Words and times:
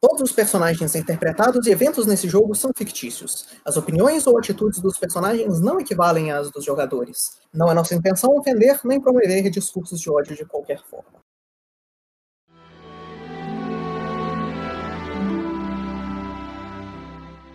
Todos 0.00 0.30
os 0.30 0.32
personagens 0.32 0.94
interpretados 0.94 1.66
e 1.66 1.72
eventos 1.72 2.06
nesse 2.06 2.28
jogo 2.28 2.54
são 2.54 2.70
fictícios. 2.76 3.48
As 3.64 3.76
opiniões 3.76 4.28
ou 4.28 4.38
atitudes 4.38 4.78
dos 4.78 4.96
personagens 4.96 5.60
não 5.60 5.80
equivalem 5.80 6.30
às 6.30 6.52
dos 6.52 6.64
jogadores. 6.64 7.40
Não 7.52 7.68
é 7.68 7.74
nossa 7.74 7.96
intenção 7.96 8.30
ofender 8.36 8.78
nem 8.84 9.00
promover 9.00 9.50
discursos 9.50 10.00
de 10.00 10.08
ódio 10.08 10.36
de 10.36 10.44
qualquer 10.44 10.80
forma. 10.84 11.18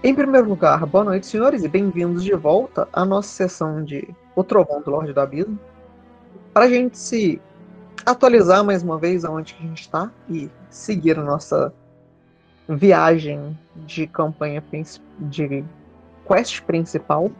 Em 0.03 0.13
primeiro 0.13 0.49
lugar, 0.49 0.85
boa 0.85 1.05
noite, 1.05 1.27
senhores, 1.27 1.63
e 1.63 1.69
bem-vindos 1.69 2.25
de 2.25 2.33
volta 2.33 2.89
à 2.91 3.05
nossa 3.05 3.29
sessão 3.29 3.81
de 3.85 4.13
O 4.35 4.43
Trovão 4.43 4.81
do 4.81 4.91
Lorde 4.91 5.13
do 5.13 5.21
Abismo. 5.21 5.57
Para 6.53 6.65
a 6.65 6.69
gente 6.69 6.97
se 6.97 7.41
atualizar 8.05 8.65
mais 8.65 8.83
uma 8.83 8.99
vez 8.99 9.23
aonde 9.23 9.53
que 9.53 9.63
a 9.63 9.65
gente 9.65 9.81
está 9.83 10.11
e 10.29 10.51
seguir 10.69 11.17
a 11.17 11.23
nossa 11.23 11.73
viagem 12.67 13.57
de 13.75 14.07
campanha 14.07 14.63
de 15.19 15.63
quest 16.27 16.61
principal, 16.61 17.31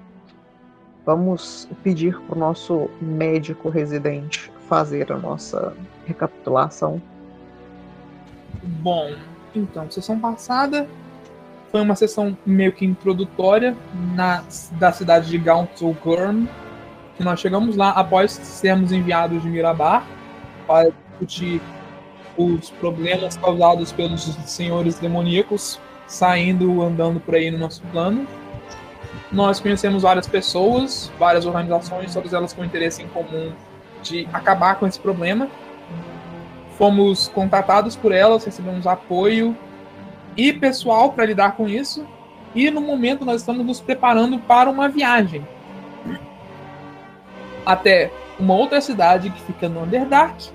vamos 1.06 1.68
pedir 1.84 2.20
para 2.22 2.36
o 2.36 2.40
nosso 2.40 2.90
médico 3.02 3.70
residente 3.70 4.52
fazer 4.68 5.12
a 5.12 5.18
nossa 5.18 5.76
recapitulação. 6.06 7.02
Bom, 8.64 9.14
então, 9.56 9.90
sessão 9.90 10.20
passada 10.20 10.88
foi 11.72 11.82
uma 11.82 11.96
sessão 11.96 12.38
meio 12.46 12.72
que 12.72 12.86
introdutória 12.86 13.76
na, 14.16 14.44
da 14.74 14.92
cidade 14.92 15.30
de 15.30 15.38
Gauntle 15.38 15.96
Gurm, 16.04 16.46
que 17.18 17.24
nós 17.24 17.40
chegamos 17.40 17.76
lá 17.76 17.90
após 17.90 18.32
sermos 18.32 18.92
enviados 18.92 19.42
de 19.42 19.50
Mirabar 19.50 20.06
para 20.68 20.92
discutir 21.20 21.62
os 22.38 22.70
problemas 22.72 23.38
causados 23.38 23.92
pelos 23.92 24.24
senhores 24.46 25.00
demoníacos 25.00 25.80
saindo, 26.08 26.82
andando 26.82 27.20
por 27.20 27.36
aí 27.36 27.50
no 27.50 27.58
nosso 27.58 27.82
plano. 27.92 28.28
Nós 29.32 29.60
conhecemos 29.60 30.04
várias 30.04 30.28
pessoas, 30.28 31.12
várias 31.18 31.46
organizações, 31.46 32.14
todas 32.14 32.34
elas 32.34 32.54
com 32.54 32.64
interesse 32.64 33.02
em 33.02 33.08
comum 33.08 33.52
de 34.02 34.28
acabar 34.32 34.76
com 34.76 34.86
esse 34.86 35.00
problema. 35.00 35.48
Fomos 36.78 37.28
contatados 37.30 37.96
por 37.96 38.12
elas, 38.12 38.44
recebemos 38.46 38.86
apoio 38.86 39.56
e 40.36 40.54
pessoal 40.54 41.14
para 41.14 41.26
lidar 41.26 41.56
com 41.56 41.68
isso. 41.68 42.06
E 42.54 42.70
no 42.70 42.82
momento 42.82 43.26
nós 43.26 43.42
estamos 43.42 43.66
nos 43.66 43.82
preparando 43.82 44.38
para 44.40 44.70
uma 44.70 44.88
viagem 44.88 45.46
até 47.66 48.12
uma 48.40 48.54
outra 48.54 48.82
cidade 48.82 49.30
que 49.30 49.42
fica 49.42 49.70
no 49.70 49.84
Underdark, 49.84 50.50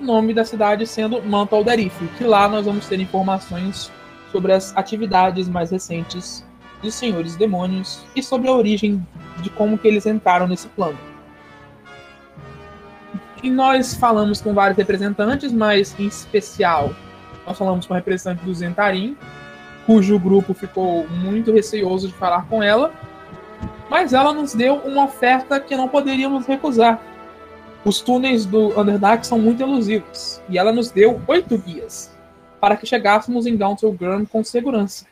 o 0.00 0.04
nome 0.04 0.32
da 0.32 0.44
cidade 0.44 0.86
sendo 0.86 1.22
Mantaldarif, 1.22 2.06
que 2.16 2.24
lá 2.24 2.48
nós 2.48 2.66
vamos 2.66 2.86
ter 2.86 3.00
informações 3.00 3.90
sobre 4.30 4.52
as 4.52 4.76
atividades 4.76 5.48
mais 5.48 5.70
recentes 5.70 6.44
dos 6.82 6.94
Senhores 6.94 7.36
Demônios 7.36 8.04
e 8.14 8.22
sobre 8.22 8.48
a 8.48 8.52
origem 8.52 9.04
de 9.42 9.50
como 9.50 9.76
que 9.76 9.88
eles 9.88 10.06
entraram 10.06 10.46
nesse 10.46 10.68
plano. 10.68 10.98
E 13.42 13.50
nós 13.50 13.94
falamos 13.94 14.40
com 14.40 14.52
vários 14.52 14.76
representantes, 14.76 15.52
mas 15.52 15.98
em 15.98 16.06
especial 16.06 16.94
nós 17.46 17.56
falamos 17.56 17.86
com 17.86 17.94
a 17.94 17.96
representante 17.96 18.44
do 18.44 18.54
Zentarim, 18.54 19.16
cujo 19.86 20.18
grupo 20.18 20.52
ficou 20.52 21.08
muito 21.08 21.52
receoso 21.52 22.08
de 22.08 22.14
falar 22.14 22.46
com 22.46 22.62
ela, 22.62 22.92
mas 23.88 24.12
ela 24.12 24.34
nos 24.34 24.54
deu 24.54 24.74
uma 24.76 25.04
oferta 25.04 25.58
que 25.58 25.74
não 25.74 25.88
poderíamos 25.88 26.46
recusar. 26.46 27.00
Os 27.88 28.02
túneis 28.02 28.44
do 28.44 28.78
Underdark 28.78 29.26
são 29.26 29.38
muito 29.38 29.62
elusivos, 29.62 30.42
e 30.46 30.58
ela 30.58 30.70
nos 30.70 30.90
deu 30.90 31.22
oito 31.26 31.56
guias 31.56 32.14
para 32.60 32.76
que 32.76 32.84
chegássemos 32.84 33.46
em 33.46 33.56
Downton 33.56 33.92
Gurm 33.92 34.26
com 34.26 34.44
segurança. 34.44 35.06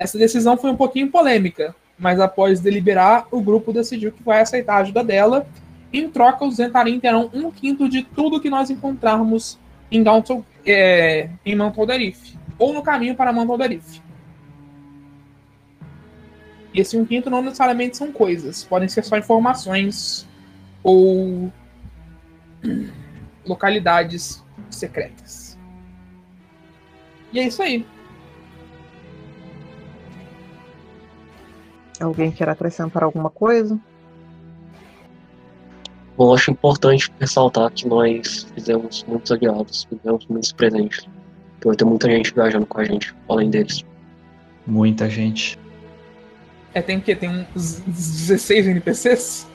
Essa 0.00 0.18
decisão 0.18 0.56
foi 0.56 0.72
um 0.72 0.76
pouquinho 0.76 1.12
polêmica, 1.12 1.76
mas 1.96 2.18
após 2.18 2.58
deliberar, 2.58 3.28
o 3.30 3.40
grupo 3.40 3.72
decidiu 3.72 4.10
que 4.10 4.20
vai 4.20 4.40
aceitar 4.40 4.78
a 4.78 4.80
ajuda 4.80 5.04
dela. 5.04 5.46
Em 5.92 6.10
troca, 6.10 6.44
os 6.44 6.56
Zentarim 6.56 6.98
terão 6.98 7.30
um 7.32 7.52
quinto 7.52 7.88
de 7.88 8.02
tudo 8.02 8.40
que 8.40 8.50
nós 8.50 8.68
encontrarmos 8.68 9.60
em 9.92 10.02
Downton, 10.02 10.42
é, 10.66 11.30
em 11.46 11.54
Mantodarif, 11.54 12.36
ou 12.58 12.72
no 12.72 12.82
caminho 12.82 13.14
para 13.14 13.32
Mantodarif. 13.32 14.02
E 16.74 16.80
esse 16.80 16.96
um 16.96 17.04
quinto 17.04 17.30
não 17.30 17.42
necessariamente 17.42 17.96
são 17.96 18.10
coisas, 18.10 18.64
podem 18.64 18.88
ser 18.88 19.04
só 19.04 19.16
informações 19.16 20.27
ou 20.88 21.52
localidades 23.46 24.42
secretas. 24.70 25.58
E 27.30 27.38
é 27.38 27.46
isso 27.46 27.62
aí. 27.62 27.86
Alguém 32.00 32.30
quer 32.30 32.48
acrescentar 32.48 33.04
alguma 33.04 33.28
coisa? 33.28 33.78
Bom, 36.16 36.34
acho 36.34 36.50
importante 36.50 37.12
ressaltar 37.20 37.70
que 37.70 37.86
nós 37.86 38.44
fizemos 38.54 39.04
muitos 39.06 39.30
aliados, 39.30 39.84
fizemos 39.84 40.26
muitos 40.26 40.52
presentes. 40.52 41.06
Que 41.60 41.66
vai 41.66 41.76
ter 41.76 41.84
muita 41.84 42.08
gente 42.08 42.32
viajando 42.32 42.64
com 42.64 42.80
a 42.80 42.84
gente, 42.84 43.14
além 43.28 43.50
deles. 43.50 43.84
Muita 44.66 45.10
gente. 45.10 45.58
É, 46.72 46.80
tem 46.80 46.96
o 46.96 47.02
quê? 47.02 47.14
Tem 47.14 47.46
uns 47.54 47.80
16 47.80 48.68
NPCs? 48.68 49.46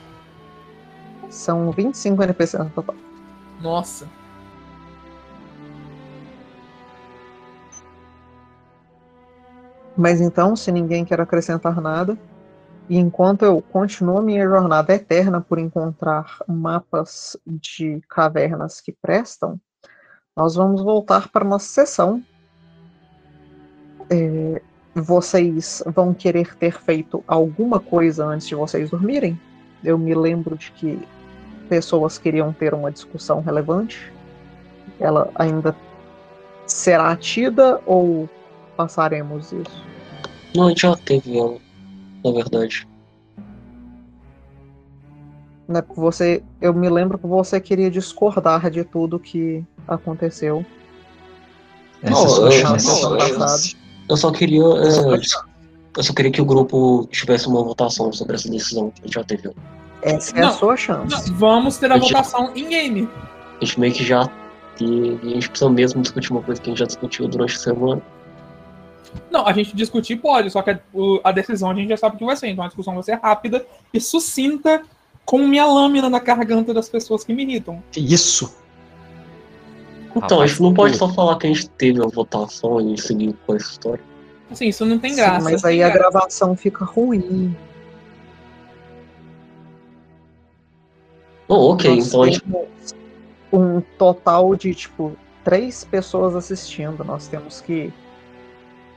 São 1.34 1.72
25 1.72 2.22
NPCs 2.22 2.64
no 2.64 2.70
total. 2.70 2.94
Nossa. 3.60 4.08
Mas 9.96 10.20
então, 10.20 10.54
se 10.54 10.70
ninguém 10.70 11.04
quer 11.04 11.20
acrescentar 11.20 11.80
nada, 11.80 12.16
e 12.88 12.96
enquanto 12.96 13.44
eu 13.44 13.60
continuo 13.60 14.22
minha 14.22 14.46
jornada 14.46 14.94
eterna 14.94 15.40
por 15.40 15.58
encontrar 15.58 16.38
mapas 16.46 17.36
de 17.44 18.00
cavernas 18.08 18.80
que 18.80 18.92
prestam, 18.92 19.60
nós 20.36 20.54
vamos 20.54 20.82
voltar 20.82 21.28
para 21.28 21.44
nossa 21.44 21.66
sessão. 21.66 22.22
É, 24.08 24.62
vocês 24.94 25.82
vão 25.86 26.14
querer 26.14 26.54
ter 26.56 26.78
feito 26.80 27.24
alguma 27.26 27.80
coisa 27.80 28.24
antes 28.24 28.46
de 28.46 28.54
vocês 28.54 28.90
dormirem? 28.90 29.38
Eu 29.82 29.98
me 29.98 30.14
lembro 30.14 30.56
de 30.56 30.70
que 30.72 31.06
pessoas 31.64 32.18
queriam 32.18 32.52
ter 32.52 32.74
uma 32.74 32.90
discussão 32.90 33.40
relevante. 33.40 34.12
Ela 35.00 35.30
ainda 35.34 35.74
será 36.66 37.14
tida 37.16 37.80
ou 37.86 38.28
passaremos 38.76 39.52
isso? 39.52 39.84
Não, 40.54 40.66
a 40.66 40.68
gente 40.68 40.82
já 40.82 40.96
teve 40.96 41.36
ela, 41.36 41.58
na 42.24 42.32
verdade. 42.32 42.86
Né, 45.66 45.82
você, 45.96 46.42
eu 46.60 46.74
me 46.74 46.88
lembro 46.88 47.18
que 47.18 47.26
você 47.26 47.60
queria 47.60 47.90
discordar 47.90 48.70
de 48.70 48.84
tudo 48.84 49.18
que 49.18 49.64
aconteceu. 49.88 50.64
Não, 52.02 52.48
é. 52.48 52.62
Eu 54.08 54.16
só 54.16 54.30
queria. 54.30 54.62
É, 54.62 55.20
eu 55.96 56.02
só 56.02 56.12
queria 56.12 56.30
que 56.30 56.42
o 56.42 56.44
grupo 56.44 57.06
tivesse 57.10 57.46
uma 57.46 57.62
votação 57.62 58.12
sobre 58.12 58.34
essa 58.34 58.50
decisão 58.50 58.90
que 58.90 59.00
a 59.02 59.06
gente 59.06 59.14
já 59.14 59.24
teve. 59.24 59.50
Essa 60.04 60.36
é 60.36 60.42
não, 60.42 60.48
a 60.48 60.52
sua 60.52 60.76
chance. 60.76 61.30
Não, 61.30 61.36
vamos 61.36 61.78
ter 61.78 61.90
a, 61.90 61.94
a 61.94 61.98
votação 61.98 62.52
em 62.54 62.68
game. 62.68 63.08
A 63.60 63.64
gente 63.64 63.80
meio 63.80 63.92
que 63.92 64.04
já. 64.04 64.28
E 64.80 65.18
a 65.22 65.28
gente 65.28 65.48
precisa 65.48 65.70
mesmo 65.70 66.02
discutir 66.02 66.30
uma 66.30 66.42
coisa 66.42 66.60
que 66.60 66.68
a 66.68 66.72
gente 66.72 66.78
já 66.80 66.86
discutiu 66.86 67.26
durante 67.26 67.56
a 67.56 67.58
semana. 67.58 68.02
Não, 69.30 69.46
a 69.46 69.52
gente 69.52 69.74
discutir 69.74 70.16
pode, 70.16 70.50
só 70.50 70.60
que 70.60 70.70
a, 70.70 70.80
a 71.22 71.32
decisão 71.32 71.70
a 71.70 71.74
gente 71.74 71.88
já 71.88 71.96
sabe 71.96 72.16
o 72.16 72.18
que 72.18 72.24
vai 72.24 72.36
ser. 72.36 72.48
Então 72.48 72.64
a 72.64 72.66
discussão 72.66 72.94
vai 72.94 73.02
ser 73.02 73.14
rápida 73.14 73.64
e 73.92 74.00
sucinta, 74.00 74.82
como 75.24 75.48
minha 75.48 75.64
lâmina 75.64 76.10
na 76.10 76.18
garganta 76.18 76.74
das 76.74 76.88
pessoas 76.88 77.24
que 77.24 77.32
me 77.32 77.44
irritam. 77.44 77.82
Isso! 77.96 78.54
Então, 80.16 80.40
a 80.40 80.46
gente 80.46 80.62
não 80.62 80.72
pode 80.72 80.96
só 80.96 81.08
falar 81.12 81.36
que 81.38 81.46
a 81.46 81.52
gente 81.52 81.68
teve 81.70 82.00
a 82.00 82.06
votação 82.06 82.80
e 82.80 83.00
seguir 83.00 83.34
com 83.44 83.56
essa 83.56 83.72
história. 83.72 84.04
Assim, 84.48 84.68
isso 84.68 84.84
não 84.84 84.98
tem 84.98 85.16
graça. 85.16 85.40
Sim, 85.40 85.52
mas 85.52 85.64
aí 85.64 85.82
a 85.82 85.88
graça. 85.88 86.10
gravação 86.10 86.56
fica 86.56 86.84
ruim. 86.84 87.56
Oh, 91.48 91.72
ok, 91.72 91.90
Nós 91.90 92.14
então. 92.14 92.66
Um 93.52 93.80
total 93.98 94.54
de, 94.56 94.74
tipo, 94.74 95.16
três 95.44 95.84
pessoas 95.84 96.34
assistindo. 96.34 97.04
Nós 97.04 97.28
temos 97.28 97.60
que 97.60 97.92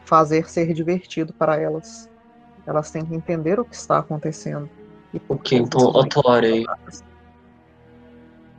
fazer 0.06 0.50
ser 0.50 0.74
divertido 0.74 1.34
para 1.34 1.60
elas. 1.60 2.10
Elas 2.66 2.90
têm 2.90 3.06
que 3.06 3.14
entender 3.14 3.60
o 3.60 3.66
que 3.66 3.76
está 3.76 4.00
acontecendo. 4.00 4.70
Ok, 5.30 5.58
então 5.58 5.90
atuarei 6.00 6.66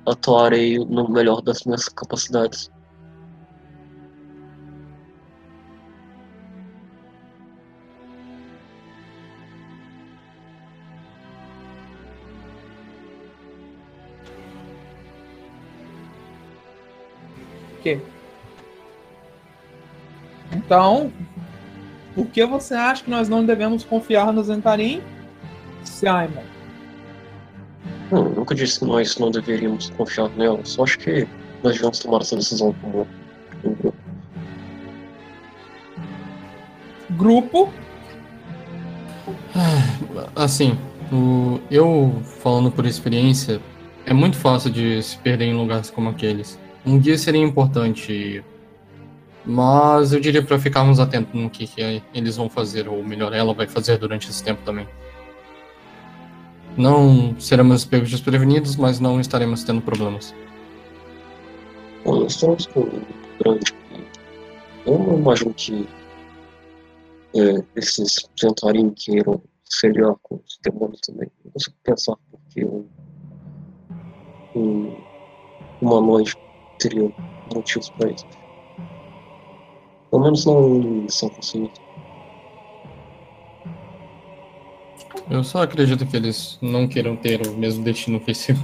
atuarei 0.06 0.78
no 0.78 1.08
melhor 1.08 1.42
das 1.42 1.64
minhas 1.64 1.88
capacidades. 1.88 2.70
Que? 17.82 18.00
Então, 20.52 21.12
por 22.14 22.26
que 22.26 22.44
você 22.44 22.74
acha 22.74 23.04
que 23.04 23.10
nós 23.10 23.28
não 23.28 23.44
devemos 23.44 23.84
confiar 23.84 24.32
no 24.32 24.42
Zentarim, 24.42 25.02
Simon? 25.84 26.42
Não, 28.10 28.24
nunca 28.30 28.54
disse 28.54 28.80
que 28.80 28.86
nós 28.86 29.18
não 29.18 29.30
deveríamos 29.30 29.90
confiar 29.90 30.30
nela, 30.30 30.60
só 30.64 30.84
acho 30.84 30.98
que 30.98 31.28
nós 31.62 31.74
devemos 31.74 31.98
tomar 31.98 32.22
essa 32.22 32.36
decisão 32.36 32.74
como 32.80 33.06
um 33.64 33.74
grupo. 33.74 33.94
Grupo? 37.10 37.72
Ah, 39.54 40.42
assim, 40.42 40.78
o, 41.12 41.60
eu 41.70 42.22
falando 42.40 42.70
por 42.70 42.86
experiência, 42.86 43.60
é 44.06 44.14
muito 44.14 44.36
fácil 44.36 44.70
de 44.70 45.02
se 45.02 45.18
perder 45.18 45.46
em 45.46 45.54
lugares 45.54 45.90
como 45.90 46.08
aqueles. 46.08 46.58
Um 46.88 46.98
guia 46.98 47.18
seria 47.18 47.42
importante, 47.42 48.42
mas 49.44 50.14
eu 50.14 50.20
diria 50.20 50.42
para 50.42 50.58
ficarmos 50.58 50.98
atentos 50.98 51.38
no 51.38 51.50
que, 51.50 51.66
que 51.66 52.02
eles 52.14 52.38
vão 52.38 52.48
fazer, 52.48 52.88
ou 52.88 53.04
melhor, 53.04 53.34
ela 53.34 53.52
vai 53.52 53.66
fazer 53.66 53.98
durante 53.98 54.30
esse 54.30 54.42
tempo 54.42 54.62
também. 54.64 54.88
Não 56.78 57.38
seremos 57.38 57.84
pegos 57.84 58.08
desprevenidos, 58.08 58.74
mas 58.74 59.00
não 59.00 59.20
estaremos 59.20 59.64
tendo 59.64 59.82
problemas. 59.82 60.34
Bom, 62.06 62.20
nós 62.20 62.32
estamos 62.32 62.64
com 62.68 62.80
um 62.80 63.02
grande. 63.38 63.74
Eu 64.86 64.98
não 64.98 65.18
imagino 65.18 65.52
que 65.52 65.86
é, 67.36 67.64
esses 67.76 68.30
jantarinhos 68.34 68.94
queiram 69.04 69.42
seriar 69.62 70.14
com 70.22 70.36
os 70.36 70.58
demônios 70.64 71.00
também. 71.00 71.30
Não 71.44 71.52
consigo 71.52 71.76
pensar 71.84 72.16
porque 72.30 72.64
um, 72.64 72.86
um 74.56 74.96
humanoide 75.82 76.34
teria 76.78 77.12
motivos 77.54 77.90
para 77.90 78.10
isso. 78.10 78.26
Pelo 80.10 80.22
menos 80.22 80.44
não 80.44 81.08
são 81.08 81.28
conscientes. 81.28 81.80
Eu 85.30 85.44
só 85.44 85.62
acredito 85.62 86.06
que 86.06 86.16
eles 86.16 86.58
não 86.62 86.88
queiram 86.88 87.14
ter 87.16 87.46
o 87.46 87.52
mesmo 87.52 87.84
destino 87.84 88.18
que 88.18 88.30
esse, 88.30 88.54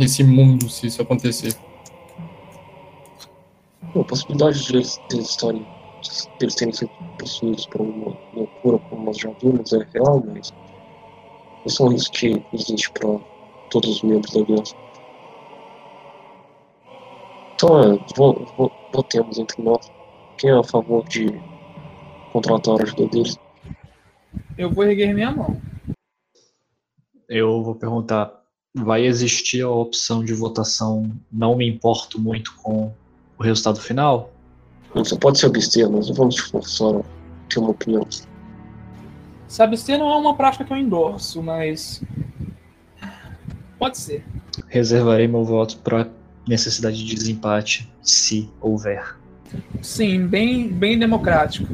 esse 0.00 0.24
mundo 0.24 0.68
se 0.70 0.86
isso 0.86 1.02
acontecer. 1.02 1.54
a 3.94 4.04
possibilidade 4.04 4.64
de 4.64 4.76
eles, 4.76 5.00
de 5.08 5.16
eles 5.16 5.30
estarem 5.30 5.66
eles 6.40 6.54
terem 6.54 6.72
sido 6.72 6.90
possuídos 7.18 7.66
por 7.66 7.82
uma 7.82 8.16
loucura, 8.34 8.78
como 8.88 9.04
nós 9.04 9.18
já 9.18 9.30
vimos, 9.42 9.72
é 9.72 9.86
real, 9.92 10.24
mas 10.26 10.52
isso 11.66 11.82
é 11.82 11.86
um 11.86 11.88
risco 11.90 12.14
que 12.14 12.42
existe 12.52 12.90
para 12.92 13.18
todos 13.70 13.90
os 13.90 14.02
membros 14.02 14.32
da 14.32 14.40
aliança. 14.40 14.74
Então, 17.62 18.00
votemos 18.90 19.38
entre 19.38 19.62
nós. 19.62 19.92
Quem 20.38 20.48
é 20.48 20.54
a 20.54 20.64
favor 20.64 21.06
de 21.06 21.28
contratar 22.32 22.80
a 22.80 22.82
ajuda 22.82 23.06
deles? 23.08 23.36
Eu 24.56 24.70
vou 24.70 24.84
erguer 24.84 25.12
minha 25.12 25.30
mão. 25.30 25.60
Eu 27.28 27.62
vou 27.62 27.74
perguntar: 27.74 28.32
vai 28.74 29.04
existir 29.04 29.60
a 29.60 29.68
opção 29.68 30.24
de 30.24 30.32
votação? 30.32 31.12
Não 31.30 31.54
me 31.54 31.68
importo 31.68 32.18
muito 32.18 32.54
com 32.62 32.94
o 33.38 33.42
resultado 33.42 33.78
final? 33.78 34.32
Você 34.94 35.18
pode 35.18 35.38
se 35.38 35.44
abster, 35.44 35.90
mas 35.90 36.08
não 36.08 36.14
vamos 36.14 36.36
te 36.36 36.42
forçar 36.42 36.96
a 36.96 37.02
ter 37.50 37.58
uma 37.58 37.70
opinião. 37.70 38.06
Se 39.46 39.62
abster 39.62 39.98
não 39.98 40.10
é 40.10 40.16
uma 40.16 40.34
prática 40.34 40.64
que 40.64 40.72
eu 40.72 40.78
endorso, 40.78 41.42
mas. 41.42 42.02
Pode 43.78 43.98
ser. 43.98 44.24
Reservarei 44.66 45.28
meu 45.28 45.44
voto 45.44 45.76
para 45.80 46.08
necessidade 46.46 47.04
de 47.04 47.14
desempate, 47.14 47.92
se 48.02 48.50
houver. 48.60 49.16
Sim, 49.82 50.26
bem, 50.26 50.68
bem 50.68 50.98
democrático. 50.98 51.72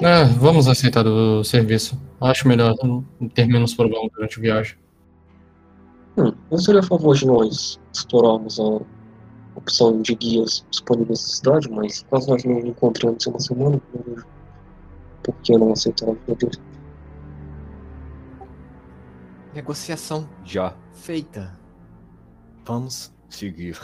É, 0.00 0.24
vamos 0.24 0.68
aceitar 0.68 1.06
o 1.06 1.44
serviço. 1.44 2.00
Acho 2.20 2.48
melhor 2.48 2.74
ter 3.34 3.46
menos 3.46 3.74
problemas 3.74 4.10
durante 4.12 4.38
a 4.38 4.42
viagem. 4.42 4.76
Hum, 6.16 6.32
eu 6.50 6.58
seria 6.58 6.80
a 6.80 6.84
favor 6.84 7.16
de 7.16 7.26
nós 7.26 7.80
explorarmos 7.92 8.58
a 8.60 8.80
opção 9.56 10.00
de 10.02 10.14
guias 10.14 10.64
disponíveis 10.70 11.20
na 11.20 11.28
cidade, 11.28 11.70
mas 11.70 12.04
caso 12.10 12.30
nós 12.30 12.44
não 12.44 12.58
encontramos 12.60 13.26
em 13.26 13.30
uma 13.30 13.40
semana, 13.40 13.80
não 13.94 14.02
vejo 14.14 14.26
por 15.22 15.34
que 15.42 15.56
não 15.56 15.72
aceitar 15.72 16.14
dele. 16.26 16.58
Negociação 19.54 20.28
já 20.44 20.74
feita. 20.92 21.56
Vamos 22.64 23.12
seguir. 23.28 23.78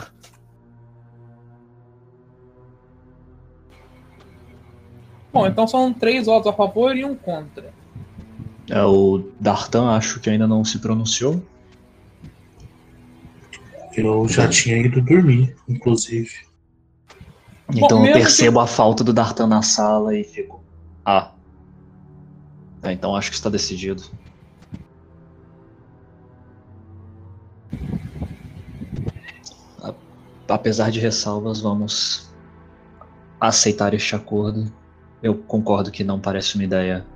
Bom, 5.32 5.46
então 5.46 5.68
são 5.68 5.92
três 5.92 6.26
votos 6.26 6.50
a 6.50 6.52
favor 6.52 6.96
e 6.96 7.04
um 7.04 7.14
contra. 7.14 7.72
É, 8.68 8.82
o 8.82 9.30
Dartan 9.38 9.90
acho 9.90 10.18
que 10.18 10.28
ainda 10.28 10.46
não 10.46 10.64
se 10.64 10.78
pronunciou. 10.80 11.40
Eu 13.96 14.28
já 14.28 14.48
tinha 14.48 14.76
ido 14.76 15.00
dormir, 15.00 15.56
inclusive. 15.68 16.32
Então 17.72 17.98
Bom, 17.98 18.06
eu 18.06 18.12
percebo 18.14 18.58
que... 18.58 18.64
a 18.64 18.66
falta 18.66 19.04
do 19.04 19.12
Dartan 19.12 19.46
na 19.46 19.62
sala 19.62 20.16
e 20.16 20.24
fico. 20.24 20.60
Ah. 21.04 21.32
É, 22.82 22.92
então 22.92 23.14
acho 23.14 23.30
que 23.30 23.36
está 23.36 23.48
decidido. 23.48 24.02
Apesar 30.50 30.90
de 30.90 31.00
ressalvas, 31.00 31.60
vamos 31.60 32.30
aceitar 33.40 33.94
este 33.94 34.14
acordo. 34.14 34.72
Eu 35.22 35.34
concordo 35.34 35.90
que 35.90 36.04
não 36.04 36.20
parece 36.20 36.56
uma 36.56 36.64
ideia 36.64 37.06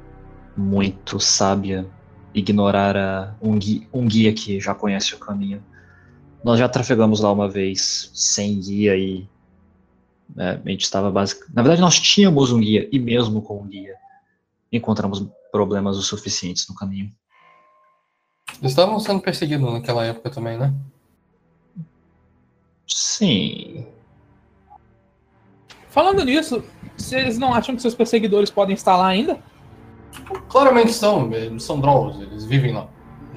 muito 0.57 1.19
sábia 1.19 1.87
ignorar 2.33 2.97
a, 2.97 3.35
um, 3.41 3.59
guia, 3.59 3.87
um 3.93 4.07
guia 4.07 4.33
que 4.33 4.61
já 4.61 4.75
conhece 4.75 5.15
o 5.15 5.19
caminho. 5.19 5.63
Nós 6.43 6.59
já 6.59 6.69
trafegamos 6.69 7.21
lá 7.21 7.33
uma 7.33 7.49
vez 7.49 8.11
sem 8.13 8.61
guia 8.61 8.97
e 8.97 9.29
né, 10.35 10.61
a 10.65 10.69
gente 10.69 10.83
estava 10.83 11.11
basicamente. 11.11 11.55
Na 11.55 11.63
verdade, 11.63 11.81
nós 11.81 11.99
tínhamos 11.99 12.53
um 12.53 12.61
guia 12.61 12.89
e 12.91 12.99
mesmo 12.99 13.43
com 13.43 13.61
um 13.61 13.67
guia 13.67 13.95
encontramos 14.73 15.25
problemas 15.53 15.97
o 15.97 16.03
suficientes 16.03 16.67
no 16.69 16.75
caminho. 16.75 17.11
Estavam 18.63 18.99
sendo 18.99 19.21
perseguidos 19.21 19.73
naquela 19.73 20.05
época 20.05 20.31
também, 20.31 20.59
né? 20.59 20.75
Sim. 22.87 23.87
Falando 25.89 26.25
nisso, 26.25 26.63
vocês 26.97 27.39
não 27.39 27.55
acham 27.55 27.77
que 27.77 27.83
seus 27.83 27.95
perseguidores 27.95 28.51
podem 28.51 28.75
estar 28.75 28.97
lá 28.97 29.07
ainda? 29.07 29.39
Claramente 30.49 30.93
são, 30.93 31.33
eles 31.33 31.63
são 31.63 31.81
Drolls, 31.81 32.21
eles 32.21 32.45
vivem 32.45 32.73
lá. 32.73 32.89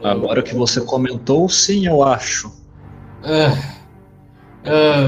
Agora 0.04 0.44
que 0.44 0.56
você 0.56 0.82
comentou, 0.82 1.50
sim, 1.50 1.88
eu 1.88 2.04
acho. 2.04 2.52
É, 3.24 3.48
é, 4.64 5.08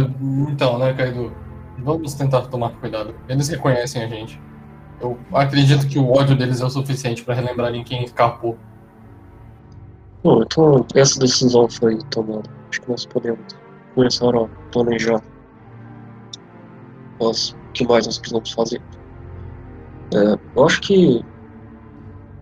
então, 0.52 0.78
né, 0.80 0.94
Kaido? 0.94 1.32
Vamos 1.80 2.14
tentar 2.14 2.42
tomar 2.44 2.72
cuidado. 2.72 3.16
Eles 3.28 3.48
reconhecem 3.48 4.04
a 4.04 4.08
gente. 4.08 4.42
Eu 5.00 5.18
acredito 5.34 5.88
que 5.88 5.98
o 5.98 6.12
ódio 6.12 6.36
deles 6.36 6.60
é 6.60 6.66
o 6.66 6.70
suficiente 6.70 7.24
para 7.24 7.34
relembrarem 7.34 7.84
quem 7.84 8.04
escapou. 8.04 8.58
Bom, 10.24 10.44
então 10.44 10.86
essa 10.94 11.20
decisão 11.20 11.70
foi 11.70 11.98
tomada. 12.10 12.50
Acho 12.70 12.82
que 12.82 12.90
nós 12.90 13.06
podemos 13.06 13.56
começar 13.96 14.36
a 14.36 14.48
planejar 14.72 15.22
o 17.20 17.32
que 17.74 17.86
mais 17.86 18.06
nós 18.06 18.18
precisamos 18.18 18.52
fazer. 18.52 18.82
É, 20.14 20.40
eu 20.56 20.66
acho 20.66 20.82
que 20.82 21.24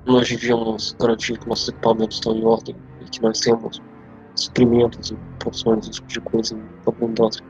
nós 0.05 0.29
devíamos 0.29 0.95
garantir 0.99 1.37
que 1.37 1.49
nossos 1.49 1.69
equipamentos 1.69 2.17
estão 2.17 2.35
em 2.35 2.45
ordem 2.45 2.75
e 3.01 3.09
que 3.09 3.21
nós 3.21 3.39
temos 3.39 3.81
suprimentos 4.35 5.11
e 5.11 5.17
porções, 5.43 5.89
tipo 5.89 6.07
de 6.07 6.21
coisa 6.21 6.55
em 6.55 6.63
abundância. 6.87 7.43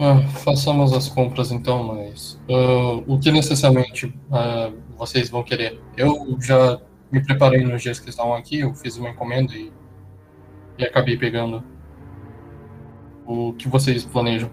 Ah, 0.00 0.20
façamos 0.44 0.92
as 0.92 1.08
compras 1.08 1.50
então, 1.50 1.82
mas 1.82 2.34
uh, 2.48 3.02
o 3.06 3.18
que 3.18 3.32
necessariamente 3.32 4.06
uh, 4.06 4.72
vocês 4.96 5.28
vão 5.28 5.42
querer? 5.42 5.80
Eu 5.96 6.36
já 6.40 6.80
me 7.10 7.22
preparei 7.24 7.64
nos 7.64 7.82
dias 7.82 7.98
que 7.98 8.10
estavam 8.10 8.34
aqui, 8.34 8.60
eu 8.60 8.74
fiz 8.74 8.96
uma 8.96 9.10
encomenda 9.10 9.52
e, 9.54 9.72
e 10.76 10.84
acabei 10.84 11.16
pegando 11.16 11.62
o 13.26 13.52
que 13.54 13.68
vocês 13.68 14.04
planejam. 14.04 14.50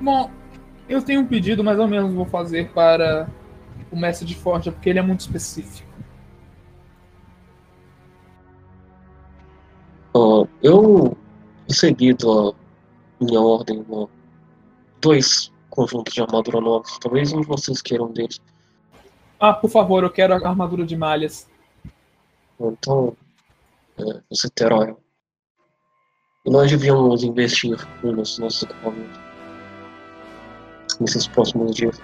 Bom, 0.00 0.30
eu 0.88 1.02
tenho 1.02 1.20
um 1.20 1.26
pedido, 1.26 1.64
mas 1.64 1.78
eu 1.78 1.88
mesmo 1.88 2.10
vou 2.10 2.26
fazer 2.26 2.70
para 2.72 3.28
o 3.90 3.96
mestre 3.96 4.26
de 4.26 4.34
Forja, 4.34 4.70
porque 4.70 4.90
ele 4.90 4.98
é 4.98 5.02
muito 5.02 5.20
específico. 5.20 5.86
Uh, 10.14 10.48
eu 10.62 11.16
recebi 11.68 12.14
da 12.14 12.52
minha 13.20 13.40
ordem 13.40 13.84
dois 15.00 15.52
conjuntos 15.68 16.14
de 16.14 16.22
armadura 16.22 16.60
novos. 16.60 16.98
Talvez 16.98 17.32
um 17.32 17.40
de 17.40 17.46
vocês 17.46 17.82
queiram 17.82 18.06
um 18.06 18.12
deles. 18.12 18.40
Ah, 19.38 19.52
por 19.52 19.68
favor, 19.70 20.02
eu 20.02 20.10
quero 20.10 20.32
a 20.32 20.48
armadura 20.48 20.84
de 20.86 20.96
malhas. 20.96 21.48
Então, 22.58 23.16
é, 23.98 24.02
você 24.30 24.48
terá 24.50 24.94
E 26.46 26.50
nós 26.50 26.70
devíamos 26.70 27.22
investir 27.22 27.76
nos 28.02 28.38
nossos 28.38 28.62
equipamentos 28.62 29.20
nesses 31.00 31.26
próximos 31.26 31.74
dias. 31.74 32.00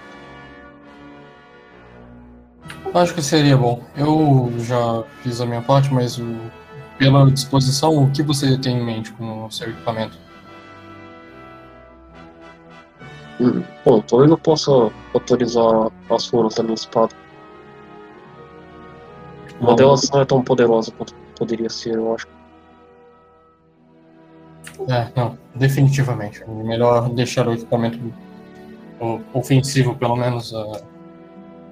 Acho 2.93 3.15
que 3.15 3.21
seria 3.23 3.57
bom. 3.57 3.81
Eu 3.97 4.53
já 4.59 5.03
fiz 5.23 5.41
a 5.41 5.45
minha 5.45 5.61
parte, 5.61 5.91
mas 5.91 6.19
o- 6.19 6.51
pela 6.99 7.29
disposição, 7.31 8.03
o 8.03 8.11
que 8.11 8.21
você 8.21 8.55
tem 8.59 8.77
em 8.77 8.85
mente 8.85 9.11
com 9.13 9.45
o 9.45 9.51
seu 9.51 9.69
equipamento? 9.71 10.17
Hum, 13.39 13.63
Bom, 13.83 13.99
talvez 14.01 14.29
eu 14.29 14.37
possa 14.37 14.71
autorizar 15.13 15.91
as 16.11 16.27
runas 16.29 16.53
da 16.53 16.61
minha 16.63 16.75
espada. 16.75 17.15
Uma 19.63 19.75
delas 19.75 20.09
não 20.11 20.21
é 20.21 20.25
tão 20.25 20.43
poderosa 20.43 20.91
quanto 20.91 21.15
poderia 21.37 21.69
ser, 21.69 21.95
eu 21.95 22.13
acho. 22.13 22.27
É, 24.89 25.07
não, 25.15 25.37
definitivamente. 25.55 26.43
Melhor 26.49 27.09
deixar 27.09 27.47
o 27.47 27.53
equipamento 27.53 27.99
ofensivo, 29.33 29.95
pelo 29.95 30.17
menos, 30.17 30.53
ah, 30.53 30.81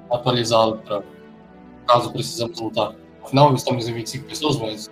atualizado 0.09 0.77
para 0.85 1.03
caso 1.85 2.11
precisamos 2.13 2.59
lutar. 2.59 2.93
Afinal, 3.23 3.53
estamos 3.53 3.87
em 3.87 3.93
25 3.93 4.25
pessoas, 4.25 4.57
mas 4.57 4.91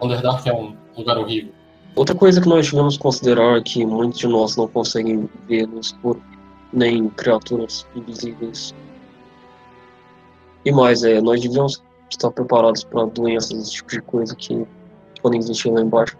Underdark 0.00 0.48
é 0.48 0.54
um 0.54 0.74
lugar 0.96 1.18
horrível. 1.18 1.52
Outra 1.94 2.14
coisa 2.14 2.40
que 2.40 2.48
nós 2.48 2.70
devemos 2.70 2.96
considerar 2.96 3.58
é 3.58 3.62
que 3.62 3.84
muitos 3.84 4.20
de 4.20 4.28
nós 4.28 4.56
não 4.56 4.66
conseguem 4.68 5.28
ver 5.46 5.66
no 5.66 5.80
escuro, 5.80 6.22
nem 6.72 7.08
criaturas 7.10 7.86
invisíveis. 7.94 8.74
E 10.64 10.72
mais, 10.72 11.02
é, 11.02 11.20
nós 11.20 11.40
devemos 11.40 11.82
estar 12.10 12.30
preparados 12.30 12.84
para 12.84 13.06
doenças, 13.06 13.52
esse 13.52 13.72
tipo 13.72 13.90
de 13.90 14.02
coisa 14.02 14.34
que 14.36 14.66
podem 15.22 15.38
existir 15.38 15.70
lá 15.70 15.80
embaixo. 15.80 16.16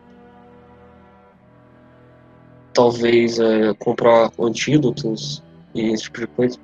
Talvez 2.72 3.38
é, 3.38 3.74
comprar 3.74 4.30
antídotos 4.38 5.42
e 5.74 5.92
esse 5.92 6.04
tipo 6.04 6.20
de 6.20 6.26
coisa. 6.28 6.58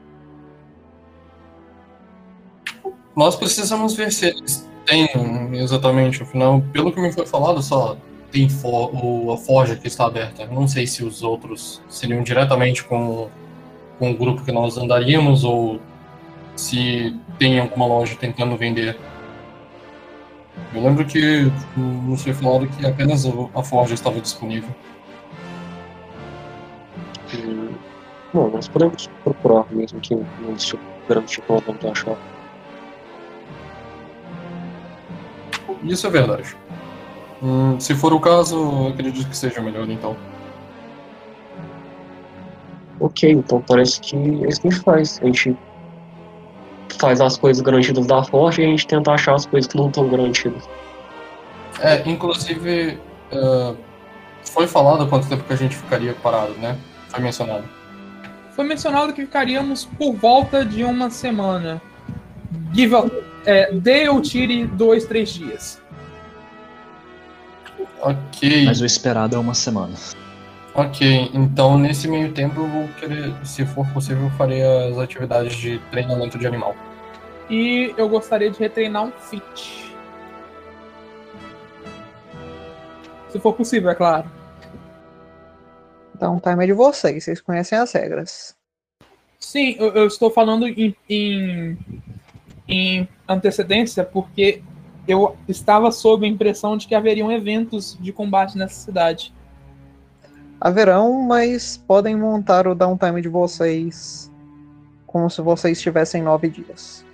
Nós 3.15 3.35
precisamos 3.35 3.95
ver 3.95 4.13
se 4.13 4.27
eles 4.27 4.69
têm 4.85 5.09
exatamente, 5.55 6.23
afinal, 6.23 6.63
pelo 6.73 6.93
que 6.93 7.01
me 7.01 7.13
foi 7.13 7.27
falado, 7.27 7.63
só 7.63 7.97
tem 8.31 8.49
o, 8.63 9.33
a 9.33 9.37
forja 9.37 9.75
que 9.75 9.89
está 9.89 10.07
aberta. 10.07 10.47
Não 10.47 10.69
sei 10.69 10.87
se 10.87 11.03
os 11.03 11.23
outros 11.23 11.81
seriam 11.89 12.23
diretamente 12.23 12.85
com, 12.85 13.29
com 13.99 14.11
o 14.11 14.17
grupo 14.17 14.45
que 14.45 14.53
nós 14.53 14.77
andaríamos 14.77 15.45
ou 15.45 15.81
se 16.55 17.17
tem 17.39 17.59
alguma 17.59 17.87
loja 17.87 18.17
tentando 18.17 18.57
vender. 18.57 18.99
Eu 20.75 20.83
lembro 20.83 21.05
que 21.05 21.51
nos 21.77 22.23
foi 22.23 22.33
falado 22.35 22.67
que 22.67 22.87
apenas 22.87 23.25
a 23.55 23.63
forja 23.63 23.95
estava 23.95 24.21
disponível. 24.21 24.71
Hum, 27.35 27.75
Bom, 28.33 28.51
nós 28.51 28.69
podemos 28.69 29.09
procurar 29.25 29.65
mesmo 29.71 30.01
que 30.01 30.15
não 30.15 30.53
existe 30.55 30.79
que 31.09 31.43
nós 31.49 31.63
vamos 31.65 31.85
achar. 31.85 32.17
Isso 35.83 36.07
é 36.07 36.11
verdade. 36.11 36.57
Hum, 37.43 37.79
se 37.79 37.95
for 37.95 38.13
o 38.13 38.21
caso, 38.21 38.89
acredito 38.89 39.29
que 39.29 39.37
seja 39.37 39.61
melhor 39.61 39.89
então. 39.89 40.17
Ok, 42.99 43.31
então 43.31 43.63
parece 43.67 44.01
que 44.01 44.17
é 44.17 44.49
isso 44.49 44.61
que 44.61 44.69
a 44.69 44.71
gente 44.71 44.83
faz. 44.83 45.21
A 45.23 45.27
gente 45.27 45.57
faz 46.97 47.21
as 47.21 47.37
coisas 47.37 47.63
garantidas 47.63 48.07
da 48.07 48.23
Forja 48.23 48.63
e 48.63 48.65
a 48.65 48.69
gente 48.69 48.87
tenta 48.87 49.13
achar 49.13 49.35
as 49.35 49.47
coisas 49.47 49.71
que 49.71 49.77
não 49.77 49.89
estão 49.89 50.09
garantidas. 50.09 50.63
É, 51.81 52.03
inclusive, 52.09 52.99
eh, 53.31 53.75
foi 54.45 54.67
falado 54.67 55.07
quanto 55.07 55.29
tempo 55.29 55.45
que 55.45 55.53
a 55.53 55.57
gente 55.57 55.77
ficaria 55.77 56.15
parado, 56.15 56.53
né? 56.55 56.77
Foi 57.09 57.21
mencionado. 57.21 57.65
Foi 58.53 58.65
mencionado 58.65 59.13
que 59.13 59.23
ficaríamos 59.23 59.85
por 59.85 60.15
volta 60.15 60.65
de 60.65 60.83
uma 60.83 61.11
semana. 61.11 61.81
Give 62.73 62.95
a, 62.95 63.05
é, 63.45 63.73
dê 63.73 64.09
ou 64.09 64.21
tire 64.21 64.67
dois, 64.67 65.05
três 65.05 65.31
dias. 65.31 65.81
Ok, 68.01 68.65
Mas 68.65 68.81
o 68.81 68.87
esperado 68.87 69.37
é 69.37 69.39
uma 69.39 69.55
semana. 69.55 69.95
Ok. 70.77 71.31
Então, 71.33 71.79
nesse 71.79 72.07
meio 72.07 72.33
tempo, 72.33 72.61
eu 72.61 72.69
vou 72.69 72.89
querer, 73.01 73.35
se 73.45 73.65
for 73.65 73.87
possível, 73.93 74.25
eu 74.25 74.31
farei 74.31 74.63
as 74.63 74.99
atividades 74.99 75.55
de 75.57 75.79
treinamento 75.91 76.39
de 76.39 76.47
animal. 76.47 76.77
E 77.49 77.95
eu 77.97 78.09
gostaria 78.09 78.51
de 78.51 78.59
retreinar 78.59 79.05
um 79.05 79.13
fit. 79.13 79.95
Se 83.29 83.41
for 83.41 83.53
possível, 83.53 83.91
é 83.91 83.95
claro. 83.95 84.31
Então, 86.15 86.37
o 86.37 86.41
time 86.41 86.65
é 86.65 86.67
de 86.67 86.73
vocês, 86.73 87.25
vocês 87.25 87.41
conhecem 87.41 87.79
as 87.79 87.93
regras. 87.93 88.57
Sim, 89.39 89.77
eu, 89.79 89.89
eu 89.89 90.07
estou 90.07 90.31
falando 90.31 90.67
em, 90.67 90.97
em, 91.09 91.79
em 92.67 93.09
antecedência 93.29 94.03
porque 94.03 94.63
eu 95.07 95.37
estava 95.47 95.93
sob 95.93 96.27
a 96.27 96.29
impressão 96.29 96.77
de 96.77 96.87
que 96.87 96.95
haveriam 96.95 97.31
eventos 97.31 97.97
de 98.01 98.13
combate 98.13 98.57
nessa 98.57 98.81
cidade. 98.81 99.33
Haverão, 100.61 101.23
mas 101.23 101.77
podem 101.77 102.17
montar 102.17 102.67
o 102.67 102.75
downtime 102.75 103.21
de 103.21 103.29
vocês 103.29 104.31
como 105.07 105.31
se 105.31 105.41
vocês 105.41 105.81
tivessem 105.81 106.23
nove 106.23 106.49
dias. 106.49 107.05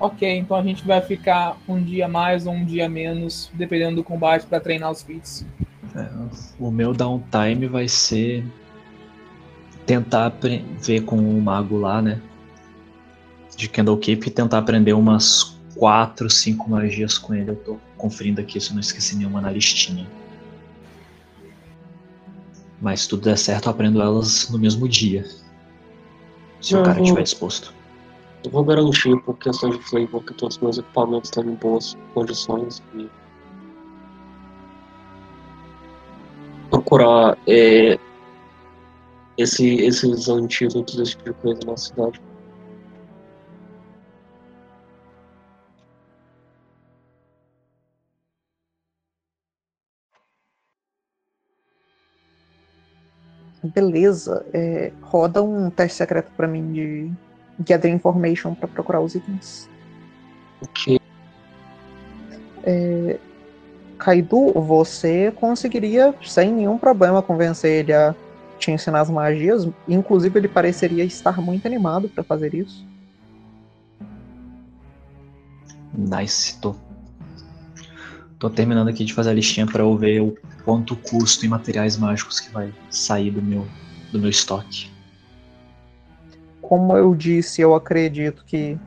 Ok, 0.00 0.28
então 0.36 0.56
a 0.56 0.62
gente 0.62 0.86
vai 0.86 1.00
ficar 1.00 1.56
um 1.68 1.82
dia 1.82 2.06
mais 2.06 2.46
ou 2.46 2.52
um 2.52 2.64
dia 2.64 2.88
menos, 2.88 3.50
dependendo 3.54 3.96
do 3.96 4.04
combate, 4.04 4.46
para 4.46 4.60
treinar 4.60 4.90
os 4.90 5.02
feats. 5.02 5.44
É, 5.94 6.08
o 6.58 6.70
meu 6.70 6.92
downtime 6.92 7.66
vai 7.66 7.88
ser 7.88 8.44
tentar 9.86 10.32
ver 10.80 11.00
com 11.00 11.16
o 11.16 11.40
mago 11.40 11.78
lá, 11.78 12.00
né? 12.00 12.20
De 13.56 13.68
Candlekeep 13.68 14.28
e 14.28 14.30
tentar 14.30 14.58
aprender 14.58 14.92
umas 14.92 15.56
4, 15.76 16.30
5 16.30 16.70
magias 16.70 17.18
com 17.18 17.34
ele. 17.34 17.50
Eu 17.50 17.56
tô 17.56 17.76
conferindo 17.96 18.40
aqui 18.40 18.60
se 18.60 18.70
eu 18.70 18.74
não 18.74 18.80
esqueci 18.80 19.16
nenhuma 19.16 19.40
na 19.40 19.50
listinha. 19.50 20.06
Mas 22.80 23.02
se 23.02 23.08
tudo 23.08 23.22
der 23.22 23.36
certo, 23.36 23.66
eu 23.66 23.70
aprendo 23.70 24.00
elas 24.00 24.48
no 24.50 24.58
mesmo 24.58 24.88
dia. 24.88 25.24
Se 26.60 26.76
o 26.76 26.82
cara 26.82 27.00
estiver 27.00 27.22
disposto. 27.22 27.74
Eu 28.44 28.50
vou 28.50 28.64
garantir, 28.64 29.16
por 29.22 29.36
questão 29.36 29.70
de 29.70 29.78
flavor, 29.78 30.22
que 30.22 30.32
todos 30.34 30.56
os 30.56 30.62
meus 30.62 30.78
equipamentos 30.78 31.28
estão 31.28 31.44
em 31.44 31.54
boas 31.54 31.96
condições 32.14 32.82
e 32.94 33.08
procurar 36.70 37.36
é, 37.48 37.98
esse, 39.36 39.76
esses 39.76 40.28
antídotos, 40.28 40.98
esse 40.98 41.16
tipo 41.16 41.24
de 41.24 41.32
coisa 41.34 41.60
na 41.66 41.76
cidade. 41.76 42.20
Beleza. 53.62 54.46
é, 54.52 54.92
roda 55.02 55.42
um 55.42 55.70
teste 55.70 55.98
secreto 55.98 56.30
pra 56.36 56.46
mim 56.46 56.72
de 56.72 57.10
Gather 57.60 57.92
Information 57.92 58.54
pra 58.54 58.68
procurar 58.68 59.00
os 59.00 59.14
itens. 59.14 59.68
Ok. 60.62 60.98
Kaidu, 63.98 64.52
você 64.52 65.32
conseguiria 65.32 66.14
sem 66.24 66.52
nenhum 66.52 66.78
problema 66.78 67.20
convencer 67.20 67.80
ele 67.80 67.92
a 67.92 68.14
te 68.58 68.70
ensinar 68.70 69.00
as 69.00 69.10
magias. 69.10 69.68
Inclusive, 69.88 70.38
ele 70.38 70.48
pareceria 70.48 71.04
estar 71.04 71.40
muito 71.40 71.66
animado 71.66 72.08
pra 72.08 72.22
fazer 72.22 72.54
isso. 72.54 72.86
Nice, 75.92 76.58
tô. 76.60 76.76
Tô 78.38 78.48
terminando 78.48 78.88
aqui 78.88 79.04
de 79.04 79.12
fazer 79.12 79.30
a 79.30 79.34
listinha 79.34 79.66
pra 79.66 79.82
eu 79.82 79.96
ver 79.96 80.20
o 80.20 80.36
quanto 80.64 80.94
custo 80.94 81.44
em 81.44 81.48
materiais 81.48 81.96
mágicos 81.96 82.38
que 82.38 82.52
vai 82.52 82.72
sair 82.88 83.32
do 83.32 83.42
meu, 83.42 83.66
do 84.12 84.18
meu 84.18 84.30
estoque. 84.30 84.90
Como 86.62 86.96
eu 86.96 87.14
disse, 87.16 87.60
eu 87.60 87.74
acredito 87.74 88.44
que 88.44 88.78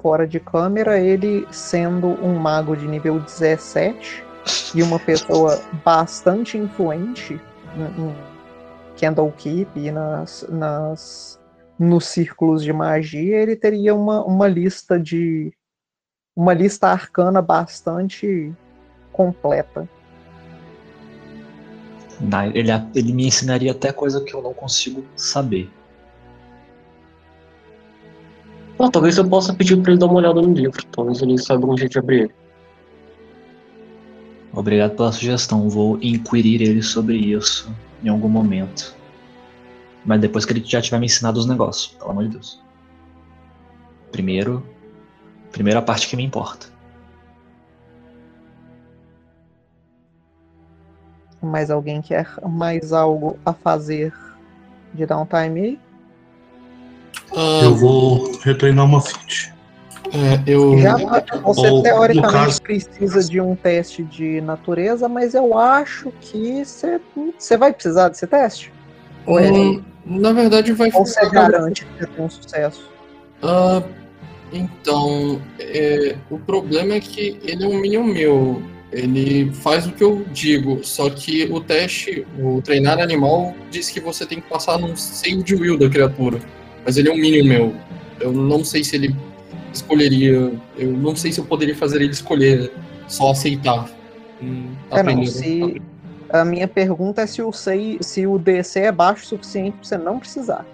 fora 0.00 0.26
de 0.26 0.40
câmera, 0.40 0.98
ele 0.98 1.46
sendo 1.50 2.06
um 2.24 2.38
mago 2.38 2.74
de 2.76 2.86
nível 2.86 3.20
17 3.20 4.24
e 4.74 4.82
uma 4.82 4.98
pessoa 4.98 5.60
bastante 5.84 6.56
influente 6.56 7.40
em 7.76 8.04
em 8.04 8.34
Candlekeep 8.98 9.68
e 9.76 9.90
nas, 9.90 10.46
nas, 10.48 11.40
nos 11.78 12.06
círculos 12.06 12.62
de 12.62 12.72
magia, 12.72 13.36
ele 13.36 13.56
teria 13.56 13.94
uma, 13.94 14.24
uma 14.24 14.46
lista 14.46 14.98
de. 14.98 15.52
uma 16.36 16.54
lista 16.54 16.88
arcana 16.88 17.42
bastante 17.42 18.54
completa. 19.14 19.88
Ele, 22.52 22.70
ele 22.94 23.12
me 23.12 23.26
ensinaria 23.26 23.70
até 23.70 23.92
coisa 23.92 24.20
que 24.20 24.34
eu 24.34 24.42
não 24.42 24.52
consigo 24.52 25.04
saber. 25.16 25.70
Ah, 28.78 28.90
talvez 28.90 29.16
eu 29.16 29.28
possa 29.28 29.54
pedir 29.54 29.80
pra 29.80 29.92
ele 29.92 30.00
dar 30.00 30.06
uma 30.06 30.16
olhada 30.16 30.42
no 30.42 30.52
livro. 30.52 30.84
Talvez 30.86 31.22
ele 31.22 31.38
saiba 31.38 31.66
um 31.66 31.76
jeito 31.76 31.92
de 31.92 31.98
abrir 31.98 32.22
ele. 32.22 32.34
Obrigado 34.52 34.96
pela 34.96 35.12
sugestão. 35.12 35.68
Vou 35.68 35.98
inquirir 36.02 36.60
ele 36.60 36.82
sobre 36.82 37.16
isso 37.16 37.72
em 38.02 38.08
algum 38.08 38.28
momento. 38.28 38.94
Mas 40.04 40.20
depois 40.20 40.44
que 40.44 40.52
ele 40.52 40.62
já 40.64 40.82
tiver 40.82 40.98
me 40.98 41.06
ensinado 41.06 41.38
os 41.38 41.46
negócios, 41.46 41.94
pelo 41.94 42.10
amor 42.10 42.24
de 42.24 42.30
Deus. 42.30 42.62
Primeiro. 44.10 44.64
Primeiro 45.50 45.78
a 45.78 45.82
parte 45.82 46.08
que 46.08 46.16
me 46.16 46.24
importa. 46.24 46.73
Mais 51.44 51.70
alguém 51.70 52.00
quer 52.00 52.26
mais 52.48 52.92
algo 52.92 53.38
a 53.44 53.52
fazer 53.52 54.12
de 54.92 55.04
downtime 55.06 55.60
aí? 55.60 55.78
Ah, 57.36 57.60
Eu 57.64 57.74
vou 57.74 58.32
retreinar 58.42 58.84
uma 58.84 59.00
fit. 59.00 59.52
é, 60.12 60.42
eu. 60.50 60.78
Já 60.78 60.96
você 61.42 61.68
Ou, 61.70 61.82
teoricamente 61.82 62.32
caso- 62.32 62.62
precisa 62.62 63.22
de 63.24 63.40
um 63.40 63.54
teste 63.56 64.02
de 64.02 64.40
natureza, 64.40 65.08
mas 65.08 65.34
eu 65.34 65.58
acho 65.58 66.12
que 66.20 66.64
você, 66.64 67.56
vai 67.56 67.72
precisar 67.72 68.08
desse 68.08 68.26
teste? 68.26 68.72
Ou, 69.26 69.38
é- 69.38 69.50
Hum, 69.50 69.82
na 70.06 70.32
verdade, 70.32 70.72
vai 70.72 70.90
ou 70.94 71.04
você 71.06 71.28
garante 71.30 71.84
que 71.86 71.98
você 71.98 72.06
tem 72.06 72.24
um 72.24 72.30
sucesso? 72.30 72.90
Ah, 73.42 73.82
então, 74.52 75.40
é, 75.58 76.16
o 76.30 76.38
problema 76.38 76.94
é 76.94 77.00
que 77.00 77.40
ele 77.42 77.64
é 77.64 77.66
um 77.66 77.78
minion 77.80 78.04
meu. 78.04 78.62
Ele 78.94 79.52
faz 79.52 79.86
o 79.86 79.92
que 79.92 80.04
eu 80.04 80.24
digo, 80.32 80.84
só 80.84 81.10
que 81.10 81.46
o 81.50 81.60
teste, 81.60 82.24
o 82.38 82.62
treinar 82.62 83.00
animal, 83.00 83.52
diz 83.68 83.90
que 83.90 83.98
você 83.98 84.24
tem 84.24 84.40
que 84.40 84.48
passar 84.48 84.78
num 84.78 84.96
save 84.96 85.42
de 85.42 85.56
will 85.56 85.76
da 85.76 85.88
criatura. 85.88 86.38
Mas 86.84 86.96
ele 86.96 87.08
é 87.08 87.12
um 87.12 87.16
minion 87.16 87.44
meu. 87.44 87.74
Eu 88.20 88.32
não 88.32 88.62
sei 88.62 88.84
se 88.84 88.94
ele 88.94 89.14
escolheria. 89.72 90.52
Eu 90.78 90.92
não 90.92 91.16
sei 91.16 91.32
se 91.32 91.40
eu 91.40 91.44
poderia 91.44 91.74
fazer 91.74 92.00
ele 92.00 92.12
escolher, 92.12 92.72
só 93.08 93.32
aceitar. 93.32 93.90
Hum, 94.40 94.68
É, 94.92 95.02
não, 95.02 95.26
se, 95.26 95.82
a 96.30 96.44
minha 96.44 96.68
pergunta 96.68 97.22
é 97.22 97.26
se 97.26 97.42
o, 97.42 97.52
CI 97.52 97.98
se 98.00 98.26
o 98.28 98.38
DC 98.38 98.78
é 98.78 98.92
baixo 98.92 99.24
o 99.24 99.26
suficiente 99.26 99.72
pra 99.72 99.84
você 99.84 99.98
não 99.98 100.20
precisar. 100.20 100.64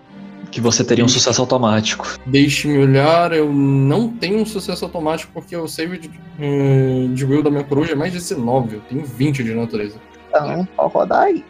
Que 0.51 0.61
você 0.61 0.83
teria 0.83 1.05
um 1.05 1.09
sucesso 1.09 1.41
automático. 1.41 2.19
Deixe-me 2.27 2.79
olhar, 2.79 3.33
eu 3.33 3.53
não 3.53 4.09
tenho 4.09 4.39
um 4.41 4.47
sucesso 4.47 4.85
automático 4.85 5.33
porque 5.33 5.57
o 5.57 5.69
save 5.69 5.99
de, 5.99 6.11
eh, 6.41 7.07
de 7.15 7.25
will 7.25 7.43
da 7.43 7.51
minha 7.51 7.63
coruja 7.65 7.93
é 7.93 7.95
mais 7.95 8.13
19, 8.13 8.77
eu 8.77 8.81
tenho 8.83 9.05
20 9.05 9.45
de 9.45 9.55
natureza. 9.55 10.01
Então, 10.29 10.67
pode 10.77 10.93
rodar 10.93 11.23
aí. 11.23 11.45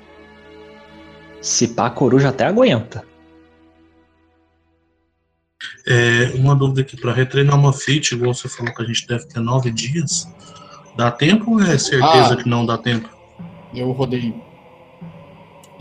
Se 1.40 1.68
pá, 1.68 1.86
a 1.86 1.90
coruja 1.90 2.28
até 2.28 2.44
aguenta. 2.44 3.04
É, 5.86 6.32
uma 6.34 6.54
dúvida 6.54 6.82
aqui, 6.82 6.96
para 6.96 7.12
retreinar 7.12 7.58
uma 7.58 7.72
fit, 7.72 8.14
igual 8.14 8.34
você 8.34 8.48
falou 8.48 8.74
que 8.74 8.82
a 8.82 8.86
gente 8.86 9.06
deve 9.06 9.26
ter 9.26 9.40
nove 9.40 9.70
dias, 9.70 10.28
dá 10.96 11.10
tempo 11.10 11.52
ou 11.52 11.60
é 11.62 11.76
certeza 11.78 12.34
Ah. 12.34 12.36
que 12.36 12.48
não 12.48 12.64
dá 12.66 12.76
tempo? 12.78 13.08
Eu 13.74 13.90
rodei. 13.92 14.34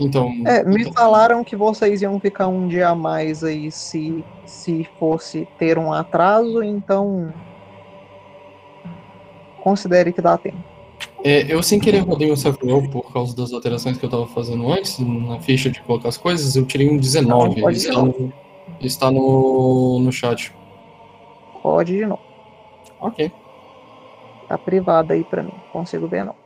Então. 0.00 0.32
É, 0.46 0.64
me 0.64 0.80
então- 0.80 0.92
falaram 0.94 1.44
que 1.44 1.54
vocês 1.54 2.00
iam 2.00 2.18
ficar 2.18 2.48
um 2.48 2.66
dia 2.66 2.88
a 2.88 2.94
mais 2.94 3.44
aí 3.44 3.70
se, 3.70 4.24
se 4.46 4.88
fosse 4.98 5.46
ter 5.58 5.78
um 5.78 5.92
atraso, 5.92 6.62
então. 6.62 7.32
Considere 9.62 10.10
que 10.12 10.22
dá 10.22 10.38
tempo. 10.38 10.70
É, 11.22 11.52
eu 11.52 11.62
sem 11.62 11.78
querer 11.78 11.98
rodei 11.98 12.32
um 12.32 12.36
Sacriel 12.36 12.88
por 12.90 13.12
causa 13.12 13.36
das 13.36 13.52
alterações 13.52 13.98
que 13.98 14.04
eu 14.04 14.08
tava 14.08 14.26
fazendo 14.28 14.72
antes, 14.72 14.98
na 14.98 15.38
ficha 15.40 15.68
de 15.68 15.80
colocar 15.82 16.08
as 16.08 16.16
coisas, 16.16 16.56
eu 16.56 16.64
tirei 16.64 16.88
um 16.88 16.96
19. 16.96 17.60
Não, 17.60 17.70
está 17.70 18.02
no, 18.02 18.32
está 18.80 19.10
no, 19.10 20.00
no 20.00 20.10
chat. 20.10 20.50
Pode 21.62 21.94
de 21.94 22.06
novo. 22.06 22.22
Ok. 23.00 23.30
Tá 24.48 24.56
privado 24.56 25.12
aí 25.12 25.22
pra 25.22 25.42
mim. 25.42 25.52
Consigo 25.72 26.08
ver 26.08 26.24
não. 26.24 26.39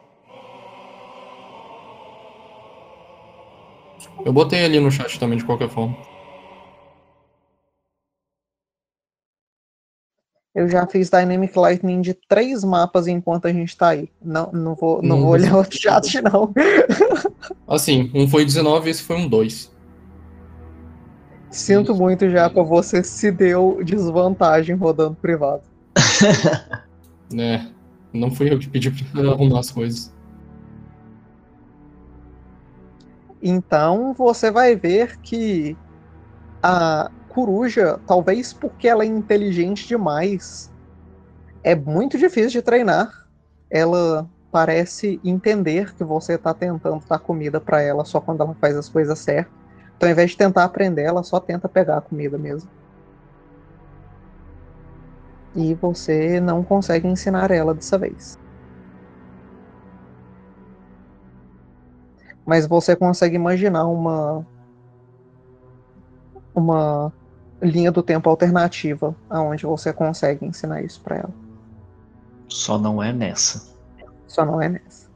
Eu 4.24 4.32
botei 4.32 4.64
ali 4.64 4.78
no 4.80 4.90
chat 4.90 5.18
também, 5.18 5.38
de 5.38 5.44
qualquer 5.44 5.68
forma. 5.68 5.96
Eu 10.54 10.68
já 10.68 10.86
fiz 10.86 11.10
Dynamic 11.10 11.58
Lightning 11.58 12.00
de 12.00 12.14
três 12.14 12.62
mapas 12.62 13.08
enquanto 13.08 13.46
a 13.46 13.52
gente 13.52 13.76
tá 13.76 13.88
aí. 13.88 14.08
Não, 14.22 14.52
não 14.52 14.74
vou, 14.76 15.02
não 15.02 15.16
Hum, 15.18 15.22
vou 15.22 15.30
olhar 15.30 15.50
você- 15.50 15.56
outro 15.56 15.78
chat, 15.80 16.20
não. 16.22 16.52
Assim, 17.66 18.10
um 18.14 18.28
foi 18.28 18.44
19 18.44 18.86
e 18.88 18.90
esse 18.90 19.02
foi 19.02 19.16
um 19.16 19.28
2. 19.28 19.72
Sinto 21.50 21.94
muito 21.94 22.30
já 22.30 22.48
pra 22.48 22.62
você 22.62 23.02
se 23.02 23.30
deu 23.32 23.80
desvantagem 23.84 24.76
rodando 24.76 25.16
privado. 25.16 25.62
Né? 27.32 27.70
Não 28.14 28.30
fui 28.30 28.52
eu 28.52 28.58
que 28.60 28.68
pedi 28.68 28.92
pra 28.92 29.30
arrumar 29.32 29.58
as 29.58 29.70
coisas. 29.72 30.13
Então 33.46 34.14
você 34.14 34.50
vai 34.50 34.74
ver 34.74 35.18
que 35.18 35.76
a 36.62 37.10
coruja, 37.28 38.00
talvez 38.06 38.54
porque 38.54 38.88
ela 38.88 39.04
é 39.04 39.06
inteligente 39.06 39.86
demais, 39.86 40.72
é 41.62 41.74
muito 41.74 42.16
difícil 42.16 42.52
de 42.52 42.62
treinar. 42.62 43.12
Ela 43.70 44.26
parece 44.50 45.20
entender 45.22 45.94
que 45.94 46.02
você 46.02 46.36
está 46.36 46.54
tentando 46.54 47.04
dar 47.06 47.18
comida 47.18 47.60
para 47.60 47.82
ela 47.82 48.02
só 48.06 48.18
quando 48.18 48.42
ela 48.42 48.54
faz 48.54 48.76
as 48.76 48.88
coisas 48.88 49.18
certas. 49.18 49.52
Então, 49.94 50.08
ao 50.08 50.12
invés 50.12 50.30
de 50.30 50.38
tentar 50.38 50.64
aprender, 50.64 51.02
ela 51.02 51.22
só 51.22 51.38
tenta 51.38 51.68
pegar 51.68 51.98
a 51.98 52.00
comida 52.00 52.38
mesmo. 52.38 52.70
E 55.54 55.74
você 55.74 56.40
não 56.40 56.64
consegue 56.64 57.06
ensinar 57.06 57.50
ela 57.50 57.74
dessa 57.74 57.98
vez. 57.98 58.38
Mas 62.46 62.66
você 62.66 62.94
consegue 62.94 63.36
imaginar 63.36 63.86
uma 63.86 64.46
uma 66.54 67.12
linha 67.60 67.90
do 67.90 68.02
tempo 68.02 68.28
alternativa 68.28 69.16
aonde 69.28 69.66
você 69.66 69.92
consegue 69.92 70.44
ensinar 70.44 70.82
isso 70.82 71.00
para 71.00 71.16
ela. 71.16 71.34
Só 72.48 72.78
não 72.78 73.02
é 73.02 73.12
nessa. 73.12 73.74
Só 74.26 74.44
não 74.44 74.60
é 74.60 74.68
nessa. 74.68 75.08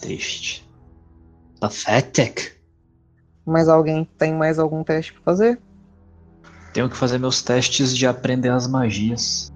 Triste. 0.00 0.68
Pathetic. 1.58 2.56
Mas 3.44 3.68
alguém 3.68 4.04
tem 4.18 4.34
mais 4.34 4.58
algum 4.58 4.84
teste 4.84 5.12
para 5.12 5.22
fazer? 5.22 5.60
Tenho 6.72 6.90
que 6.90 6.96
fazer 6.96 7.18
meus 7.18 7.42
testes 7.42 7.96
de 7.96 8.06
aprender 8.06 8.50
as 8.50 8.66
magias. 8.66 9.52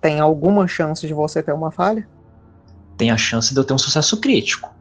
Tem 0.00 0.20
alguma 0.20 0.68
chance 0.68 1.06
de 1.06 1.14
você 1.14 1.42
ter 1.42 1.52
uma 1.52 1.70
falha? 1.70 2.06
Tem 2.96 3.10
a 3.10 3.16
chance 3.16 3.54
de 3.54 3.58
eu 3.58 3.64
ter 3.64 3.72
um 3.72 3.78
sucesso 3.78 4.20
crítico. 4.20 4.77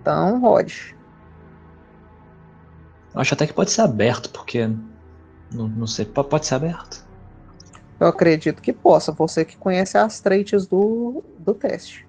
Então, 0.00 0.40
rode. 0.40 0.96
Acho 3.14 3.34
até 3.34 3.46
que 3.46 3.52
pode 3.52 3.70
ser 3.70 3.82
aberto, 3.82 4.30
porque. 4.30 4.66
Não, 5.52 5.66
não 5.68 5.86
sei, 5.86 6.04
po- 6.04 6.24
pode 6.24 6.46
ser 6.46 6.54
aberto. 6.54 7.04
Eu 7.98 8.06
acredito 8.06 8.62
que 8.62 8.72
possa. 8.72 9.12
Você 9.12 9.44
que 9.44 9.56
conhece 9.56 9.98
as 9.98 10.20
traits 10.20 10.66
do, 10.66 11.22
do 11.38 11.52
teste. 11.54 12.06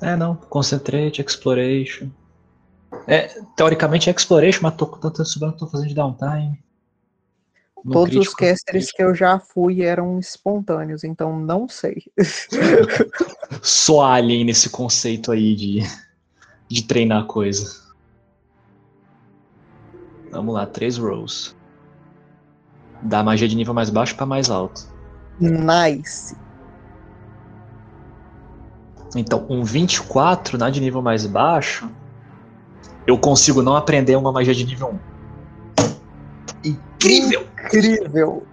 É, 0.00 0.16
não. 0.16 0.34
Concentrate, 0.34 1.22
Exploration. 1.22 2.10
É, 3.06 3.28
teoricamente 3.56 4.10
é 4.10 4.12
Exploration, 4.12 4.60
mas 4.62 4.74
tô 4.74 4.86
com 4.86 4.98
tanto 4.98 5.24
subindo 5.24 5.56
tô 5.56 5.66
fazendo 5.68 5.88
de 5.88 5.94
downtime. 5.94 6.62
No 7.84 7.92
Todos 7.92 8.14
os 8.16 8.34
crítico- 8.34 8.40
casters 8.40 8.90
que 8.92 9.02
eu 9.02 9.14
já 9.14 9.38
fui 9.38 9.82
eram 9.82 10.18
espontâneos, 10.18 11.02
então 11.02 11.38
não 11.40 11.66
sei. 11.68 12.02
Sou 13.62 14.02
alien 14.02 14.44
nesse 14.44 14.68
conceito 14.68 15.32
aí 15.32 15.54
de, 15.54 15.80
de 16.70 16.84
treinar 16.84 17.24
coisa. 17.26 17.80
Vamos 20.30 20.54
lá, 20.54 20.64
três 20.64 20.96
rolls. 20.96 21.56
Da 23.02 23.24
magia 23.24 23.48
de 23.48 23.56
nível 23.56 23.74
mais 23.74 23.90
baixo 23.90 24.14
pra 24.14 24.24
mais 24.24 24.48
alto. 24.48 24.88
nice. 25.40 26.36
Então, 29.16 29.44
um 29.50 29.64
24 29.64 30.56
na 30.56 30.70
de 30.70 30.80
nível 30.80 31.02
mais 31.02 31.26
baixo, 31.26 31.90
eu 33.04 33.18
consigo 33.18 33.60
não 33.60 33.74
aprender 33.74 34.14
uma 34.14 34.30
magia 34.30 34.54
de 34.54 34.64
nível 34.64 34.96
1. 36.64 36.68
Incrível! 36.68 37.44
Incrível. 37.64 38.46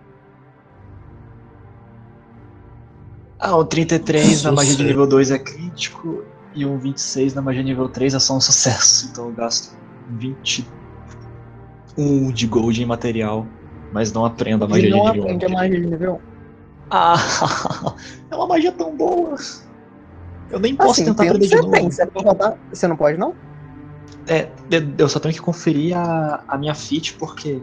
Ah, 3.37 3.55
um 3.55 3.63
33 3.63 4.41
na 4.41 4.51
magia 4.51 4.75
de 4.75 4.83
nível 4.83 5.05
2 5.05 5.29
é 5.29 5.37
crítico 5.37 6.23
e 6.57 6.65
um 6.65 6.77
26 6.79 7.33
na 7.33 7.41
magia 7.41 7.63
nível 7.63 7.89
3 7.89 8.13
é 8.13 8.19
só 8.19 8.35
um 8.35 8.41
sucesso. 8.41 9.07
Então 9.07 9.27
eu 9.27 9.33
gasto 9.33 9.69
21 10.07 12.31
de 12.33 12.47
gold 12.47 12.81
em 12.81 12.85
material, 12.85 13.47
mas 13.91 14.11
não 14.11 14.25
aprendo 14.25 14.65
a 14.65 14.67
magia 14.67 14.87
E 14.87 14.91
não 14.91 14.99
de 14.99 15.05
nível 15.11 15.23
1. 15.23 15.25
aprende 15.25 15.45
a 15.45 15.49
magia 15.49 15.79
de 15.81 15.87
nível 15.87 16.13
1. 16.15 16.19
Ah, 16.89 17.15
é 18.31 18.35
uma 18.35 18.47
magia 18.47 18.71
tão 18.71 18.95
boa. 18.95 19.35
Eu 20.49 20.59
nem 20.59 20.75
posso 20.75 20.91
Assim, 20.93 21.05
tentar 21.05 21.23
aprender 21.23 21.47
de 21.47 21.55
novo. 21.55 21.71
tem. 21.71 21.91
Você, 21.91 22.05
pode 22.07 22.27
rodar- 22.27 22.57
você 22.71 22.87
não 22.87 22.95
pode, 22.95 23.17
não? 23.17 23.35
É, 24.27 24.55
eu- 24.69 24.95
eu 24.97 25.09
só 25.09 25.19
tenho 25.19 25.33
que 25.33 25.41
conferir 25.41 25.95
a, 25.97 26.45
a 26.47 26.57
minha 26.57 26.73
fit 26.73 27.17
porque 27.17 27.61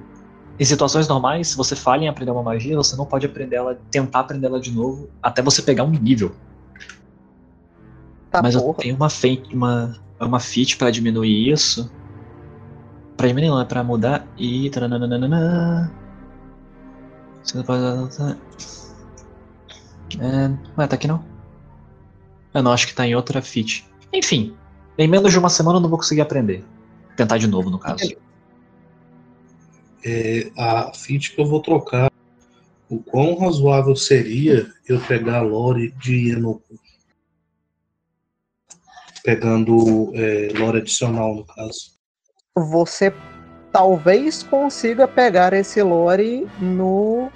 em 0.59 0.64
situações 0.64 1.09
normais, 1.09 1.48
se 1.48 1.57
você 1.57 1.74
falha 1.74 2.04
em 2.04 2.09
aprender 2.09 2.30
uma 2.30 2.42
magia, 2.42 2.76
você 2.76 2.94
não 2.96 3.07
pode 3.07 3.26
aprender 3.26 3.57
ela, 3.57 3.78
tentar 3.90 4.20
aprender 4.20 4.46
ela 4.46 4.61
de 4.61 4.70
novo 4.70 5.11
até 5.22 5.42
você 5.42 5.62
pegar 5.62 5.85
um 5.85 5.90
nível. 5.90 6.37
Tá 8.35 8.42
Mas 8.42 8.57
eu 8.57 8.62
porra. 8.62 8.79
tenho 8.79 8.97
uma 8.97 9.09
feat, 9.09 9.55
uma, 9.55 9.97
uma 10.18 10.40
feat 10.40 10.77
pra 10.77 10.90
diminuir 10.90 11.53
isso. 11.53 11.88
Pra 13.16 13.29
diminuir 13.29 13.49
não, 13.49 13.61
é 13.61 13.64
pra 13.64 13.85
mudar 13.85 14.27
e. 14.37 14.68
Você 14.68 14.81
não 17.57 17.62
pode. 17.62 17.81
É. 20.18 20.51
Ué, 20.77 20.87
tá 20.88 20.97
aqui 20.97 21.07
não? 21.07 21.25
Eu 22.53 22.64
não, 22.64 22.73
acho 22.73 22.88
que 22.88 22.94
tá 22.94 23.07
em 23.07 23.14
outra 23.14 23.40
feat. 23.40 23.88
Enfim, 24.12 24.57
em 24.99 25.07
menos 25.07 25.31
de 25.31 25.38
uma 25.38 25.49
semana 25.49 25.79
eu 25.79 25.83
não 25.83 25.88
vou 25.88 25.99
conseguir 25.99 26.23
aprender. 26.23 26.64
Tentar 27.16 27.38
de 27.38 27.47
novo, 27.47 27.70
no 27.70 27.79
caso. 27.79 28.16
É, 30.05 30.51
a 30.59 30.92
feat 30.92 31.37
que 31.37 31.40
eu 31.40 31.47
vou 31.47 31.62
trocar, 31.62 32.11
o 32.88 32.99
quão 32.99 33.38
razoável 33.38 33.94
seria 33.94 34.68
eu 34.88 35.01
pegar 35.03 35.38
a 35.38 35.42
lore 35.42 35.92
de 35.92 36.33
Enoku? 36.33 36.83
Pegando 39.24 40.12
é, 40.14 40.50
lore 40.56 40.78
adicional, 40.78 41.34
no 41.34 41.44
caso. 41.46 41.94
Você 42.54 43.12
talvez 43.72 44.42
consiga 44.42 45.08
pegar 45.08 45.52
esse 45.54 45.82
lore 45.82 46.46
no 46.60 47.32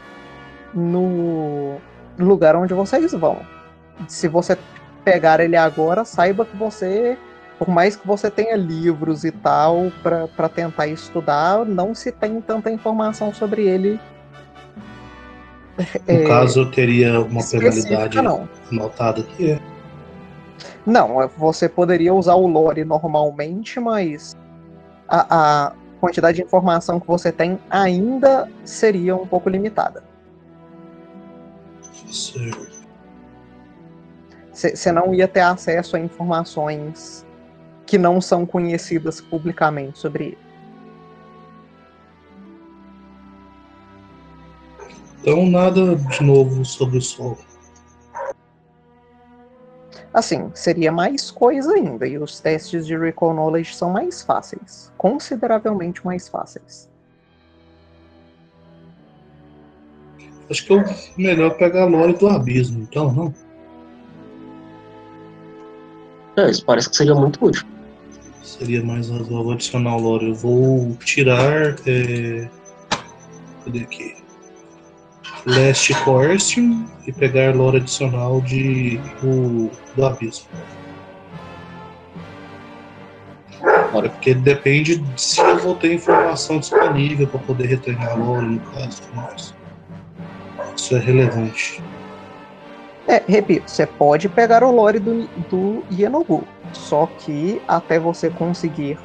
no 0.74 1.78
lugar 2.18 2.54
onde 2.54 2.74
vocês 2.74 3.12
vão. 3.12 3.40
Se 4.06 4.28
você 4.28 4.56
pegar 5.04 5.40
ele 5.40 5.56
agora, 5.56 6.04
saiba 6.04 6.44
que 6.44 6.56
você, 6.56 7.16
por 7.58 7.68
mais 7.68 7.96
que 7.96 8.06
você 8.06 8.30
tenha 8.30 8.54
livros 8.56 9.24
e 9.24 9.32
tal 9.32 9.90
para 10.02 10.48
tentar 10.48 10.86
estudar, 10.88 11.64
não 11.64 11.94
se 11.94 12.12
tem 12.12 12.40
tanta 12.40 12.70
informação 12.70 13.32
sobre 13.32 13.66
ele. 13.66 13.98
No 15.78 15.84
É, 16.06 16.24
caso, 16.26 16.60
eu 16.60 16.70
teria 16.70 17.20
uma 17.20 17.42
penalidade 17.48 18.18
anotada 18.18 19.22
aqui. 19.22 19.58
Não, 20.88 21.20
é- 21.20 21.28
você 21.28 21.68
poderia 21.68 22.14
usar 22.14 22.34
o 22.34 22.46
lore 22.46 22.82
normalmente, 22.82 23.78
mas 23.78 24.34
a, 25.06 25.66
a 25.66 25.72
quantidade 26.00 26.38
de 26.38 26.42
informação 26.42 26.98
que 26.98 27.06
você 27.06 27.30
tem 27.30 27.60
ainda 27.68 28.50
seria 28.64 29.14
um 29.14 29.26
pouco 29.26 29.50
limitada. 29.50 30.02
Você 34.50 34.90
não 34.90 35.14
ia 35.14 35.28
ter 35.28 35.40
acesso 35.40 35.94
a 35.94 36.00
informações 36.00 37.22
que 37.84 37.98
não 37.98 38.18
são 38.18 38.46
conhecidas 38.46 39.20
publicamente 39.20 39.98
sobre 39.98 40.24
ele. 40.24 40.38
Então, 45.20 45.46
nada 45.46 45.96
de 45.96 46.22
novo 46.22 46.64
sobre 46.64 46.96
o 46.96 47.02
sol. 47.02 47.36
Assim, 50.12 50.50
seria 50.54 50.90
mais 50.90 51.30
coisa 51.30 51.74
ainda, 51.74 52.06
e 52.06 52.18
os 52.18 52.40
testes 52.40 52.86
de 52.86 52.96
Recall 52.96 53.34
Knowledge 53.34 53.74
são 53.74 53.90
mais 53.90 54.22
fáceis. 54.22 54.90
Consideravelmente 54.96 56.04
mais 56.04 56.28
fáceis. 56.28 56.88
Acho 60.50 60.64
que 60.64 60.72
é 60.72 60.76
o 60.76 60.84
melhor 61.18 61.56
pegar 61.58 61.82
a 61.82 61.86
lore 61.86 62.14
do 62.14 62.26
abismo, 62.26 62.82
então, 62.82 63.12
não? 63.12 63.34
É, 66.38 66.50
isso 66.50 66.64
parece 66.64 66.88
que 66.88 66.96
seria 66.96 67.14
muito 67.14 67.44
útil. 67.44 67.66
Seria 68.42 68.82
mais 68.82 69.10
razoável 69.10 69.50
adicionar 69.52 69.96
o 69.96 70.00
lore. 70.00 70.28
Eu 70.28 70.34
vou 70.34 70.96
tirar. 71.04 71.76
É... 71.86 72.48
Cadê 73.64 73.80
aqui? 73.80 74.17
Last 75.48 75.94
Coercion 76.04 76.84
e 77.06 77.12
pegar 77.12 77.54
lore 77.54 77.78
adicional 77.78 78.38
de, 78.42 78.98
do, 79.22 79.70
do 79.96 80.04
abismo. 80.04 80.46
Olha. 83.94 84.10
Porque 84.10 84.34
depende 84.34 84.96
de 84.96 85.20
se 85.20 85.40
eu 85.40 85.58
vou 85.58 85.74
ter 85.74 85.94
informação 85.94 86.58
disponível 86.58 87.26
para 87.26 87.40
poder 87.40 87.66
retreinar 87.66 88.10
a 88.10 88.14
lore, 88.14 88.46
no 88.46 88.60
caso. 88.72 89.02
Mas 89.14 89.54
isso 90.76 90.96
é 90.96 90.98
relevante. 90.98 91.82
É, 93.06 93.22
repito, 93.26 93.70
você 93.70 93.86
pode 93.86 94.28
pegar 94.28 94.62
o 94.62 94.70
lore 94.70 94.98
do, 94.98 95.26
do 95.48 95.82
Yenogu, 95.90 96.44
só 96.74 97.06
que 97.06 97.62
até 97.66 97.98
você 97.98 98.28
conseguir 98.28 98.98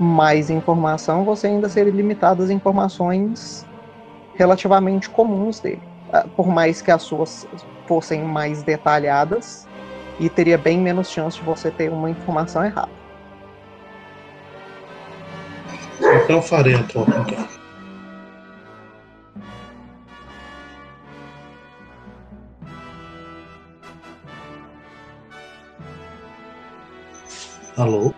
mais 0.00 0.48
informação, 0.48 1.24
você 1.24 1.48
ainda 1.48 1.68
seria 1.68 1.92
limitado 1.92 2.42
às 2.42 2.48
informações 2.48 3.66
relativamente 4.38 5.10
comuns 5.10 5.60
dele. 5.60 5.82
Ah, 6.12 6.24
Por 6.34 6.48
mais 6.48 6.80
que 6.80 6.90
as 6.90 7.02
suas 7.02 7.46
fossem 7.86 8.22
mais 8.22 8.62
detalhadas, 8.62 9.68
e 10.20 10.28
teria 10.28 10.58
bem 10.58 10.78
menos 10.78 11.10
chance 11.10 11.38
de 11.38 11.44
você 11.44 11.70
ter 11.70 11.90
uma 11.92 12.10
informação 12.10 12.64
errada. 12.64 12.90
Então 16.24 16.42
farei 16.42 16.74
a 16.74 16.82
troca. 16.84 17.12
Então. 17.20 17.48
Alô? 27.76 28.12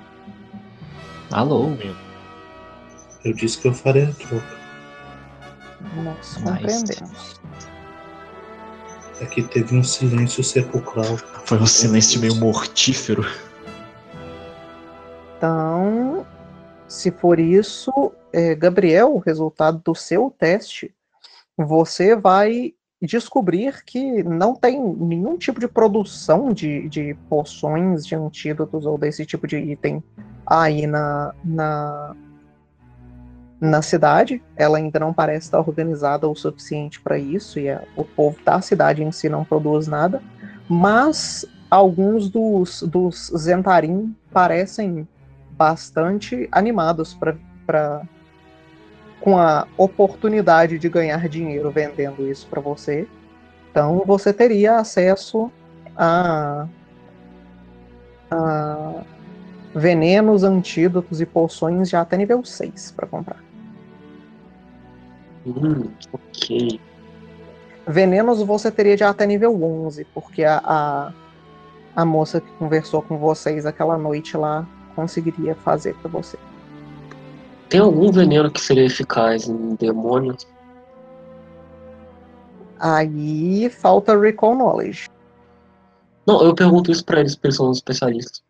Alô? 1.31 1.71
Eu 3.23 3.35
disse 3.35 3.61
que 3.61 3.69
eu 3.69 3.75
farei 3.75 4.05
a 4.05 4.13
troca. 4.13 4.60
Nós 5.97 6.37
Nice. 6.37 6.43
compreendemos. 6.43 7.41
Aqui 9.21 9.43
teve 9.43 9.77
um 9.77 9.85
silêncio 9.85 10.43
sepulcral. 10.43 11.17
Foi 11.45 11.59
um 11.59 11.67
silêncio 11.67 12.21
meio 12.21 12.37
mortífero. 12.37 13.25
Então, 15.37 16.27
se 16.89 17.11
for 17.11 17.39
isso, 17.39 18.13
é, 18.33 18.55
Gabriel, 18.55 19.15
o 19.15 19.19
resultado 19.19 19.81
do 19.85 19.95
seu 19.95 20.35
teste, 20.39 20.95
você 21.57 22.17
vai 22.17 22.75
descobrir 23.03 23.83
que 23.85 24.23
não 24.23 24.55
tem 24.55 24.79
nenhum 24.79 25.39
tipo 25.39 25.59
de 25.59 25.67
produção 25.67 26.53
de, 26.53 26.89
de 26.89 27.15
poções, 27.29 28.07
de 28.07 28.15
antídotos 28.15 28.85
ou 28.85 28.99
desse 28.99 29.25
tipo 29.25 29.47
de 29.47 29.57
item 29.57 30.03
aí 30.47 30.87
na, 30.87 31.35
na, 31.45 32.15
na 33.61 33.83
cidade. 33.83 34.43
Ela 34.57 34.79
ainda 34.79 34.99
não 34.99 35.13
parece 35.13 35.47
estar 35.47 35.59
organizada 35.59 36.27
o 36.29 36.35
suficiente 36.35 37.01
para 37.01 37.19
isso, 37.19 37.59
e 37.59 37.69
a- 37.69 37.83
o 37.95 38.05
povo 38.05 38.39
da 38.45 38.61
cidade 38.61 39.03
em 39.03 39.13
si 39.13 39.29
não 39.29 39.45
produz 39.45 39.87
nada. 39.87 40.23
Mas 40.69 41.45
alguns 41.71 42.29
dos, 42.31 42.83
dos 42.83 43.31
Zentarim 43.37 44.15
parecem 44.33 45.07
bastante 45.51 46.49
animados 46.51 47.15
para 47.15 48.03
com 49.21 49.37
a 49.37 49.67
oportunidade 49.77 50.79
de 50.79 50.89
ganhar 50.89 51.29
dinheiro 51.29 51.71
vendendo 51.71 52.27
isso 52.27 52.47
para 52.49 52.61
você. 52.61 53.07
Então 53.71 54.03
você 54.07 54.33
teria 54.33 54.77
acesso 54.77 55.53
a, 55.95 56.67
a 58.31 59.03
venenos, 59.75 60.43
antídotos 60.43 61.21
e 61.21 61.27
poções 61.27 61.91
já 61.91 62.01
até 62.01 62.17
nível 62.17 62.43
6 62.45 62.91
para 62.93 63.07
comprar. 63.07 63.50
Hum, 65.47 65.91
ok. 66.13 66.81
Venenos 67.87 68.43
você 68.43 68.71
teria 68.71 68.97
já 68.97 69.11
até 69.11 69.27
nível 69.27 69.63
11, 69.63 70.05
porque 70.15 70.45
a, 70.45 70.61
a, 70.65 71.13
a 71.97 72.05
moça 72.05 72.41
que 72.41 72.51
conversou 72.53 73.03
com 73.03 73.19
vocês 73.19 73.67
aquela 73.67 73.97
noite 73.97 74.37
lá 74.37 74.67
conseguiria 74.95 75.55
fazer 75.55 75.95
para 75.97 76.11
você. 76.11 76.39
Tem 77.69 77.81
algum 77.81 78.11
veneno 78.11 78.51
que 78.51 78.61
seria 78.61 78.85
eficaz 78.85 79.49
em 79.49 79.75
demônios? 79.77 80.47
Aí 82.79 83.69
falta 83.71 84.19
Recall 84.19 84.55
Knowledge. 84.55 85.09
Não, 86.27 86.43
eu 86.43 86.55
pergunto 86.55 86.91
isso 86.91 87.05
pra 87.05 87.21
eles, 87.21 87.35
porque 87.35 87.49
eles 87.49 87.57
são 87.57 87.71
especialistas. 87.71 88.43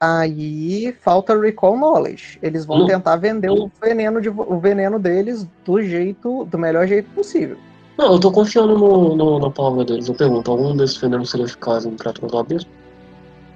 Aí 0.00 0.92
falta 1.00 1.38
Recall 1.38 1.76
Knowledge. 1.76 2.38
Eles 2.40 2.64
vão 2.64 2.82
Hum. 2.82 2.86
tentar 2.86 3.16
vender 3.16 3.50
o 3.50 3.68
veneno, 3.82 4.20
de, 4.20 4.28
o 4.28 4.58
veneno 4.60 4.98
deles 4.98 5.46
do 5.64 5.82
jeito, 5.82 6.44
do 6.44 6.56
melhor 6.58 6.86
jeito 6.86 7.10
possível. 7.10 7.56
Não, 7.98 8.12
eu 8.12 8.20
tô 8.20 8.30
confiando 8.30 8.78
no, 8.78 9.16
no- 9.16 9.38
na 9.40 9.50
palavra 9.50 9.84
deles. 9.84 10.06
Eu 10.08 10.14
pergunto, 10.14 10.50
algum 10.52 10.76
desses 10.76 10.96
venenos 10.98 11.30
seria 11.30 11.46
eficaz 11.46 11.84
em 11.84 11.96
criaturas 11.96 12.30
do 12.30 12.38
abismo? 12.38 12.70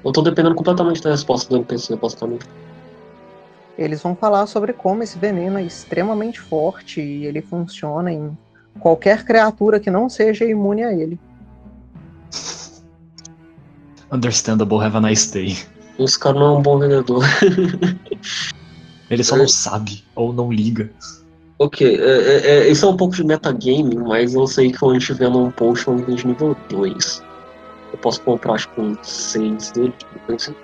Eu 0.04 0.10
tô 0.10 0.20
dependendo 0.20 0.56
completamente 0.56 1.00
da 1.00 1.10
resposta 1.10 1.48
do 1.48 1.56
NPC, 1.58 1.94
basicamente. 1.94 2.44
Eles 3.78 4.02
vão 4.02 4.16
falar 4.16 4.46
sobre 4.46 4.72
como 4.72 5.04
esse 5.04 5.16
veneno 5.16 5.58
é 5.58 5.62
extremamente 5.62 6.40
forte 6.40 7.00
e 7.00 7.24
ele 7.24 7.40
funciona 7.40 8.10
em 8.12 8.36
qualquer 8.80 9.24
criatura 9.24 9.78
que 9.78 9.90
não 9.92 10.08
seja 10.08 10.44
imune 10.44 10.82
a 10.82 10.92
ele. 10.92 11.20
Understandable, 14.10 14.78
have 14.82 14.96
a 14.96 15.00
nice 15.00 15.32
day. 15.32 15.56
Esse 15.98 16.18
cara 16.18 16.38
não 16.38 16.46
é 16.46 16.58
um 16.58 16.62
bom 16.62 16.78
vendedor. 16.78 17.24
Ele 19.10 19.22
só 19.22 19.36
não 19.36 19.46
sabe 19.46 20.04
ou 20.14 20.32
não 20.32 20.50
liga. 20.50 20.90
Ok, 21.58 21.86
é, 21.86 22.00
é, 22.00 22.46
é, 22.46 22.68
isso 22.68 22.84
é 22.86 22.88
um 22.88 22.96
pouco 22.96 23.14
de 23.14 23.22
metagame, 23.22 23.94
mas 23.94 24.34
eu 24.34 24.46
sei 24.46 24.72
que 24.72 24.78
quando 24.78 24.96
a 24.96 24.98
gente 24.98 25.12
vê 25.12 25.28
num 25.28 25.50
potion 25.50 25.96
de 25.96 26.26
nível 26.26 26.56
2, 26.68 27.22
eu 27.92 27.98
posso 27.98 28.20
comprar 28.22 28.58
tipo 28.58 28.80
um 28.80 28.96
6 29.00 29.70
dele, 29.72 29.94
assim. 30.28 30.54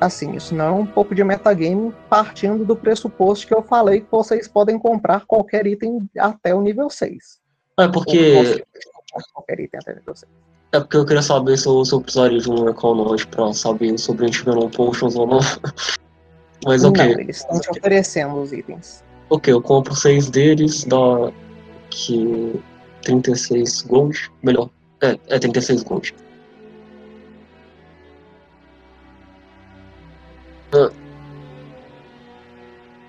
Assim, 0.00 0.36
isso 0.36 0.54
não 0.54 0.64
é 0.66 0.70
um 0.70 0.86
pouco 0.86 1.14
de 1.14 1.24
metagame 1.24 1.92
partindo 2.10 2.64
do 2.64 2.76
pressuposto 2.76 3.46
que 3.46 3.54
eu 3.54 3.62
falei 3.62 4.02
que 4.02 4.06
vocês 4.10 4.46
podem 4.46 4.78
comprar 4.78 5.24
qualquer 5.26 5.66
item 5.66 6.08
até 6.18 6.54
o 6.54 6.60
nível 6.60 6.90
6. 6.90 7.40
É 7.80 7.88
porque. 7.88 8.62
Qualquer 9.32 9.60
item 9.60 9.80
até 9.80 9.92
o 9.92 9.96
nível 9.96 10.14
6. 10.14 10.30
É 10.74 10.80
porque 10.80 10.96
eu 10.96 11.06
queria 11.06 11.22
saber 11.22 11.56
se 11.56 11.68
eu, 11.68 11.84
se 11.84 11.92
eu 11.92 12.00
precisaria 12.00 12.40
de 12.40 12.50
um 12.50 12.68
Econology 12.68 13.24
pra 13.28 13.52
saber 13.52 13.96
sobre 13.96 14.24
a 14.24 14.26
gente 14.26 14.44
ver 14.44 14.56
um 14.56 14.68
potions 14.68 15.14
ou 15.14 15.24
não. 15.24 15.38
Mas 16.66 16.82
ok. 16.82 17.14
Não, 17.14 17.20
eles 17.20 17.36
estão 17.36 17.60
te 17.60 17.70
oferecendo 17.70 18.40
os 18.40 18.52
itens. 18.52 19.04
Ok, 19.30 19.52
eu 19.52 19.62
compro 19.62 19.94
seis 19.94 20.28
deles, 20.28 20.82
dá 20.82 21.30
que 21.90 22.60
36 23.02 23.82
gold. 23.82 24.32
Melhor. 24.42 24.68
É, 25.00 25.16
é 25.28 25.38
36 25.38 25.84
gold. 25.84 26.12
Ah. 30.72 30.90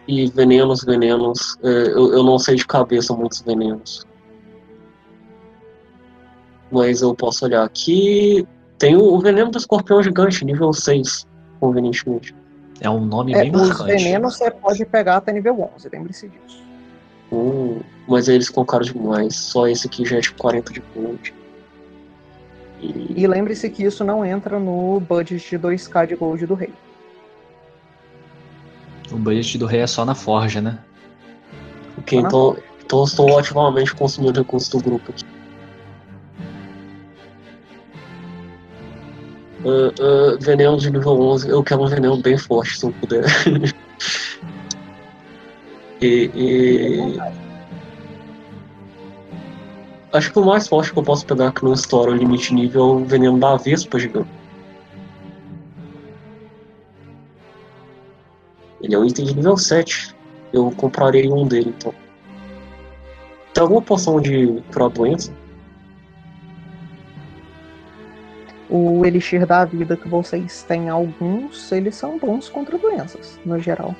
E 0.08 0.28
venenos, 0.30 0.84
venenos. 0.84 1.58
É, 1.64 1.68
eu, 1.68 2.14
eu 2.14 2.24
não 2.24 2.38
sei 2.38 2.58
de 2.58 2.68
cabeça 2.68 3.12
muitos 3.16 3.42
venenos. 3.42 4.06
Mas 6.72 7.02
eu 7.02 7.14
posso 7.16 7.46
olhar 7.46 7.64
aqui. 7.64 8.48
Tem 8.78 8.96
o, 8.96 9.18
veneno 9.20 9.52
do 9.52 9.58
escorpião 9.58 10.04
gigante, 10.04 10.44
nível 10.44 10.74
6, 10.74 11.26
convenientemente. 11.60 12.36
É 12.82 12.90
um 12.90 13.06
nome 13.06 13.34
É, 13.34 13.42
bem 13.42 13.56
os 13.56 13.70
marcante. 13.70 14.04
venenos 14.04 14.38
você 14.38 14.52
pode 14.52 14.86
pegar 14.86 15.18
até 15.18 15.32
nível 15.32 15.70
11, 15.76 15.90
lembre-se 15.92 16.28
disso. 16.28 16.64
Hum, 17.32 17.80
mas 18.08 18.28
eles 18.28 18.48
ficam 18.48 18.66
caros 18.66 18.88
demais. 18.88 19.36
Só 19.36 19.68
esse 19.68 19.88
aqui 19.88 20.06
já 20.06 20.18
é 20.18 20.22
tipo 20.22 20.38
40 20.38 20.74
de 20.74 20.84
gold. 20.94 21.34
E, 22.82 23.14
E 23.22 23.28
lembre-se 23.28 23.70
que 23.70 23.84
isso 23.84 24.04
não 24.04 24.26
entra 24.26 24.60
no 24.60 25.00
budget 25.00 25.50
de 25.50 25.58
2k 25.58 26.08
de 26.08 26.16
gold 26.16 26.46
do 26.46 26.54
rei. 26.54 26.74
O 29.12 29.18
budget 29.18 29.58
do 29.58 29.66
rei 29.66 29.82
é 29.82 29.88
só 29.88 30.04
na 30.04 30.16
forja, 30.16 30.60
né? 30.62 30.80
ok, 31.98 32.20
então, 32.20 32.58
então 32.84 33.00
eu 33.00 33.06
estou 33.06 33.40
ativamente 33.40 33.96
consumindo 33.96 34.42
recursos 34.42 34.70
do 34.70 34.80
grupo 34.80 35.12
aqui. 35.12 35.24
Ah, 39.66 39.92
ah, 40.00 40.38
veneno 40.40 40.78
de 40.78 40.92
nível 40.92 41.20
11. 41.20 41.50
Eu 41.50 41.64
quero 41.64 41.84
um 41.84 41.88
veneno 41.88 42.18
bem 42.18 42.38
forte, 42.38 42.78
se 42.78 42.86
eu 42.86 42.94
puder. 42.94 43.26
e, 46.02 46.30
e- 46.36 47.46
Acho 50.14 50.32
que 50.32 50.40
o 50.40 50.46
mais 50.46 50.68
forte 50.68 50.94
que 50.94 51.00
eu 51.00 51.04
posso 51.04 51.26
pegar 51.26 51.50
aqui 51.50 51.66
no 51.66 51.74
Store, 51.74 52.12
o 52.12 52.16
limite 52.16 52.54
nível, 52.54 52.82
é 52.82 52.86
o 52.86 53.06
veneno 53.06 53.38
da 53.38 53.58
Vespa 53.58 54.00
gigante. 54.00 54.30
Ele 58.82 58.96
é 58.96 59.00
um 59.00 59.04
item 59.04 59.26
de 59.26 59.36
nível 59.36 59.58
7. 59.58 60.16
Eu 60.54 60.72
comprarei 60.72 61.30
um 61.30 61.46
dele, 61.46 61.74
então. 61.76 61.94
Tem 63.54 63.62
alguma 63.62 63.82
poção 63.82 64.22
de 64.22 64.62
curar 64.72 64.90
doença? 64.90 65.34
O 68.70 69.06
Elixir 69.06 69.46
da 69.46 69.64
Vida 69.66 69.96
que 69.96 70.08
vocês 70.08 70.64
têm 70.64 70.90
alguns, 70.90 71.72
eles 71.72 71.96
são 71.96 72.18
bons 72.18 72.50
contra 72.50 72.78
doenças, 72.78 73.40
no 73.46 73.60
geral. 73.60 73.96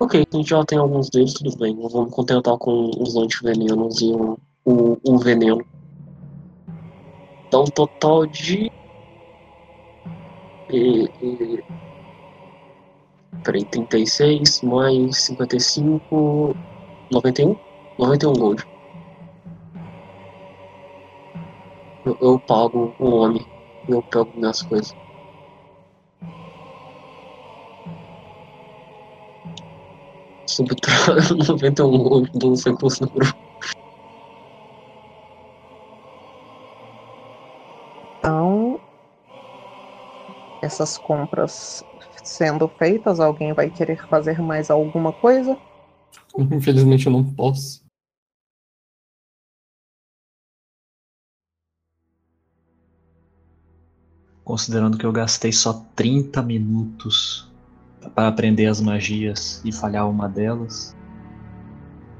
Ok, 0.00 0.24
a 0.32 0.36
gente 0.36 0.48
já 0.48 0.64
tem 0.64 0.78
alguns 0.78 1.10
deles, 1.10 1.34
tudo 1.34 1.56
bem. 1.56 1.76
Vamos 1.76 2.14
contentar 2.14 2.56
com 2.58 2.90
os 2.98 3.16
antivenenos 3.16 4.00
e 4.00 4.12
o, 4.12 4.38
o, 4.64 4.98
o 5.04 5.18
veneno. 5.18 5.64
Dá 7.50 7.60
um 7.60 7.64
total 7.64 8.26
de. 8.26 8.70
E, 10.70 11.08
e... 11.22 11.64
Peraí, 13.42 13.64
36 13.64 14.62
mais 14.62 15.16
55. 15.24 16.54
91? 17.10 17.56
91 17.98 18.32
gold. 18.34 18.77
Eu, 22.08 22.16
eu 22.22 22.38
pago 22.38 22.94
o 22.98 23.10
homem. 23.10 23.44
Eu 23.86 24.02
pego 24.02 24.32
minhas 24.34 24.62
coisas. 24.62 24.94
Subtrai 30.46 31.16
91 31.46 31.98
gold 31.98 32.30
dos 32.32 32.64
recursos 32.64 33.00
do 33.00 33.10
grupo. 33.10 33.36
Então, 38.18 38.80
essas 40.62 40.96
compras 40.96 41.84
sendo 42.24 42.68
feitas, 42.68 43.20
alguém 43.20 43.52
vai 43.52 43.68
querer 43.68 44.02
fazer 44.08 44.40
mais 44.40 44.70
alguma 44.70 45.12
coisa? 45.12 45.58
Infelizmente 46.38 47.06
eu 47.06 47.12
não 47.12 47.24
posso. 47.34 47.87
Considerando 54.48 54.96
que 54.96 55.04
eu 55.04 55.12
gastei 55.12 55.52
só 55.52 55.84
30 55.94 56.40
minutos 56.40 57.52
para 58.14 58.28
aprender 58.28 58.64
as 58.64 58.80
magias 58.80 59.60
e 59.62 59.70
falhar 59.70 60.08
uma 60.08 60.26
delas, 60.26 60.96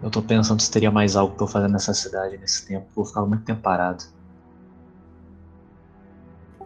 eu 0.03 0.11
tô 0.11 0.21
pensando 0.21 0.61
se 0.61 0.71
teria 0.71 0.91
mais 0.91 1.17
algo 1.17 1.35
pra 1.35 1.45
eu 1.45 1.49
fazer 1.49 1.69
nessa 1.69 1.95
cidade 1.95 2.37
nesse 2.37 2.67
tempo. 2.67 2.87
Vou 2.95 3.07
ficar 3.07 3.23
muito 3.23 3.45
tempo 3.45 3.63
parado. 3.63 4.05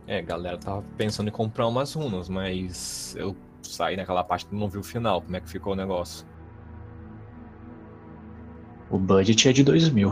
É, 0.05 0.20
galera 0.20 0.59
tava 0.59 0.83
pensando 0.96 1.29
em 1.29 1.31
comprar 1.31 1.68
umas 1.68 1.92
runas, 1.92 2.29
mas 2.29 3.14
eu 3.16 3.37
saí 3.62 3.96
naquela 3.96 4.25
parte 4.25 4.46
que 4.46 4.57
não 4.57 4.68
vi 4.68 4.79
o 4.79 4.83
final, 4.83 5.22
como 5.22 5.37
é 5.37 5.40
que 5.40 5.48
ficou 5.48 5.75
o 5.75 5.77
negócio. 5.77 6.27
O 8.90 8.98
budget 8.98 9.48
é 9.48 9.53
de 9.53 9.62
2 9.62 9.90
mil. 9.90 10.11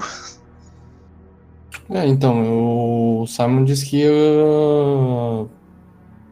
É, 1.88 2.06
então, 2.06 3.22
o 3.22 3.26
Simon 3.26 3.64
disse 3.64 3.88
que 3.88 3.98
ia. 3.98 4.11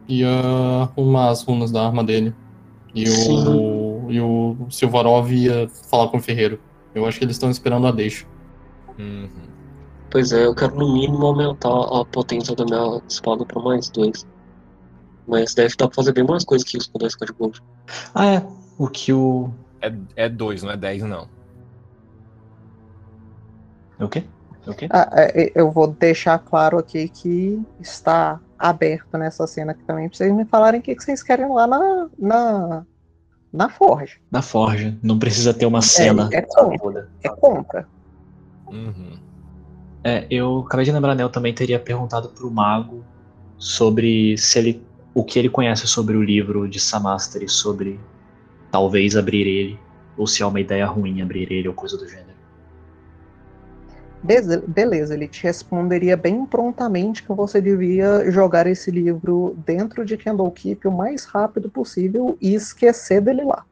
ia 0.07 0.29
arrumar 0.81 1.29
as 1.29 1.43
runas 1.43 1.71
da 1.71 1.85
arma 1.85 2.03
dele. 2.03 2.33
E 2.93 3.05
o. 3.09 4.07
E 4.09 4.19
o 4.19 4.57
Silvarov 4.69 5.31
ia 5.31 5.69
falar 5.89 6.07
com 6.07 6.17
o 6.17 6.21
Ferreiro. 6.21 6.59
Eu 6.95 7.05
acho 7.05 7.19
que 7.19 7.25
eles 7.25 7.35
estão 7.35 7.51
esperando 7.51 7.85
a 7.87 7.91
deixa. 7.91 8.25
Uhum. 8.97 9.29
Pois 10.09 10.31
é, 10.31 10.45
eu 10.45 10.55
quero 10.55 10.75
no 10.75 10.93
mínimo 10.93 11.23
aumentar 11.25 11.69
a 11.69 12.03
potência 12.05 12.55
da 12.55 12.65
minha 12.65 13.01
espada 13.07 13.45
pra 13.45 13.61
mais 13.61 13.89
dois. 13.89 14.25
Mas 15.27 15.53
deve 15.53 15.75
dar 15.75 15.87
pra 15.87 15.95
fazer 15.95 16.11
bem 16.13 16.25
mais 16.25 16.43
coisas 16.43 16.67
que 16.67 16.77
isso 16.77 16.91
com 16.91 16.97
10k 16.97 17.27
de 17.27 17.33
gold. 17.33 17.61
Ah, 18.15 18.25
é. 18.25 18.47
O 18.77 18.87
que 18.87 19.13
o. 19.13 19.51
É, 19.81 19.93
é 20.15 20.29
dois, 20.29 20.63
não 20.63 20.71
é 20.71 20.77
10 20.77 21.03
não. 21.03 21.27
É 23.99 24.03
o 24.03 24.09
quê? 24.09 24.23
É 24.69 24.71
o 24.71 24.75
quê? 24.75 24.87
Ah, 24.91 25.09
é, 25.13 25.51
eu 25.55 25.71
vou 25.71 25.87
deixar 25.87 26.37
claro 26.39 26.77
aqui 26.77 27.09
que 27.09 27.59
está 27.79 28.39
aberto 28.57 29.17
nessa 29.17 29.47
cena 29.47 29.71
aqui 29.71 29.83
também, 29.83 30.07
pra 30.07 30.17
vocês 30.17 30.33
me 30.33 30.45
falarem 30.45 30.79
o 30.79 30.83
que 30.83 30.93
vocês 30.93 31.23
querem 31.23 31.49
lá 31.49 31.65
na, 31.65 32.09
na, 32.17 32.85
na 33.51 33.69
Forja. 33.69 34.17
Na 34.31 34.41
forja. 34.41 34.97
Não 35.01 35.17
precisa 35.17 35.53
ter 35.53 35.65
uma 35.65 35.81
cena. 35.81 36.29
é 36.31 36.41
compra. 36.41 36.77
toda. 36.77 37.09
É 37.23 37.29
compra. 37.29 37.87
Uhum. 38.67 39.17
É, 40.03 40.27
eu 40.29 40.59
acabei 40.59 40.85
de 40.85 40.91
lembrar, 40.91 41.15
né? 41.15 41.23
Eu 41.23 41.29
também 41.29 41.53
teria 41.53 41.79
perguntado 41.79 42.29
pro 42.29 42.51
mago 42.51 43.03
sobre 43.57 44.37
se 44.37 44.59
ele. 44.59 44.83
o 45.13 45.23
que 45.23 45.39
ele 45.39 45.49
conhece 45.49 45.87
sobre 45.87 46.15
o 46.15 46.23
livro 46.23 46.69
de 46.69 46.79
Samastri, 46.79 47.49
sobre 47.49 47.99
talvez 48.71 49.17
abrir 49.17 49.47
ele, 49.47 49.79
ou 50.15 50.27
se 50.27 50.43
é 50.43 50.45
uma 50.45 50.59
ideia 50.59 50.85
ruim 50.85 51.21
abrir 51.21 51.51
ele 51.51 51.67
ou 51.67 51.73
coisa 51.73 51.97
do 51.97 52.07
gênero. 52.07 52.28
Beleza, 54.21 55.13
ele 55.13 55.27
te 55.27 55.43
responderia 55.43 56.17
bem 56.17 56.45
prontamente 56.45 57.23
que 57.23 57.33
você 57.33 57.61
devia 57.61 58.29
jogar 58.29 58.67
esse 58.67 58.91
livro 58.91 59.55
dentro 59.65 60.03
de 60.03 60.17
Candlekeep 60.17 60.87
o 60.87 60.91
mais 60.91 61.23
rápido 61.23 61.69
possível 61.69 62.37
e 62.41 62.53
esquecer 62.53 63.21
dele 63.21 63.43
lá. 63.43 63.65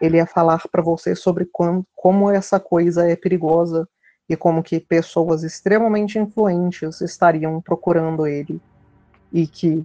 Ele 0.00 0.16
ia 0.16 0.26
falar 0.26 0.62
para 0.70 0.82
você 0.82 1.14
sobre 1.14 1.46
quan- 1.46 1.84
como 1.94 2.30
essa 2.30 2.58
coisa 2.58 3.08
é 3.08 3.16
perigosa 3.16 3.88
e 4.28 4.36
como 4.36 4.62
que 4.62 4.80
pessoas 4.80 5.42
extremamente 5.42 6.18
influentes 6.18 7.00
estariam 7.00 7.60
procurando 7.60 8.26
ele 8.26 8.60
e 9.32 9.46
que 9.46 9.84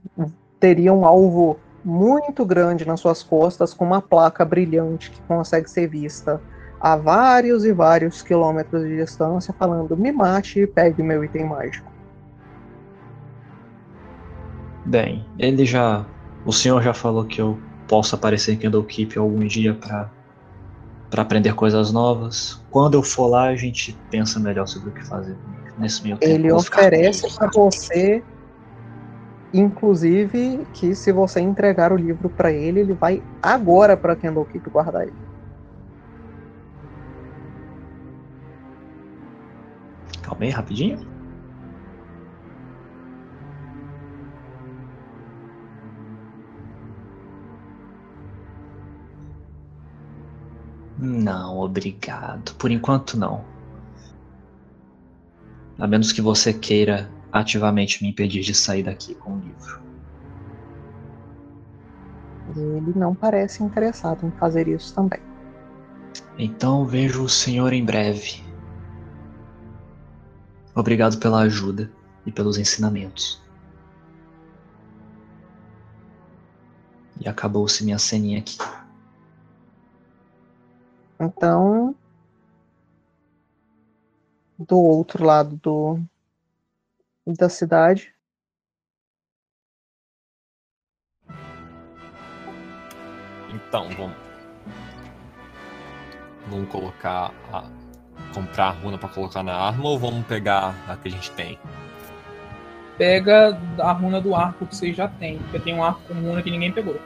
teriam 0.59 1.05
alvo 1.05 1.59
muito 1.87 2.45
grande 2.45 2.85
nas 2.85 2.99
suas 2.99 3.23
costas 3.23 3.73
com 3.73 3.85
uma 3.85 4.01
placa 4.01 4.43
brilhante 4.43 5.09
que 5.09 5.21
consegue 5.21 5.69
ser 5.69 5.87
vista 5.87 6.41
a 6.81 6.97
vários 6.97 7.63
e 7.63 7.71
vários 7.71 8.21
quilômetros 8.21 8.83
de 8.83 8.97
distância 8.97 9.55
falando 9.57 9.95
me 9.95 10.11
mate 10.11 10.59
e 10.59 10.67
pegue 10.67 11.01
meu 11.01 11.23
item 11.23 11.45
mágico. 11.45 11.89
Bem, 14.85 15.25
ele 15.39 15.65
já. 15.65 16.05
O 16.45 16.51
senhor 16.51 16.83
já 16.83 16.93
falou 16.93 17.23
que 17.23 17.41
eu 17.41 17.57
posso 17.87 18.15
aparecer 18.15 18.53
em 18.53 18.57
Candlekeep 18.57 19.17
algum 19.17 19.45
dia 19.47 19.73
pra, 19.73 20.09
pra 21.09 21.21
aprender 21.21 21.55
coisas 21.55 21.91
novas. 21.91 22.61
Quando 22.69 22.95
eu 22.95 23.03
for 23.03 23.27
lá, 23.27 23.45
a 23.47 23.55
gente 23.55 23.97
pensa 24.11 24.39
melhor 24.41 24.67
sobre 24.67 24.89
o 24.89 24.91
que 24.91 25.05
fazer. 25.05 25.37
Nesse 25.77 26.03
meio 26.03 26.17
tempo. 26.17 26.33
Ele 26.33 26.51
oferece 26.51 27.33
para 27.33 27.49
você, 27.53 28.23
inclusive, 29.53 30.65
que 30.73 30.95
se 30.95 31.11
você 31.11 31.39
entregar 31.41 31.91
o 31.91 31.97
livro 31.97 32.29
para 32.29 32.51
ele, 32.51 32.79
ele 32.81 32.93
vai 32.95 33.25
agora 33.41 33.97
para 33.97 34.15
Candlekeep 34.15 34.69
guardar 34.69 35.07
ele. 35.07 35.17
Calma 40.21 40.45
aí, 40.45 40.49
rapidinho. 40.51 40.99
Não, 50.97 51.57
obrigado. 51.59 52.55
Por 52.55 52.71
enquanto, 52.71 53.17
não. 53.17 53.45
A 55.79 55.87
menos 55.87 56.11
que 56.11 56.21
você 56.21 56.53
queira 56.53 57.16
ativamente 57.31 58.03
me 58.03 58.09
impedir 58.09 58.41
de 58.41 58.53
sair 58.53 58.83
daqui 58.83 59.15
com 59.15 59.35
o 59.35 59.39
livro. 59.39 59.81
Ele 62.55 62.93
não 62.95 63.13
parece 63.13 63.61
interessado 63.63 64.25
em 64.25 64.31
fazer 64.31 64.67
isso 64.67 64.93
também. 64.95 65.19
Então 66.37 66.85
vejo 66.85 67.23
o 67.23 67.29
senhor 67.29 67.73
em 67.73 67.83
breve. 67.83 68.43
Obrigado 70.73 71.17
pela 71.19 71.41
ajuda 71.41 71.91
e 72.25 72.31
pelos 72.31 72.57
ensinamentos. 72.57 73.41
E 77.19 77.27
acabou-se 77.27 77.83
minha 77.83 77.97
ceninha 77.97 78.39
aqui. 78.39 78.57
Então, 81.19 81.95
do 84.57 84.77
outro 84.77 85.25
lado 85.25 85.59
do 85.61 85.99
da 87.35 87.49
cidade, 87.49 88.15
Então, 93.67 93.89
vamos. 93.89 94.15
Vamos 96.47 96.69
colocar 96.69 97.33
a. 97.51 97.63
comprar 98.33 98.67
a 98.67 98.71
runa 98.71 98.97
pra 98.97 99.09
colocar 99.09 99.43
na 99.43 99.53
arma 99.53 99.89
ou 99.89 99.99
vamos 99.99 100.25
pegar 100.25 100.73
a 100.87 100.95
que 100.95 101.09
a 101.09 101.11
gente 101.11 101.31
tem? 101.31 101.59
Pega 102.97 103.59
a 103.79 103.91
runa 103.91 104.21
do 104.21 104.35
arco 104.35 104.65
que 104.65 104.75
vocês 104.75 104.95
já 104.95 105.07
têm. 105.07 105.39
Porque 105.39 105.59
tem 105.59 105.75
um 105.75 105.83
arco 105.83 106.01
com 106.07 106.13
runa 106.13 106.41
que 106.41 106.51
ninguém 106.51 106.71
pegou. 106.71 106.99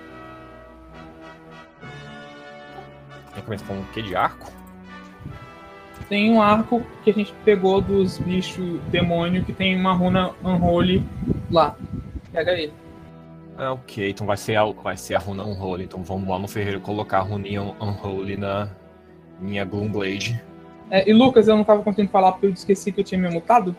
Tem 3.34 3.44
começa 3.44 3.66
com 3.66 3.80
o 3.80 3.86
que 3.88 4.02
de 4.02 4.16
arco? 4.16 4.61
Tem 6.08 6.32
um 6.32 6.42
arco 6.42 6.84
que 7.04 7.10
a 7.10 7.14
gente 7.14 7.34
pegou 7.46 7.82
dos 7.82 8.18
bichos 8.18 8.80
demônio 8.90 9.44
que 9.44 9.54
tem 9.54 9.76
uma 9.76 9.94
runa 9.94 10.32
Unholy 10.44 11.04
lá. 11.50 11.76
Pega 12.32 12.52
ele. 12.52 12.74
Ah, 13.58 13.74
ok, 13.74 14.10
então 14.10 14.26
vai 14.26 14.38
ser 14.38 14.56
a, 14.56 14.66
vai 14.66 14.98
ser 14.98 15.16
a 15.16 15.20
runa 15.20 15.44
Unholy. 15.44 15.84
Então 15.84 16.04
vamos 16.04 16.28
lá 16.28 16.40
no 16.40 16.48
ferreiro 16.48 16.80
colocar 16.80 17.20
a 17.20 17.22
runinha 17.22 17.62
Unholy 17.62 18.38
na 18.38 18.70
minha 19.40 19.66
Gloomblade. 19.66 20.42
É, 20.90 21.10
e 21.10 21.14
Lucas, 21.14 21.48
eu 21.48 21.56
não 21.56 21.64
tava 21.64 21.82
conseguindo 21.84 22.12
falar 22.12 22.34
porque 22.34 22.48
eu 22.48 22.52
esqueci 22.52 22.92
que 22.92 23.02
eu 23.02 23.06
tinha 23.06 23.20
me 23.20 23.30
mutado. 23.30 23.76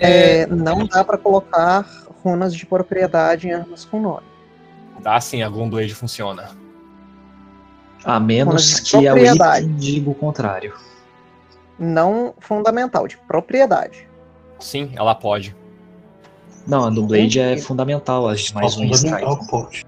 é, 0.00 0.46
não 0.46 0.86
dá 0.86 1.04
para 1.04 1.18
colocar 1.18 1.86
runas 2.24 2.54
de 2.54 2.64
propriedade 2.64 3.48
em 3.48 3.52
armas 3.52 3.84
com 3.84 4.00
nome. 4.00 4.26
Dá 5.00 5.20
sim, 5.20 5.42
a 5.42 5.48
Gloomblade 5.48 5.94
funciona. 5.94 6.50
A 8.04 8.18
menos 8.18 8.80
que 8.80 9.06
a 9.06 9.16
item 9.16 9.74
diga 9.76 10.10
o 10.10 10.14
contrário. 10.14 10.74
Não 11.82 12.32
fundamental, 12.38 13.08
de 13.08 13.16
propriedade. 13.18 14.08
Sim, 14.60 14.92
ela 14.94 15.16
pode. 15.16 15.56
Não, 16.64 16.84
a 16.84 16.90
do 16.90 17.02
Blade 17.02 17.40
é 17.40 17.56
fundamental, 17.58 18.28
as 18.28 18.42
de 18.42 18.54
mais 18.54 18.76
um 18.76 18.88
fundamental 18.88 19.44
pode. 19.48 19.84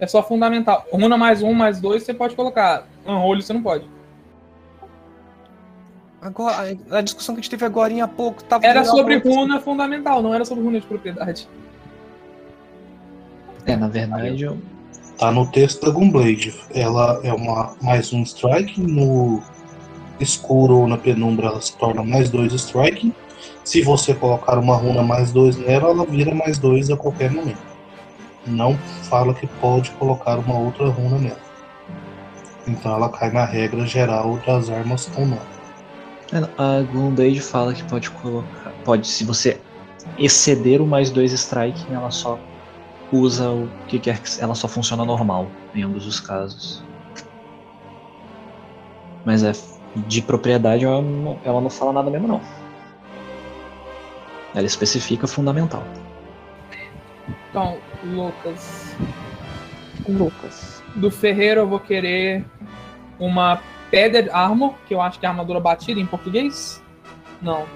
É 0.00 0.06
só 0.08 0.20
fundamental. 0.20 0.84
Runa 0.92 1.16
mais 1.16 1.40
um, 1.40 1.52
mais 1.52 1.80
dois, 1.80 2.02
você 2.02 2.12
pode 2.12 2.34
colocar. 2.34 2.88
Unholy 3.06 3.40
você 3.40 3.52
não 3.52 3.62
pode. 3.62 3.88
Agora, 6.20 6.76
a 6.90 7.00
discussão 7.00 7.36
que 7.36 7.40
a 7.40 7.42
gente 7.42 7.50
teve 7.50 7.64
agora 7.64 8.02
há 8.02 8.08
pouco 8.08 8.42
tava. 8.42 8.66
Era 8.66 8.84
sobre 8.84 9.18
runa 9.18 9.60
fundamental, 9.60 10.20
não 10.20 10.34
era 10.34 10.44
sobre 10.44 10.64
runa 10.64 10.80
de 10.80 10.86
propriedade. 10.86 11.48
É, 13.64 13.76
na 13.76 13.86
verdade, 13.86 14.42
eu... 14.42 14.58
Tá 15.16 15.30
no 15.30 15.48
texto 15.52 15.86
da 15.86 15.92
Gunblade. 15.92 16.58
Ela 16.74 17.20
é 17.22 17.32
uma 17.32 17.76
mais 17.80 18.12
um 18.12 18.22
strike. 18.22 18.80
No 18.80 19.40
escuro 20.20 20.78
ou 20.78 20.88
na 20.88 20.96
penumbra 20.96 21.48
ela 21.48 21.60
se 21.60 21.76
torna 21.76 22.02
mais 22.02 22.30
dois 22.30 22.52
strike. 22.52 23.12
Se 23.64 23.82
você 23.82 24.14
colocar 24.14 24.58
uma 24.58 24.76
runa 24.76 25.02
mais 25.02 25.30
dois 25.30 25.56
nela, 25.56 25.90
ela 25.90 26.04
vira 26.06 26.34
mais 26.34 26.58
dois 26.58 26.90
a 26.90 26.96
qualquer 26.96 27.30
momento. 27.30 27.60
Não 28.46 28.76
fala 29.10 29.34
que 29.34 29.46
pode 29.46 29.90
colocar 29.92 30.38
uma 30.38 30.58
outra 30.58 30.88
runa 30.88 31.18
nela. 31.18 31.48
Então 32.66 32.94
ela 32.94 33.08
cai 33.08 33.30
na 33.30 33.44
regra 33.44 33.86
geral 33.86 34.38
das 34.46 34.70
armas 34.70 35.06
com 35.06 35.26
nome. 35.26 35.40
É, 36.32 36.38
A 36.58 36.82
Gloomblade 36.82 37.40
fala 37.40 37.72
que 37.72 37.82
pode 37.84 38.10
colocar. 38.10 38.72
Pode, 38.84 39.06
se 39.06 39.24
você 39.24 39.60
exceder 40.18 40.80
o 40.80 40.86
mais 40.86 41.10
dois 41.10 41.32
strike, 41.32 41.86
ela 41.92 42.10
só 42.10 42.38
usa 43.12 43.50
o 43.50 43.68
que 43.86 43.98
quer 43.98 44.20
que. 44.20 44.40
Ela 44.40 44.54
só 44.54 44.68
funciona 44.68 45.04
normal 45.04 45.46
em 45.74 45.82
ambos 45.82 46.06
os 46.06 46.20
casos. 46.20 46.82
Mas 49.24 49.42
é. 49.42 49.52
De 49.96 50.22
propriedade 50.22 50.84
ela 50.84 51.02
não, 51.02 51.38
ela 51.44 51.60
não 51.60 51.70
fala 51.70 51.92
nada 51.92 52.10
mesmo 52.10 52.28
não. 52.28 52.40
Ela 54.54 54.66
especifica 54.66 55.26
fundamental. 55.26 55.82
Então, 57.50 57.78
Lucas. 58.04 58.96
Lucas. 60.08 60.82
Do 60.96 61.10
Ferreiro 61.10 61.60
eu 61.60 61.68
vou 61.68 61.80
querer 61.80 62.44
uma 63.18 63.60
Padded 63.90 64.30
Armor, 64.30 64.74
que 64.86 64.94
eu 64.94 65.00
acho 65.00 65.18
que 65.18 65.26
é 65.26 65.28
armadura 65.28 65.60
batida 65.60 66.00
em 66.00 66.06
português. 66.06 66.82
Não. 67.40 67.66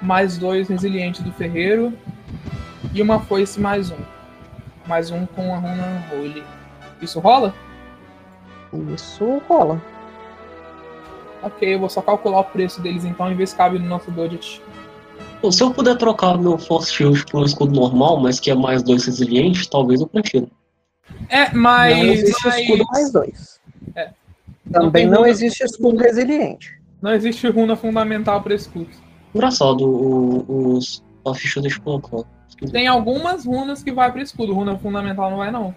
Mais 0.00 0.36
dois 0.36 0.68
resilientes 0.68 1.22
do 1.22 1.32
Ferreiro. 1.32 1.92
E 2.92 3.02
uma 3.02 3.20
foice 3.20 3.58
mais 3.60 3.90
um. 3.90 3.98
Mais 4.86 5.10
um 5.10 5.26
com 5.26 5.54
a 5.54 5.58
runa 5.58 6.04
Holy. 6.12 6.44
Isso 7.00 7.20
rola? 7.20 7.54
Isso 8.94 9.42
rola. 9.48 9.80
Ok, 11.42 11.74
eu 11.74 11.78
vou 11.80 11.88
só 11.88 12.02
calcular 12.02 12.40
o 12.40 12.44
preço 12.44 12.80
deles 12.80 13.04
então 13.04 13.30
e 13.30 13.34
ver 13.34 13.46
se 13.46 13.54
cabe 13.54 13.78
no 13.78 13.86
nosso 13.86 14.10
budget. 14.10 14.60
Pô, 15.40 15.52
Se 15.52 15.62
eu 15.62 15.70
puder 15.70 15.96
trocar 15.96 16.36
meu 16.38 16.58
Force 16.58 16.92
Shield 16.92 17.24
por 17.26 17.42
um 17.42 17.44
escudo 17.44 17.72
normal, 17.78 18.18
mas 18.20 18.40
que 18.40 18.50
é 18.50 18.54
mais 18.54 18.82
dois 18.82 19.04
resilientes, 19.04 19.66
talvez 19.66 20.00
eu 20.00 20.06
prefira. 20.06 20.46
É, 21.28 21.52
Não 21.52 21.60
mas. 21.62 21.98
existe 21.98 22.46
mas 22.46 22.56
escudo 22.60 22.84
mais 22.92 23.12
dois. 23.12 23.60
É. 23.94 24.10
Não 24.64 24.80
Também 24.82 25.06
não, 25.06 25.18
runa- 25.18 25.28
existe 25.28 25.62
escudo 25.62 25.98
resiliente. 25.98 26.80
Não 27.00 27.12
existe 27.12 27.46
runa 27.48 27.76
fundamental 27.76 28.42
para 28.42 28.54
escudo. 28.54 28.88
Engraçado, 29.34 29.82
o- 29.86 30.76
os, 30.76 31.04
a 31.24 31.34
ficha 31.34 31.60
deixa 31.60 31.78
eu 31.78 31.82
colocar. 31.82 32.28
Tem 32.72 32.86
algumas 32.88 33.44
runas 33.44 33.82
que 33.82 33.92
vai 33.92 34.10
para 34.10 34.22
escudo, 34.22 34.54
runa 34.54 34.76
fundamental 34.78 35.30
não 35.30 35.36
vai 35.36 35.50
não. 35.52 35.74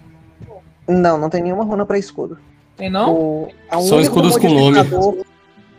Não, 0.88 1.18
não 1.18 1.28
tem 1.30 1.42
nenhuma 1.42 1.62
runa 1.64 1.84
para 1.86 1.98
escudo. 1.98 2.38
Tem 2.80 2.88
não? 2.88 3.14
O, 3.14 3.48
a 3.68 3.78
Só 3.78 3.96
único 3.96 4.00
escudos 4.00 4.38
com 4.38 4.48
nome. 4.48 4.78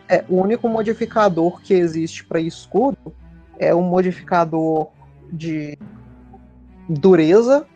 É, 0.08 0.24
o 0.28 0.36
único 0.40 0.68
modificador 0.68 1.60
que 1.60 1.74
existe 1.74 2.24
para 2.24 2.38
escudo 2.38 2.96
é 3.58 3.74
o 3.74 3.82
modificador 3.82 4.86
de 5.32 5.76
dureza, 6.88 7.66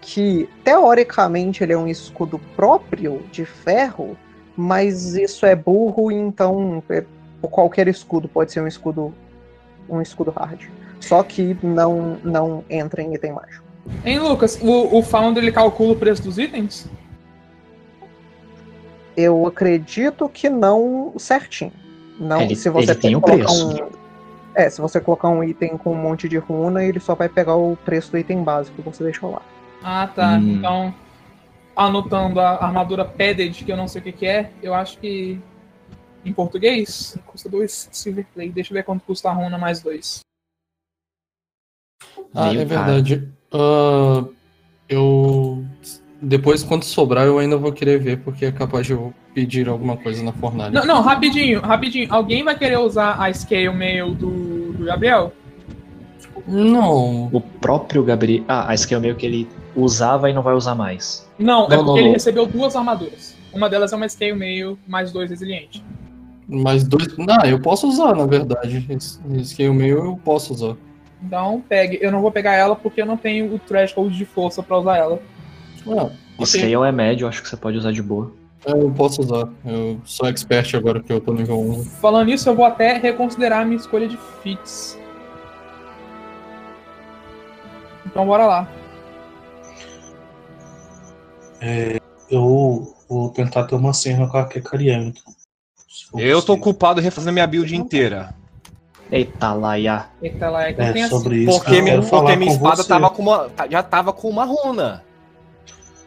que 0.00 0.48
teoricamente 0.64 1.62
ele 1.62 1.74
é 1.74 1.76
um 1.76 1.86
escudo 1.86 2.40
próprio 2.56 3.22
de 3.30 3.44
ferro, 3.44 4.16
mas 4.56 5.16
isso 5.16 5.44
é 5.44 5.54
burro, 5.54 6.10
então 6.10 6.82
é- 6.88 7.04
qualquer 7.42 7.88
escudo 7.88 8.26
pode 8.26 8.52
ser 8.52 8.62
um 8.62 8.66
escudo 8.66 9.12
um 9.86 10.00
escudo 10.00 10.30
hard. 10.30 10.62
Só 10.98 11.22
que 11.22 11.58
não 11.62 12.16
não 12.24 12.64
entra 12.70 13.02
em 13.02 13.12
item 13.12 13.32
mágico. 13.32 13.64
Hein, 14.02 14.20
Lucas? 14.20 14.58
O, 14.62 14.96
o 14.98 15.02
Founder 15.02 15.42
ele 15.42 15.52
calcula 15.52 15.92
o 15.92 15.96
preço 15.96 16.22
dos 16.22 16.38
itens? 16.38 16.88
Eu 19.16 19.46
acredito 19.46 20.28
que 20.28 20.48
não 20.48 21.12
certinho. 21.18 21.72
Não, 22.18 22.40
Ele- 22.42 22.56
se 22.56 22.68
você 22.70 22.92
ele 22.92 23.00
tem 23.00 23.16
o 23.16 23.20
colocar 23.20 23.44
preço. 23.44 23.68
um- 23.68 23.90
é, 24.54 24.70
se 24.70 24.80
você 24.80 25.00
colocar 25.00 25.28
um 25.28 25.42
item 25.42 25.76
com 25.76 25.92
um 25.92 25.96
monte 26.00 26.28
de 26.28 26.36
runa, 26.38 26.84
ele 26.84 27.00
só 27.00 27.14
vai 27.14 27.28
pegar 27.28 27.56
o 27.56 27.76
preço 27.76 28.10
do 28.12 28.18
item 28.18 28.42
básico 28.42 28.76
que 28.76 28.82
você 28.82 29.02
deixou 29.04 29.32
lá. 29.32 29.42
Ah, 29.82 30.06
tá. 30.06 30.36
Hum. 30.38 30.54
Então, 30.56 30.94
anotando 31.74 32.38
a 32.40 32.62
armadura 32.64 33.04
padded, 33.04 33.64
que 33.64 33.72
eu 33.72 33.76
não 33.76 33.88
sei 33.88 34.00
o 34.00 34.04
que, 34.04 34.12
que 34.12 34.26
é, 34.26 34.50
eu 34.62 34.74
acho 34.74 34.98
que 34.98 35.40
em 36.24 36.32
português 36.32 37.16
custa 37.26 37.48
dois 37.48 37.88
silver 37.90 38.26
play. 38.32 38.50
Deixa 38.50 38.72
eu 38.72 38.76
ver 38.76 38.84
quanto 38.84 39.02
custa 39.04 39.28
a 39.28 39.32
runa 39.32 39.58
mais 39.58 39.80
dois. 39.82 40.20
Ah, 42.34 42.46
Meio 42.46 42.60
é 42.60 42.64
verdade. 42.64 43.28
Ah, 43.52 44.24
eu. 44.88 45.64
Depois, 46.24 46.62
quando 46.62 46.84
sobrar, 46.84 47.26
eu 47.26 47.40
ainda 47.40 47.56
vou 47.56 47.72
querer 47.72 47.98
ver, 47.98 48.18
porque 48.18 48.44
é 48.44 48.52
capaz 48.52 48.86
de 48.86 48.92
eu 48.92 49.12
pedir 49.34 49.68
alguma 49.68 49.96
coisa 49.96 50.22
na 50.22 50.32
fornalha. 50.32 50.70
Não, 50.70 50.86
não, 50.86 51.02
rapidinho, 51.02 51.60
rapidinho. 51.60 52.06
Alguém 52.10 52.44
vai 52.44 52.56
querer 52.56 52.78
usar 52.78 53.20
a 53.20 53.32
Scale 53.32 53.70
Mail 53.74 54.14
do, 54.14 54.72
do 54.72 54.84
Gabriel? 54.84 55.32
Não. 56.46 57.26
O 57.32 57.40
próprio 57.40 58.04
Gabriel. 58.04 58.44
Ah, 58.46 58.70
a 58.70 58.74
skill 58.74 59.00
meio 59.00 59.16
que 59.16 59.26
ele 59.26 59.48
usava 59.74 60.30
e 60.30 60.32
não 60.32 60.42
vai 60.42 60.54
usar 60.54 60.76
mais. 60.76 61.28
Não, 61.38 61.66
é 61.66 61.70
Não, 61.70 61.76
porque 61.78 61.84
não, 61.84 61.98
ele 61.98 62.06
não. 62.06 62.12
recebeu 62.12 62.46
duas 62.46 62.76
armaduras. 62.76 63.34
Uma 63.52 63.68
delas 63.68 63.92
é 63.92 63.96
uma 63.96 64.08
Scale 64.08 64.32
Mail 64.34 64.78
mais 64.86 65.12
dois 65.12 65.28
resiliente. 65.28 65.82
Mais 66.48 66.84
dois. 66.84 67.16
Não, 67.16 67.44
eu 67.44 67.58
posso 67.60 67.88
usar, 67.88 68.14
na 68.14 68.26
verdade. 68.26 68.86
É 69.58 69.68
o 69.68 69.74
meu, 69.74 70.04
eu 70.04 70.20
posso 70.24 70.52
usar. 70.52 70.76
Então, 71.24 71.62
pegue. 71.68 71.98
Eu 72.00 72.10
não 72.10 72.20
vou 72.20 72.32
pegar 72.32 72.54
ela 72.54 72.74
porque 72.74 73.00
eu 73.02 73.06
não 73.06 73.16
tenho 73.16 73.54
o 73.54 73.58
threshold 73.58 74.16
de 74.16 74.24
força 74.24 74.62
pra 74.62 74.78
usar 74.78 74.96
ela. 74.96 75.20
Ah, 75.86 76.10
ok. 76.38 76.46
Scale 76.46 76.74
é 76.88 76.92
médio, 76.92 77.26
acho 77.28 77.42
que 77.42 77.48
você 77.48 77.56
pode 77.56 77.76
usar 77.78 77.92
de 77.92 78.02
boa. 78.02 78.32
É, 78.64 78.70
Eu 78.72 78.90
posso 78.92 79.20
usar. 79.22 79.48
Eu 79.64 80.00
sou 80.04 80.28
expert 80.28 80.74
agora 80.76 81.02
que 81.02 81.12
eu 81.12 81.20
tô 81.20 81.32
nível 81.34 81.58
1. 81.60 81.84
Falando 81.84 82.26
nisso, 82.28 82.48
eu 82.48 82.54
vou 82.54 82.64
até 82.64 82.96
reconsiderar 82.98 83.62
a 83.62 83.64
minha 83.64 83.76
escolha 83.76 84.06
de 84.08 84.16
fits. 84.42 84.98
Então, 88.06 88.26
bora 88.26 88.46
lá. 88.46 88.68
Eu 92.30 92.94
vou 93.08 93.30
tentar 93.30 93.64
ter 93.64 93.74
uma 93.74 93.92
cena 93.92 94.26
com 94.28 94.36
a 94.36 94.44
Kekariel, 94.46 95.02
então. 95.02 95.32
Eu 96.16 96.42
tô 96.42 96.56
culpado 96.58 97.00
de 97.00 97.04
refazer 97.04 97.32
minha 97.32 97.46
build 97.46 97.74
inteira. 97.74 98.34
Eita, 99.10 99.52
Laia. 99.52 100.06
Eita 100.22 100.48
lá, 100.48 100.70
então 100.70 100.84
É, 100.86 100.92
tem 100.92 101.02
assim. 101.02 101.10
sobre 101.10 101.36
isso 101.38 101.52
que 101.60 101.64
Porque, 101.66 101.76
eu 101.78 101.82
minha, 101.82 101.94
quero 101.96 102.06
falar 102.06 102.22
porque 102.22 102.36
minha 102.36 102.50
com 102.50 102.56
espada 102.56 102.82
você. 102.82 102.88
tava 102.88 103.10
com 103.10 103.22
uma, 103.22 103.50
já 103.70 103.82
tava 103.82 104.12
com 104.12 104.28
uma 104.28 104.44
runa. 104.44 105.04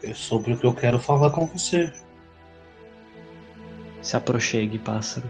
É 0.05 0.13
sobre 0.13 0.53
o 0.53 0.57
que 0.57 0.65
eu 0.65 0.73
quero 0.73 0.99
falar 0.99 1.31
com 1.31 1.47
você. 1.47 1.91
Se 4.01 4.15
aproxegue, 4.15 4.77
pássaro. 4.77 5.27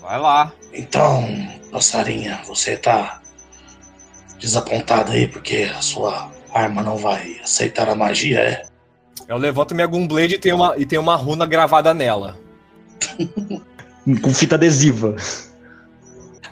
Vai 0.00 0.18
lá. 0.18 0.52
Então, 0.72 1.24
passarinha, 1.70 2.42
você 2.44 2.76
tá 2.76 3.22
desapontado 4.38 5.12
aí 5.12 5.28
porque 5.28 5.70
a 5.74 5.80
sua 5.80 6.30
arma 6.52 6.82
não 6.82 6.96
vai 6.96 7.40
aceitar 7.42 7.88
a 7.88 7.94
magia, 7.94 8.40
é? 8.40 8.62
Eu 9.28 9.38
levanto 9.38 9.74
minha 9.74 9.86
Gunblade 9.86 10.34
e 10.34 10.38
tem 10.38 10.52
uma, 10.52 10.76
e 10.76 10.84
tem 10.84 10.98
uma 10.98 11.16
runa 11.16 11.46
gravada 11.46 11.94
nela. 11.94 12.36
Com 14.22 14.34
fita 14.34 14.56
adesiva. 14.56 15.16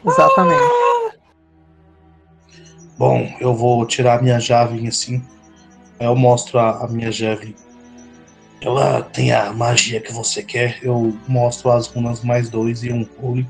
Exatamente. 0.04 0.62
Bom, 2.96 3.34
eu 3.40 3.54
vou 3.54 3.84
tirar 3.84 4.18
a 4.18 4.22
minha 4.22 4.38
Javelin 4.38 4.88
assim. 4.88 5.22
Aí 6.02 6.08
eu 6.08 6.16
mostro 6.16 6.58
a, 6.58 6.84
a 6.84 6.88
minha 6.88 7.12
Javelin. 7.12 7.54
Ela 8.60 9.02
tem 9.02 9.30
a 9.30 9.52
magia 9.52 10.00
que 10.00 10.12
você 10.12 10.42
quer. 10.42 10.80
Eu 10.82 11.16
mostro 11.28 11.70
as 11.70 11.86
runas 11.86 12.22
mais 12.22 12.50
dois 12.50 12.82
e 12.82 12.92
um 12.92 13.06
holy. 13.20 13.46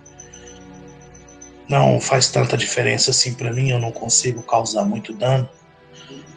Não 1.67 1.99
faz 1.99 2.29
tanta 2.29 2.55
diferença 2.55 3.11
assim 3.11 3.33
pra 3.33 3.51
mim. 3.51 3.71
Eu 3.71 3.79
não 3.79 3.91
consigo 3.91 4.43
causar 4.43 4.85
muito 4.85 5.15
dano. 5.15 5.49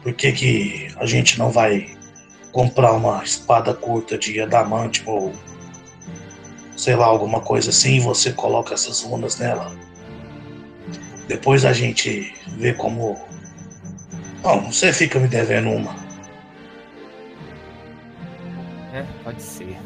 Por 0.02 0.14
que, 0.14 0.32
que 0.32 0.88
a 0.96 1.04
gente 1.04 1.38
não 1.38 1.50
vai 1.50 1.94
comprar 2.50 2.94
uma 2.94 3.22
espada 3.22 3.74
curta 3.74 4.16
de 4.16 4.40
adamante 4.40 5.02
ou 5.04 5.34
sei 6.78 6.96
lá, 6.96 7.04
alguma 7.04 7.42
coisa 7.42 7.68
assim? 7.68 7.96
e 7.96 8.00
Você 8.00 8.32
coloca 8.32 8.72
essas 8.72 9.02
runas 9.02 9.38
nela. 9.38 9.70
Depois 11.28 11.66
a 11.66 11.74
gente 11.74 12.32
vê 12.56 12.72
como. 12.72 13.20
Bom, 14.42 14.72
você 14.72 14.94
fica 14.94 15.18
me 15.18 15.28
devendo 15.28 15.68
uma. 15.68 16.05
Pode 19.26 19.42
ser. 19.42 19.76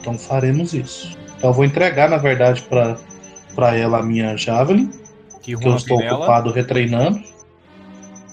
Então 0.00 0.16
faremos 0.16 0.72
isso. 0.72 1.18
Então 1.36 1.50
eu 1.50 1.54
vou 1.54 1.64
entregar, 1.64 2.08
na 2.08 2.16
verdade, 2.16 2.62
pra, 2.62 2.96
pra 3.56 3.76
ela 3.76 3.98
a 3.98 4.02
minha 4.02 4.36
Javelin, 4.36 4.88
Que 5.42 5.56
que 5.56 5.66
eu 5.66 5.74
estou 5.74 5.98
nela? 5.98 6.18
ocupado 6.18 6.52
retreinando. 6.52 7.20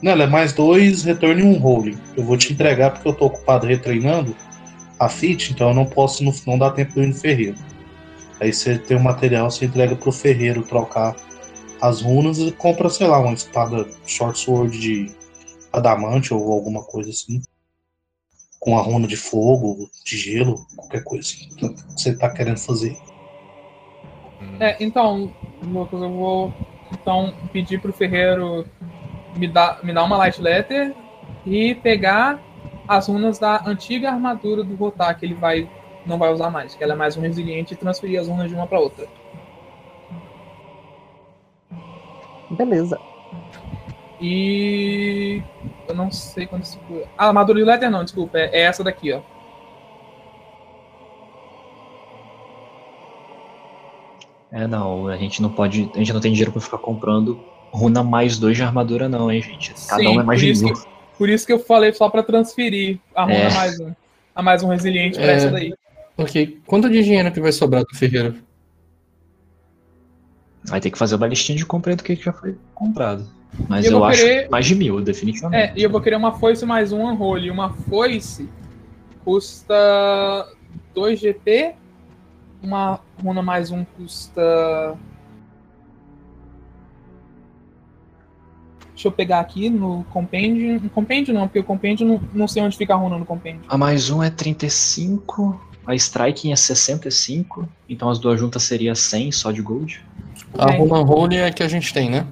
Não, 0.04 0.12
ela 0.12 0.24
é 0.24 0.28
mais 0.28 0.54
dois 0.54 1.04
retorno 1.04 1.40
e 1.40 1.44
um 1.44 1.58
rolling. 1.58 1.98
Eu 2.16 2.24
vou 2.24 2.38
te 2.38 2.54
entregar 2.54 2.92
porque 2.92 3.08
eu 3.08 3.14
tô 3.14 3.26
ocupado 3.26 3.66
retreinando 3.66 4.36
a 5.00 5.10
fit, 5.10 5.52
então 5.52 5.70
eu 5.70 5.74
não 5.74 5.86
posso, 5.86 6.24
não, 6.24 6.32
não 6.46 6.60
dá 6.60 6.70
tempo 6.70 6.94
de 6.94 7.02
ir 7.02 7.08
no 7.08 7.16
ferreiro. 7.16 7.58
Aí 8.40 8.54
você 8.54 8.78
tem 8.78 8.98
o 8.98 9.04
material, 9.04 9.50
você 9.50 9.66
entrega 9.66 9.96
pro 9.96 10.12
ferreiro 10.12 10.62
trocar 10.64 11.16
as 11.82 12.02
runas 12.02 12.38
e 12.38 12.52
compra, 12.52 12.88
sei 12.88 13.08
lá, 13.08 13.20
uma 13.20 13.34
espada 13.34 13.88
short 14.06 14.38
sword 14.38 14.80
de 14.80 15.12
adamante 15.74 16.34
ou 16.34 16.52
alguma 16.52 16.84
coisa 16.84 17.10
assim. 17.10 17.42
Com 18.62 18.78
a 18.78 18.82
runa 18.82 19.08
de 19.08 19.18
fogo, 19.18 19.90
de 20.06 20.16
gelo, 20.16 20.66
qualquer 20.78 21.04
coisa 21.04 21.28
que 21.34 21.76
você 21.90 22.16
tá 22.16 22.30
querendo 22.30 22.60
fazer. 22.60 22.96
É, 24.60 24.78
então, 24.80 25.34
Lucas, 25.64 26.02
eu 26.02 26.10
vou 26.10 26.54
então 26.94 27.34
pedir 27.52 27.82
pro 27.82 27.92
Ferreiro 27.92 28.66
me 29.36 29.48
dar, 29.48 29.84
me 29.84 29.92
dar 29.92 30.04
uma 30.04 30.16
light 30.18 30.40
letter 30.40 30.96
e 31.46 31.76
pegar 31.76 32.40
as 32.88 33.08
runas 33.08 33.40
da 33.40 33.64
antiga 33.66 34.12
armadura 34.12 34.64
do 34.64 34.76
Rotar, 34.76 35.18
que 35.18 35.26
ele 35.26 35.34
vai 35.34 35.68
não 36.06 36.18
vai 36.18 36.32
usar 36.32 36.50
mais, 36.50 36.76
que 36.76 36.84
ela 36.84 36.94
é 36.94 36.96
mais 36.96 37.16
um 37.16 37.22
resiliente 37.22 37.74
e 37.74 37.78
transferir 37.78 38.20
as 38.20 38.28
runas 38.28 38.50
de 38.50 38.56
uma 38.56 38.68
para 38.68 38.80
outra. 38.80 39.08
Beleza. 42.50 43.00
E 44.22 45.42
eu 45.88 45.96
não 45.96 46.12
sei 46.12 46.46
quando 46.46 46.64
foi. 46.66 47.04
Ah, 47.18 47.26
a 47.26 47.28
armadura 47.30 47.58
de 47.60 47.66
letter 47.66 47.90
não, 47.90 48.04
desculpa, 48.04 48.38
é, 48.38 48.60
é 48.60 48.62
essa 48.62 48.84
daqui, 48.84 49.12
ó. 49.12 49.22
É, 54.52 54.68
não, 54.68 55.08
a 55.08 55.18
gente 55.18 55.42
não 55.42 55.50
pode. 55.50 55.90
A 55.96 55.98
gente 55.98 56.14
não 56.14 56.20
tem 56.20 56.32
dinheiro 56.32 56.52
pra 56.52 56.62
ficar 56.62 56.78
comprando 56.78 57.40
runa 57.72 58.04
mais 58.04 58.38
dois 58.38 58.58
de 58.58 58.64
armadura, 58.64 59.08
não, 59.08 59.32
hein, 59.32 59.42
gente. 59.42 59.74
Cada 59.88 60.02
Sim, 60.02 60.08
um 60.10 60.20
é 60.20 60.24
mais 60.24 60.40
por 60.40 60.46
de 60.46 60.52
isso 60.52 60.64
mil. 60.66 60.74
que- 60.74 60.92
Por 61.18 61.30
isso 61.30 61.46
que 61.46 61.54
eu 61.54 61.60
falei 61.60 61.94
só 61.94 62.10
para 62.10 62.22
transferir 62.24 63.00
a 63.16 63.24
runa 63.24 63.34
É. 63.36 63.54
mais 63.54 63.80
um. 63.80 63.94
A 64.36 64.42
mais 64.42 64.64
um 64.64 64.68
resiliente 64.70 65.18
para 65.18 65.28
É. 65.32 65.36
essa 65.36 65.52
daí. 65.52 65.74
Ok. 66.18 66.60
Quanto 66.66 66.90
de 66.90 67.02
dinheiro 67.04 67.32
que 67.32 67.40
vai 67.40 67.52
sobrar 67.52 67.84
do 67.84 67.96
Ferreira? 67.98 68.36
Vai 70.66 70.80
ter 70.82 70.92
que 70.92 70.98
fazer 70.98 71.16
uma 71.16 71.28
listinha 71.28 71.58
de 71.58 71.66
compra 71.66 71.92
aí 71.92 71.96
do 71.96 72.04
que 72.04 72.16
já 72.16 72.34
foi 72.34 72.58
comprado. 72.74 73.26
Mas 73.68 73.86
eu 73.86 73.92
eu, 73.94 74.04
acho 74.06 74.22
querer- 74.22 74.50
mais 74.50 74.66
de 74.66 74.76
mil, 74.76 75.02
definitivamente. 75.02 75.72
É, 75.72 75.74
e 75.76 75.84
eu 75.84 75.90
vou 75.90 76.00
querer 76.02 76.16
uma 76.16 76.32
foice 76.34 76.66
mais 76.66 76.92
um 76.92 77.06
unholy. 77.06 77.52
Uma 77.52 77.70
foice 77.72 78.50
custa 79.26 80.48
2 80.94 81.20
GP. 81.20 81.76
Uma 82.64 83.00
runa 83.22 83.42
mais 83.42 83.72
um 83.72 83.84
custa. 83.84 84.96
Deixa 88.94 89.08
eu 89.08 89.12
pegar 89.12 89.40
aqui 89.40 89.70
no 89.70 90.04
compêndio. 90.12 90.80
No 90.80 90.90
compêndio 90.90 91.34
não, 91.34 91.48
porque 91.48 91.60
o 91.60 91.64
compêndio 91.64 92.06
não, 92.08 92.22
não 92.34 92.48
sei 92.48 92.62
onde 92.62 92.78
fica 92.78 92.94
a 92.94 92.98
runa 92.98 93.18
no 93.18 93.26
compêndio. 93.26 93.62
A 93.68 93.78
mais 93.78 94.10
um 94.12 94.22
é 94.22 94.30
35, 94.30 95.60
a 95.88 95.96
striking 95.96 96.52
é 96.52 96.56
65, 96.56 97.68
então 97.90 98.10
as 98.10 98.20
duas 98.20 98.40
juntas 98.40 98.62
seria 98.64 98.94
100 98.94 99.32
só 99.32 99.52
de 99.52 99.62
gold. 99.62 100.06
A. 100.58 100.72
Runa 100.72 101.00
Holy 101.00 101.38
é 101.38 101.52
que 101.52 101.64
a 101.64 101.68
gente 101.68 101.92
tem, 101.94 102.10
né? 102.10 102.28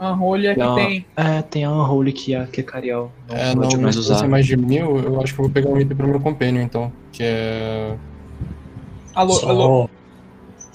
Unholy 0.00 0.48
é 0.48 0.54
que 0.54 0.60
Não. 0.60 0.74
tem. 0.74 1.06
É, 1.16 1.42
tem 1.42 1.64
a 1.64 1.70
Unholy 1.70 2.12
que 2.12 2.34
é, 2.34 2.46
que 2.46 2.60
é 2.60 2.64
Cariel, 2.64 3.12
não 3.28 3.36
É, 3.36 3.54
não, 3.54 3.80
mais 3.80 3.94
se 3.94 4.06
fosse 4.06 4.26
mais 4.26 4.46
de 4.46 4.56
mil, 4.56 4.98
eu 4.98 5.20
acho 5.20 5.32
que 5.34 5.40
eu 5.40 5.44
vou 5.44 5.52
pegar 5.52 5.70
um 5.70 5.80
item 5.80 5.96
pro 5.96 6.08
meu 6.08 6.20
companion, 6.20 6.62
então. 6.62 6.92
Que 7.12 7.22
é. 7.22 7.96
Alô, 9.14 9.38
alô. 9.46 9.90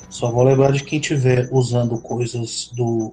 Só, 0.09 0.27
só 0.27 0.31
vou 0.31 0.43
lembrar 0.43 0.71
de 0.71 0.83
quem 0.83 0.99
tiver 0.99 1.49
usando 1.51 1.99
coisas 1.99 2.71
do 2.75 3.11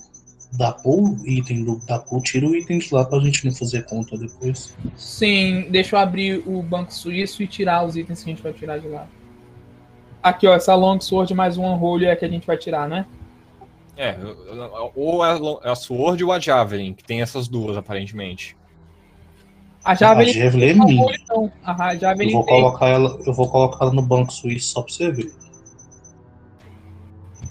da 0.56 0.72
pool, 0.72 1.16
item 1.24 1.64
do 1.64 1.76
da 1.86 1.98
pool, 1.98 2.22
tira 2.22 2.46
o 2.46 2.56
item 2.56 2.78
de 2.78 2.94
lá 2.94 3.04
pra 3.04 3.18
gente 3.18 3.44
não 3.44 3.52
fazer 3.52 3.84
conta 3.84 4.16
depois. 4.16 4.76
Sim, 4.96 5.66
deixa 5.70 5.96
eu 5.96 6.00
abrir 6.00 6.42
o 6.46 6.62
banco 6.62 6.92
suíço 6.92 7.42
e 7.42 7.46
tirar 7.46 7.84
os 7.84 7.96
itens 7.96 8.22
que 8.22 8.30
a 8.30 8.32
gente 8.32 8.42
vai 8.42 8.52
tirar 8.52 8.78
de 8.78 8.88
lá. 8.88 9.06
Aqui, 10.22 10.46
ó, 10.46 10.54
essa 10.54 10.74
long 10.74 11.00
sword 11.00 11.32
mais 11.34 11.58
um 11.58 11.64
unholy 11.64 12.06
é 12.06 12.12
a 12.12 12.16
que 12.16 12.24
a 12.24 12.28
gente 12.28 12.46
vai 12.46 12.56
tirar, 12.56 12.88
né? 12.88 13.06
É, 13.96 14.14
ou 14.94 15.24
é 15.24 15.30
a 15.30 15.34
lo- 15.34 15.60
é 15.64 15.70
a 15.70 15.74
Sword 15.74 16.22
ou 16.22 16.30
a 16.32 16.38
Javelin, 16.38 16.92
que 16.92 17.02
tem 17.02 17.22
essas 17.22 17.48
duas, 17.48 17.76
aparentemente. 17.76 18.56
A 19.84 19.92
a 19.92 19.94
Javelin 19.94 20.32
Javelin 20.32 20.66
é 20.66 20.74
minha. 20.74 21.06
A 21.64 21.94
Eu 21.94 22.00
Javelin 22.00 22.32
vou 22.32 22.44
tem. 22.44 22.60
colocar 22.60 22.88
ela, 22.88 23.18
eu 23.24 23.32
vou 23.32 23.48
colocar 23.48 23.84
ela 23.86 23.94
no 23.94 24.02
banco 24.02 24.32
suíço 24.32 24.72
só 24.72 24.82
pra 24.82 24.92
você 24.92 25.10
ver. 25.10 25.32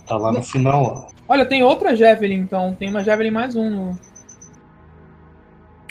Tá 0.06 0.18
lá 0.18 0.32
no 0.32 0.44
final 0.44 0.84
lá. 0.94 1.08
Olha, 1.28 1.46
tem 1.46 1.64
outra 1.64 1.96
Javelin, 1.96 2.36
então. 2.36 2.76
Tem 2.76 2.90
uma 2.90 3.04
Javelin 3.04 3.32
mais 3.32 3.56
um. 3.56 3.96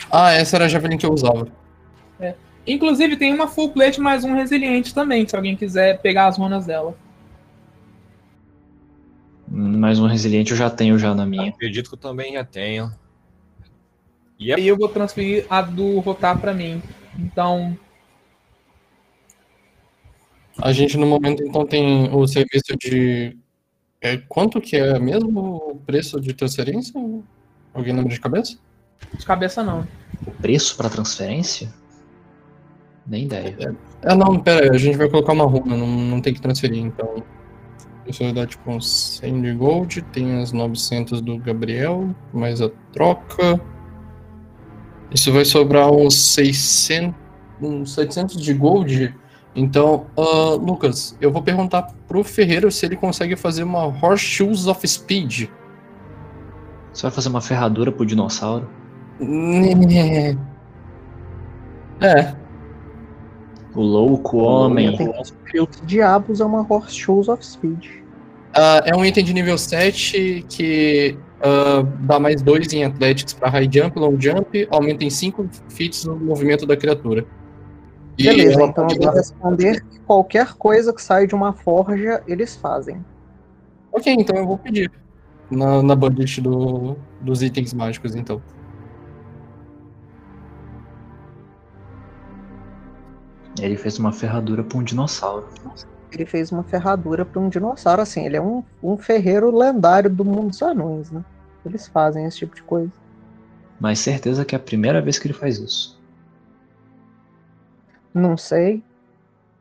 Ah, 0.09 0.31
essa 0.31 0.55
era 0.55 0.65
a 0.65 0.69
Javelin 0.69 0.97
que 0.97 1.05
eu 1.05 1.11
usava. 1.11 1.47
Inclusive, 2.67 3.15
tem 3.17 3.31
uma 3.33 3.47
full 3.47 3.69
plate 3.69 3.99
mais 4.01 4.23
um 4.23 4.33
resiliente 4.33 4.91
também, 4.93 5.27
se 5.27 5.35
alguém 5.35 5.55
quiser 5.55 5.99
pegar 6.01 6.25
as 6.27 6.37
runas 6.37 6.65
dela. 6.65 6.95
Mais 9.55 9.99
um 9.99 10.07
resiliente 10.07 10.51
eu 10.51 10.57
já 10.57 10.69
tenho 10.69 10.99
já 10.99 11.15
na 11.15 11.25
minha. 11.25 11.49
Acredito 11.49 11.89
que 11.89 11.95
eu 11.95 11.99
também 11.99 12.33
já 12.33 12.43
tenho. 12.43 12.91
E 14.37 14.47
E 14.47 14.51
é 14.51 14.55
aí 14.55 14.67
eu 14.67 14.77
vou 14.77 14.89
transferir 14.89 15.45
a 15.49 15.61
do 15.61 15.99
Rotar 15.99 16.39
pra 16.39 16.53
mim. 16.53 16.81
Então, 17.17 17.77
A 20.61 20.71
gente 20.71 20.97
no 20.97 21.05
momento 21.05 21.43
então 21.43 21.65
tem 21.65 22.09
o 22.13 22.25
serviço 22.27 22.77
de. 22.77 23.37
É, 24.01 24.17
quanto 24.17 24.61
que 24.61 24.75
é 24.75 24.97
mesmo 24.99 25.71
o 25.71 25.75
preço 25.85 26.19
de 26.19 26.33
transferência? 26.33 26.93
Alguém 27.73 27.93
lembra 27.93 28.13
de 28.13 28.19
cabeça? 28.19 28.57
de 29.17 29.25
cabeça 29.25 29.63
não. 29.63 29.85
O 30.25 30.31
preço 30.31 30.77
pra 30.77 30.89
transferência? 30.89 31.73
Nem 33.05 33.25
ideia. 33.25 33.75
Ah 34.03 34.15
não, 34.15 34.39
pera 34.39 34.63
aí, 34.63 34.69
a 34.69 34.77
gente 34.77 34.97
vai 34.97 35.09
colocar 35.09 35.33
uma 35.33 35.45
runa, 35.45 35.75
não, 35.75 35.87
não 35.87 36.21
tem 36.21 36.33
que 36.33 36.41
transferir, 36.41 36.79
então. 36.79 37.23
Isso 38.07 38.33
dar 38.33 38.45
tipo 38.45 38.69
uns 38.69 39.19
100 39.19 39.41
de 39.41 39.53
gold, 39.53 40.01
tem 40.13 40.41
as 40.41 40.51
900 40.51 41.21
do 41.21 41.37
Gabriel, 41.37 42.15
mais 42.31 42.61
a 42.61 42.69
troca. 42.93 43.59
Isso 45.11 45.31
vai 45.31 45.43
sobrar 45.43 45.91
uns 45.91 46.15
600, 46.33 47.15
uns 47.61 47.93
700 47.93 48.41
de 48.41 48.53
gold. 48.53 49.15
Então, 49.55 50.05
ah, 50.17 50.55
Lucas, 50.55 51.17
eu 51.19 51.31
vou 51.31 51.41
perguntar 51.41 51.83
pro 52.07 52.23
Ferreiro 52.23 52.69
se 52.69 52.85
ele 52.85 52.95
consegue 52.95 53.35
fazer 53.35 53.63
uma 53.63 53.85
Horseshoes 53.85 54.67
of 54.67 54.87
Speed. 54.87 55.47
Você 56.93 57.01
vai 57.03 57.11
fazer 57.11 57.29
uma 57.29 57.41
ferradura 57.41 57.91
pro 57.91 58.05
dinossauro? 58.05 58.69
É, 62.01 62.35
O 63.75 63.81
louco 63.81 64.37
homem. 64.37 64.95
Tem 64.95 65.11
que 65.11 65.67
que 65.67 65.85
diabos 65.85 66.39
é 66.39 66.45
uma 66.45 66.65
Horseshoes 66.67 67.27
of 67.27 67.45
Speed? 67.45 67.85
Ah, 68.53 68.81
é 68.85 68.95
um 68.95 69.03
item 69.03 69.23
de 69.23 69.33
nível 69.33 69.57
7 69.57 70.45
que 70.47 71.17
ah, 71.41 71.85
dá 72.01 72.19
mais 72.19 72.41
2 72.41 72.71
em 72.73 72.85
Athletics 72.85 73.33
para 73.33 73.49
High 73.49 73.69
Jump, 73.71 73.99
Long 73.99 74.19
Jump, 74.19 74.67
aumenta 74.71 75.03
em 75.03 75.09
5 75.09 75.47
feats 75.69 76.05
no 76.05 76.15
movimento 76.15 76.65
da 76.65 76.77
criatura. 76.77 77.25
E 78.17 78.23
Beleza, 78.23 78.53
ela 78.53 78.69
então 78.69 78.83
eu 78.83 78.87
pode 78.87 79.05
vou 79.05 79.13
responder 79.13 79.83
que 79.83 79.99
qualquer 79.99 80.53
coisa 80.53 80.93
que 80.93 81.01
sai 81.01 81.27
de 81.27 81.35
uma 81.35 81.51
forja, 81.51 82.23
eles 82.25 82.55
fazem. 82.55 83.03
Ok, 83.91 84.13
então 84.13 84.37
eu 84.37 84.47
vou 84.47 84.57
pedir. 84.57 84.91
Na, 85.51 85.83
na 85.83 85.95
budget 85.95 86.41
do, 86.41 86.95
dos 87.21 87.43
itens 87.43 87.73
mágicos, 87.73 88.15
então. 88.15 88.41
Ele 93.59 93.77
fez 93.77 93.97
uma 93.97 94.11
ferradura 94.11 94.63
pra 94.63 94.77
um 94.77 94.83
dinossauro. 94.83 95.47
Ele 96.11 96.25
fez 96.25 96.51
uma 96.51 96.63
ferradura 96.63 97.25
para 97.25 97.39
um 97.41 97.49
dinossauro, 97.49 98.01
assim, 98.01 98.25
ele 98.25 98.37
é 98.37 98.41
um, 98.41 98.63
um 98.81 98.97
ferreiro 98.97 99.55
lendário 99.55 100.09
do 100.09 100.23
mundo 100.23 100.49
dos 100.49 100.61
anões, 100.61 101.11
né? 101.11 101.23
Eles 101.65 101.87
fazem 101.87 102.25
esse 102.25 102.37
tipo 102.37 102.55
de 102.55 102.63
coisa. 102.63 102.91
Mas 103.79 103.99
certeza 103.99 104.45
que 104.45 104.55
é 104.55 104.57
a 104.57 104.61
primeira 104.61 105.01
vez 105.01 105.19
que 105.19 105.27
ele 105.27 105.33
faz 105.33 105.57
isso. 105.57 105.99
Não 108.13 108.37
sei. 108.37 108.81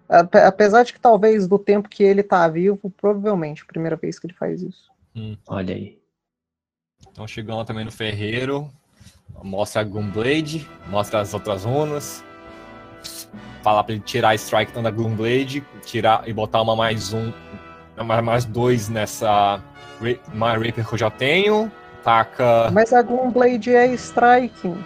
Ape- 0.09 0.39
Apesar 0.39 0.85
de 0.85 0.93
que 0.93 1.01
talvez 1.01 1.49
do 1.49 1.59
tempo 1.59 1.89
que 1.89 2.05
ele 2.05 2.23
tá 2.23 2.47
vivo, 2.47 2.91
provavelmente 2.91 3.63
a 3.63 3.67
primeira 3.67 3.97
vez 3.97 4.19
que 4.19 4.27
ele 4.27 4.35
faz 4.35 4.63
isso. 4.63 4.91
Olha 5.49 5.75
aí. 5.75 5.99
Então 7.11 7.27
chegando 7.27 7.59
lá 7.59 7.65
também 7.65 7.85
no 7.85 7.91
ferreiro. 7.93 8.71
Mostra 9.43 9.81
a 9.81 9.85
Gloomblade, 9.85 10.69
mostra 10.89 11.21
as 11.21 11.35
outras 11.35 11.65
runas. 11.65 12.23
Fala 13.65 13.83
pra 13.83 13.95
ele 13.95 14.03
tirar 14.03 14.29
a 14.29 14.35
Strike 14.35 14.73
então, 14.73 14.83
da 14.83 14.91
Gloomblade, 14.91 15.65
tirar 15.87 16.29
e 16.29 16.35
botar 16.35 16.61
uma 16.61 16.77
mais 16.77 17.15
um, 17.15 17.33
uma 17.97 18.21
mais 18.21 18.45
dois 18.45 18.91
nessa 18.91 19.59
uma 20.35 20.53
Rapier 20.53 20.87
que 20.87 20.93
eu 20.93 20.99
já 20.99 21.09
tenho. 21.09 21.73
Taca. 22.03 22.71
Mas 22.71 22.93
a 22.93 23.01
Gloomblade 23.01 23.75
é 23.75 23.87
striking. 23.95 24.77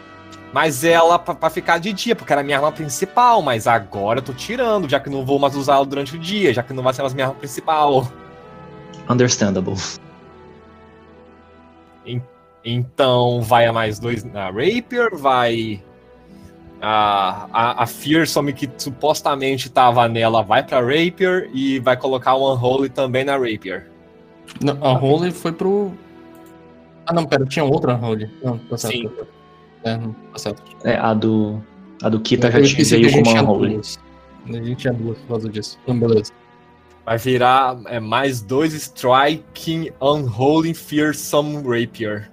Mas 0.53 0.85
ela 0.85 1.19
pra, 1.19 1.35
pra 1.35 1.51
ficar 1.51 1.79
de 1.79 1.93
dia, 1.93 2.15
porque 2.15 2.33
era 2.33 2.41
a 2.41 2.45
minha 2.45 2.57
arma 2.57 2.71
principal. 2.71 3.43
Mas 3.43 3.67
agora 3.67 4.21
eu 4.21 4.23
tô 4.23 4.33
tirando, 4.33 4.89
já 4.89 5.01
que 5.01 5.11
não 5.11 5.27
vou 5.27 5.41
mais 5.41 5.57
usá-la 5.57 5.85
durante 5.85 6.15
o 6.15 6.19
dia, 6.19 6.55
já 6.55 6.63
que 6.63 6.73
não 6.73 6.85
vai 6.85 6.95
ser 6.95 7.03
mais 7.03 7.13
minha 7.13 7.27
arma 7.27 7.39
principal. 7.39 8.07
Understandable. 9.11 9.75
Então 12.65 13.43
vai 13.43 13.67
a 13.67 13.73
mais 13.73 13.99
dois 13.99 14.23
na 14.23 14.47
Rapier, 14.51 15.11
vai. 15.17 15.83
A, 16.81 17.49
a, 17.53 17.83
a 17.83 17.87
Fearsome, 17.87 18.53
que 18.53 18.71
supostamente 18.79 19.69
tava 19.69 20.07
nela, 20.09 20.43
vai 20.43 20.63
pra 20.63 20.81
Rapier 20.81 21.51
e 21.53 21.81
vai 21.81 21.97
colocar 21.97 22.35
o 22.35 22.55
Unholy 22.55 22.89
também 22.89 23.25
na 23.25 23.37
Rapier. 23.37 23.89
Não, 24.63 24.79
a 24.81 24.93
Holy 24.93 25.31
foi 25.31 25.53
pro. 25.53 25.93
Ah, 27.07 27.13
não, 27.13 27.25
pera, 27.27 27.45
tinha 27.47 27.65
outra 27.65 27.97
Holy. 27.97 28.31
Não, 28.43 28.59
tá 28.59 28.77
certo. 28.77 28.97
Sim. 28.97 29.09
tá 29.09 29.15
certo. 29.15 29.29
É, 29.85 29.97
não, 29.97 30.13
tá 30.13 30.39
certo. 30.39 30.63
É, 30.85 30.97
a 30.97 31.15
do. 31.15 31.63
A 32.03 32.09
do 32.09 32.21
Kita 32.21 32.51
já 32.51 32.59
tinha 32.59 32.67
esqueci 32.67 32.91
que 32.91 32.95
a 32.95 32.99
veio 32.99 33.11
gente 33.11 33.25
como 33.25 33.37
tinha 33.37 33.43
Unholy. 33.43 33.75
duas. 33.75 33.99
A 34.47 34.53
gente 34.53 34.75
tinha 34.77 34.93
duas 34.93 35.19
por 35.19 35.29
causa 35.29 35.49
disso. 35.49 35.79
Então, 35.83 35.99
beleza. 35.99 36.33
Vai 37.05 37.19
virar 37.19 37.79
é, 37.87 37.99
mais 37.99 38.41
dois 38.41 38.73
Striking 38.73 39.91
Unholy 40.01 40.75
Fearsome 40.75 41.57
Rapier. 41.57 42.31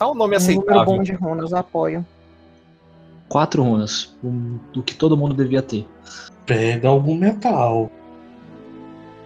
Tá 0.00 0.08
um 0.10 0.14
nome 0.14 0.34
Um 0.34 0.40
número 0.40 0.60
aceitável. 0.62 0.84
bom 0.86 1.02
de 1.02 1.12
runas, 1.12 1.52
apoio. 1.52 2.06
Quatro 3.28 3.62
runas. 3.62 4.16
O, 4.24 4.58
o 4.78 4.82
que 4.82 4.94
todo 4.94 5.14
mundo 5.14 5.34
devia 5.34 5.60
ter. 5.60 5.86
Pega 6.46 6.88
algum 6.88 7.14
metal. 7.14 7.90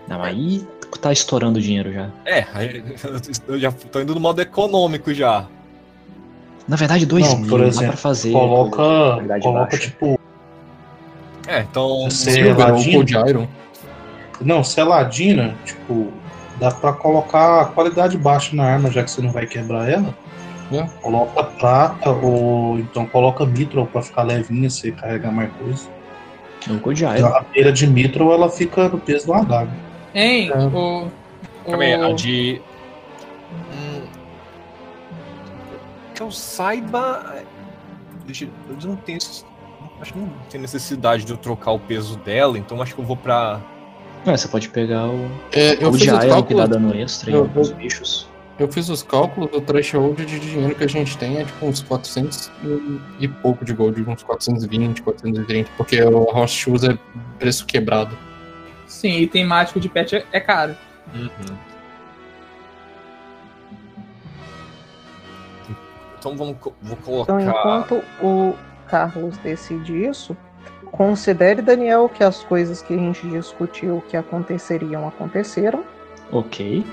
Não, 0.08 0.20
aí 0.20 0.66
tá 1.00 1.12
estourando 1.12 1.60
dinheiro 1.60 1.92
já. 1.92 2.10
É, 2.26 2.44
aí 2.52 2.84
eu 3.46 3.58
já 3.60 3.70
tô 3.70 4.00
indo 4.00 4.14
no 4.16 4.20
modo 4.20 4.42
econômico 4.42 5.14
já. 5.14 5.46
Na 6.66 6.74
verdade, 6.74 7.06
dois 7.06 7.24
Não, 7.28 7.38
mil. 7.38 7.48
por 7.50 7.60
dá 7.60 7.66
exemplo, 7.68 7.88
pra 7.88 7.96
fazer. 7.96 8.32
Coloca, 8.32 8.76
qualidade 8.76 9.42
coloca 9.44 9.70
baixa. 9.70 9.78
tipo, 9.78 10.18
É, 11.46 11.60
então. 11.60 12.10
Silver? 12.10 12.56
Cold 12.92 13.14
Iron. 13.28 13.46
não, 14.40 14.64
se 14.64 14.80
é 14.80 14.84
ladina, 14.84 15.54
tipo, 15.64 16.12
dá 16.58 16.72
pra 16.72 16.92
colocar 16.94 17.60
a 17.60 17.64
qualidade 17.66 18.18
baixa 18.18 18.56
na 18.56 18.64
arma, 18.64 18.90
já 18.90 19.04
que 19.04 19.10
você 19.12 19.22
não 19.22 19.30
vai 19.30 19.46
quebrar 19.46 19.88
ela. 19.88 20.12
É. 20.72 20.82
Coloca 21.02 21.42
prata 21.44 22.10
ou 22.10 22.78
então 22.78 23.06
coloca 23.06 23.44
mithril 23.44 23.86
pra 23.86 24.02
ficar 24.02 24.22
levinha, 24.22 24.68
você 24.70 24.90
carregar 24.92 25.30
mais 25.30 25.52
coisa. 25.52 25.88
No 26.66 26.80
Code 26.80 27.04
A 27.04 27.12
rapeira 27.28 27.70
de 27.72 27.86
mithril 27.86 28.32
ela 28.32 28.48
fica 28.48 28.88
no 28.88 28.98
peso 28.98 29.26
do 29.26 29.34
adaga. 29.34 29.70
Hein? 30.14 30.50
É. 30.50 30.58
O, 30.66 31.10
Calma 31.66 31.84
aí, 31.84 31.94
a 31.94 32.08
o, 32.08 32.14
de. 32.14 32.60
Hum, 33.72 34.02
Que 36.14 36.22
eu 36.22 36.30
saiba. 36.30 37.42
Deixa, 38.26 38.44
eu 38.68 38.88
não 38.88 38.96
tenho. 38.96 39.18
Acho 40.00 40.12
que 40.12 40.18
não 40.18 40.30
tem 40.50 40.60
necessidade 40.60 41.24
de 41.24 41.32
eu 41.32 41.36
trocar 41.36 41.72
o 41.72 41.78
peso 41.78 42.16
dela, 42.18 42.58
então 42.58 42.80
acho 42.80 42.94
que 42.94 43.00
eu 43.00 43.04
vou 43.04 43.16
pra. 43.16 43.60
É, 44.26 44.34
você 44.36 44.48
pode 44.48 44.70
pegar 44.70 45.06
o 45.06 45.30
É, 45.52 45.74
eu 45.84 45.92
fiz 45.92 46.10
os 46.10 46.24
Iron 46.24 46.42
que 46.42 46.54
dá 46.54 46.66
dano 46.66 46.94
extra 46.94 47.30
Eu- 47.30 47.48
eu- 47.54 47.74
bichos. 47.74 48.26
Eu 48.58 48.68
fiz 48.70 48.88
os 48.88 49.02
cálculos, 49.02 49.50
o 49.52 49.60
threshold 49.60 50.24
de 50.24 50.38
dinheiro 50.38 50.74
que 50.76 50.84
a 50.84 50.88
gente 50.88 51.18
tem 51.18 51.38
é 51.38 51.44
tipo 51.44 51.66
uns 51.66 51.82
400 51.82 52.52
e, 53.18 53.26
pouco 53.26 53.64
de 53.64 53.72
gold, 53.74 54.00
uns 54.08 54.22
420, 54.22 55.02
430, 55.02 55.70
porque 55.76 56.00
o 56.02 56.24
House 56.32 56.52
Shoes 56.52 56.84
é 56.84 56.96
preço 57.38 57.66
quebrado. 57.66 58.16
sim, 58.86 59.18
item 59.18 59.44
mágico 59.44 59.80
de 59.80 59.88
pet 59.88 60.14
é, 60.16 60.24
é 60.32 60.38
caro. 60.40 60.76
Então 66.18 66.36
vamos, 66.36 66.56
vou 66.62 66.72
Então, 66.82 66.96
colocar. 67.04 67.42
enquanto 67.42 68.02
o 68.22 68.54
Carlos 68.88 69.36
decide 69.38 70.06
isso, 70.06 70.36
considere, 70.90 71.60
Daniel, 71.60 72.08
que 72.08 72.22
as 72.24 72.42
coisas 72.44 72.80
que 72.80 72.94
a 72.94 72.96
gente 72.96 73.26
discutiu 73.28 74.02
que 74.08 74.16
aconteceriam, 74.16 75.06
aconteceram. 75.06 75.84
Ok. 76.32 76.84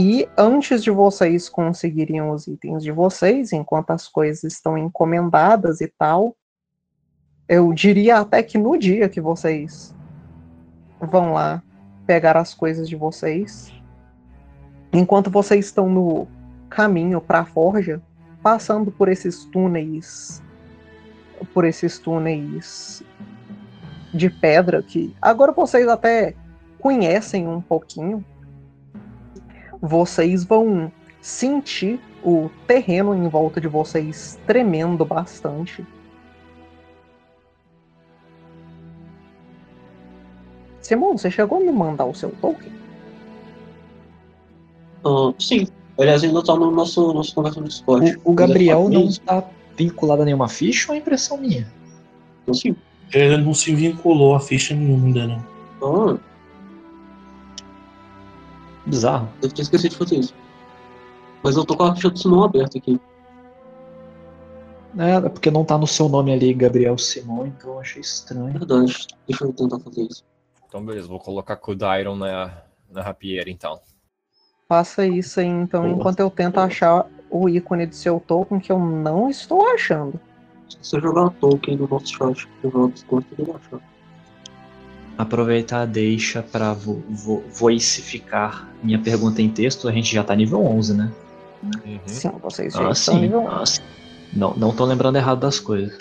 E 0.00 0.28
antes 0.38 0.84
de 0.84 0.92
vocês 0.92 1.48
conseguirem 1.48 2.22
os 2.22 2.46
itens 2.46 2.84
de 2.84 2.92
vocês, 2.92 3.52
enquanto 3.52 3.90
as 3.90 4.06
coisas 4.06 4.44
estão 4.44 4.78
encomendadas 4.78 5.80
e 5.80 5.88
tal, 5.88 6.36
eu 7.48 7.72
diria 7.72 8.20
até 8.20 8.40
que 8.40 8.56
no 8.56 8.78
dia 8.78 9.08
que 9.08 9.20
vocês 9.20 9.92
vão 11.00 11.32
lá 11.32 11.60
pegar 12.06 12.36
as 12.36 12.54
coisas 12.54 12.88
de 12.88 12.94
vocês, 12.94 13.72
enquanto 14.92 15.32
vocês 15.32 15.66
estão 15.66 15.88
no 15.88 16.28
caminho 16.70 17.20
para 17.20 17.40
a 17.40 17.44
forja, 17.44 18.00
passando 18.40 18.92
por 18.92 19.08
esses 19.08 19.46
túneis, 19.46 20.40
por 21.52 21.64
esses 21.64 21.98
túneis 21.98 23.02
de 24.14 24.30
pedra 24.30 24.80
que 24.80 25.12
agora 25.20 25.50
vocês 25.50 25.88
até 25.88 26.36
conhecem 26.78 27.48
um 27.48 27.60
pouquinho, 27.60 28.24
vocês 29.80 30.44
vão 30.44 30.90
sentir 31.20 32.00
o 32.22 32.50
terreno 32.66 33.14
em 33.14 33.28
volta 33.28 33.60
de 33.60 33.68
vocês 33.68 34.38
tremendo 34.46 35.04
bastante. 35.04 35.84
Simon, 40.80 41.16
você 41.16 41.30
chegou 41.30 41.58
a 41.58 41.60
me 41.60 41.70
mandar 41.70 42.06
o 42.06 42.14
seu 42.14 42.30
token? 42.40 42.72
Ah, 45.04 45.32
sim. 45.38 45.66
Aliás, 45.98 46.22
ainda 46.22 46.42
tá 46.42 46.54
no 46.54 46.70
nosso, 46.70 47.12
nosso 47.12 47.34
conversa 47.34 47.60
no 47.60 47.68
Discord. 47.68 48.18
O, 48.24 48.32
o 48.32 48.34
Gabriel 48.34 48.84
Quiser 48.84 48.94
não 48.94 49.00
falar 49.00 49.10
isso, 49.10 49.20
tá 49.20 49.44
vinculado 49.76 50.22
a 50.22 50.24
nenhuma 50.24 50.48
ficha 50.48 50.90
ou 50.90 50.94
é 50.94 50.98
impressão 50.98 51.36
minha? 51.36 51.66
sim. 52.52 52.74
Ele 53.12 53.38
não 53.38 53.54
se 53.54 53.74
vinculou 53.74 54.34
a 54.34 54.40
ficha 54.40 54.74
nenhuma 54.74 55.06
ainda 55.06 55.26
não. 55.26 55.46
Ah, 55.82 56.18
Bizarro. 58.88 59.28
deve 59.40 59.54
ter 59.54 59.62
esquecido 59.62 59.90
de 59.90 59.96
fazer 59.96 60.16
isso. 60.16 60.34
Mas 61.42 61.56
eu 61.56 61.64
tô 61.64 61.76
com 61.76 61.84
a 61.84 61.94
ficha 61.94 62.10
do 62.10 62.18
Simão 62.18 62.42
aberta 62.42 62.78
aqui. 62.78 63.00
É, 64.98 65.14
é 65.14 65.28
porque 65.28 65.50
não 65.50 65.64
tá 65.64 65.76
no 65.76 65.86
seu 65.86 66.08
nome 66.08 66.32
ali, 66.32 66.52
Gabriel 66.54 66.96
Simon, 66.96 67.46
então 67.46 67.74
eu 67.74 67.80
achei 67.80 68.00
estranho. 68.00 68.52
Verdade. 68.52 69.06
Deixa 69.26 69.44
eu 69.44 69.52
tentar 69.52 69.78
fazer 69.78 70.02
isso. 70.02 70.24
Então, 70.66 70.84
beleza, 70.84 71.06
vou 71.06 71.18
colocar 71.18 71.56
Kudiron 71.56 72.16
na, 72.16 72.62
na 72.90 73.02
rapieira, 73.02 73.50
então. 73.50 73.80
Faça 74.68 75.06
isso 75.06 75.40
aí, 75.40 75.46
então, 75.46 75.82
Boa. 75.82 75.94
enquanto 75.94 76.20
eu 76.20 76.30
tento 76.30 76.58
achar 76.58 77.06
o 77.30 77.48
ícone 77.48 77.86
do 77.86 77.94
seu 77.94 78.20
token 78.20 78.58
que 78.58 78.72
eu 78.72 78.78
não 78.78 79.30
estou 79.30 79.66
achando. 79.68 80.18
Se 80.68 80.76
você 80.82 81.00
jogar 81.00 81.26
a 81.26 81.30
token 81.30 81.76
no 81.76 81.88
nosso 81.88 82.08
chat, 82.08 82.48
eu 82.62 82.70
jogo 82.70 82.92
Discord, 82.92 83.26
você 83.30 83.42
vai 83.42 83.56
achar. 83.56 83.80
Aproveitar 85.18 85.80
a 85.80 85.84
deixa 85.84 86.42
pra 86.44 86.72
vo 86.72 87.02
vo 87.10 87.42
voicificar 87.50 88.68
minha 88.82 89.00
pergunta 89.00 89.42
em 89.42 89.50
texto, 89.50 89.88
a 89.88 89.92
gente 89.92 90.14
já 90.14 90.22
tá 90.22 90.32
nível 90.36 90.64
11, 90.64 90.96
né? 90.96 91.12
Uhum. 91.60 91.98
Sim, 92.06 92.30
vocês 92.40 92.72
já 92.72 92.88
Ah, 92.88 92.92
estão 92.92 93.14
sim. 93.14 93.20
nível 93.22 93.40
um. 93.42 93.48
Ah, 93.48 93.66
sim. 93.66 93.82
Não, 94.32 94.54
não 94.56 94.74
tô 94.74 94.84
lembrando 94.84 95.16
errado 95.16 95.40
das 95.40 95.58
coisas. 95.58 95.98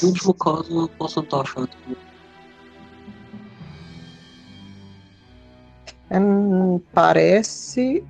No 0.00 0.08
último 0.08 0.34
caso, 0.34 0.82
eu 0.82 0.88
posso 0.96 1.20
tentar 1.20 1.40
achar 1.40 1.66
também. 1.66 1.96
Hum, 6.12 6.80
parece. 6.92 8.04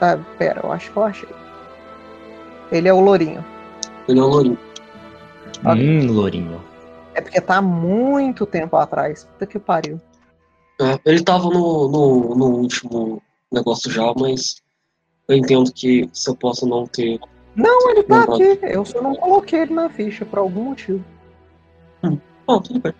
Ah, 0.00 0.18
pera, 0.38 0.60
eu 0.62 0.72
acho 0.72 0.90
que 0.90 0.96
eu 0.96 1.04
achei. 1.04 1.28
Ele 2.70 2.88
é 2.88 2.92
o 2.92 3.00
Lourinho. 3.00 3.44
Ele 4.08 4.20
é 4.20 4.22
o 4.22 4.26
Lourinho. 4.26 4.58
Ok. 5.64 5.88
Hum, 5.88 6.12
Lourinho. 6.12 6.62
É 7.14 7.20
porque 7.20 7.40
tá 7.40 7.56
há 7.56 7.62
muito 7.62 8.46
tempo 8.46 8.76
atrás. 8.76 9.24
Puta 9.24 9.46
que 9.46 9.58
pariu. 9.58 10.00
É, 10.80 10.98
ele 11.04 11.22
tava 11.22 11.44
no, 11.44 11.88
no, 11.88 12.34
no 12.36 12.46
último 12.58 13.20
negócio 13.52 13.90
já, 13.90 14.12
mas 14.16 14.62
eu 15.26 15.36
entendo 15.36 15.72
que 15.72 16.08
você 16.12 16.34
possa 16.36 16.64
não 16.64 16.86
ter. 16.86 17.18
Não, 17.56 17.90
ele 17.90 18.04
tá 18.04 18.22
aqui. 18.22 18.58
Eu 18.62 18.84
só 18.84 19.02
não 19.02 19.16
coloquei 19.16 19.60
ele 19.62 19.74
na 19.74 19.88
ficha 19.88 20.24
por 20.24 20.38
algum 20.38 20.64
motivo. 20.64 21.04
Ah, 22.02 22.60
tudo 22.62 22.80
bem. 22.80 22.94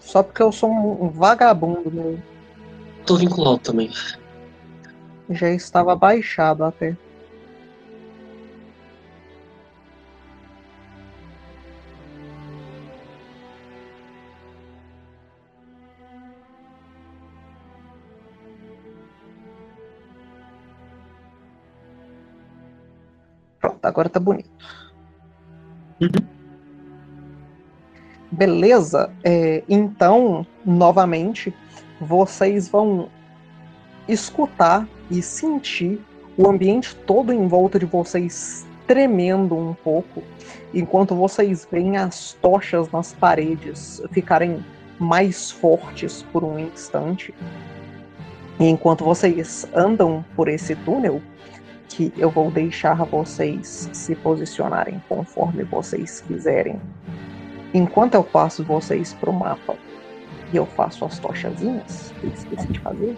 Só 0.00 0.22
porque 0.22 0.42
eu 0.42 0.52
sou 0.52 0.70
um, 0.70 1.04
um 1.04 1.08
vagabundo 1.08 1.90
mesmo. 1.90 2.22
Tô 3.06 3.16
vinculado 3.16 3.58
também. 3.58 3.90
Já 5.30 5.48
estava 5.50 5.94
baixado 5.94 6.64
até. 6.64 6.96
Pronto, 23.60 23.84
agora 23.84 24.08
tá 24.08 24.18
bonito. 24.18 24.50
Beleza. 28.32 29.12
é, 29.22 29.62
então, 29.68 30.44
novamente, 30.64 31.54
vocês 32.00 32.68
vão 32.68 33.08
escutar 34.12 34.88
e 35.10 35.22
sentir 35.22 36.00
o 36.36 36.48
ambiente 36.48 36.94
todo 36.94 37.32
em 37.32 37.46
volta 37.46 37.78
de 37.78 37.86
vocês 37.86 38.66
tremendo 38.86 39.56
um 39.56 39.72
pouco, 39.72 40.22
enquanto 40.74 41.14
vocês 41.14 41.66
veem 41.70 41.96
as 41.96 42.32
tochas 42.42 42.90
nas 42.90 43.12
paredes 43.12 44.02
ficarem 44.10 44.64
mais 44.98 45.50
fortes 45.50 46.22
por 46.32 46.42
um 46.42 46.58
instante. 46.58 47.32
E 48.58 48.66
enquanto 48.66 49.04
vocês 49.04 49.66
andam 49.74 50.24
por 50.34 50.48
esse 50.48 50.74
túnel, 50.76 51.22
que 51.88 52.12
eu 52.16 52.30
vou 52.30 52.50
deixar 52.50 53.04
vocês 53.04 53.90
se 53.92 54.14
posicionarem 54.14 55.02
conforme 55.08 55.64
vocês 55.64 56.20
quiserem. 56.20 56.80
Enquanto 57.72 58.14
eu 58.14 58.24
passo 58.24 58.64
vocês 58.64 59.12
pro 59.14 59.32
mapa 59.32 59.76
e 60.52 60.56
eu 60.56 60.66
faço 60.66 61.04
as 61.04 61.18
tochazinhas, 61.18 62.12
que 62.20 62.26
eu 62.26 62.32
esqueci 62.32 62.66
de 62.68 62.80
fazer. 62.80 63.16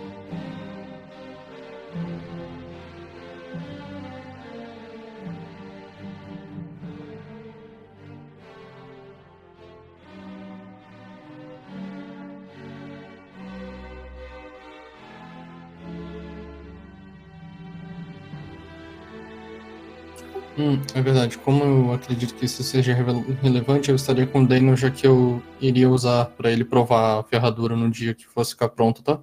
Hum, 20.58 20.80
é 20.94 21.00
verdade. 21.00 21.38
Como 21.38 21.64
eu 21.64 21.92
acredito 21.92 22.34
que 22.34 22.44
isso 22.44 22.62
seja 22.62 22.94
relevante, 23.42 23.88
eu 23.88 23.96
estaria 23.96 24.26
com 24.26 24.42
o 24.42 24.46
Daniel, 24.46 24.76
já 24.76 24.90
que 24.90 25.06
eu 25.06 25.42
iria 25.60 25.88
usar 25.88 26.26
pra 26.26 26.50
ele 26.50 26.64
provar 26.64 27.20
a 27.20 27.22
ferradura 27.22 27.74
no 27.74 27.90
dia 27.90 28.14
que 28.14 28.26
fosse 28.26 28.50
ficar 28.50 28.68
pronto, 28.68 29.02
tá? 29.02 29.18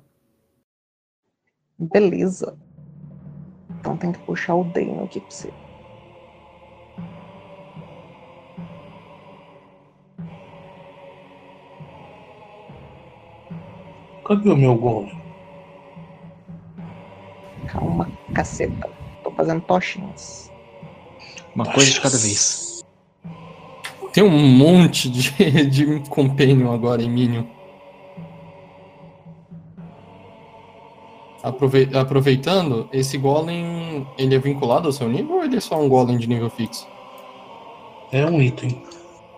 Beleza. 1.80 2.58
Então 3.80 3.96
tem 3.96 4.12
que 4.12 4.20
puxar 4.20 4.56
o 4.56 4.66
Dano 4.66 5.06
aqui 5.06 5.22
pra 5.22 5.32
você. 5.32 5.54
Cadê 14.26 14.50
o 14.50 14.58
meu 14.58 14.76
golem? 14.76 15.20
Calma, 17.68 18.12
caceta. 18.36 18.90
Tô 19.24 19.32
fazendo 19.32 19.62
tochinhas. 19.62 20.52
Uma 21.56 21.66
coisa 21.66 21.92
de 21.92 22.02
cada 22.02 22.18
vez. 22.18 22.84
Tem 24.14 24.24
um 24.24 24.30
monte 24.30 25.10
de, 25.10 25.32
de 25.70 26.10
companion 26.10 26.72
agora 26.74 27.02
em 27.02 27.10
Minion. 27.10 27.59
Aproveitando, 31.44 32.90
esse 32.92 33.18
golem, 33.18 34.08
ele 34.18 34.36
é 34.36 34.40
vinculado 34.40 34.88
ao 34.88 34.92
seu 34.94 35.08
nível 35.08 35.38
ou 35.38 35.44
ele 35.44 35.58
é 35.58 35.60
só 35.60 35.80
um 35.80 35.88
golem 35.90 36.18
de 36.18 36.28
nível 36.28 36.50
fixo? 36.50 36.88
É 38.12 38.26
um 38.26 38.42
item. 38.42 38.84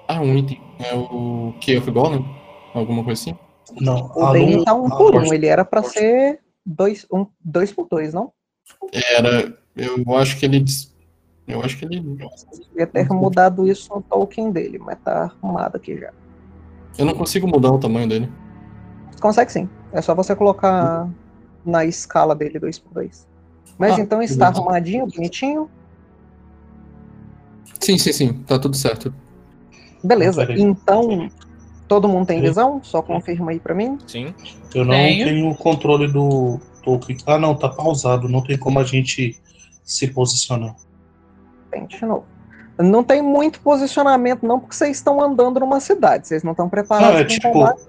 Ah, 0.08 0.20
um 0.22 0.36
item. 0.38 0.62
É 0.80 0.96
o 0.96 1.54
Key 1.60 1.78
of 1.78 1.92
Golem? 1.92 2.26
Alguma 2.74 3.04
coisa 3.04 3.22
assim? 3.22 3.38
Não, 3.80 4.10
O 4.16 4.34
Lu- 4.34 4.64
tá 4.64 4.74
um 4.74 4.90
por 4.90 5.16
um. 5.16 5.34
Ele 5.34 5.46
era 5.46 5.64
pra 5.64 5.84
ser 5.84 6.40
dois, 6.66 7.06
um, 7.12 7.26
dois 7.44 7.72
por 7.72 7.88
dois, 7.90 8.14
não? 8.14 8.32
Era. 8.92 9.58
Eu 9.76 10.18
acho 10.18 10.38
que 10.40 10.46
ele. 10.46 10.64
Eu 11.48 11.62
acho 11.62 11.78
que 11.78 11.86
ele. 11.86 12.00
Devia 12.70 12.88
ter 12.88 13.08
mudado 13.10 13.68
isso 13.68 13.94
no 13.94 14.02
token 14.02 14.52
dele, 14.52 14.80
mas 14.80 14.98
tá 15.04 15.32
arrumado 15.42 15.76
aqui 15.78 15.98
já. 15.98 16.12
Eu 16.98 17.06
não 17.06 17.14
consigo 17.14 17.48
mudar 17.48 17.72
o 17.72 17.80
tamanho 17.80 18.08
dele. 18.08 18.30
Consegue 19.22 19.52
sim. 19.52 19.70
É 19.94 20.02
só 20.02 20.16
você 20.16 20.36
colocar 20.36 21.08
na 21.66 21.86
escala 21.86 22.36
dele 22.36 22.60
2x2. 22.60 23.26
Mas 23.78 23.98
Ah, 23.98 24.02
então 24.02 24.22
está 24.22 24.46
beleza. 24.46 24.62
arrumadinho, 24.62 25.08
bonitinho. 25.08 25.70
Sim, 27.80 27.98
sim, 27.98 28.12
sim. 28.14 28.34
Tá 28.44 28.60
tudo 28.60 28.76
certo. 28.76 29.14
Beleza. 30.04 30.46
Então, 30.52 31.30
todo 31.88 32.08
mundo 32.08 32.28
tem 32.28 32.42
visão? 32.42 32.80
Só 32.84 33.02
confirma 33.02 33.52
aí 33.52 33.60
pra 33.60 33.74
mim. 33.74 33.98
Sim. 34.08 34.34
Eu 34.74 34.86
não 34.86 34.94
Tenho. 34.94 35.26
tenho 35.26 35.50
o 35.50 35.56
controle 35.56 36.08
do 36.12 36.60
token. 36.84 37.18
Ah, 37.26 37.38
não, 37.40 37.56
tá 37.56 37.70
pausado. 37.70 38.28
Não 38.30 38.42
tem 38.44 38.58
como 38.58 38.80
a 38.80 38.84
gente 38.84 39.40
se 39.84 40.08
posicionar. 40.08 40.76
Tente 41.72 41.98
de 42.00 42.06
novo. 42.06 42.26
Não 42.78 43.04
tem 43.04 43.22
muito 43.22 43.60
posicionamento, 43.62 44.44
não, 44.46 44.60
porque 44.60 44.76
vocês 44.76 44.98
estão 44.98 45.22
andando 45.22 45.60
numa 45.60 45.80
cidade. 45.80 46.28
Vocês 46.28 46.44
não 46.44 46.52
estão 46.52 46.68
preparados 46.70 47.10
Não, 47.14 47.20
é 47.20 47.24
para 47.24 47.34
tipo, 47.34 47.52
combate. 47.52 47.82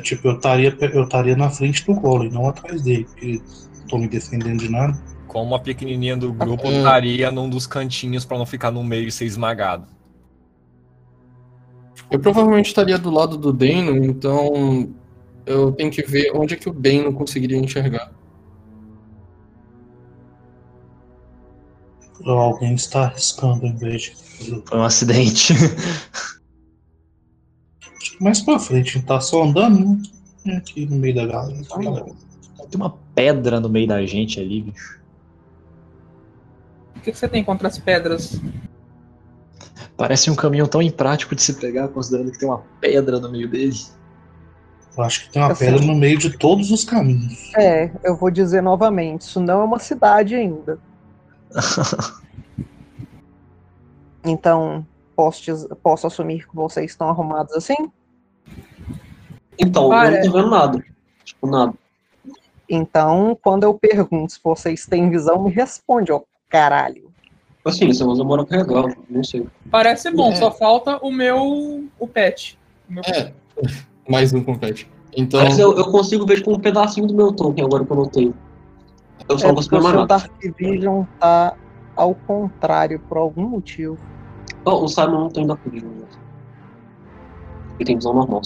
É 0.00 0.02
tipo, 0.02 0.26
eu 0.26 0.36
estaria 0.36 0.76
eu 0.80 1.04
estaria 1.04 1.36
na 1.36 1.50
frente 1.50 1.84
do 1.84 1.94
golem, 1.94 2.30
não 2.30 2.48
atrás 2.48 2.82
dele, 2.82 3.04
porque 3.04 3.42
tô 3.88 3.98
me 3.98 4.08
defendendo 4.08 4.58
de 4.58 4.68
nada. 4.70 5.00
Como 5.26 5.54
a 5.54 5.60
pequenininha 5.60 6.16
do 6.16 6.32
grupo 6.32 6.66
estaria 6.68 7.30
num 7.30 7.48
dos 7.48 7.66
cantinhos 7.66 8.24
pra 8.24 8.36
não 8.36 8.46
ficar 8.46 8.70
no 8.70 8.82
meio 8.82 9.06
e 9.06 9.12
ser 9.12 9.26
esmagado. 9.26 9.86
Eu 12.10 12.18
provavelmente 12.18 12.66
estaria 12.66 12.98
do 12.98 13.10
lado 13.10 13.36
do 13.36 13.52
Dano, 13.52 14.04
então. 14.04 14.92
Eu 15.46 15.72
tenho 15.72 15.90
que 15.90 16.02
ver 16.02 16.32
onde 16.34 16.54
é 16.54 16.56
que 16.56 16.68
o 16.68 16.72
Dano 16.72 17.12
conseguiria 17.12 17.56
enxergar. 17.56 18.12
Alguém 22.24 22.74
está 22.74 23.04
arriscando 23.04 23.66
em 23.66 23.74
vez 23.76 24.02
de. 24.02 24.62
Foi 24.66 24.78
um 24.78 24.82
acidente. 24.82 25.54
Mais 28.20 28.42
pra 28.42 28.58
frente, 28.58 28.90
a 28.90 28.92
gente 28.92 29.06
tá 29.06 29.20
só 29.20 29.42
andando, 29.44 29.80
né? 29.84 30.02
É 30.46 30.56
Aqui 30.56 30.86
no 30.86 30.96
meio 30.96 31.14
da 31.14 31.26
galera. 31.26 31.62
Tem 31.64 32.80
uma 32.80 32.96
pedra 33.14 33.58
no 33.58 33.68
meio 33.68 33.88
da 33.88 34.04
gente 34.06 34.38
ali, 34.38 34.62
bicho. 34.62 35.00
O 36.96 37.00
que, 37.00 37.12
que 37.12 37.18
você 37.18 37.28
tem 37.28 37.42
contra 37.42 37.66
as 37.68 37.78
pedras? 37.78 38.40
Parece 39.96 40.30
um 40.30 40.34
caminhão 40.36 40.66
tão 40.66 40.82
imprático 40.82 41.34
de 41.34 41.42
se 41.42 41.54
pegar, 41.54 41.88
considerando 41.88 42.30
que 42.30 42.38
tem 42.38 42.48
uma 42.48 42.62
pedra 42.80 43.18
no 43.18 43.30
meio 43.30 43.48
dele. 43.48 43.76
Eu 44.96 45.04
acho 45.04 45.24
que 45.24 45.32
tem 45.32 45.40
uma 45.42 45.52
Assim. 45.52 45.64
pedra 45.64 45.84
no 45.84 45.94
meio 45.94 46.18
de 46.18 46.36
todos 46.36 46.70
os 46.70 46.84
caminhos. 46.84 47.52
É, 47.56 47.90
eu 48.04 48.16
vou 48.16 48.30
dizer 48.30 48.62
novamente, 48.62 49.22
isso 49.22 49.40
não 49.40 49.62
é 49.62 49.64
uma 49.64 49.78
cidade 49.78 50.34
ainda. 50.34 50.78
Então, 54.22 54.86
posso, 55.16 55.66
posso 55.82 56.06
assumir 56.06 56.46
que 56.46 56.54
vocês 56.54 56.90
estão 56.90 57.08
arrumados 57.08 57.54
assim? 57.54 57.90
Então, 59.60 59.84
eu 59.84 59.88
Olha. 59.90 60.10
não 60.22 60.22
tô 60.30 60.32
vendo 60.38 60.50
nada. 60.50 60.84
Tipo, 61.24 61.46
nada. 61.46 61.74
Então, 62.68 63.36
quando 63.42 63.64
eu 63.64 63.74
pergunto 63.74 64.32
se 64.32 64.40
vocês 64.42 64.86
têm 64.86 65.10
visão, 65.10 65.42
me 65.42 65.50
responde, 65.50 66.12
ó 66.12 66.20
caralho. 66.48 67.10
Assim, 67.64 67.86
você 67.88 68.02
usa 68.02 68.24
moral 68.24 68.46
carregar, 68.46 68.96
não 69.08 69.22
sei. 69.22 69.46
Parece 69.70 70.10
bom, 70.10 70.32
É. 70.32 70.36
só 70.36 70.50
falta 70.50 70.96
o 71.04 71.10
meu. 71.10 71.84
o 71.98 72.06
pet. 72.08 72.58
O 72.88 72.92
meu 72.94 73.02
É, 73.04 73.32
mais 74.08 74.32
um 74.32 74.42
confete. 74.42 74.90
Então, 75.16 75.42
Mas 75.44 75.58
eu, 75.58 75.76
eu 75.76 75.90
consigo 75.90 76.24
ver 76.24 76.36
tipo, 76.36 76.52
um 76.52 76.58
pedacinho 76.58 77.06
do 77.06 77.14
meu 77.14 77.32
token 77.32 77.64
agora 77.64 77.84
que 77.84 77.90
eu 77.92 77.96
notei. 77.96 78.34
Eu 79.28 79.38
só 79.38 79.46
É 79.46 79.48
não 79.48 79.54
porque 79.56 79.68
consigo 79.70 79.76
o 79.76 79.78
ver 79.78 79.82
mais 79.84 79.94
nada. 79.96 80.06
Dark 80.06 80.56
Vision 80.56 81.04
tá 81.18 81.54
ao 81.96 82.14
contrário 82.14 82.98
por 83.08 83.18
algum 83.18 83.42
motivo. 83.46 83.98
Ó, 84.64 84.84
o 84.84 84.88
Simon 84.88 85.20
não 85.20 85.28
tem 85.28 85.46
Dark 85.46 85.60
Vision. 85.66 85.90
né? 85.90 86.06
Ele 87.78 87.84
tem 87.84 87.96
visão 87.96 88.14
normal. 88.14 88.42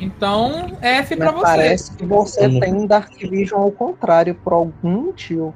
Então, 0.00 0.76
F 0.80 1.16
pra 1.16 1.32
Mas 1.32 1.34
você. 1.40 1.44
parece 1.44 1.96
que 1.96 2.04
você 2.06 2.46
Hum. 2.46 2.60
tem 2.60 2.86
Dark 2.86 3.10
Vision 3.18 3.60
ao 3.62 3.72
contrário 3.72 4.34
por 4.34 4.52
algum 4.52 5.06
motivo. 5.06 5.54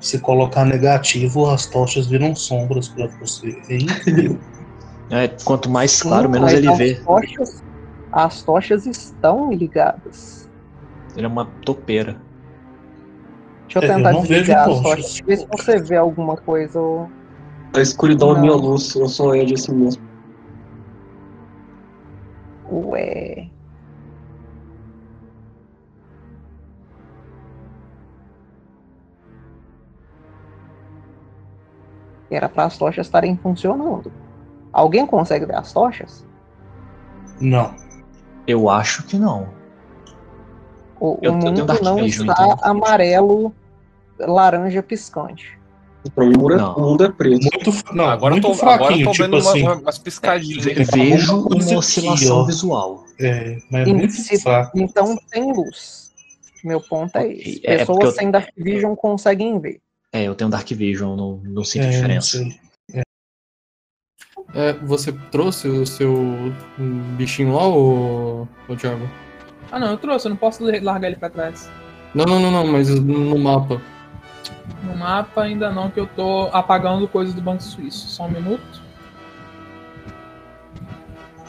Se 0.00 0.18
colocar 0.20 0.66
negativo, 0.66 1.48
as 1.48 1.64
tochas 1.66 2.06
viram 2.06 2.34
sombras 2.36 2.88
pra 2.88 3.06
você. 3.20 3.58
É 3.70 3.76
incrível. 3.78 4.38
É, 5.10 5.28
quanto 5.44 5.70
mais 5.70 6.02
claro, 6.02 6.26
Sim, 6.26 6.32
menos 6.32 6.52
ele 6.52 6.68
as 6.68 6.76
vê. 6.76 6.94
Tochas, 6.96 7.64
as 8.12 8.42
tochas 8.42 8.84
estão 8.84 9.50
ligadas. 9.50 10.46
Ele 11.16 11.24
é 11.24 11.28
uma 11.28 11.46
topeira. 11.64 12.20
Deixa 13.62 13.78
eu 13.78 13.82
É, 13.82 13.84
eu 13.86 13.96
tentar 13.96 14.12
não 14.12 14.20
vejo 14.22 14.34
desligar 14.34 14.68
as 14.68 14.76
tochas. 14.82 14.82
tochas. 14.82 15.20
Ver 15.26 15.36
se 15.38 15.46
você 15.50 15.80
vê 15.80 15.96
alguma 15.96 16.36
coisa. 16.36 16.78
ou- 16.78 17.10
A 17.74 17.80
escuridão 17.80 18.30
é 18.30 18.34
Não. 18.34 18.40
minha 18.40 18.54
luz, 18.54 18.94
eu 18.94 19.08
sou 19.08 19.34
Ed 19.34 19.52
assim 19.54 19.74
mesmo. 19.74 20.02
Ué. 22.70 23.50
Era 32.30 32.48
para 32.48 32.64
as 32.64 32.78
tochas 32.78 33.06
estarem 33.06 33.36
funcionando. 33.36 34.12
Alguém 34.72 35.06
consegue 35.06 35.46
ver 35.46 35.56
as 35.56 35.72
tochas? 35.72 36.26
Não. 37.40 37.74
Eu 38.46 38.68
acho 38.68 39.04
que 39.04 39.16
não. 39.16 39.48
O, 41.00 41.18
Eu 41.22 41.32
o 41.32 41.36
mundo 41.36 41.66
não 41.82 41.96
Vision, 41.96 42.28
está 42.30 42.44
então. 42.44 42.58
amarelo, 42.62 43.54
laranja 44.18 44.82
piscante. 44.82 45.58
Pra 46.14 46.24
mim, 46.26 46.34
o 46.36 46.40
mundo 46.40 46.52
é- 46.54 46.56
Não. 46.56 46.74
o 46.76 46.80
mundo 46.90 47.04
é 47.04 47.10
preto. 47.10 47.42
Muito, 47.42 47.94
não, 47.94 48.04
agora, 48.06 48.34
eu 48.36 48.42
muito 48.42 48.58
tô, 48.58 48.62
agora 48.66 48.74
eu 48.74 48.86
fraquinho, 48.86 49.04
tô 49.06 49.12
tipo 49.12 49.24
vendo 49.24 49.36
assim. 49.36 49.62
uma- 49.62 49.74
umas 49.76 49.98
piscadinhas. 49.98 50.66
É, 50.66 50.74
Vejo 50.84 51.36
uma 51.46 51.56
aqui, 51.56 51.74
oscilação 51.76 52.36
ó. 52.38 52.44
visual. 52.44 53.04
É, 53.18 53.58
mas 53.70 53.88
E 53.88 53.94
muito 53.94 54.12
se- 54.12 54.40
fraco. 54.42 54.78
Então 54.78 55.16
tem 55.30 55.52
luz. 55.52 56.10
Meu 56.62 56.80
ponto 56.80 57.16
é 57.16 57.28
esse. 57.32 57.60
é 57.64 57.78
Pessoas 57.78 57.86
porque 57.98 58.06
eu- 58.06 58.12
sem 58.12 58.30
Dark 58.30 58.48
Vision 58.56 58.94
conseguem 58.94 59.58
ver. 59.58 59.80
É, 60.12 60.24
eu 60.24 60.34
tenho 60.34 60.50
Dark 60.50 60.68
Vision, 60.70 61.16
não, 61.16 61.40
não 61.44 61.64
sinto 61.64 61.84
É, 61.86 61.90
diferença. 61.90 62.44
é, 64.54 64.72
você 64.84 65.12
trouxe 65.30 65.68
o 65.68 65.86
seu 65.86 66.14
bichinho 67.16 67.54
lá, 67.54 67.66
ô, 67.68 68.46
ô 68.68 68.76
Thiago? 68.76 69.08
Ah, 69.70 69.78
não, 69.78 69.90
eu 69.90 69.96
trouxe, 69.96 70.26
eu 70.26 70.30
não 70.30 70.36
posso 70.36 70.62
largar 70.82 71.08
ele 71.08 71.16
pra 71.16 71.28
trás. 71.30 71.68
Não, 72.14 72.24
não, 72.24 72.38
não, 72.38 72.50
não, 72.50 72.66
mas 72.66 72.88
no 72.88 73.38
mapa. 73.38 73.80
No 74.82 74.96
mapa 74.96 75.42
ainda 75.42 75.70
não, 75.70 75.90
que 75.90 76.00
eu 76.00 76.06
tô 76.06 76.48
apagando 76.52 77.06
coisas 77.08 77.34
do 77.34 77.40
Banco 77.42 77.62
Suíço. 77.62 78.08
Só 78.08 78.24
um 78.24 78.30
minuto. 78.30 78.82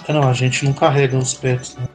É, 0.07 0.13
Não, 0.13 0.27
a 0.27 0.33
gente 0.33 0.63
não 0.65 0.73
carrega 0.73 1.17
os 1.17 1.33
pets. 1.33 1.75
Né? 1.77 1.87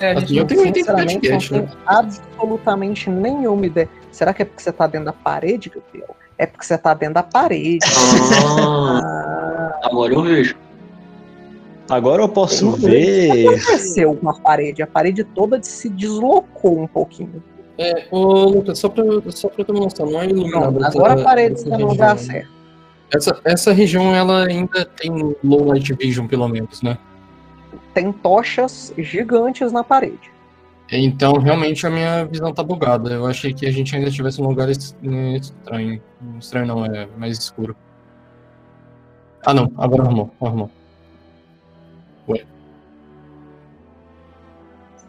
É, 0.00 0.12
a 0.12 0.20
gente 0.20 0.34
eu 0.36 0.40
não- 0.40 0.46
tenho 0.46 0.60
um 0.62 0.66
item 0.66 0.84
Sinceramente, 0.84 1.52
não 1.52 1.62
né? 1.62 1.68
absolutamente 1.86 3.10
nenhuma 3.10 3.66
ideia. 3.66 3.88
Será 4.12 4.32
que 4.34 4.42
é 4.42 4.44
porque 4.44 4.62
você 4.62 4.72
tá 4.72 4.86
dentro 4.86 5.06
da 5.06 5.12
parede, 5.12 5.70
Gabriel? 5.70 6.14
É 6.36 6.46
porque 6.46 6.64
você 6.64 6.78
tá 6.78 6.94
dentro 6.94 7.14
da 7.14 7.22
parede. 7.22 7.78
Ah, 8.46 9.72
Ah, 9.82 9.86
agora 9.86 10.12
eu 10.12 10.22
vejo. 10.22 10.56
Agora 11.90 12.22
eu 12.22 12.28
posso 12.28 12.70
o 12.70 12.74
que 12.74 12.80
ver. 12.86 13.48
aconteceu 13.48 14.14
com 14.14 14.28
a 14.28 14.34
parede? 14.38 14.82
A 14.82 14.86
parede 14.86 15.24
toda 15.24 15.60
se 15.62 15.88
deslocou 15.88 16.80
um 16.82 16.86
pouquinho. 16.86 17.42
É, 17.78 18.06
ô 18.10 18.44
Lucas, 18.44 18.78
só 18.78 18.88
pra, 18.88 19.04
só 19.30 19.48
pra 19.48 19.64
ter 19.64 19.70
uma 19.72 19.82
noção, 19.84 20.10
não 20.10 20.20
é 20.20 20.26
iluminado. 20.26 20.84
Essa- 20.84 20.98
agora 20.98 21.20
a 21.20 21.24
parede 21.24 21.54
está 21.54 21.78
no 21.78 21.86
lugar 21.88 22.18
certo. 22.18 22.50
Essa, 23.14 23.40
essa 23.44 23.72
região, 23.72 24.14
ela 24.14 24.44
ainda 24.46 24.84
tem 24.84 25.34
low 25.42 25.64
light 25.68 25.94
vision, 25.94 26.26
pelo 26.26 26.46
menos, 26.48 26.82
né? 26.82 26.98
Tem 27.94 28.12
tochas 28.12 28.92
gigantes 28.98 29.72
na 29.72 29.82
parede. 29.82 30.30
Então, 30.90 31.34
realmente, 31.34 31.86
a 31.86 31.90
minha 31.90 32.24
visão 32.24 32.52
tá 32.52 32.62
bugada. 32.62 33.10
Eu 33.12 33.26
achei 33.26 33.52
que 33.54 33.66
a 33.66 33.70
gente 33.70 33.94
ainda 33.94 34.08
estivesse 34.08 34.40
num 34.40 34.48
lugar 34.48 34.66
né, 35.02 35.36
estranho. 35.36 36.00
Estranho 36.38 36.66
não, 36.66 36.84
é 36.84 37.06
mais 37.16 37.38
escuro. 37.38 37.76
Ah, 39.44 39.54
não. 39.54 39.70
Agora 39.76 40.02
arrumou. 40.02 40.30
Arrumou. 40.40 40.70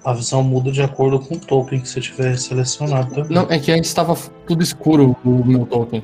A 0.03 0.13
visão 0.13 0.41
muda 0.43 0.71
de 0.71 0.81
acordo 0.81 1.19
com 1.19 1.35
o 1.35 1.39
token 1.39 1.81
que 1.81 1.89
você 1.89 1.99
tiver 1.99 2.37
selecionado 2.37 3.13
também. 3.13 3.35
Não, 3.35 3.43
é 3.49 3.59
que 3.59 3.71
antes 3.71 3.89
estava 3.89 4.15
tudo 4.47 4.63
escuro 4.63 5.15
o 5.25 5.45
meu 5.45 5.65
token. 5.65 6.03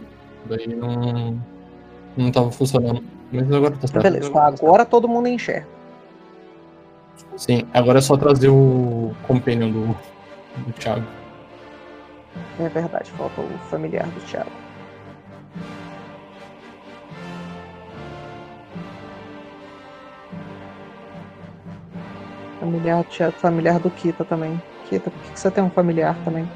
Daí 0.49 0.67
não, 0.67 1.39
não 2.17 2.31
tava 2.31 2.51
funcionando. 2.51 3.01
Mas 3.31 3.51
agora 3.51 3.75
tá 3.75 3.87
certo. 3.87 4.03
Beleza, 4.03 4.27
então 4.27 4.41
agora 4.41 4.85
todo 4.85 5.07
mundo 5.07 5.27
enxerga. 5.27 5.67
Sim, 7.37 7.65
agora 7.73 7.99
é 7.99 8.01
só 8.01 8.15
trazer 8.17 8.49
o 8.49 9.13
companion 9.27 9.71
do, 9.71 9.87
do 10.65 10.73
Thiago. 10.77 11.05
É 12.59 12.69
verdade, 12.69 13.11
falta 13.11 13.41
o 13.41 13.57
familiar 13.69 14.07
do 14.07 14.21
Thiago. 14.21 14.64
Familiar 22.65 23.03
do 23.03 23.09
Thiago, 23.09 23.33
familiar 23.37 23.79
do 23.79 23.91
Kita 23.91 24.25
também. 24.25 24.59
Kita, 24.89 25.11
por 25.11 25.21
que 25.21 25.31
que 25.33 25.39
você 25.39 25.51
tem 25.51 25.63
um 25.63 25.69
familiar 25.69 26.17
também? 26.25 26.47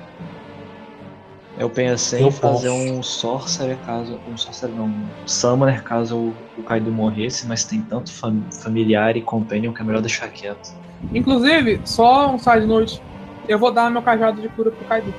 Eu 1.55 1.69
pensei 1.69 2.23
Eu 2.23 2.29
em 2.29 2.31
fazer 2.31 2.69
posso. 2.69 2.81
um 2.99 3.03
Sorcerer 3.03 3.77
caso. 3.85 4.19
Um 4.27 4.35
Sorcerer 4.35 4.75
não. 4.75 4.85
Um 4.85 5.07
Summoner 5.27 5.83
caso 5.83 6.17
o, 6.17 6.35
o 6.57 6.63
Kaido 6.63 6.91
morresse, 6.91 7.45
mas 7.45 7.63
tem 7.63 7.81
tanto 7.81 8.11
fam- 8.11 8.41
familiar 8.63 9.15
e 9.17 9.21
companion 9.21 9.71
que 9.71 9.81
é 9.83 9.85
melhor 9.85 10.01
deixar 10.01 10.29
quieto. 10.29 10.73
Inclusive, 11.13 11.79
só 11.85 12.33
um 12.33 12.39
side 12.39 12.65
note. 12.65 12.99
Eu 13.47 13.59
vou 13.59 13.71
dar 13.71 13.91
meu 13.91 14.01
cajado 14.01 14.41
de 14.41 14.49
cura 14.49 14.71
pro 14.71 14.85
Kaido. 14.85 15.13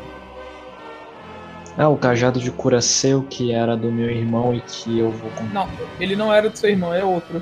Ah, 1.78 1.88
o 1.88 1.96
cajado 1.96 2.40
de 2.40 2.50
cura 2.50 2.80
seu, 2.80 3.22
que 3.22 3.52
era 3.52 3.76
do 3.76 3.92
meu 3.92 4.10
irmão 4.10 4.52
e 4.52 4.60
que 4.60 4.98
eu 4.98 5.10
vou. 5.12 5.30
Não, 5.52 5.68
ele 6.00 6.16
não 6.16 6.32
era 6.34 6.50
do 6.50 6.56
seu 6.58 6.68
irmão, 6.68 6.92
é 6.92 7.04
outro. 7.04 7.40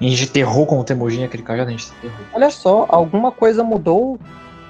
A 0.00 0.04
gente 0.04 0.24
enterrou 0.24 0.66
com 0.66 0.78
o 0.78 0.84
Temujin 0.84 1.24
aquele 1.24 1.42
cajado, 1.42 1.68
a 1.68 1.72
gente 1.72 1.92
enterrou. 1.98 2.26
Olha 2.32 2.50
só, 2.50 2.86
alguma 2.88 3.30
coisa 3.30 3.62
mudou, 3.62 4.18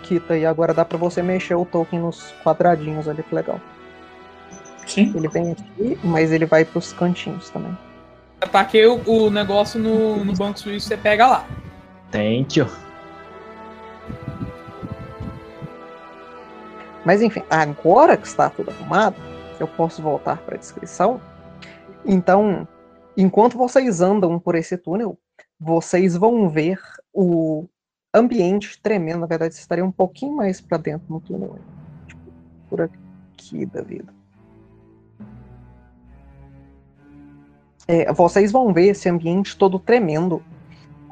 Kita, 0.03 0.37
e 0.37 0.45
agora 0.45 0.75
dá 0.75 0.85
pra 0.85 0.99
você 0.99 1.23
mexer 1.23 1.55
o 1.55 1.65
token 1.65 1.99
nos 2.01 2.35
quadradinhos 2.45 3.09
ali, 3.09 3.23
que 3.23 3.35
legal. 3.35 3.61
Sim. 4.87 5.13
Ele 5.15 5.29
vem 5.29 5.53
aqui, 5.53 5.99
mas 6.05 6.31
ele 6.31 6.45
vai 6.45 6.65
pros 6.65 6.93
cantinhos 6.93 7.49
também. 7.51 7.77
Ataquei 8.41 8.87
o, 8.87 9.01
o 9.07 9.31
negócio 9.31 9.81
no, 9.81 10.23
no 10.25 10.35
Banco 10.35 10.59
Suíço, 10.59 10.89
você 10.89 10.97
pega 10.97 11.27
lá. 11.27 11.47
Thank 12.11 12.59
you. 12.59 12.69
Mas 17.05 17.23
enfim, 17.23 17.43
agora 17.51 18.17
que 18.17 18.27
está 18.27 18.49
tudo 18.49 18.71
arrumado, 18.71 19.17
eu 19.59 19.67
posso 19.67 20.03
voltar 20.03 20.39
para 20.39 20.55
a 20.55 20.59
descrição. 20.59 21.21
Então, 22.05 22.67
enquanto 23.17 23.57
vocês 23.57 24.01
andam 24.01 24.39
por 24.39 24.55
esse 24.55 24.77
túnel, 24.77 25.19
vocês 25.59 26.17
vão 26.17 26.49
ver 26.49 26.79
o 27.13 27.67
ambiente 28.13 28.81
tremendo. 28.81 29.21
Na 29.21 29.27
verdade, 29.27 29.55
você 29.55 29.61
estaria 29.61 29.85
um 29.85 29.93
pouquinho 29.93 30.37
mais 30.37 30.61
para 30.61 30.79
dentro 30.79 31.07
no 31.09 31.21
túnel. 31.21 31.59
Tipo, 32.07 32.33
por 32.69 32.81
aqui 32.83 33.67
da 33.67 33.83
vida. 33.83 34.13
É, 37.87 38.11
vocês 38.13 38.51
vão 38.51 38.73
ver 38.73 38.89
esse 38.89 39.09
ambiente 39.09 39.57
todo 39.59 39.79
tremendo 39.79 40.43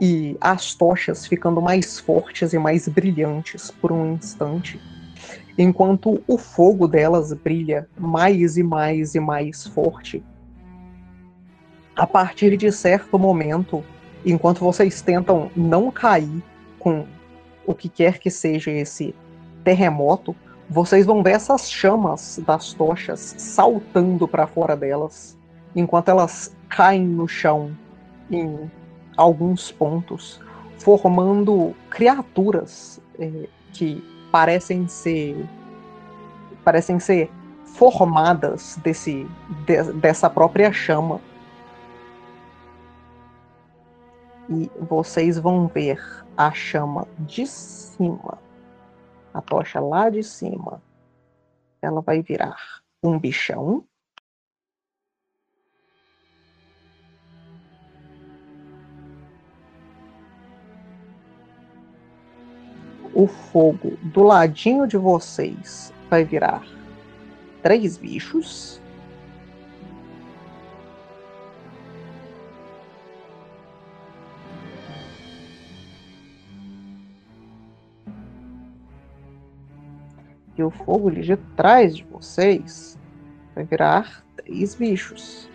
e 0.01 0.37
as 0.41 0.75
tochas 0.75 1.27
ficando 1.27 1.61
mais 1.61 2.01
fortes 2.01 2.53
e 2.53 2.59
mais 2.59 2.89
brilhantes 2.89 3.71
por 3.71 3.93
um 3.93 4.15
instante, 4.15 4.81
enquanto 5.57 6.23
o 6.27 6.39
fogo 6.39 6.89
delas 6.89 7.33
brilha 7.35 7.89
mais 7.99 8.57
e 8.57 8.63
mais 8.63 9.15
e 9.15 9.21
mais 9.21 9.67
forte. 9.67 10.25
A 11.95 12.07
partir 12.07 12.57
de 12.57 12.73
certo 12.73 13.19
momento, 13.19 13.85
enquanto 14.25 14.61
vocês 14.61 15.03
tentam 15.03 15.51
não 15.55 15.91
cair 15.91 16.43
com 16.79 17.07
o 17.67 17.75
que 17.75 17.89
quer 17.89 18.19
que 18.19 18.31
seja 18.31 18.71
esse 18.71 19.15
terremoto, 19.63 20.35
vocês 20.69 21.05
vão 21.05 21.23
ver 21.23 21.33
essas 21.33 21.71
chamas 21.71 22.41
das 22.47 22.73
tochas 22.73 23.35
saltando 23.39 24.27
para 24.27 24.47
fora 24.47 24.77
delas, 24.77 25.39
enquanto 25.77 26.09
elas 26.09 26.57
caem 26.69 27.07
no 27.07 27.29
chão 27.29 27.77
em 28.31 28.71
alguns 29.17 29.71
pontos, 29.71 30.41
formando 30.79 31.75
criaturas 31.91 33.01
é, 33.19 33.49
que 33.73 34.03
parecem 34.31 34.89
ser 34.89 35.37
parecem 36.65 36.99
ser 36.99 37.31
formadas 37.65 38.79
desse 38.83 39.27
de, 39.67 39.83
dessa 39.95 40.31
própria 40.31 40.73
chama. 40.73 41.21
E 44.49 44.71
vocês 44.81 45.39
vão 45.39 45.69
ver 45.69 46.01
a 46.37 46.53
chama 46.53 47.07
de 47.21 47.47
cima, 47.47 48.39
a 49.33 49.41
tocha 49.41 49.81
lá 49.81 50.11
de 50.11 50.23
cima. 50.23 50.83
Ela 51.81 52.01
vai 52.01 52.23
virar 52.23 52.57
um 53.03 53.19
bichão 53.19 53.85
o 63.15 63.27
fogo 63.27 63.97
do 64.03 64.23
ladinho 64.23 64.87
de 64.87 64.97
vocês 64.97 65.93
vai 66.09 66.25
virar 66.25 66.63
três 67.63 67.97
bichos. 67.97 68.82
E 80.57 80.63
o 80.63 80.71
fogo 80.71 81.09
ali 81.09 81.23
de 81.23 81.37
trás 81.57 81.97
de 81.97 82.05
vocês 82.05 82.99
vai 83.55 83.65
virar 83.65 84.25
três 84.37 84.75
bichos. 84.75 85.49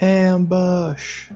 Ambush. 0.00 1.32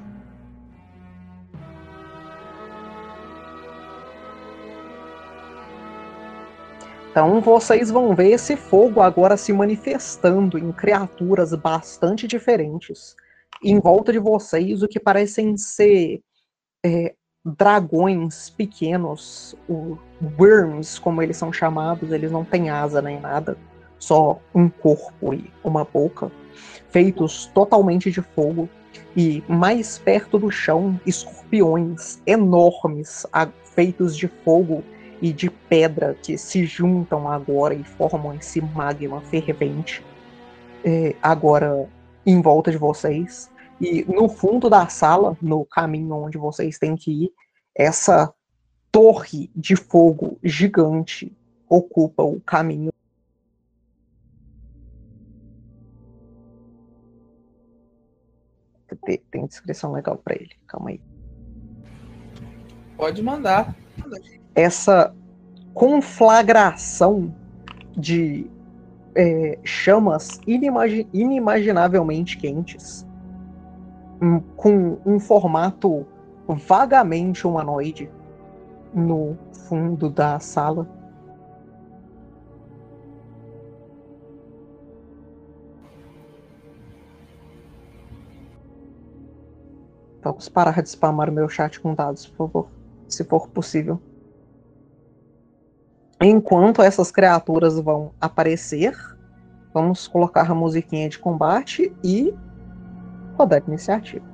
Então 7.16 7.40
vocês 7.40 7.90
vão 7.90 8.14
ver 8.14 8.32
esse 8.32 8.56
fogo 8.56 9.00
agora 9.00 9.38
se 9.38 9.50
manifestando 9.50 10.58
em 10.58 10.70
criaturas 10.70 11.54
bastante 11.54 12.26
diferentes. 12.26 13.16
Em 13.62 13.80
volta 13.80 14.12
de 14.12 14.18
vocês, 14.18 14.82
o 14.82 14.88
que 14.88 15.00
parecem 15.00 15.56
ser 15.56 16.20
é, 16.84 17.14
dragões 17.46 18.50
pequenos, 18.50 19.54
o 19.68 19.96
worms, 20.38 20.98
como 20.98 21.22
eles 21.22 21.36
são 21.36 21.52
chamados, 21.52 22.10
eles 22.10 22.32
não 22.32 22.44
têm 22.44 22.70
asa 22.70 23.00
nem 23.00 23.20
nada, 23.20 23.56
só 23.98 24.40
um 24.52 24.68
corpo 24.68 25.32
e 25.32 25.50
uma 25.62 25.84
boca, 25.84 26.30
feitos 26.90 27.46
totalmente 27.54 28.10
de 28.10 28.20
fogo. 28.20 28.68
E 29.14 29.42
mais 29.48 29.98
perto 29.98 30.38
do 30.38 30.50
chão, 30.50 30.98
escorpiões 31.06 32.20
enormes, 32.26 33.26
feitos 33.74 34.16
de 34.16 34.26
fogo 34.26 34.82
e 35.22 35.32
de 35.32 35.48
pedra 35.48 36.14
que 36.22 36.36
se 36.36 36.64
juntam 36.66 37.30
agora 37.30 37.74
e 37.74 37.84
formam 37.84 38.34
esse 38.34 38.60
magma 38.60 39.20
fervente 39.22 40.02
é, 40.84 41.14
agora 41.22 41.88
em 42.24 42.40
volta 42.40 42.70
de 42.70 42.78
vocês. 42.78 43.50
E 43.80 44.04
no 44.04 44.28
fundo 44.28 44.70
da 44.70 44.88
sala, 44.88 45.36
no 45.40 45.64
caminho 45.64 46.14
onde 46.14 46.38
vocês 46.38 46.78
têm 46.78 46.96
que 46.96 47.24
ir, 47.24 47.32
essa 47.74 48.32
torre 48.90 49.50
de 49.54 49.76
fogo 49.76 50.38
gigante 50.42 51.36
ocupa 51.68 52.22
o 52.22 52.40
caminho. 52.40 52.90
Tem, 59.30 59.46
descrição 59.46 59.92
legal 59.92 60.16
para 60.16 60.34
ele, 60.34 60.54
calma 60.66 60.90
aí. 60.90 61.00
Pode 62.96 63.22
mandar 63.22 63.76
essa 64.54 65.14
conflagração 65.74 67.34
de 67.96 68.50
é, 69.14 69.58
chamas 69.62 70.40
inimagi 70.46 71.06
inimaginavelmente 71.12 72.38
quentes, 72.38 73.05
com 74.56 74.98
um 75.04 75.18
formato 75.18 76.06
vagamente 76.48 77.46
humanoide 77.46 78.10
no 78.94 79.36
fundo 79.52 80.08
da 80.08 80.38
sala. 80.38 80.86
Vamos 90.22 90.48
parar 90.48 90.82
de 90.82 90.88
spamar 90.88 91.30
o 91.30 91.32
meu 91.32 91.48
chat 91.48 91.78
com 91.78 91.94
dados, 91.94 92.26
por 92.26 92.48
favor, 92.48 92.68
se 93.08 93.22
for 93.22 93.48
possível. 93.48 94.00
Enquanto 96.20 96.82
essas 96.82 97.12
criaturas 97.12 97.78
vão 97.78 98.12
aparecer, 98.20 98.96
vamos 99.72 100.08
colocar 100.08 100.50
a 100.50 100.54
musiquinha 100.54 101.08
de 101.08 101.18
combate 101.18 101.94
e 102.02 102.34
rodar 103.36 103.62
a 103.62 103.68
iniciativa. 103.68 104.24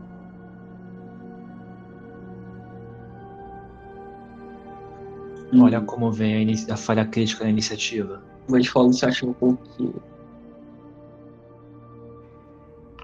Olha 5.61 5.81
como 5.83 6.11
vem 6.11 6.55
a, 6.69 6.75
a, 6.75 6.77
falha 6.77 7.05
crítica 7.05 7.45
na 7.45 7.51
iniciativa. 7.51 8.23
Mas 8.49 8.67
fala 8.67 8.87
iniciativa 8.87 9.31
um 9.31 9.35
pouquinho. 9.35 10.03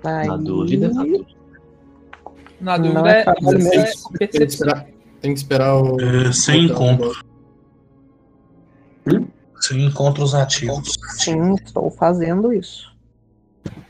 Na 0.02 0.36
dúvida. 0.36 0.90
Na 2.60 2.78
dúvida, 2.78 3.10
é, 3.10 3.20
é, 3.20 3.82
é 3.82 3.92
Tem 4.18 4.28
que 4.28 4.44
esperar, 4.44 4.86
tem 5.20 5.34
que 5.34 5.40
esperar 5.40 5.76
o. 5.76 6.00
É, 6.00 6.32
sem 6.32 6.64
encontro. 6.64 7.12
Sem 9.60 9.84
encontros 9.84 10.34
ativos. 10.34 10.94
Sim, 11.18 11.54
estou 11.54 11.90
fazendo 11.90 12.52
isso. 12.52 12.97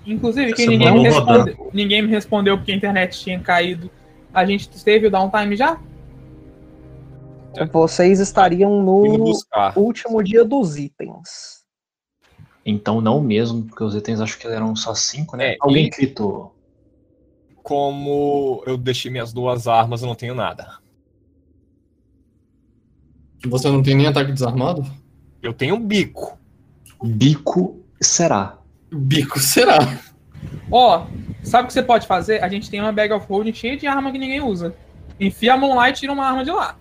Inclusive, 0.09 0.55
que 0.55 0.67
ninguém 0.67 0.93
me, 0.95 1.03
responde, 1.03 1.57
ninguém 1.73 2.03
me 2.03 2.09
respondeu 2.09 2.57
porque 2.57 2.73
a 2.73 2.77
internet 2.77 3.21
tinha 3.21 3.39
caído. 3.39 3.91
A 4.33 4.47
gente 4.47 4.69
teve 4.83 5.07
o 5.07 5.11
downtime 5.11 5.55
já? 5.55 5.79
Vocês 7.71 8.19
estariam 8.19 8.83
no 8.83 9.35
último 9.77 10.23
dia 10.23 10.45
dos 10.47 10.79
itens. 10.79 11.63
Então 12.65 13.03
não 13.03 13.21
mesmo, 13.21 13.65
porque 13.65 13.85
os 13.85 13.95
itens 13.95 14.21
acho 14.21 14.39
que 14.39 14.47
eram 14.47 14.75
só 14.75 14.95
cinco, 14.95 15.37
né? 15.37 15.53
É, 15.53 15.57
Alguém 15.61 15.87
e... 15.87 15.91
gritou. 15.91 16.55
Como 17.63 18.63
eu 18.67 18.79
deixei 18.79 19.11
minhas 19.11 19.31
duas 19.31 19.69
armas, 19.69 20.01
eu 20.01 20.09
não 20.09 20.15
tenho 20.15 20.35
nada. 20.35 20.79
Você 23.47 23.71
não 23.71 23.83
tem 23.83 23.95
nem 23.95 24.07
ataque 24.07 24.33
desarmado? 24.33 24.85
Eu 25.43 25.53
tenho 25.53 25.75
um 25.75 25.87
bico. 25.87 26.39
Bico 27.03 27.79
será. 28.01 28.58
Bico 28.91 29.39
será. 29.39 29.79
Ó, 30.71 30.99
oh, 30.99 31.07
sabe 31.43 31.65
o 31.65 31.67
que 31.67 31.73
você 31.73 31.83
pode 31.83 32.07
fazer? 32.07 32.43
A 32.43 32.49
gente 32.49 32.71
tem 32.71 32.81
uma 32.81 32.93
bag 32.93 33.13
of 33.13 33.27
holding 33.29 33.53
cheia 33.53 33.77
de 33.77 33.87
arma 33.87 34.13
que 34.13 34.19
ninguém 34.19 34.41
usa. 34.41 34.75
Enfia 35.19 35.55
a 35.55 35.57
mão 35.57 35.75
lá 35.75 35.91
e 35.91 35.93
tira 35.93 36.13
uma 36.13 36.27
arma 36.27 36.45
de 36.45 36.51
lá. 36.51 36.77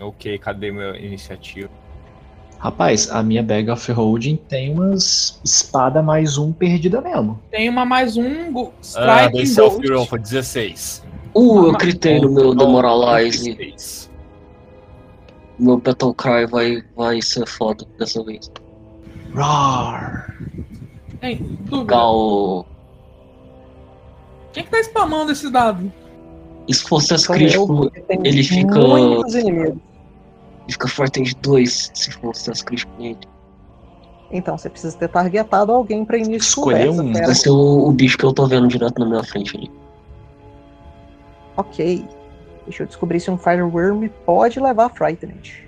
Ok, 0.00 0.38
cadê 0.38 0.70
minha 0.70 0.96
iniciativa? 0.96 1.68
Rapaz, 2.58 3.10
a 3.10 3.22
minha 3.22 3.42
bag 3.42 3.70
of 3.70 3.92
holding 3.92 4.36
tem 4.36 4.72
umas 4.72 5.40
espada 5.44 6.02
mais 6.02 6.38
um 6.38 6.52
perdida 6.52 7.00
mesmo. 7.00 7.40
Tem 7.50 7.68
uma 7.68 7.84
mais 7.84 8.16
um 8.16 8.52
strike 8.82 9.42
ah, 9.42 9.46
self 9.46 10.06
foi 10.08 10.18
16. 10.18 11.04
Uh, 11.34 11.66
eu 11.66 11.72
gritei 11.72 12.20
no 12.20 12.30
meu 12.30 12.54
Demoralize. 12.54 13.54
16 13.54 14.08
meu 15.58 15.76
Battle 15.78 16.14
Cry 16.14 16.46
vai, 16.46 16.82
vai 16.96 17.20
ser 17.20 17.46
foda 17.46 17.84
dessa 17.98 18.22
vez. 18.22 18.50
Roar! 19.34 20.34
Ei, 21.22 21.40
Gal. 21.86 22.66
Quem 24.52 24.64
que 24.64 24.70
tá 24.70 24.80
spamando 24.80 25.32
esse 25.32 25.50
dado? 25.50 25.92
E 26.66 26.74
se 26.74 26.82
fosse 26.84 27.14
as 27.14 27.22
Sou 27.22 27.34
crítico, 27.34 27.90
ele 28.24 28.42
fica- 28.42 28.74
Muitos 28.78 29.34
inimigos. 29.34 29.70
ele 29.70 30.72
fica 30.72 30.88
forte 30.88 31.22
de 31.22 31.34
dois, 31.36 31.90
se 31.94 32.10
fosse 32.12 32.50
as 32.50 32.62
crítico 32.62 32.92
nele. 32.98 33.18
Então 34.30 34.58
você 34.58 34.68
precisa 34.68 34.96
ter 34.96 35.08
targetado 35.08 35.72
alguém 35.72 36.04
pra 36.04 36.18
início 36.18 36.36
Escolher 36.38 36.90
um. 36.90 37.12
Vai 37.12 37.34
ser 37.34 37.50
o, 37.50 37.88
o 37.88 37.92
bicho 37.92 38.18
que 38.18 38.24
eu 38.24 38.32
tô 38.32 38.46
vendo 38.46 38.68
direto 38.68 38.98
na 38.98 39.06
minha 39.06 39.24
frente 39.24 39.56
ali. 39.56 39.70
Ok. 41.56 42.04
Deixa 42.66 42.82
eu 42.82 42.86
descobrir 42.86 43.18
se 43.20 43.30
um 43.30 43.38
Fireworm 43.38 44.08
pode 44.26 44.60
levar 44.60 44.90
Frightened. 44.90 45.67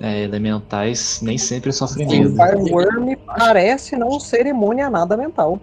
É, 0.00 0.22
elementais 0.22 1.20
nem 1.22 1.36
sempre 1.38 1.72
sofrem 1.72 2.08
medo. 2.08 2.34
Fireworm 2.34 3.14
parece 3.26 3.96
não 3.96 4.18
ser 4.18 4.46
imune 4.46 4.80
a 4.80 4.90
nada 4.90 5.16
mental. 5.16 5.60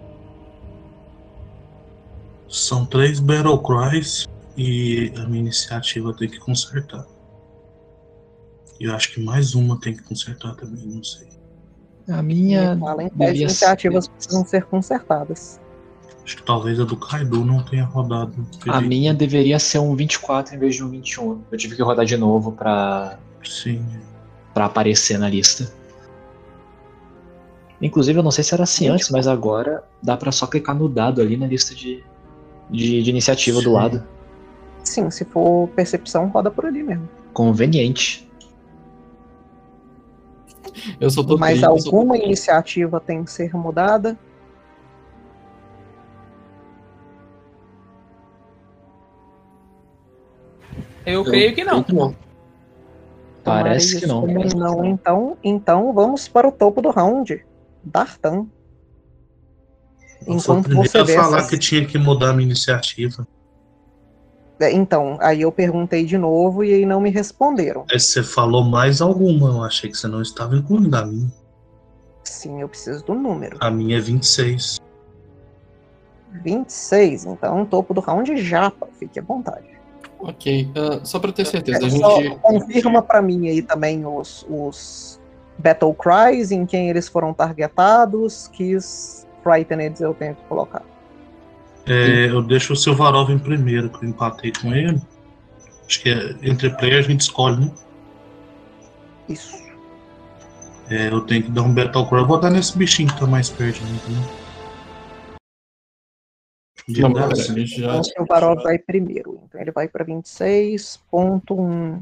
São 2.48 2.84
três 2.84 3.20
Battle 3.20 3.58
Cries 3.62 4.26
e 4.56 5.12
a 5.16 5.26
minha 5.26 5.40
iniciativa 5.40 6.14
tem 6.14 6.28
que 6.28 6.38
consertar. 6.38 7.06
E 8.78 8.84
eu 8.84 8.94
acho 8.94 9.12
que 9.12 9.20
mais 9.22 9.54
uma 9.54 9.78
tem 9.78 9.94
que 9.94 10.02
consertar 10.02 10.54
também, 10.54 10.86
não 10.86 11.04
sei. 11.04 11.28
A 12.08 12.22
minha. 12.22 12.78
Além 12.82 13.10
das 13.14 13.36
iniciativas 13.36 14.04
ser- 14.06 14.10
precisam 14.12 14.44
ser 14.44 14.64
consertadas. 14.64 15.60
Acho 16.24 16.36
que 16.36 16.42
talvez 16.42 16.78
a 16.80 16.84
do 16.84 16.96
Kaido 16.96 17.44
não 17.44 17.62
tenha 17.62 17.84
rodado. 17.84 18.34
A 18.68 18.80
minha 18.80 19.12
deveria 19.12 19.58
ser 19.58 19.78
um 19.78 19.94
24 19.94 20.54
em 20.54 20.58
vez 20.58 20.74
de 20.76 20.84
um 20.84 20.88
21. 20.88 21.42
Eu 21.50 21.58
tive 21.58 21.76
que 21.76 21.82
rodar 21.82 22.04
de 22.04 22.16
novo 22.16 22.52
pra, 22.52 23.18
Sim. 23.44 23.84
Pra 24.60 24.66
aparecer 24.66 25.18
na 25.18 25.26
lista. 25.26 25.72
Inclusive, 27.80 28.18
eu 28.18 28.22
não 28.22 28.30
sei 28.30 28.44
se 28.44 28.52
era 28.52 28.64
assim 28.64 28.88
antes, 28.88 29.08
mas 29.08 29.26
agora 29.26 29.82
dá 30.02 30.18
pra 30.18 30.30
só 30.30 30.46
clicar 30.46 30.76
no 30.76 30.86
dado 30.86 31.22
ali 31.22 31.34
na 31.34 31.46
lista 31.46 31.74
de, 31.74 32.04
de, 32.68 33.02
de 33.02 33.08
iniciativa 33.08 33.56
do 33.62 33.70
Sim. 33.70 33.74
lado. 33.74 34.06
Sim, 34.84 35.10
se 35.10 35.24
for 35.24 35.66
percepção, 35.68 36.28
roda 36.28 36.50
por 36.50 36.66
ali 36.66 36.82
mesmo. 36.82 37.08
Conveniente. 37.32 38.30
Eu 41.00 41.08
só 41.08 41.22
tô 41.22 41.38
Mas 41.38 41.52
triste, 41.52 41.64
eu 41.64 41.78
só 41.78 41.90
tô 41.90 41.96
alguma 41.96 42.18
iniciativa 42.18 43.00
tem 43.00 43.24
que 43.24 43.32
ser 43.32 43.54
mudada. 43.56 44.18
Eu 51.06 51.24
creio 51.24 51.54
que 51.54 51.64
não. 51.64 51.82
não. 51.88 52.29
Parece 53.50 54.00
que 54.00 54.06
não. 54.06 54.26
não. 54.26 54.84
Então, 54.84 55.36
então 55.42 55.92
vamos 55.92 56.28
para 56.28 56.46
o 56.48 56.52
topo 56.52 56.80
do 56.80 56.90
round. 56.90 57.44
Dartan. 57.82 58.46
Eu 60.26 60.38
sou 60.38 60.54
o 60.56 60.58
Enquanto 60.58 60.64
primeiro 60.64 60.90
você 60.90 60.98
a 60.98 61.02
vê 61.04 61.14
falar 61.16 61.38
essas- 61.38 61.50
que 61.50 61.58
tinha 61.58 61.84
que 61.86 61.98
mudar 61.98 62.30
a 62.30 62.32
minha 62.32 62.46
iniciativa. 62.46 63.26
É, 64.60 64.70
Então, 64.70 65.16
aí 65.20 65.40
eu 65.40 65.50
perguntei 65.50 66.04
de 66.04 66.18
novo 66.18 66.62
e 66.62 66.74
aí 66.74 66.84
não 66.84 67.00
me 67.00 67.08
responderam. 67.10 67.86
Aí 67.90 67.98
você 67.98 68.22
falou 68.22 68.62
mais 68.62 69.00
alguma, 69.00 69.48
eu 69.48 69.64
achei 69.64 69.90
que 69.90 69.96
você 69.96 70.06
não 70.06 70.20
estava 70.20 70.54
incluindo 70.54 70.94
a 70.96 71.04
minha. 71.06 71.32
Sim, 72.22 72.60
eu 72.60 72.68
preciso 72.68 73.02
do 73.04 73.14
número. 73.14 73.56
A 73.60 73.70
minha 73.70 73.96
é 73.96 74.00
26. 74.00 74.78
26. 76.44 77.24
Então, 77.24 77.64
topo 77.64 77.94
do 77.94 78.00
round 78.02 78.36
japa. 78.36 78.86
Fique 78.98 79.18
à 79.18 79.22
vontade. 79.22 79.66
Ok, 80.22 80.70
ah, 80.76 81.00
só 81.04 81.18
pra 81.18 81.32
ter 81.32 81.46
certeza, 81.46 81.84
a 81.84 81.86
É, 81.86 81.90
Só 81.90 82.20
gente. 82.20 82.36
confirma 82.40 83.00
pra 83.02 83.22
mim 83.22 83.48
aí 83.48 83.62
também 83.62 84.04
os, 84.04 84.44
os 84.48 85.18
Battle 85.58 85.94
Cries, 85.94 86.50
em 86.50 86.66
quem 86.66 86.90
eles 86.90 87.08
foram 87.08 87.32
targetados, 87.32 88.48
que 88.48 88.76
os 88.76 89.26
Frightened 89.42 90.00
eu 90.00 90.12
tenho 90.14 90.34
que 90.34 90.42
colocar. 90.44 90.82
É, 91.86 92.26
eu 92.28 92.42
deixo 92.42 92.74
o 92.74 92.76
Silvarov 92.76 93.30
em 93.30 93.38
primeiro, 93.38 93.88
que 93.88 94.04
eu 94.04 94.10
empatei 94.10 94.52
com 94.52 94.74
ele. 94.74 95.00
Acho 95.86 96.02
que 96.02 96.10
é, 96.10 96.36
entre 96.42 96.70
player 96.76 96.98
a 96.98 97.02
gente 97.02 97.22
escolhe, 97.22 97.64
né? 97.64 97.70
Isso. 99.28 99.58
É, 100.90 101.08
eu 101.08 101.20
tenho 101.22 101.44
que 101.44 101.50
dar 101.50 101.62
um 101.62 101.72
Battle 101.72 102.06
Cry. 102.06 102.18
Eu 102.18 102.26
vou 102.26 102.38
dar 102.38 102.50
nesse 102.50 102.76
bichinho 102.76 103.08
que 103.12 103.18
tá 103.18 103.26
mais 103.26 103.48
perto 103.48 103.78
de 103.78 103.84
mim 103.92 103.98
também. 104.04 104.24
De 106.92 107.00
Não, 107.02 107.12
graça. 107.12 107.28
pera, 107.36 107.52
a 107.52 107.58
gente 107.58 107.80
já. 107.80 107.96
Então, 107.96 108.52
o 108.52 108.62
vai 108.62 108.78
primeiro. 108.78 109.40
Então, 109.48 109.60
ele 109.60 109.70
vai 109.70 109.86
pra 109.88 110.04
26.1. 110.04 112.00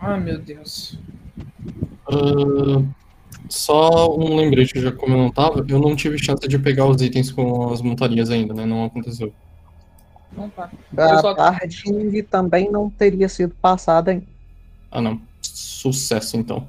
Ah, 0.00 0.16
meu 0.16 0.38
Deus. 0.38 0.98
Ah, 2.10 2.82
só 3.48 4.14
um 4.16 4.36
lembrete, 4.36 4.80
já 4.80 4.92
como 4.92 5.14
eu 5.14 5.18
não 5.18 5.30
tava, 5.30 5.64
eu 5.68 5.78
não 5.78 5.96
tive 5.96 6.18
chance 6.18 6.46
de 6.46 6.58
pegar 6.58 6.86
os 6.86 7.00
itens 7.02 7.30
com 7.30 7.72
as 7.72 7.80
montarias 7.80 8.30
ainda, 8.30 8.52
né? 8.54 8.64
Não 8.66 8.84
aconteceu. 8.84 9.32
Não 10.36 10.48
tá. 10.50 10.70
Eu 10.96 11.02
A 11.04 11.18
só- 11.20 11.34
Barding 11.34 12.22
também 12.24 12.70
não 12.70 12.90
teria 12.90 13.28
sido 13.28 13.54
passada 13.60 14.10
ainda. 14.10 14.26
Ah, 14.90 15.00
não. 15.00 15.20
Sucesso, 15.40 16.36
então. 16.36 16.66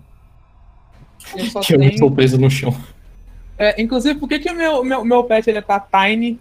Eu 1.36 1.46
só 1.46 1.60
Que 1.60 1.76
eu 1.76 1.80
tenho... 1.80 1.92
estou 1.92 2.10
preso 2.12 2.38
no 2.40 2.50
chão. 2.50 2.74
É, 3.58 3.80
inclusive, 3.82 4.18
por 4.18 4.30
que, 4.30 4.40
que 4.40 4.50
o 4.50 4.56
meu, 4.56 4.84
meu, 4.84 5.04
meu 5.04 5.24
pet 5.26 5.50
ele 5.50 5.62
tá 5.62 5.80
tiny? 5.80 6.40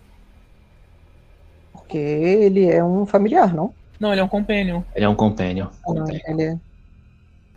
Porque 1.88 1.96
ele 1.96 2.66
é 2.66 2.84
um 2.84 3.06
familiar, 3.06 3.54
não? 3.54 3.72
Não, 3.98 4.12
ele 4.12 4.20
é 4.20 4.24
um 4.24 4.28
companion. 4.28 4.82
Ele 4.94 5.06
é 5.06 5.08
um 5.08 5.14
companion. 5.14 5.68
Ele 6.26 6.42
é... 6.42 6.56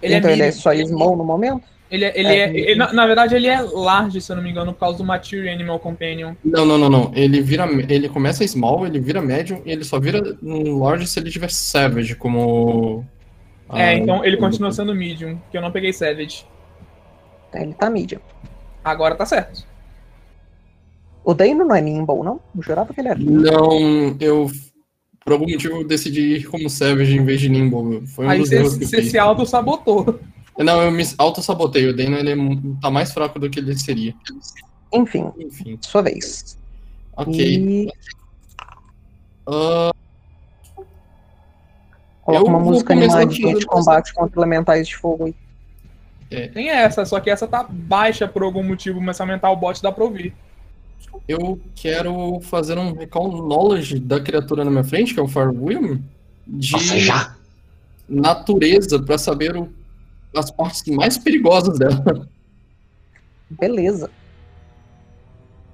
Ele 0.02 0.16
então 0.16 0.30
é 0.30 0.34
ele 0.34 0.42
é 0.42 0.46
medium. 0.46 0.62
só 0.62 0.74
small 0.86 1.18
no 1.18 1.26
momento? 1.26 1.62
Ele 1.92 2.06
é, 2.06 2.18
ele 2.18 2.28
É, 2.30 2.40
é- 2.40 2.58
ele- 2.58 2.76
na, 2.76 2.94
na 2.94 3.06
verdade, 3.06 3.36
ele 3.36 3.48
é 3.48 3.60
large, 3.60 4.22
se 4.22 4.32
eu 4.32 4.38
não 4.38 4.42
me 4.42 4.50
engano, 4.50 4.72
por 4.72 4.80
causa 4.80 4.98
do 4.98 5.04
Mature 5.04 5.50
Animal 5.50 5.78
Companion. 5.80 6.34
Não, 6.46 6.66
não, 6.66 6.78
não, 6.78 6.90
não. 6.90 7.12
Ele 7.14 7.42
vira. 7.42 7.68
Ele 7.90 8.08
começa 8.08 8.48
small, 8.48 8.88
ele 8.88 9.02
vira 9.02 9.22
médium 9.22 9.62
e 9.66 9.72
ele 9.72 9.84
só 9.84 10.00
vira 10.00 10.24
um 10.42 10.80
large 10.80 11.06
se 11.08 11.20
ele 11.20 11.30
tiver 11.30 11.52
savage 11.52 12.16
como. 12.16 13.04
é, 13.74 13.84
ah, 13.84 13.94
então 13.94 14.24
ele 14.24 14.38
continua 14.38 14.72
sendo 14.72 14.96
medium, 14.96 15.38
que 15.52 15.58
eu 15.58 15.62
não 15.62 15.72
peguei 15.74 15.92
Savage. 15.92 16.46
Então, 17.50 17.62
ele 17.62 17.74
tá 17.74 17.90
medium. 17.90 18.22
Agora 18.82 19.14
tá 19.14 19.26
certo. 19.26 19.70
O 21.24 21.34
Dano 21.34 21.65
não 21.65 21.76
é 21.76 21.82
nimble, 21.82 22.24
não? 22.24 22.39
Eu 22.55 22.63
jurava 22.63 22.93
que 22.93 22.99
ele 22.99 23.09
era. 23.09 23.19
Não, 23.19 24.15
eu. 24.19 24.49
Por 25.24 25.34
algum 25.34 25.47
motivo 25.47 25.76
eu 25.78 25.88
decidi 25.88 26.38
ir 26.38 26.43
como 26.45 26.67
savage 26.67 27.15
em 27.15 27.24
vez 27.24 27.39
de 27.39 27.47
nimble. 27.47 28.07
Foi 28.07 28.26
um 28.26 28.30
Aí 28.30 28.39
dos 28.39 28.49
você 28.49 28.55
erros 28.55 28.76
que 28.78 28.84
eu 28.84 28.88
você 28.88 29.03
se 29.03 29.17
auto-sabotou. 29.19 30.19
Não, 30.57 30.82
eu 30.82 30.91
me 30.91 31.03
auto-sabotei. 31.17 31.88
O 31.88 31.95
Dano 31.95 32.17
ele 32.17 32.32
é 32.32 32.36
tá 32.82 32.89
mais 32.89 33.11
fraco 33.13 33.39
do 33.39 33.49
que 33.49 33.59
ele 33.59 33.78
seria. 33.78 34.13
Enfim, 34.91 35.32
Enfim, 35.39 35.78
sua 35.82 36.01
vez. 36.01 36.57
ok. 37.15 37.34
E 37.39 37.91
Ah, 39.47 39.91
coloca 42.24 42.43
Eu 42.43 42.47
uma 42.47 42.59
música 42.59 42.93
animadinha 42.93 43.55
de 43.55 43.65
combate 43.65 44.13
contra 44.13 44.39
elementais 44.39 44.88
de 44.88 44.97
fogo 44.97 45.26
aí. 45.26 45.36
Tem 46.49 46.69
essa, 46.69 47.05
só 47.05 47.19
que 47.19 47.30
essa 47.30 47.47
tá 47.47 47.65
baixa 47.69 48.28
por 48.28 48.41
algum 48.43 48.63
motivo, 48.63 49.01
mas 49.01 49.17
se 49.17 49.22
aumentar 49.22 49.51
o 49.51 49.55
bot 49.55 49.82
dá 49.82 49.91
pra 49.91 50.03
ouvir. 50.03 50.34
Eu 51.28 51.59
quero 51.76 52.39
fazer 52.41 52.78
um 52.78 52.93
recall 52.93 53.32
knowledge 53.47 53.99
da 53.99 54.20
criatura 54.20 54.64
na 54.66 54.72
minha 54.72 54.84
frente, 54.84 55.14
que 55.14 55.20
é 55.20 55.24
o 55.24 55.28
Firewheel, 55.28 55.99
de 56.47 56.72
Nossa, 56.74 56.97
já! 56.99 57.36
natureza, 58.09 59.01
pra 59.01 59.18
saber 59.18 59.55
o- 59.55 59.70
as 60.36 60.49
partes 60.51 60.84
mais 60.95 61.18
perigosas 61.18 61.78
dela. 61.80 62.28
Beleza. 63.49 64.09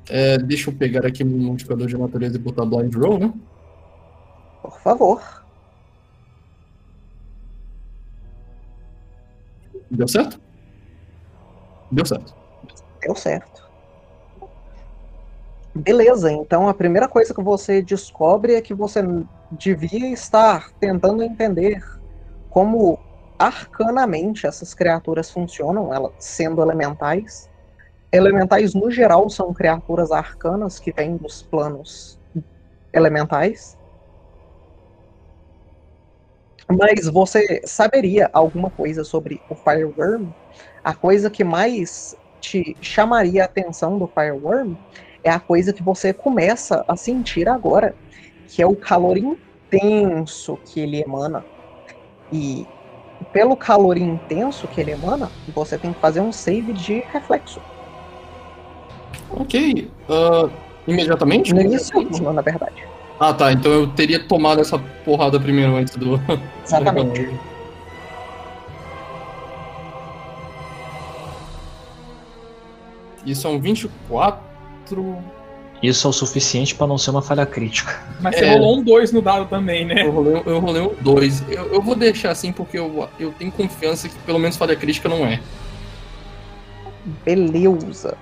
É, 0.09 0.38
deixa 0.38 0.69
eu 0.69 0.73
pegar 0.75 1.05
aqui 1.05 1.23
meu 1.23 1.38
modificador 1.38 1.88
de 1.88 1.97
natureza 1.97 2.35
e 2.35 2.39
botar 2.39 2.65
Blind 2.65 2.93
Roll, 2.95 3.19
né? 3.19 3.33
Por 4.61 4.79
favor. 4.81 5.21
Deu 9.89 10.07
certo? 10.07 10.39
Deu 11.91 12.05
certo. 12.05 12.33
Deu 13.01 13.15
certo. 13.15 13.66
Beleza, 15.78 16.32
então 16.32 16.67
a 16.67 16.73
primeira 16.73 17.07
coisa 17.07 17.34
que 17.34 17.43
você 17.43 17.84
descobre 17.84 18.55
é 18.55 18.61
que 18.61 18.73
você 18.73 18.99
devia 19.51 20.11
estar 20.11 20.71
tentando 20.80 21.21
entender 21.21 21.84
como 22.49 22.97
arcanamente 23.38 24.47
essas 24.47 24.73
criaturas 24.73 25.30
funcionam, 25.30 25.93
elas 25.93 26.13
sendo 26.17 26.63
elementais. 26.63 27.47
Elementais, 28.11 28.73
no 28.73 28.89
geral, 28.89 29.30
são 29.30 29.53
criaturas 29.53 30.11
arcanas 30.11 30.80
que 30.80 30.91
vêm 30.91 31.15
dos 31.15 31.43
planos 31.43 32.19
elementais. 32.91 33.78
Mas 36.69 37.07
você 37.07 37.61
saberia 37.65 38.30
alguma 38.34 38.71
coisa 38.71 39.03
sobre 39.03 39.39
o 39.47 39.55
Fireworm? 39.55 40.32
A 40.84 40.95
coisa 40.95 41.30
que 41.30 41.43
mais 41.43 42.15
te 42.39 42.75
chamaria 42.82 43.43
a 43.43 43.45
atenção 43.45 43.99
do 43.99 44.07
Fireworm 44.07 44.75
é 45.24 45.30
a 45.30 45.39
coisa 45.39 45.74
que 45.74 45.84
você 45.84 46.13
começa 46.13 46.84
a 46.88 46.95
sentir 46.95 47.47
agora, 47.47 47.95
que 48.47 48.61
é 48.61 48.65
o 48.65 48.76
calor 48.76 49.18
intenso 49.18 50.57
que 50.65 50.80
ele 50.80 51.01
emana. 51.01 51.43
E 52.32 52.65
pelo 53.34 53.55
calor 53.55 53.97
intenso 53.97 54.68
que 54.68 54.82
ele 54.82 54.91
emana, 54.91 55.30
você 55.53 55.78
tem 55.78 55.93
que 55.93 55.99
fazer 55.99 56.22
um 56.22 56.32
save 56.32 56.74
de 56.74 56.99
reflexo. 57.11 57.61
Ok. 59.32 59.89
ah, 60.09 60.49
imediatamente? 60.88 61.53
No 61.53 61.61
início 61.61 62.03
turno, 62.07 62.34
na 62.34 62.41
verdade. 62.41 62.84
Ah, 63.20 63.34
tá. 63.34 63.51
Então 63.51 63.72
eu 63.72 63.88
teria 63.88 64.20
tomado 64.20 64.61
essa 64.61 64.78
porrada 65.03 65.39
primeiro 65.39 65.76
antes 65.76 65.95
do. 65.95 66.20
Exatamente. 66.63 67.28
E 73.26 73.36
são 73.36 73.59
24. 73.59 74.39
Isso 75.81 76.07
é 76.07 76.09
o 76.09 76.13
suficiente 76.13 76.73
pra 76.73 76.88
não 76.88 76.97
ser 76.97 77.11
uma 77.11 77.21
falha 77.21 77.45
crítica. 77.45 78.01
Mas 78.19 78.35
você 78.35 78.45
É. 78.45 78.53
rolou 78.53 78.79
um 78.79 78.83
2 78.83 79.11
no 79.11 79.21
dado 79.21 79.45
também, 79.45 79.85
né? 79.85 80.05
Eu 80.05 80.11
rolei, 80.11 80.43
eu 80.45 80.59
rolei 80.59 80.81
um 80.81 80.95
2. 81.01 81.43
Eu, 81.49 81.73
eu 81.73 81.81
vou 81.81 81.95
deixar 81.95 82.31
assim 82.31 82.51
porque 82.51 82.79
eu, 82.79 83.07
eu 83.19 83.31
tenho 83.33 83.51
confiança 83.51 84.09
que 84.09 84.15
pelo 84.19 84.39
menos 84.39 84.57
falha 84.57 84.75
crítica 84.75 85.07
não 85.07 85.25
é. 85.25 85.39
Beleza. 87.23 88.17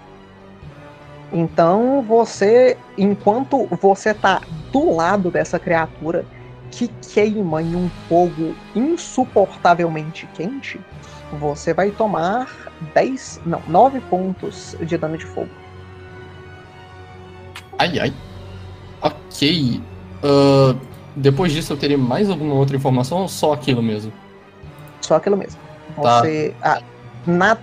Então 1.31 2.03
você, 2.07 2.77
enquanto 2.97 3.67
você 3.81 4.13
tá 4.13 4.41
do 4.71 4.93
lado 4.93 5.31
dessa 5.31 5.57
criatura 5.57 6.25
que 6.71 6.89
queima 7.13 7.61
em 7.61 7.75
um 7.75 7.89
fogo 8.09 8.53
insuportavelmente 8.75 10.27
quente, 10.33 10.79
você 11.39 11.73
vai 11.73 11.89
tomar 11.91 12.47
10, 12.93 13.41
não, 13.45 13.61
9 13.67 14.01
pontos 14.01 14.75
de 14.81 14.97
dano 14.97 15.17
de 15.17 15.25
fogo. 15.25 15.49
Ai, 17.77 17.99
ai. 17.99 18.13
Ok. 19.01 19.81
Ah, 20.23 20.75
depois 21.15 21.51
disso 21.51 21.73
eu 21.73 21.77
teria 21.77 21.97
mais 21.97 22.29
alguma 22.29 22.53
outra 22.55 22.75
informação 22.75 23.19
ou 23.19 23.27
só 23.27 23.53
aquilo 23.53 23.81
mesmo? 23.81 24.11
Só 25.01 25.15
aquilo 25.15 25.37
mesmo. 25.37 25.59
Tá. 26.01 26.21
Você, 26.21 26.53
ah, 26.61 26.81
na, 27.25 27.57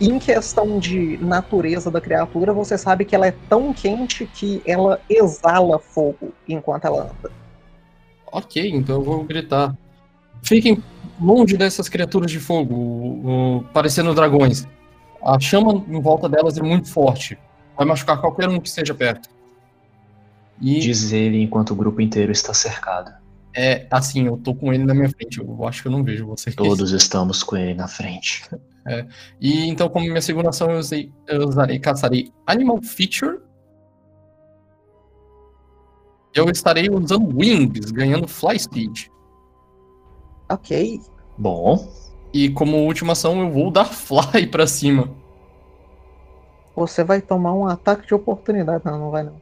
em 0.00 0.18
questão 0.18 0.78
de 0.78 1.18
natureza 1.18 1.90
da 1.90 2.00
criatura, 2.00 2.52
você 2.52 2.76
sabe 2.76 3.04
que 3.04 3.14
ela 3.14 3.26
é 3.26 3.34
tão 3.48 3.72
quente 3.72 4.26
que 4.26 4.62
ela 4.66 5.00
exala 5.08 5.78
fogo 5.78 6.32
enquanto 6.48 6.84
ela 6.84 7.04
anda. 7.04 7.30
Ok, 8.30 8.68
então 8.70 8.96
eu 8.96 9.02
vou 9.02 9.24
gritar. 9.24 9.74
Fiquem 10.42 10.82
longe 11.20 11.56
dessas 11.56 11.88
criaturas 11.88 12.30
de 12.30 12.38
fogo, 12.40 12.74
o- 12.74 13.56
o- 13.58 13.64
parecendo 13.72 14.12
dragões. 14.14 14.66
A 15.24 15.38
chama 15.40 15.82
em 15.88 16.00
volta 16.00 16.28
delas 16.28 16.58
é 16.58 16.62
muito 16.62 16.88
forte. 16.92 17.38
Vai 17.76 17.86
machucar 17.86 18.20
qualquer 18.20 18.48
um 18.48 18.60
que 18.60 18.68
esteja 18.68 18.92
perto. 18.94 19.28
E 20.60 20.80
Diz 20.80 21.12
ele 21.12 21.42
enquanto 21.42 21.72
o 21.72 21.74
grupo 21.74 22.00
inteiro 22.00 22.32
está 22.32 22.54
cercado. 22.54 23.12
é 23.54 23.86
assim, 23.90 24.26
eu 24.26 24.36
tô 24.36 24.54
com 24.54 24.72
ele 24.72 24.84
na 24.84 24.94
minha 24.94 25.08
frente. 25.08 25.38
Eu 25.38 25.66
acho 25.66 25.82
que 25.82 25.88
eu 25.88 25.92
não 25.92 26.02
vejo 26.02 26.26
vocês. 26.26 26.54
Todos 26.54 26.92
estamos 26.92 27.42
com 27.42 27.56
ele 27.56 27.74
na 27.74 27.88
frente. 27.88 28.44
E 29.40 29.66
então, 29.66 29.88
como 29.88 30.04
minha 30.04 30.20
segunda 30.20 30.50
ação, 30.50 30.70
eu, 30.70 30.78
usei, 30.78 31.10
eu 31.26 31.48
usarei, 31.48 31.78
caçarei 31.78 32.30
Animal 32.46 32.82
Feature. 32.82 33.38
Eu 36.34 36.50
estarei 36.50 36.90
usando 36.90 37.34
Wings, 37.34 37.90
ganhando 37.90 38.28
Fly 38.28 38.58
Speed. 38.58 39.06
Ok. 40.50 41.00
Bom, 41.38 41.88
E 42.30 42.50
como 42.50 42.76
última 42.76 43.12
ação, 43.12 43.40
eu 43.40 43.50
vou 43.50 43.70
dar 43.70 43.86
Fly 43.86 44.48
pra 44.48 44.66
cima. 44.66 45.08
Você 46.76 47.02
vai 47.04 47.22
tomar 47.22 47.54
um 47.54 47.66
ataque 47.66 48.06
de 48.06 48.14
oportunidade. 48.14 48.84
Não, 48.84 48.98
não 48.98 49.10
vai 49.10 49.22
não. 49.22 49.40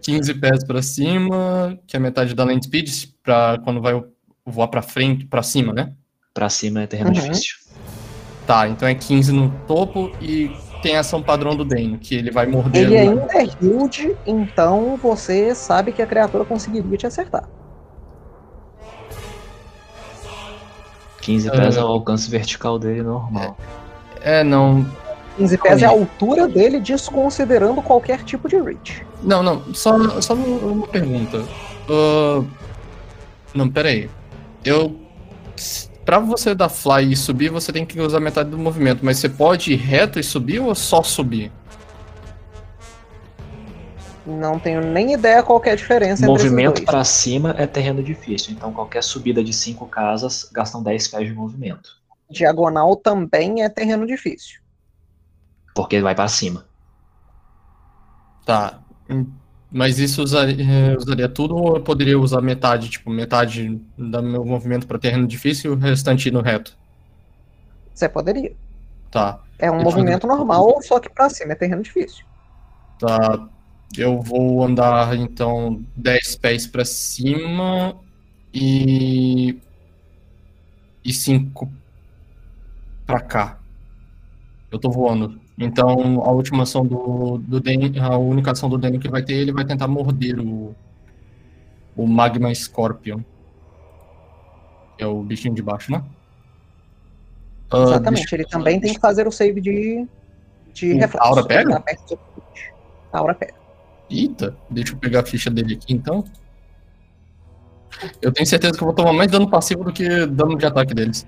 15 0.00 0.34
pés 0.34 0.64
pra 0.64 0.82
cima, 0.82 1.78
que 1.86 1.96
é 1.96 1.98
metade 2.00 2.34
da 2.34 2.44
land 2.44 2.64
speed, 2.64 2.90
pra 3.22 3.58
quando 3.64 3.80
vai 3.80 4.02
voar 4.46 4.68
pra 4.68 4.82
frente, 4.82 5.24
pra 5.26 5.42
cima, 5.42 5.72
né? 5.72 5.92
pra 6.34 6.48
cima 6.48 6.82
é 6.82 6.86
terreno 6.86 7.08
Uhum. 7.10 7.14
difícil. 7.14 7.56
Tá, 8.46 8.66
então 8.66 8.88
é 8.88 8.94
15 8.94 9.32
no 9.32 9.50
topo 9.66 10.10
e 10.18 10.50
tem 10.82 10.96
a 10.96 11.00
ação 11.00 11.22
padrão 11.22 11.54
do 11.54 11.62
Dane, 11.64 11.98
que 11.98 12.14
ele 12.14 12.30
vai 12.30 12.46
morder. 12.46 12.86
Ele 12.86 12.96
ainda 12.96 13.26
é 13.34 13.44
huge, 13.62 14.16
então 14.26 14.96
você 14.96 15.54
sabe 15.54 15.92
que 15.92 16.00
a 16.00 16.06
criatura 16.06 16.42
conseguiria 16.44 16.96
te 16.96 17.06
acertar. 17.06 17.46
15 21.20 21.50
pés 21.50 21.76
Ah. 21.76 21.80
é 21.80 21.84
o 21.84 21.86
alcance 21.88 22.28
vertical 22.30 22.78
dele 22.78 23.02
normal. 23.02 23.56
É, 24.22 24.42
não. 24.42 24.86
15 25.36 25.58
pés 25.58 25.82
é 25.82 25.86
a 25.86 25.90
altura 25.90 26.46
dele, 26.48 26.80
desconsiderando 26.80 27.80
qualquer 27.82 28.22
tipo 28.24 28.48
de 28.48 28.60
reach. 28.60 29.04
Não, 29.22 29.42
não, 29.42 29.74
só, 29.74 30.20
só 30.20 30.34
uma 30.34 30.86
pergunta. 30.86 31.44
Ah, 31.88 32.44
não, 33.54 33.68
pera 33.68 33.88
aí. 33.88 34.10
Eu. 34.64 34.96
Pra 36.04 36.18
você 36.18 36.52
dar 36.52 36.68
fly 36.68 37.12
e 37.12 37.16
subir, 37.16 37.48
você 37.48 37.72
tem 37.72 37.86
que 37.86 38.00
usar 38.00 38.18
metade 38.18 38.50
do 38.50 38.58
movimento, 38.58 39.04
mas 39.04 39.18
você 39.18 39.28
pode 39.28 39.72
ir 39.72 39.76
reto 39.76 40.18
e 40.18 40.22
subir 40.22 40.58
ou 40.58 40.74
só 40.74 41.00
subir? 41.00 41.52
Não 44.26 44.58
tenho 44.58 44.80
nem 44.80 45.12
ideia 45.12 45.42
qual 45.42 45.60
que 45.60 45.68
é 45.68 45.72
a 45.72 45.76
diferença 45.76 46.24
entre 46.24 46.44
Movimento 46.44 46.84
pra 46.84 47.04
cima 47.04 47.54
é 47.58 47.66
terreno 47.66 48.02
difícil, 48.02 48.52
então 48.52 48.72
qualquer 48.72 49.02
subida 49.02 49.42
de 49.42 49.52
5 49.52 49.86
casas 49.86 50.48
gastam 50.52 50.82
10 50.82 51.08
pés 51.08 51.28
de 51.28 51.34
movimento. 51.34 51.96
Diagonal 52.30 52.96
também 52.96 53.62
é 53.62 53.68
terreno 53.68 54.06
difícil. 54.06 54.61
Porque 55.74 56.00
vai 56.00 56.14
pra 56.14 56.28
cima. 56.28 56.66
Tá. 58.44 58.82
hum, 59.08 59.32
Mas 59.70 59.98
isso 59.98 60.22
usaria, 60.22 60.64
eh, 60.92 60.96
usaria 60.96 61.28
tudo 61.28 61.56
ou 61.56 61.76
eu 61.76 61.82
poderia 61.82 62.18
usar 62.18 62.40
metade, 62.42 62.90
tipo, 62.90 63.10
metade 63.10 63.68
do 63.96 64.22
meu 64.22 64.44
movimento 64.44 64.86
pra 64.86 64.98
terreno 64.98 65.26
difícil 65.26 65.72
e 65.72 65.74
o 65.76 65.78
restante 65.78 66.30
no 66.30 66.42
reto? 66.42 66.76
Você 67.94 68.08
poderia. 68.08 68.56
Tá. 69.10 69.44
É 69.58 69.70
um 69.70 69.80
Eu 69.80 69.82
movimento 69.82 70.26
normal, 70.26 70.82
só 70.82 70.98
que 71.00 71.08
pra 71.10 71.30
cima 71.30 71.52
é 71.52 71.56
terreno 71.56 71.82
difícil. 71.82 72.24
Tá. 72.98 73.48
Eu 73.96 74.22
vou 74.22 74.64
andar 74.64 75.16
então 75.16 75.84
10 75.96 76.36
pés 76.36 76.66
pra 76.66 76.84
cima 76.84 78.00
e. 78.54 79.62
e 81.04 81.12
5 81.12 81.72
pra 83.06 83.20
cá. 83.20 83.62
Eu 84.70 84.78
tô 84.78 84.90
voando. 84.90 85.41
Então 85.58 86.22
a 86.22 86.30
última 86.30 86.62
ação 86.62 86.86
do, 86.86 87.38
do 87.38 87.60
Danny, 87.60 87.98
a 87.98 88.16
única 88.16 88.52
ação 88.52 88.68
do 88.68 88.78
Danny 88.78 88.98
que 88.98 89.08
vai 89.08 89.22
ter, 89.22 89.34
ele 89.34 89.52
vai 89.52 89.64
tentar 89.64 89.86
morder 89.86 90.40
o. 90.40 90.74
o 91.96 92.06
Magma 92.06 92.54
Scorpion. 92.54 93.20
Que 94.96 95.04
é 95.04 95.06
o 95.06 95.22
bichinho 95.22 95.54
de 95.54 95.62
baixo, 95.62 95.92
né? 95.92 96.02
Ah, 97.70 97.82
Exatamente. 97.82 98.34
Ele 98.34 98.44
também 98.44 98.80
tem 98.80 98.94
que 98.94 99.00
fazer 99.00 99.26
o 99.26 99.32
save 99.32 99.60
de, 99.60 100.06
de 100.72 100.92
reflexo. 100.94 101.28
Aura 101.28 101.44
pega? 101.44 101.82
A 103.12 103.18
Aura 103.18 103.34
pega. 103.34 103.54
Eita, 104.10 104.56
deixa 104.68 104.92
eu 104.92 104.98
pegar 104.98 105.20
a 105.20 105.26
ficha 105.26 105.50
dele 105.50 105.74
aqui 105.74 105.92
então. 105.92 106.24
Eu 108.20 108.32
tenho 108.32 108.46
certeza 108.46 108.74
que 108.76 108.82
eu 108.82 108.86
vou 108.86 108.94
tomar 108.94 109.12
mais 109.12 109.30
dano 109.30 109.48
passivo 109.48 109.84
do 109.84 109.92
que 109.92 110.26
dano 110.26 110.56
de 110.56 110.66
ataque 110.66 110.94
deles. 110.94 111.26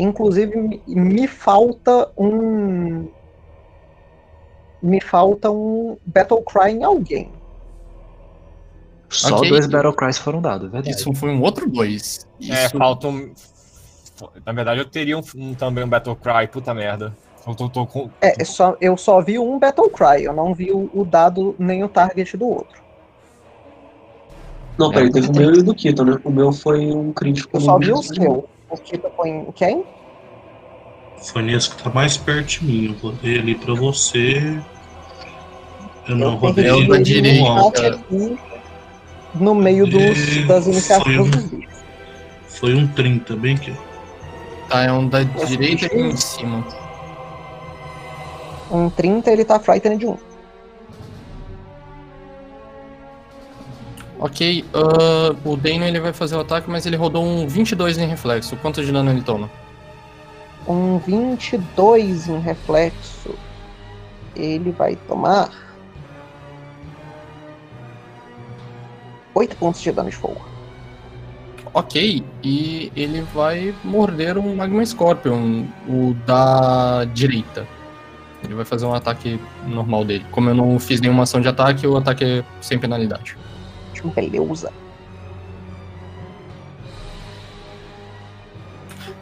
Inclusive, 0.00 0.82
me- 0.86 1.28
falta 1.28 2.10
um. 2.16 3.08
Me 4.82 5.00
falta 5.00 5.50
um 5.50 5.98
Battle 6.06 6.42
Cry 6.42 6.70
em 6.72 6.84
alguém. 6.84 7.30
Só 9.10 9.36
Ok. 9.36 9.50
dois 9.50 9.66
Battle 9.66 9.92
Cries 9.92 10.16
foram 10.18 10.40
dados, 10.40 10.68
é 10.68 10.70
verdade. 10.70 10.90
Isso 10.96 11.12
foi 11.14 11.30
um 11.30 11.42
outro 11.42 11.68
dois. 11.68 12.26
É, 12.40 12.64
Isso, 12.66 12.78
falta 12.78 13.08
um. 13.08 13.32
Na 14.46 14.52
verdade, 14.52 14.80
eu 14.80 14.84
teria 14.86 15.18
um, 15.18 15.22
um- 15.36 15.54
também 15.54 15.84
um 15.84 15.88
Battle 15.88 16.16
Cry, 16.16 16.46
puta 16.50 16.72
merda. 16.72 17.14
Eu 17.46 17.54
tô, 17.54 17.68
tô 17.68 17.86
com. 17.86 18.08
É, 18.22 18.40
é 18.40 18.44
só, 18.44 18.76
eu 18.80 18.96
só 18.96 19.20
vi 19.20 19.38
um 19.38 19.58
Battle 19.58 19.90
Cry, 19.90 20.24
eu 20.24 20.32
não 20.32 20.54
vi 20.54 20.70
o, 20.72 20.88
o 20.94 21.04
dado 21.04 21.54
nem 21.58 21.82
o 21.84 21.88
target 21.88 22.36
do 22.36 22.48
outro. 22.48 22.80
Não, 24.78 24.90
peraí, 24.90 25.10
teve 25.10 25.28
o 25.28 25.32
meu 25.36 25.54
e 25.54 25.58
o 25.58 25.62
do 25.62 25.74
Kito, 25.74 26.04
né? 26.04 26.18
O 26.24 26.30
meu 26.30 26.52
foi 26.52 26.90
um 26.90 27.12
crítico. 27.12 27.54
Eu 27.56 27.60
só 27.60 27.78
vi 27.78 27.92
o 27.92 27.98
mesmo 27.98 28.14
seu. 28.14 28.48
O 28.70 28.76
foi 29.16 29.28
em 29.28 29.52
quem? 29.52 29.84
Foi 31.18 31.42
nesse 31.42 31.70
que 31.70 31.82
tá 31.82 31.90
mais 31.90 32.16
perto 32.16 32.46
de 32.46 32.64
mim. 32.64 32.86
Eu 32.86 33.10
rodei 33.10 33.38
ali 33.38 33.54
pra 33.54 33.74
você. 33.74 34.60
Eu 36.08 36.16
não 36.16 36.32
eu 36.32 36.36
rodei 36.36 36.66
É 36.66 36.72
o 36.72 36.88
da 36.88 36.96
ele 36.96 37.04
direita. 37.04 38.00
no 39.34 39.52
aqui, 39.52 39.54
meio 39.54 39.86
dos, 39.86 40.46
das 40.46 40.66
iniciativas 40.66 41.28
Foi 41.28 41.42
bichos. 41.42 41.80
Foi 42.48 42.74
um 42.74 42.86
30, 42.88 43.36
bem 43.36 43.56
aqui. 43.56 43.74
Tá, 44.68 44.82
é 44.82 44.92
um 44.92 45.08
da 45.08 45.22
direita 45.22 45.94
um 45.94 46.06
em 46.06 46.16
cima. 46.16 46.66
Um 48.70 48.88
30 48.88 49.30
ele 49.30 49.44
tá 49.44 49.58
frightened 49.58 49.98
de 49.98 50.06
1. 50.06 50.29
Ok, 54.20 54.66
ah, 54.74 55.34
o 55.46 55.56
Dano 55.56 55.84
ele 55.86 55.98
vai 55.98 56.12
fazer 56.12 56.36
o 56.36 56.40
ataque, 56.40 56.68
mas 56.68 56.84
ele 56.84 56.94
rodou 56.94 57.24
um 57.24 57.48
22 57.48 57.96
em 57.96 58.06
reflexo. 58.06 58.54
Quanto 58.58 58.84
de 58.84 58.92
dano 58.92 59.10
ele 59.10 59.22
toma? 59.22 59.50
Um 60.68 60.98
22 60.98 62.28
em 62.28 62.38
reflexo. 62.38 63.34
Ele 64.36 64.72
vai 64.72 64.94
tomar 64.94 65.50
8 69.34 69.56
pontos 69.56 69.80
de 69.80 69.90
dano 69.90 70.10
de 70.10 70.16
fogo. 70.16 70.46
Ok, 71.72 72.22
e 72.42 72.92
ele 72.94 73.22
vai 73.32 73.74
morder 73.82 74.36
um 74.36 74.54
Magma 74.54 74.84
Scorpion, 74.84 75.64
o 75.88 76.14
da 76.26 77.06
direita. 77.14 77.66
Ele 78.44 78.54
vai 78.54 78.66
fazer 78.66 78.84
um 78.84 78.94
ataque 78.94 79.40
normal 79.66 80.04
dele. 80.04 80.26
Como 80.30 80.50
eu 80.50 80.54
não 80.54 80.78
fiz 80.78 81.00
nenhuma 81.00 81.22
ação 81.22 81.40
de 81.40 81.48
ataque, 81.48 81.86
o 81.86 81.96
ataque 81.96 82.24
é 82.24 82.44
sem 82.60 82.78
penalidade. 82.78 83.36
Beleza. 84.04 84.72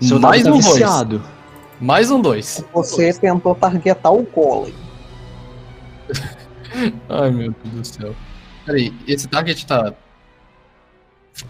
Seu 0.01 0.21
Mais 0.21 0.43
dado 0.45 0.55
um 0.55 0.61
tá 0.61 0.65
dois. 0.65 0.75
viciado. 0.75 1.23
Mais 1.81 2.11
um 2.11 2.21
dois. 2.21 2.65
Você 2.73 3.13
tentou 3.13 3.55
targetar 3.55 4.13
o 4.13 4.23
golem. 4.23 4.75
Ai, 7.09 7.31
meu 7.31 7.55
Deus 7.65 7.91
do 7.91 8.03
céu. 8.03 8.15
Peraí, 8.65 8.95
esse 9.07 9.27
target 9.29 9.67
tá. 9.67 9.95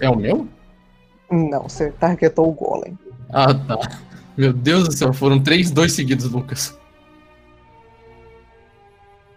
É 0.01 0.09
o 0.09 0.17
meu? 0.17 0.47
Não, 1.31 1.63
você 1.65 1.91
targetou 1.93 2.49
o 2.49 2.53
golem. 2.53 2.99
Ah, 3.31 3.53
tá. 3.53 3.79
Meu 4.37 4.53
Deus 4.53 4.85
do 4.85 4.93
céu, 4.93 5.13
foram 5.13 5.43
três, 5.43 5.71
dois 5.71 5.93
seguidos, 5.93 6.31
Lucas. 6.31 6.78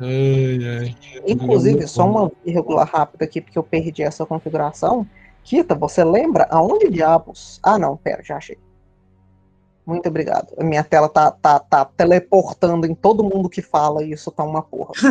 Ai, 0.02 0.60
ai. 0.80 0.96
Inclusive, 1.28 1.88
só 1.88 2.06
uma 2.08 2.32
irregular 2.44 2.90
rápida 2.92 3.26
aqui, 3.26 3.40
porque 3.40 3.58
eu 3.58 3.64
perdi 3.64 4.02
essa 4.02 4.26
configuração. 4.26 5.08
Kita, 5.44 5.76
você 5.76 6.04
lembra 6.04 6.48
aonde 6.50 6.90
diabos? 6.90 7.60
Ah, 7.62 7.78
não, 7.78 7.96
pera, 7.98 8.24
já 8.24 8.38
achei. 8.38 8.58
Muito 9.86 10.08
obrigado. 10.08 10.48
A 10.58 10.64
minha 10.64 10.84
tela 10.84 11.10
tá, 11.10 11.32
tá, 11.32 11.60
tá 11.60 11.86
teleportando 11.86 12.86
em 12.86 12.94
todo 12.94 13.24
mundo 13.24 13.50
que 13.50 13.62
fala 13.62 14.04
e 14.04 14.12
isso 14.12 14.32
tá 14.32 14.44
uma 14.44 14.62
porra. 14.62 14.92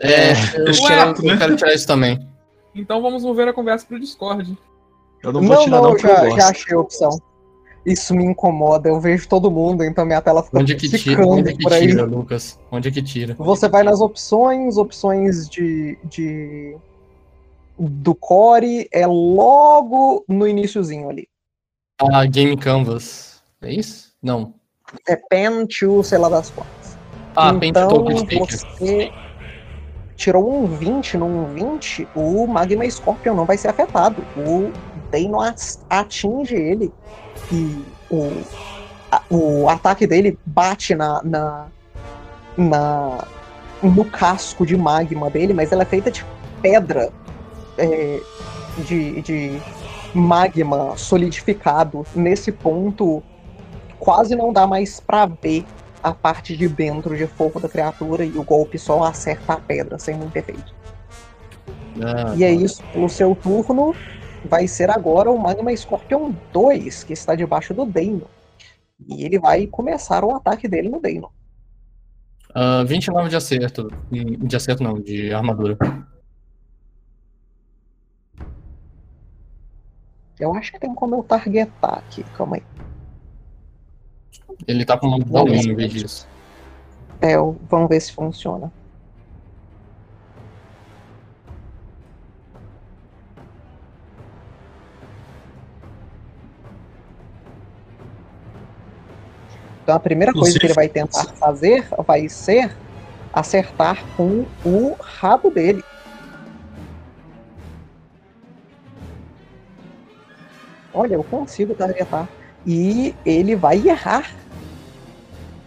É, 0.00 0.32
eu, 0.58 0.66
É 0.66 1.10
eu 1.10 1.22
né? 1.22 1.36
quero 1.36 1.56
tirar 1.56 1.74
isso 1.74 1.86
também. 1.86 2.26
Então 2.74 3.02
vamos 3.02 3.24
mover 3.24 3.48
a 3.48 3.52
conversa 3.52 3.86
pro 3.86 3.98
Discord. 3.98 4.56
Eu 5.22 5.32
não 5.32 5.40
vou 5.40 5.50
Não, 5.50 5.64
tirar 5.64 5.76
não, 5.76 5.82
não, 5.82 5.90
eu 5.90 5.96
eu 5.96 6.00
já, 6.00 6.30
já 6.36 6.48
achei 6.50 6.76
a 6.76 6.80
opção. 6.80 7.10
Isso 7.92 8.14
me 8.14 8.24
incomoda, 8.24 8.88
eu 8.88 9.00
vejo 9.00 9.26
todo 9.28 9.50
mundo, 9.50 9.82
então 9.82 10.04
minha 10.04 10.20
tela 10.20 10.42
fica 10.42 10.58
Onde 10.58 10.72
é 10.72 10.76
que 10.76 10.88
tira? 10.88 10.98
ficando 10.98 11.28
Onde 11.32 11.48
é 11.50 11.52
que 11.54 11.68
tira, 11.68 12.04
Lucas? 12.04 12.58
Onde 12.70 12.88
é 12.88 12.92
que 12.92 13.02
tira? 13.02 13.34
Você 13.38 13.68
vai 13.68 13.82
nas 13.82 14.00
opções, 14.00 14.76
opções 14.76 15.48
de, 15.48 15.98
de 16.04 16.76
do 17.78 18.14
core, 18.14 18.88
é 18.92 19.06
logo 19.06 20.24
no 20.28 20.46
iniciozinho 20.46 21.08
ali. 21.08 21.28
Ah, 22.00 22.26
Game 22.26 22.56
Canvas. 22.56 23.42
É 23.62 23.72
isso? 23.72 24.12
Não. 24.22 24.54
É 25.06 25.16
pen 25.16 25.66
to, 25.66 26.02
sei 26.02 26.18
lá 26.18 26.28
das 26.28 26.50
quantas. 26.50 26.98
Ah, 27.36 27.52
então 27.62 28.04
você 28.38 29.12
tirou 30.16 30.64
um 30.64 30.66
20 30.66 31.16
num 31.16 31.46
20, 31.46 32.08
o 32.14 32.46
Magma 32.46 32.88
Scorpion 32.90 33.34
não 33.34 33.46
vai 33.46 33.56
ser 33.56 33.68
afetado. 33.68 34.26
O 34.34 34.72
Dano 35.12 35.40
as- 35.40 35.78
atinge 35.88 36.54
ele 36.56 36.92
e 37.52 37.84
o, 38.10 38.30
a- 39.10 39.22
o 39.30 39.68
ataque 39.68 40.06
dele 40.06 40.38
bate 40.44 40.94
na, 40.94 41.22
na, 41.22 41.66
na- 42.56 43.24
no 43.82 44.04
casco 44.04 44.66
de 44.66 44.76
magma 44.76 45.30
dele, 45.30 45.54
mas 45.54 45.70
ela 45.72 45.82
é 45.82 45.86
feita 45.86 46.10
de 46.10 46.24
pedra 46.60 47.10
é, 47.76 48.20
de, 48.84 49.22
de 49.22 49.58
magma 50.14 50.96
solidificado. 50.96 52.04
Nesse 52.14 52.50
ponto, 52.50 53.22
quase 53.98 54.34
não 54.34 54.52
dá 54.52 54.66
mais 54.66 54.98
pra 55.00 55.26
ver 55.26 55.64
a 56.02 56.12
parte 56.12 56.56
de 56.56 56.68
dentro 56.68 57.16
de 57.16 57.26
fogo 57.26 57.58
da 57.60 57.68
criatura 57.68 58.24
e 58.24 58.30
o 58.36 58.42
golpe 58.42 58.78
só 58.78 59.02
acerta 59.04 59.54
a 59.54 59.56
pedra 59.56 59.98
sem 59.98 60.14
muito 60.16 60.36
efeito. 60.36 60.74
Ah, 62.00 62.34
E 62.36 62.44
é 62.44 62.50
isso, 62.52 62.82
pelo 62.92 63.08
seu 63.08 63.34
turno, 63.34 63.94
vai 64.44 64.66
ser 64.68 64.90
agora 64.90 65.30
o 65.30 65.38
Magma 65.38 65.74
Scorpion 65.76 66.32
2, 66.52 67.04
que 67.04 67.12
está 67.12 67.34
debaixo 67.34 67.74
do 67.74 67.84
Deino. 67.84 68.26
E 69.06 69.24
ele 69.24 69.38
vai 69.38 69.66
começar 69.66 70.24
o 70.24 70.34
ataque 70.34 70.68
dele 70.68 70.88
no 70.88 71.00
Deino. 71.00 71.30
ah, 72.54 72.84
29 72.84 73.28
de 73.28 73.36
acerto. 73.36 73.88
De 74.10 74.56
acerto 74.56 74.82
não, 74.82 75.00
de 75.00 75.32
armadura. 75.32 75.76
Eu 80.38 80.54
acho 80.54 80.72
que 80.72 80.78
tem 80.78 80.94
como 80.94 81.16
eu 81.16 81.22
targetar 81.22 81.98
aqui, 81.98 82.22
calma 82.36 82.56
aí. 82.56 82.62
Ele 84.66 84.84
tá 84.84 84.96
com 84.96 85.06
uma 85.08 85.18
bolinha 85.18 85.62
em 85.62 85.74
vez 85.74 85.92
disso. 85.92 86.28
É, 87.20 87.36
vamos 87.36 87.88
ver 87.88 88.00
se 88.00 88.12
funciona. 88.12 88.72
Então 99.88 99.96
a 99.96 100.00
primeira 100.00 100.34
coisa 100.34 100.52
Você 100.52 100.58
que 100.58 100.66
ele 100.66 100.74
vai 100.74 100.86
tentar 100.86 101.24
fazer 101.40 101.88
vai 102.06 102.28
ser 102.28 102.76
acertar 103.32 104.04
com 104.14 104.44
o 104.62 104.94
rabo 105.02 105.48
dele. 105.48 105.82
Olha, 110.92 111.14
eu 111.14 111.24
consigo 111.24 111.74
targetar. 111.74 112.28
E 112.66 113.14
ele 113.24 113.56
vai 113.56 113.78
errar. 113.78 114.30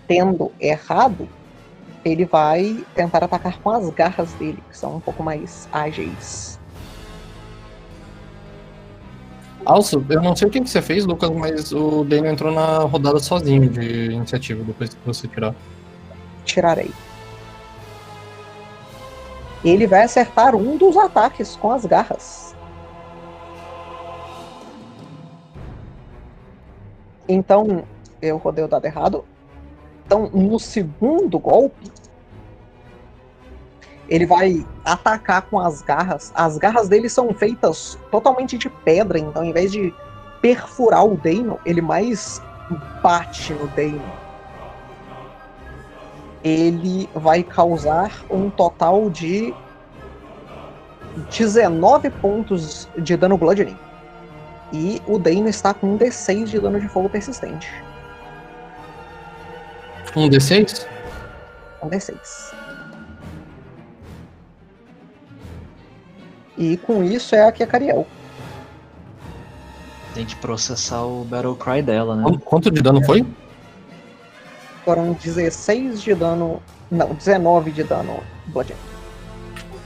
Tendo 0.08 0.52
errado, 0.60 1.28
ele 2.06 2.26
vai 2.26 2.86
tentar 2.94 3.24
atacar 3.24 3.60
com 3.60 3.72
as 3.72 3.90
garras 3.90 4.36
dele, 4.36 4.62
que 4.70 4.78
são 4.78 4.98
um 4.98 5.02
pouco 5.02 5.24
mais 5.24 5.68
ágeis. 5.72 6.61
Also, 9.66 10.04
eu 10.10 10.22
não 10.22 10.36
sei 10.36 10.48
o 10.48 10.52
que 10.52 10.60
você 10.60 10.82
fez, 10.82 11.06
Lucas, 11.06 11.30
mas 11.30 11.72
o 11.72 12.04
Daniel 12.04 12.34
entrou 12.34 12.52
na 12.52 12.80
rodada 12.80 13.20
sozinho 13.20 13.70
de 13.70 14.12
iniciativa 14.12 14.64
depois 14.64 14.94
que 14.94 15.06
você 15.06 15.28
tirar. 15.28 15.54
Tirarei. 16.44 16.92
Ele 19.64 19.86
vai 19.86 20.04
acertar 20.04 20.56
um 20.56 20.78
dos 20.78 20.98
ataques 20.98 21.56
com 21.56 21.72
as 21.72 21.86
garras. 21.86 22.56
Então, 27.30 27.84
eu 28.22 28.38
rodei 28.38 28.64
o 28.64 28.68
dado 28.68 28.86
errado. 28.86 29.24
Então, 30.06 30.30
no 30.34 30.60
segundo 30.60 31.38
golpe, 31.38 31.92
ele 34.12 34.26
vai 34.26 34.68
atacar 34.84 35.44
com 35.44 35.58
as 35.58 35.82
garras. 35.82 36.34
As 36.36 36.58
garras 36.58 36.90
dele 36.90 37.08
são 37.08 37.34
feitas 37.34 37.98
totalmente 38.12 38.58
de 38.58 38.70
pedra, 38.70 39.18
então, 39.18 39.42
em 39.42 39.54
vez 39.54 39.72
de 39.72 39.94
perfurar 40.42 41.06
o 41.06 41.16
Deino, 41.16 41.58
ele 41.66 41.82
mais 41.82 42.42
bate 43.02 43.54
no 43.54 43.68
Deino. 43.70 44.04
Ele 46.44 47.10
vai 47.16 47.42
causar 47.42 48.12
um 48.30 48.50
total 48.50 49.10
de 49.10 49.54
19 51.30 52.10
pontos 52.10 52.90
de 52.98 53.16
dano 53.16 53.38
bludgeoning. 53.38 53.78
E 54.74 55.02
o 55.08 55.18
Deino 55.18 55.48
está 55.48 55.74
com 55.74 55.94
um 55.94 55.98
D6 55.98 56.46
de 56.46 56.60
dano 56.60 56.82
de 56.82 56.88
fogo 56.90 57.08
persistente. 57.08 57.72
Um 60.18 60.30
D6? 60.30 60.86
Um 61.82 61.90
D6. 61.90 62.61
E 66.62 66.78
com 66.78 67.04
isso 67.04 67.34
é 67.34 67.44
aqui 67.44 67.64
a 67.64 67.68
Cariel. 67.68 68.06
Tem 70.14 70.24
que 70.24 70.36
processar 70.36 71.02
o 71.02 71.24
Battle 71.26 71.56
Cry 71.56 71.82
dela, 71.82 72.16
né? 72.16 72.24
Qu- 72.24 72.38
Quanto 72.40 72.70
de 72.70 72.84
dano 72.84 73.04
foi? 73.04 73.26
Foram 74.86 75.14
16 75.14 76.04
de 76.04 76.14
dano. 76.14 76.62
Não, 76.92 77.16
19 77.16 77.72
de 77.72 77.84
dano 77.84 78.20
bludgeoning. 78.46 78.80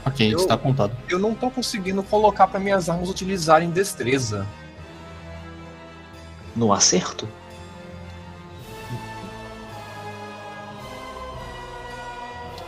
Ok, 0.04 0.34
Eu- 0.34 0.36
está 0.36 0.52
apontado. 0.52 0.94
Eu 1.08 1.18
não 1.18 1.34
tô 1.34 1.50
conseguindo 1.50 2.02
colocar 2.02 2.46
pra 2.46 2.60
minhas 2.60 2.90
armas 2.90 3.08
utilizarem 3.08 3.70
destreza. 3.70 4.46
No 6.54 6.74
acerto? 6.74 7.26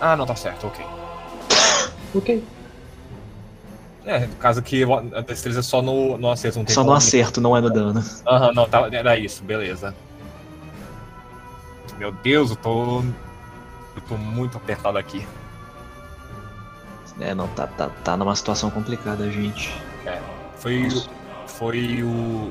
Ah, 0.00 0.16
não, 0.16 0.24
tá 0.24 0.34
certo, 0.36 0.66
ok. 0.66 0.86
Ok. 2.14 2.44
É, 4.08 4.20
no 4.20 4.36
caso 4.36 4.62
que 4.62 4.84
a 4.84 5.20
destreza 5.20 5.60
é 5.60 5.62
só 5.62 5.82
no, 5.82 6.16
no 6.16 6.30
acerto, 6.30 6.58
não 6.58 6.64
tem 6.64 6.74
Só 6.74 6.82
no 6.82 6.94
acerto, 6.94 7.42
não 7.42 7.54
é 7.54 7.60
no 7.60 7.68
dano. 7.68 8.02
Aham, 8.26 8.52
não, 8.54 8.66
tá, 8.66 8.88
era 8.90 9.18
isso, 9.18 9.44
beleza. 9.44 9.94
Meu 11.98 12.10
Deus, 12.10 12.48
eu 12.48 12.56
tô. 12.56 13.00
Eu 13.94 14.02
tô 14.08 14.16
muito 14.16 14.56
apertado 14.56 14.96
aqui. 14.96 15.28
É, 17.20 17.34
não, 17.34 17.48
tá, 17.48 17.66
tá, 17.66 17.90
tá 18.02 18.16
numa 18.16 18.34
situação 18.34 18.70
complicada, 18.70 19.30
gente. 19.30 19.78
Foi. 20.56 20.88
Foi 21.46 22.02
o. 22.02 22.50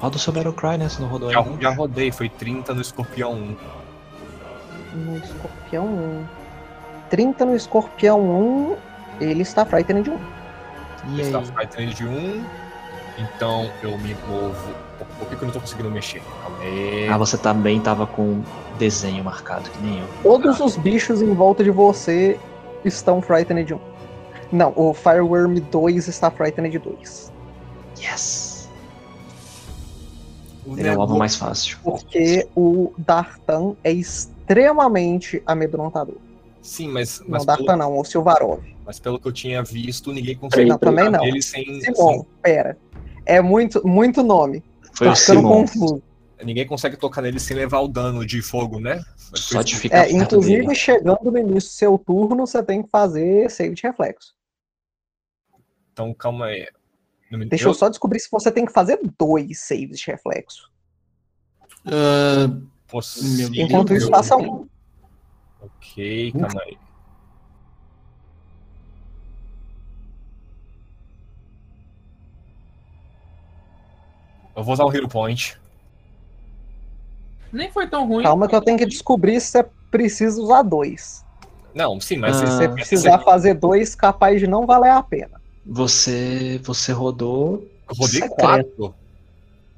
Roda 0.00 0.16
o 0.16 0.18
seu 0.18 0.32
Battle 0.32 0.54
Cry, 0.54 0.78
né? 0.78 0.88
Se 0.88 1.02
não 1.02 1.08
rodou 1.08 1.30
Já, 1.30 1.40
ainda. 1.40 1.60
já 1.60 1.74
rodei, 1.74 2.10
foi 2.10 2.30
30 2.30 2.72
no 2.72 2.80
escorpião 2.80 3.32
1. 3.34 3.56
No 4.94 5.16
escorpião 5.18 5.84
1. 5.84 6.24
30 7.10 7.44
no 7.44 7.54
escorpião 7.54 8.18
1. 8.18 8.76
Ele 9.20 9.42
está 9.42 9.66
frightened 9.66 10.04
de 10.04 10.10
1. 10.10 10.35
E 11.08 11.20
Está 11.20 11.38
aí? 11.38 11.46
Frightened 11.46 11.94
de 11.94 12.06
1. 12.06 12.44
Então 13.18 13.70
eu 13.82 13.96
me 13.98 14.14
movo. 14.28 14.74
Por 15.18 15.28
que, 15.28 15.36
que 15.36 15.42
eu 15.42 15.46
não 15.46 15.52
tô 15.52 15.60
conseguindo 15.60 15.90
mexer? 15.90 16.22
Calma 16.42 16.58
aí. 16.60 17.08
Ah, 17.08 17.16
você 17.16 17.38
também 17.38 17.80
tava 17.80 18.06
com 18.06 18.42
desenho 18.78 19.24
marcado, 19.24 19.68
que 19.70 19.82
nem 19.82 20.00
eu. 20.00 20.08
Todos 20.22 20.60
os 20.60 20.76
bichos 20.76 21.22
em 21.22 21.32
volta 21.34 21.64
de 21.64 21.70
você 21.70 22.38
estão 22.84 23.22
Frightened 23.22 23.74
1. 23.74 23.78
Não, 24.52 24.72
o 24.76 24.94
Fireworm 24.94 25.58
2 25.70 26.08
está 26.08 26.30
Frightened 26.30 26.78
2. 26.78 27.32
Yes! 27.98 28.68
O 30.66 30.78
Ele 30.78 30.88
é 30.88 30.96
o 30.96 31.00
alvo 31.00 31.16
mais 31.16 31.36
fácil. 31.36 31.78
Porque 31.82 32.46
o 32.54 32.92
Dartan 32.98 33.74
é 33.84 33.92
extremamente 33.92 35.42
amedrontador. 35.46 36.16
Sim, 36.66 36.88
mas, 36.88 37.20
Não, 37.20 37.28
mas, 37.30 37.44
Dartan 37.44 37.64
pelo, 37.64 37.78
não, 37.78 37.98
o 37.98 38.04
Silvarov. 38.04 38.60
mas 38.84 38.98
pelo 38.98 39.20
que 39.20 39.28
eu 39.28 39.32
tinha 39.32 39.62
visto, 39.62 40.12
ninguém 40.12 40.36
consegue 40.36 40.68
Não, 40.68 40.78
também 40.78 41.04
tocar 41.06 41.18
não. 41.18 41.24
nele 41.24 41.40
sem, 41.40 41.80
Simon, 41.80 42.24
pera. 42.42 42.76
É 43.24 43.40
muito, 43.40 43.86
muito 43.86 44.22
nome. 44.22 44.62
Foi 44.94 45.06
Tá 45.08 45.14
ficando 45.16 45.38
Simon. 45.40 45.48
confuso. 45.48 46.02
sem- 46.38 46.46
Ninguém 46.46 46.66
consegue 46.66 46.96
tocar 46.98 47.22
nele 47.22 47.40
sem 47.40 47.56
levar 47.56 47.80
o 47.80 47.88
dano 47.88 48.26
de 48.26 48.42
fogo, 48.42 48.78
né? 48.78 49.02
Só 49.34 49.62
de 49.62 49.74
ficar 49.76 50.06
É, 50.06 50.12
inclusive, 50.12 50.62
dele. 50.62 50.74
chegando 50.74 51.30
no 51.30 51.38
início 51.38 51.70
do 51.70 51.72
seu 51.74 51.98
turno, 51.98 52.46
você 52.46 52.62
tem 52.62 52.82
que 52.82 52.90
fazer 52.90 53.50
save 53.50 53.74
de 53.74 53.82
reflexo. 53.82 54.34
Então, 55.92 56.12
calma 56.12 56.46
aí. 56.46 56.68
Não 57.30 57.38
me- 57.38 57.46
Deixa 57.46 57.66
eu 57.68 57.72
só 57.74 57.88
descobrir 57.88 58.20
se 58.20 58.28
você 58.30 58.52
tem 58.52 58.66
que 58.66 58.72
fazer 58.72 59.00
dois 59.18 59.60
saves 59.60 59.98
de 59.98 60.06
reflexo. 60.10 60.70
Meu 61.84 63.50
Enquanto 63.54 63.94
isso, 63.94 64.08
faça 64.10 64.36
um. 64.36 64.68
Ok, 65.60 66.32
calma 66.32 66.62
aí. 66.64 66.78
Eu 74.56 74.64
vou 74.64 74.72
usar 74.72 74.84
o 74.84 74.94
Hero 74.94 75.08
Point. 75.08 75.58
Nem 77.52 77.70
foi 77.70 77.86
tão 77.86 78.06
ruim. 78.06 78.24
Calma 78.24 78.48
que 78.48 78.54
eu 78.54 78.62
tenho 78.62 78.78
que 78.78 78.86
descobrir 78.86 79.40
se 79.40 79.48
você 79.48 79.66
precisa 79.90 80.40
usar 80.40 80.62
dois. 80.62 81.24
Não, 81.74 82.00
sim, 82.00 82.16
mas 82.16 82.36
Ah. 82.36 82.46
Se 82.46 82.52
você 82.52 82.68
precisar 82.68 83.18
fazer 83.18 83.54
dois, 83.54 83.94
capaz 83.94 84.40
de 84.40 84.46
não 84.46 84.66
valer 84.66 84.90
a 84.90 85.02
pena. 85.02 85.40
Você, 85.64 86.60
você 86.64 86.92
rodou. 86.92 87.66
eu 87.88 87.94
rodei 87.96 88.20
secreto. 88.22 88.34
quatro. 88.36 88.94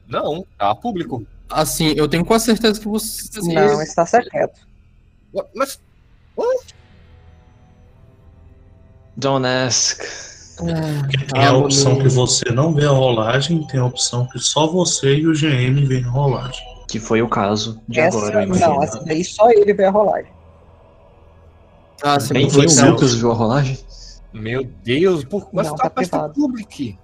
Não, 0.06 0.46
tá 0.56 0.74
público. 0.74 1.26
assim, 1.50 1.92
eu 1.96 2.08
tenho 2.08 2.24
quase 2.24 2.44
certeza 2.46 2.80
que 2.80 2.86
você. 2.86 3.40
Não, 3.40 3.82
está 3.82 4.06
secreto. 4.06 4.67
Mas 5.54 5.80
Don't 9.18 9.44
ask. 9.44 10.00
Tem 11.32 11.44
a 11.44 11.52
opção 11.56 11.98
que 11.98 12.08
você 12.08 12.50
não 12.52 12.72
vê 12.72 12.84
a 12.84 12.90
rolagem, 12.90 13.66
tem 13.66 13.80
a 13.80 13.84
opção 13.84 14.26
que 14.26 14.38
só 14.38 14.66
você 14.66 15.16
e 15.16 15.26
o 15.26 15.32
GM 15.32 15.84
veem 15.86 16.04
a 16.04 16.10
rolagem. 16.10 16.64
Que 16.88 16.98
foi 16.98 17.20
o 17.20 17.28
caso 17.28 17.80
de 17.88 18.00
Essa, 18.00 18.16
agora, 18.16 18.44
eu 18.44 18.48
não, 18.48 18.82
essa 18.82 19.04
daí 19.04 19.24
só 19.24 19.50
ele 19.50 19.74
vê 19.74 19.84
a 19.84 19.90
rolagem. 19.90 20.32
Ah, 22.02 22.18
sim, 22.18 22.34
Nem 22.34 22.48
foi 22.48 22.66
o 22.66 22.68
você-. 22.68 22.88
Lucas 22.88 23.14
viu 23.14 23.30
a 23.30 23.34
rolagem? 23.34 23.78
Meu 24.32 24.64
Deus, 24.84 25.24
por... 25.24 25.48
mas 25.52 25.66
Não, 25.66 25.76
tá, 25.76 25.90
tá 25.90 26.02
tá 26.02 26.28
public. 26.28 26.98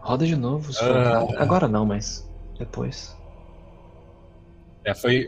Roda 0.00 0.26
de 0.26 0.36
novo. 0.36 0.72
só. 0.72 0.84
Ah. 0.84 1.26
Agora 1.36 1.68
não, 1.68 1.84
mas 1.84 2.28
depois. 2.58 3.14
É, 4.84 4.94
foi. 4.94 5.26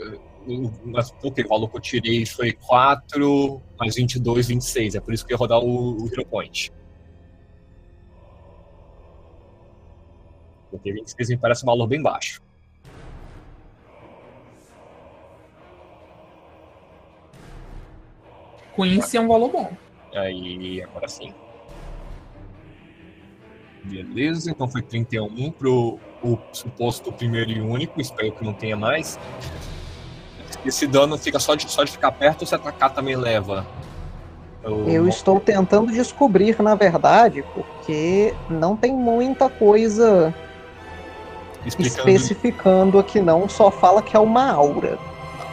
Mas 0.85 1.15
ok, 1.23 1.45
o 1.45 1.49
valor 1.49 1.69
que 1.69 1.77
eu 1.77 1.81
tirei 1.81 2.25
foi 2.25 2.53
4 2.53 3.61
mais 3.79 3.97
22, 3.97 4.49
26. 4.49 4.95
É 4.95 5.01
por 5.01 5.13
isso 5.13 5.27
que 5.27 5.33
eu 5.33 5.37
ia 5.37 5.39
rodar 5.39 5.59
o, 5.59 6.03
o 6.03 6.07
Hero 6.07 6.25
Point. 6.27 6.73
Porque 10.71 10.93
26 10.93 11.31
me 11.31 11.39
parece 11.39 11.65
um 11.65 11.67
valor 11.67 11.87
bem 11.87 12.03
baixo. 12.03 12.43
Quincy 18.75 19.17
é 19.17 19.21
um 19.21 19.29
valor 19.29 19.51
bom. 19.51 19.77
Aí, 20.15 20.83
agora 20.83 21.09
sim. 21.09 21.35
Beleza, 23.85 24.51
então 24.51 24.69
foi 24.69 24.83
31 24.83 25.51
pro 25.53 25.99
o 26.23 26.39
suposto 26.53 27.13
primeiro 27.13 27.51
e 27.51 27.61
único. 27.61 28.01
Espero 28.01 28.33
que 28.33 28.45
não 28.45 28.53
tenha 28.53 28.77
mais. 28.77 29.19
Esse 30.65 30.87
dano 30.87 31.17
fica 31.19 31.39
só 31.39 31.55
de, 31.55 31.71
só 31.71 31.85
de 31.85 31.93
ficar 31.93 32.13
perto 32.13 32.43
ou 32.43 32.47
se 32.47 32.55
atacar 32.55 32.91
também 32.93 33.17
leva? 33.17 33.67
Eu- 34.63 34.89
Eu 34.89 35.09
estou 35.09 35.39
tentando 35.41 35.91
descobrir, 35.93 36.61
na 36.61 36.75
verdade, 36.75 37.45
porque 37.55 38.35
não 38.51 38.77
tem 38.77 38.93
muita 38.93 39.49
coisa 39.49 40.35
explicando 41.65 41.99
especificando 42.11 42.99
aqui, 42.99 43.21
não. 43.21 43.49
Só 43.49 43.71
fala 43.71 44.03
que 44.03 44.17
é 44.17 44.21
uma 44.21 44.51
aura. 44.53 44.99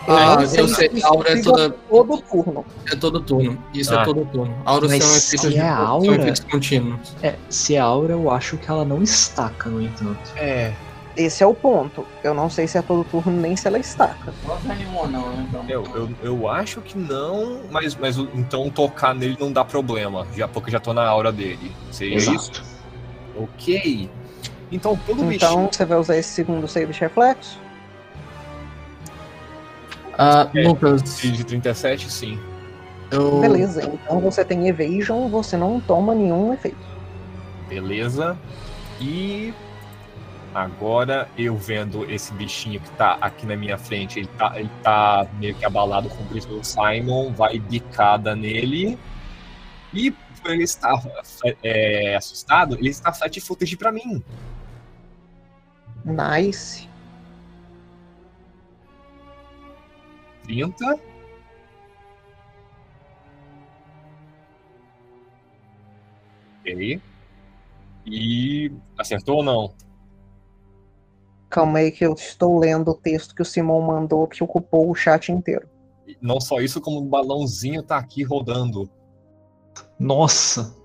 Eu 0.08 0.16
Ah, 0.16 0.46
sei 0.46 0.60
eu 0.62 0.68
sei, 0.68 0.92
aura 1.04 1.32
é 1.32 1.42
toda, 1.42 1.70
todo 1.90 2.18
turno. 2.22 2.66
é 2.92 2.96
todo 2.96 3.20
turno. 3.22 3.58
Isso 3.74 3.96
Ah. 3.98 4.02
é 4.02 4.06
todo 4.06 4.24
turno. 4.26 4.54
Auras 4.64 4.92
Mas 4.92 5.04
são 5.04 5.14
se 5.40 5.50
de, 5.50 5.58
é 5.58 5.62
são 5.62 5.88
aura- 5.88 6.16
efeitos 6.16 6.44
contínuos. 6.44 7.16
É, 7.24 7.34
se 7.50 7.76
é 7.76 7.80
aura, 7.80 8.14
eu 8.14 8.30
acho 8.30 8.56
que 8.58 8.70
ela 8.70 8.86
não 8.86 9.02
estaca, 9.02 9.68
no 9.68 9.82
entanto. 9.82 10.20
É, 10.36 10.74
Esse 11.18 11.44
é 11.44 11.48
o 11.48 11.54
ponto. 11.54 12.06
Eu 12.24 12.34
não 12.34 12.50
sei 12.50 12.68
se 12.68 12.78
é 12.78 12.82
todo 12.82 13.04
turno 13.06 13.32
nem 13.32 13.56
se 13.56 13.68
ela 13.68 13.80
estaca. 13.80 14.34
Não 14.46 14.58
desanimou, 14.58 15.08
não? 15.08 15.34
Então. 15.42 15.64
eu, 15.70 15.84
eu, 15.96 16.10
eu 16.22 16.50
acho 16.50 16.82
que 16.82 16.98
não, 16.98 17.62
mas, 17.72 17.96
mas 17.96 18.18
então 18.18 18.70
tocar 18.70 19.16
nele 19.16 19.38
não 19.40 19.52
dá 19.52 19.64
problema, 19.64 20.28
já, 20.36 20.48
porque 20.48 20.70
já 20.70 20.80
tô 20.80 20.94
na 20.94 21.08
aura 21.08 21.32
dele. 21.32 21.72
Seria 21.92 22.18
isso? 22.18 22.32
Exato. 22.32 22.64
Ok. 23.38 24.10
Então, 24.72 24.98
todo 25.06 25.32
Então 25.32 25.56
bichinho. 25.56 25.70
você 25.72 25.86
vai 25.86 25.98
usar 25.98 26.18
esse 26.18 26.30
segundo 26.30 26.68
save 26.68 26.92
de 26.92 27.00
reflexo? 27.00 27.60
Ah, 30.18 30.50
É. 30.54 30.68
Lucas, 30.68 31.20
De 31.22 31.44
37, 31.44 32.12
sim. 32.12 32.40
eu. 33.12 33.40
Beleza, 33.40 33.84
então 33.86 34.20
você 34.20 34.44
tem 34.46 34.68
evasion, 34.68 35.28
você 35.30 35.56
não 35.58 35.80
toma 35.80 36.16
nenhum 36.16 36.54
efeito. 36.54 36.78
Beleza. 37.68 38.38
E 39.00 39.54
agora 40.56 41.30
eu 41.38 41.58
vendo 41.58 42.10
esse 42.10 42.32
bichinho 42.34 42.80
que 42.80 42.90
tá 42.92 43.18
aqui 43.20 43.46
na 43.46 43.58
minha 43.58 43.78
frente, 43.78 44.20
ele 44.20 44.30
tá, 44.38 44.58
ele 44.58 44.72
tá 44.82 45.28
meio 45.38 45.54
que 45.54 45.66
abalado 45.66 46.08
com 46.10 46.24
o 46.24 46.26
grito 46.28 46.48
do 46.48 46.64
Simon, 46.64 47.34
vai 47.34 47.60
bicada 47.60 48.34
nele. 48.34 48.98
E 49.94 50.12
por 50.12 50.52
ele 50.52 50.64
estar 50.64 50.94
é, 51.62 52.16
assustado, 52.16 52.76
ele 52.76 52.90
está 52.90 53.12
flat 53.12 53.40
footage 53.42 53.76
pra 53.76 53.92
mim. 53.92 54.24
Nice. 56.06 56.88
30. 60.44 61.00
Ok. 66.62 67.02
E 68.06 68.72
acertou 68.98 69.38
ou 69.38 69.44
não? 69.44 69.85
Calma 71.56 71.80
aí 71.80 71.90
que 71.90 72.06
eu 72.06 72.12
estou 72.12 72.60
lendo 72.60 72.92
o 72.92 72.94
texto 72.94 73.34
que 73.34 73.42
o 73.42 73.46
Simon 73.46 73.80
mandou 73.80 74.28
que 74.28 74.44
ocupou 74.44 74.92
o 74.92 74.94
chat 74.94 75.32
inteiro. 75.32 75.70
Não 76.22 76.38
só 76.42 76.60
isso, 76.60 76.82
como 76.82 76.98
o 77.00 77.06
balãozinho 77.06 77.82
tá 77.82 77.98
aqui 77.98 78.24
rodando. 78.24 78.90
Nossa! 79.98 80.76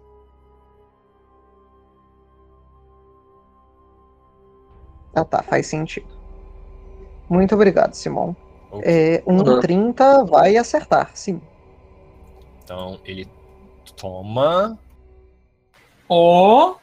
Ah 5.12 5.24
tá, 5.24 5.42
faz 5.42 5.66
sentido. 5.66 6.06
Muito 7.28 7.52
obrigado, 7.56 7.94
Simon. 7.94 8.32
Ok. 8.70 8.84
É, 8.86 9.24
um 9.26 9.38
Uhum. 9.38 9.58
30 9.58 10.22
vai 10.24 10.56
acertar, 10.56 11.10
sim. 11.14 11.40
Então 12.62 13.00
ele 13.04 13.28
toma. 13.96 14.78
Ó, 16.08 16.76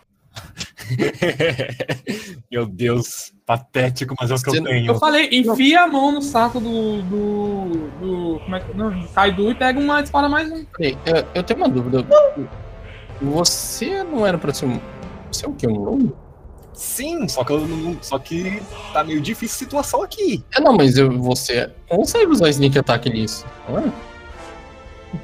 Meu 2.51 2.65
Deus, 2.65 3.33
patético, 3.45 4.15
mas 4.19 4.31
é 4.31 4.35
o 4.35 4.37
que 4.37 4.49
Você- 4.49 4.59
eu 4.59 4.63
tenho. 4.63 4.87
eu 4.87 4.95
falei, 4.99 5.29
enfia 5.31 5.83
a 5.83 5.87
mão 5.87 6.11
no 6.11 6.21
saco 6.21 6.59
do. 6.59 7.01
do. 7.03 7.89
do 7.99 8.39
como 8.43 8.55
é 8.55 8.59
que. 8.59 8.77
Não, 8.77 8.89
do 8.89 9.07
Kaidu 9.09 9.51
e 9.51 9.55
pega 9.55 9.79
uma 9.79 10.01
espada 10.01 10.29
mais 10.29 10.51
um. 10.51 10.65
Peraí, 10.77 10.97
eu, 11.05 11.25
eu 11.35 11.43
tenho 11.43 11.59
uma 11.59 11.69
dúvida. 11.69 12.05
Você 13.21 14.03
não 14.03 14.25
era 14.25 14.37
pra 14.37 14.53
ser 14.53 14.65
um. 14.67 14.79
Você 15.31 15.45
é 15.45 15.49
o 15.49 15.53
quê? 15.53 15.67
Um 15.67 15.79
lobo? 15.79 16.15
Sim, 16.73 17.27
só 17.27 17.43
que 17.43 17.51
eu 17.51 17.67
não. 17.67 17.97
Só 18.01 18.19
que 18.19 18.61
tá 18.93 19.03
meio 19.03 19.19
difícil 19.19 19.55
a 19.55 19.59
situação 19.59 20.03
aqui. 20.03 20.43
É, 20.55 20.61
não, 20.61 20.73
mas 20.73 20.97
eu, 20.97 21.11
você 21.19 21.71
consegue 21.89 22.27
usar 22.31 22.49
sneak 22.49 22.77
attack 22.77 23.09
nisso, 23.09 23.45
não 23.67 23.79
é? 23.79 23.91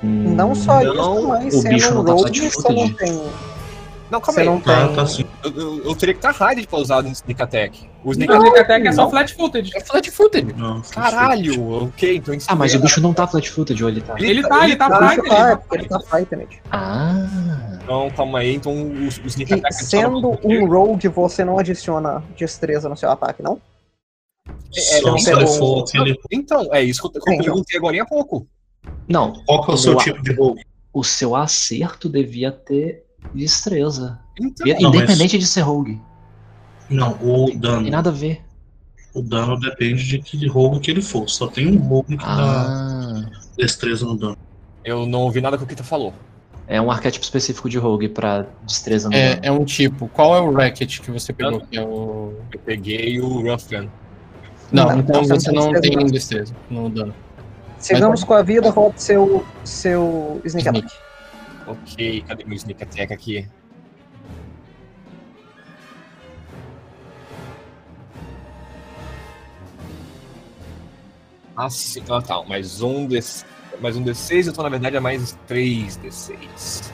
Não 0.02 0.56
só 0.56 0.81
Não, 0.81 0.94
isso, 1.14 1.27
mas 1.27 1.53
o 1.56 1.61
sendo 1.61 1.73
bicho 1.73 1.91
um 1.91 1.94
não 1.95 2.06
tá 2.06 2.11
rogue, 2.14 2.40
flat 2.40 2.53
você 2.56 2.73
não 2.73 2.94
tem. 2.94 3.22
Não, 4.11 4.21
calma 4.21 4.34
Você 4.34 4.39
aí. 4.41 4.45
não 4.45 4.61
Ah, 4.65 4.88
tem. 4.88 4.95
tá 4.95 5.05
sim. 5.07 5.25
eu, 5.43 5.51
eu, 5.57 5.84
eu 5.85 5.95
teria 5.95 6.13
que 6.13 6.19
estar 6.19 6.31
hard 6.31 6.65
pra 6.67 6.80
usar 6.80 7.03
o 7.03 7.07
Sneak 7.07 7.41
Attack. 7.41 7.89
O 8.03 8.11
Sneak 8.11 8.31
Não, 8.31 8.41
Attack 8.41 8.59
até 8.59 8.81
que 8.81 8.88
é 8.88 8.91
só 8.91 9.09
flat 9.09 9.34
footed. 9.34 9.71
é 9.75 9.80
flat 9.80 10.11
footed. 10.11 10.53
Não, 10.55 10.81
Caralho, 10.81 11.85
ok, 11.85 12.17
então 12.17 12.35
Ah, 12.47 12.55
mas 12.55 12.75
o 12.75 12.80
bicho 12.80 13.01
não 13.01 13.13
tá 13.13 13.25
flat 13.25 13.49
footed, 13.49 13.84
ou 13.84 13.89
ele 13.89 14.01
tá? 14.01 14.15
Ele 14.19 14.43
tá, 14.43 14.63
ele 14.65 14.75
tá 14.75 14.88
Deixa 14.89 15.03
eu 15.03 15.07
frightened. 15.07 15.30
falar, 15.35 15.51
é 15.51 15.55
porque 15.55 15.75
ele 15.77 15.88
tá 15.88 15.99
frightened. 16.01 16.61
Ah. 16.71 17.80
Então, 17.84 18.09
calma 18.15 18.39
aí, 18.39 18.53
então 18.55 18.71
o, 18.71 19.03
o 19.03 19.07
Sneak 19.07 19.53
Attack... 19.55 19.73
é 19.73 19.77
sendo 19.77 20.39
um 20.43 20.65
rogue, 20.67 21.07
você 21.07 21.43
não 21.43 21.57
adiciona 21.57 22.23
destreza 22.38 22.88
no 22.88 22.95
seu 22.95 23.09
ataque, 23.09 23.41
não? 23.41 23.59
Só 24.71 25.11
não 25.11 25.17
se 25.17 25.31
ele 25.31 25.47
for. 25.47 25.85
Então, 26.31 26.67
é 26.73 26.81
isso 26.84 27.01
que 27.09 27.17
eu, 27.17 27.21
que 27.21 27.30
eu 27.30 27.34
Então. 27.34 27.45
perguntei 27.45 27.77
agora 27.77 28.01
há 28.01 28.05
pouco. 28.05 28.47
Não, 29.07 29.34
Qual 29.45 29.63
que 29.65 29.71
é 29.71 29.73
o 29.73 29.77
seu 29.77 29.95
tipo 29.97 30.21
de 30.21 30.34
rogue? 30.34 30.61
o 30.93 31.03
seu 31.03 31.35
acerto 31.35 32.07
devia 32.09 32.51
ter 32.51 33.02
destreza. 33.33 34.19
Então, 34.39 34.65
E- 34.67 34.73
Não, 34.81 34.89
mas- 34.89 35.01
Independente 35.01 35.37
de 35.37 35.45
ser 35.45 35.61
rogue. 35.61 36.01
Não, 36.89 37.11
o 37.21 37.47
Tem 37.47 37.57
dano. 37.59 37.89
nada 37.89 38.09
a 38.09 38.13
ver. 38.13 38.41
O 39.13 39.21
dano 39.21 39.59
depende 39.59 40.03
de 40.05 40.19
que 40.19 40.47
rogue 40.47 40.79
que 40.79 40.89
ele 40.91 41.01
for. 41.01 41.29
Só 41.29 41.47
tem 41.47 41.67
um 41.67 41.77
rogue 41.77 42.17
que 42.17 42.25
dá 42.25 42.31
Ah. 42.35 43.25
destreza 43.57 44.05
no 44.05 44.17
dano. 44.17 44.37
eu 44.85 45.05
não 45.05 45.21
ouvi 45.21 45.39
nada 45.39 45.57
que 45.57 45.63
o 45.63 45.67
Kita 45.67 45.83
falou. 45.83 46.13
É 46.67 46.81
um 46.81 46.89
arquétipo 46.91 47.23
específico 47.23 47.69
de 47.69 47.77
rogue 47.77 48.09
pra 48.09 48.45
destreza 48.65 49.07
no 49.09 49.15
É, 49.15 49.35
dano. 49.35 49.41
é 49.45 49.51
um 49.51 49.63
tipo. 49.65 50.07
Qual 50.09 50.35
é 50.35 50.41
o 50.41 50.51
racket 50.51 50.99
que 50.99 51.11
você 51.11 51.31
pegou? 51.31 51.61
Que 51.61 51.77
é 51.77 51.81
o... 51.83 52.33
Eu 52.51 52.59
peguei 52.65 53.19
o 53.21 53.41
Ruffian. 53.49 53.87
Não, 54.71 54.87
Não, 54.87 54.99
então 54.99 55.23
você 55.23 55.51
não 55.51 55.71
não 55.71 55.79
tem 55.81 55.91
tem 55.97 56.05
destreza. 56.07 56.53
no 56.69 56.89
dano. 56.89 57.13
Sigamos 57.77 58.23
com 58.23 58.33
a 58.33 58.41
vida, 58.41 58.69
roube 58.71 58.99
seu, 59.01 59.45
seu 59.63 60.41
Sneak. 60.45 60.67
attack. 60.69 60.93
Ok, 61.65 62.23
cadê 62.27 62.44
meu 62.44 62.56
Sneak 62.56 62.84
Attack 62.84 63.14
aqui? 63.14 63.48
Ah, 71.56 71.69
sim. 71.69 72.03
Ah, 72.10 72.22
tá. 72.22 72.41
Mais 72.44 72.81
um, 72.81 73.07
D... 73.07 73.19
mais 73.80 73.95
um 73.95 74.03
D6, 74.03 74.49
então 74.49 74.64
na 74.64 74.69
verdade 74.69 74.95
é 74.98 74.99
mais 74.99 75.38
3 75.48 75.98
D6. 75.98 76.91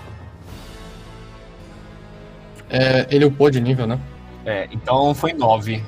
É, 2.70 3.08
ele 3.10 3.26
upou 3.26 3.50
de 3.50 3.60
nível, 3.60 3.88
né? 3.88 4.00
É, 4.46 4.68
então 4.72 5.16
foi 5.16 5.34
9. 5.34 5.84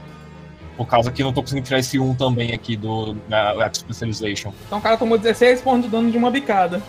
Por 0.75 0.87
causa 0.87 1.11
que 1.11 1.21
eu 1.21 1.25
não 1.25 1.33
tô 1.33 1.41
conseguindo 1.41 1.67
tirar 1.67 1.79
esse 1.79 1.99
1 1.99 2.15
também 2.15 2.53
aqui 2.53 2.75
do 2.75 3.13
da 3.29 3.51
App 3.65 3.77
Specialization. 3.77 4.51
Então 4.65 4.79
o 4.79 4.81
cara 4.81 4.97
tomou 4.97 5.17
16 5.17 5.61
pontos 5.61 5.83
de 5.85 5.89
dano 5.89 6.09
de 6.09 6.17
uma 6.17 6.31
bicada. 6.31 6.81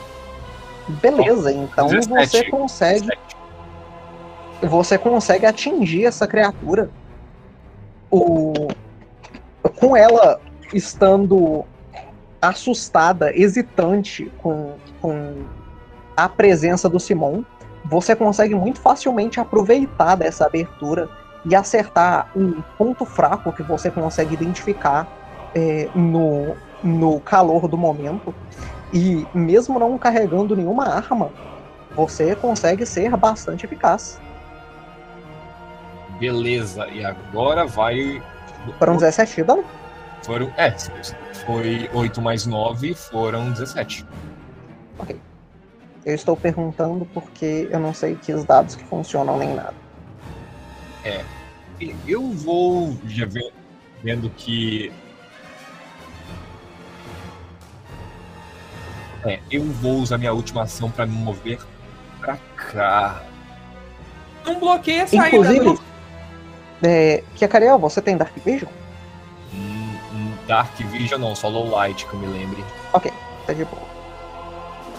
Beleza, 0.89 1.53
então 1.53 1.87
17. 1.89 2.31
você 2.31 2.51
consegue. 2.51 3.09
Você 4.63 4.99
consegue 4.99 5.47
atingir 5.47 6.07
essa 6.07 6.27
criatura. 6.27 6.91
O... 8.11 8.69
Com 9.77 9.97
ela 9.97 10.41
estando 10.73 11.65
assustada, 12.41 13.33
hesitante 13.37 14.31
com, 14.43 14.75
com 15.01 15.45
a 16.17 16.29
presença 16.29 16.89
do 16.89 16.99
Simon, 16.99 17.43
você 17.85 18.15
consegue 18.15 18.55
muito 18.55 18.81
facilmente 18.81 19.41
aproveitar 19.41 20.17
dessa 20.17 20.47
abertura 20.47 21.09
e 21.45 21.55
acertar 21.55 22.31
um 22.37 22.61
ponto 22.79 23.05
fraco 23.05 23.53
que 23.53 23.63
você 23.63 23.91
consegue 23.91 24.35
identificar 24.35 25.07
é, 25.55 25.89
no, 25.95 26.57
no 26.83 27.21
calor 27.21 27.67
do 27.69 27.77
momento. 27.77 28.35
E 28.93 29.27
mesmo 29.35 29.79
não 29.79 29.97
carregando 29.97 30.55
nenhuma 30.55 30.87
arma, 30.89 31.31
você 31.95 32.35
consegue 32.37 32.85
ser 32.85 33.17
bastante 33.17 33.65
eficaz. 33.65 34.21
Beleza, 36.19 36.87
e 36.89 37.05
agora 37.05 37.67
vai. 37.67 38.23
Foram 38.79 38.95
17 38.97 39.37
de 39.37 39.43
dano? 39.45 39.65
Foram. 40.23 40.53
É, 40.57 40.71
foi 41.47 41.91
8 41.93 42.21
mais 42.23 42.47
9, 42.47 42.95
foram 42.95 43.51
17. 43.51 44.07
Eu 46.05 46.15
estou 46.15 46.37
perguntando 46.37 47.05
porque 47.15 47.69
eu 47.71 47.79
não 47.81 47.95
sei 47.95 48.17
que 48.17 48.33
os 48.33 48.45
dados 48.45 48.75
que 48.77 48.85
funcionam 48.85 49.39
nem 49.39 49.55
nada. 49.55 49.75
E 51.81 51.95
Eu 52.07 52.31
vou 52.31 52.97
já 53.07 53.27
ver- 53.27 53.53
vendo 54.03 54.31
que. 54.31 54.93
É, 59.25 59.39
eu 59.51 59.63
vou 59.65 59.97
usar 59.99 60.19
minha 60.19 60.33
última 60.33 60.63
ação 60.63 60.91
pra 60.91 61.07
me 61.07 61.15
mover 61.15 61.59
pra 62.19 62.37
cá. 62.57 63.23
Não 64.45 64.59
bloqueia 64.59 65.05
a 65.05 65.07
saída. 65.07 65.29
Inclusive, 65.29 65.79
é, 66.83 67.23
Kiakariel, 67.37 67.79
você 67.79 68.03
tem 68.03 68.17
Dark 68.17 68.35
Vision? 68.45 68.71
Hum, 69.55 69.95
hum, 70.13 70.33
Dark 70.49 70.75
Vision 70.77 71.21
não, 71.21 71.35
só 71.37 71.49
Low 71.49 71.71
Light 71.71 72.05
que 72.07 72.13
eu 72.15 72.19
me 72.21 72.27
lembre. 72.27 72.65
Tá 73.47 73.53
de 73.53 73.65
boa. 73.65 73.83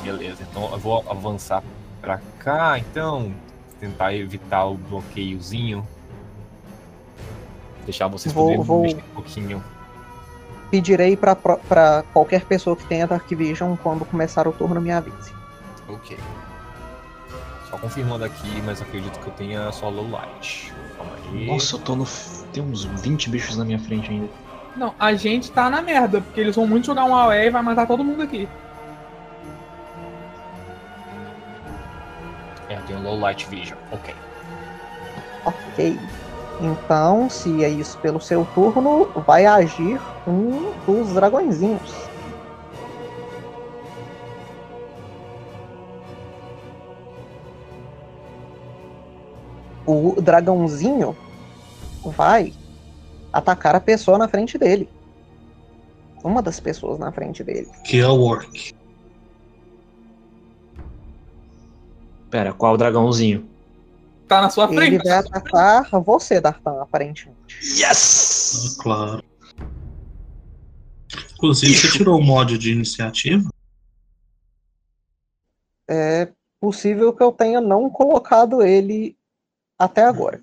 Beleza, 0.04 0.44
então 0.50 0.70
eu 0.72 0.78
vou 0.78 1.04
avançar 1.10 1.64
pra 2.02 2.20
cá, 2.40 2.78
então. 2.80 3.34
Tentar 3.80 4.14
evitar 4.14 4.66
o 4.66 4.76
bloqueiozinho. 4.76 5.86
Deixar 7.86 8.08
vocês 8.08 8.34
Vou- 8.34 8.46
poderem 8.46 8.64
vou- 8.64 8.82
mexer 8.84 8.96
um 8.98 9.14
pouquinho. 9.16 9.64
Pedirei 10.74 11.16
pra, 11.16 11.36
pro- 11.36 11.60
pra 11.70 12.04
qualquer 12.12 12.46
pessoa 12.46 12.76
que 12.76 12.84
tenha 12.86 13.06
Dark 13.06 13.30
Vision 13.30 13.76
quando 13.76 14.04
começar 14.06 14.48
o 14.48 14.52
turno 14.52 14.82
me 14.82 14.90
avise. 14.92 15.32
Ok. 15.88 16.18
Só 17.70 17.78
confirmando 17.78 18.26
aqui, 18.26 18.60
mas 18.66 18.82
acredito 18.82 19.20
que 19.20 19.28
eu 19.28 19.34
tenha 19.34 19.72
só 19.72 19.88
low 19.88 20.10
light. 20.10 20.74
Calma 20.98 21.12
aí. 21.32 21.46
Nossa, 21.46 21.76
eu 21.76 21.80
tô 21.80 21.96
no. 21.96 22.08
Tem 22.52 22.64
uns 22.64 22.86
20 22.86 23.30
bichos 23.30 23.56
na 23.56 23.64
minha 23.64 23.78
frente 23.78 24.10
ainda. 24.10 24.28
Não, 24.76 24.96
a 25.00 25.14
gente 25.14 25.52
tá 25.52 25.70
na 25.70 25.80
merda, 25.80 26.22
porque 26.22 26.42
eles 26.42 26.56
vão 26.56 26.66
muito 26.66 26.88
jogar 26.88 27.06
um 27.06 27.16
AOE 27.16 27.46
e 27.46 27.50
vai 27.52 27.62
matar 27.62 27.86
todo 27.86 28.04
mundo 28.04 28.24
aqui. 28.24 28.50
É, 32.68 32.78
eu 32.78 32.82
tenho 32.88 33.04
low 33.04 33.20
light 33.20 33.46
vision. 33.48 33.78
Ok. 33.92 34.16
Ok. 35.46 36.00
Então, 36.62 37.30
se 37.30 37.64
é 37.64 37.70
isso 37.70 37.98
pelo 38.00 38.22
seu 38.22 38.46
turno, 38.54 39.06
vai 39.26 39.46
agir 39.46 40.00
um 40.28 40.72
dos 40.86 41.14
dragõezinhos. 41.14 41.92
O 49.86 50.16
dragãozinho 50.22 51.16
vai 52.06 52.54
atacar 53.32 53.76
a 53.76 53.82
pessoa 53.82 54.18
na 54.18 54.28
frente 54.28 54.58
dele. 54.58 54.88
Uma 56.24 56.42
das 56.42 56.60
pessoas 56.60 56.98
na 56.98 57.12
frente 57.12 57.44
dele. 57.44 57.70
Que 57.84 58.00
é 58.00 58.08
o 58.08 58.22
Orc. 58.22 58.74
Pera, 62.30 62.54
qual 62.54 62.78
dragãozinho? 62.78 63.53
Tá 64.28 64.42
na 64.42 64.50
sua 64.50 64.66
Ele 64.66 64.76
frente. 64.76 65.04
vai 65.04 65.18
atacar 65.18 65.90
você, 66.02 66.40
Dartan, 66.40 66.82
aparentemente. 66.82 67.58
Yes! 67.62 68.78
Ah, 68.80 68.84
claro. 68.84 69.24
Inclusive, 71.36 71.76
você 71.76 71.92
tirou 71.92 72.20
o 72.20 72.24
mod 72.24 72.58
de 72.58 72.72
iniciativa? 72.72 73.50
É 75.88 76.30
possível 76.60 77.12
que 77.14 77.22
eu 77.22 77.32
tenha 77.32 77.60
não 77.60 77.90
colocado 77.90 78.64
ele 78.64 79.18
até 79.78 80.06
agora. 80.06 80.40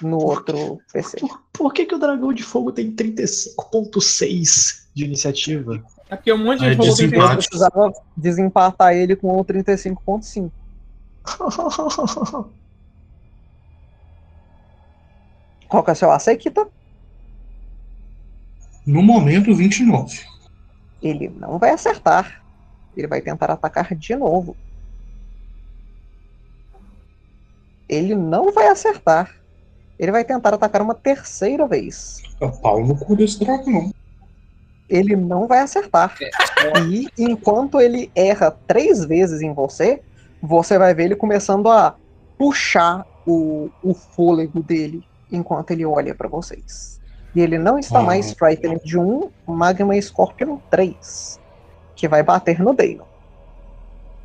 No 0.00 0.18
outro 0.18 0.80
PC. 0.92 1.18
Por, 1.20 1.42
por 1.52 1.72
que, 1.72 1.86
que 1.86 1.94
o 1.94 1.98
dragão 1.98 2.32
de 2.32 2.42
fogo 2.42 2.72
tem 2.72 2.90
35.6 2.92 4.86
de 4.94 5.04
iniciativa? 5.04 5.82
É 6.10 6.16
porque 6.16 6.32
um 6.32 6.38
monte 6.38 6.58
de 6.60 6.64
Aí 6.64 6.70
gente 6.72 6.78
rolou 6.80 6.96
desempate. 6.96 7.20
36. 7.20 7.30
Eu 7.30 7.36
precisava 7.36 7.92
desempatar 8.16 8.92
ele 8.94 9.14
com 9.14 9.38
o 9.38 9.44
35.5. 9.44 10.50
Qual 15.72 15.82
que 15.82 15.88
é 15.88 15.94
o 15.94 15.96
seu 15.96 16.10
AC, 16.10 16.36
Kita? 16.36 16.68
No 18.86 19.02
momento, 19.02 19.54
29. 19.54 20.20
Ele 21.02 21.30
não 21.30 21.58
vai 21.58 21.70
acertar. 21.70 22.44
Ele 22.94 23.06
vai 23.06 23.22
tentar 23.22 23.50
atacar 23.50 23.94
de 23.94 24.14
novo. 24.14 24.54
Ele 27.88 28.14
não 28.14 28.52
vai 28.52 28.68
acertar. 28.68 29.34
Ele 29.98 30.12
vai 30.12 30.26
tentar 30.26 30.52
atacar 30.52 30.82
uma 30.82 30.94
terceira 30.94 31.66
vez. 31.66 32.20
É 32.38 32.44
o 32.44 32.52
pau 32.52 32.84
no 32.84 32.94
cu 32.94 33.16
desse 33.16 33.40
dragão. 33.40 33.94
Ele 34.90 35.16
não 35.16 35.46
vai 35.46 35.60
acertar. 35.60 36.18
E 36.86 37.08
enquanto 37.16 37.80
ele 37.80 38.12
erra 38.14 38.50
três 38.50 39.06
vezes 39.06 39.40
em 39.40 39.54
você, 39.54 40.02
você 40.42 40.76
vai 40.76 40.92
ver 40.92 41.04
ele 41.04 41.16
começando 41.16 41.70
a 41.70 41.96
puxar 42.36 43.06
o, 43.26 43.70
o 43.82 43.94
fôlego 43.94 44.62
dele 44.62 45.02
enquanto 45.32 45.70
ele 45.70 45.84
olha 45.84 46.14
pra 46.14 46.28
vocês. 46.28 47.00
E 47.34 47.40
ele 47.40 47.58
não 47.58 47.78
está 47.78 48.00
Hum. 48.00 48.04
mais 48.04 48.32
Frightened 48.34 48.80
de 48.84 48.98
1, 48.98 49.30
Magma 49.46 50.00
Scorpion 50.00 50.58
3, 50.70 51.40
que 51.96 52.06
vai 52.06 52.22
bater 52.22 52.60
no 52.60 52.74
Dano. 52.74 53.06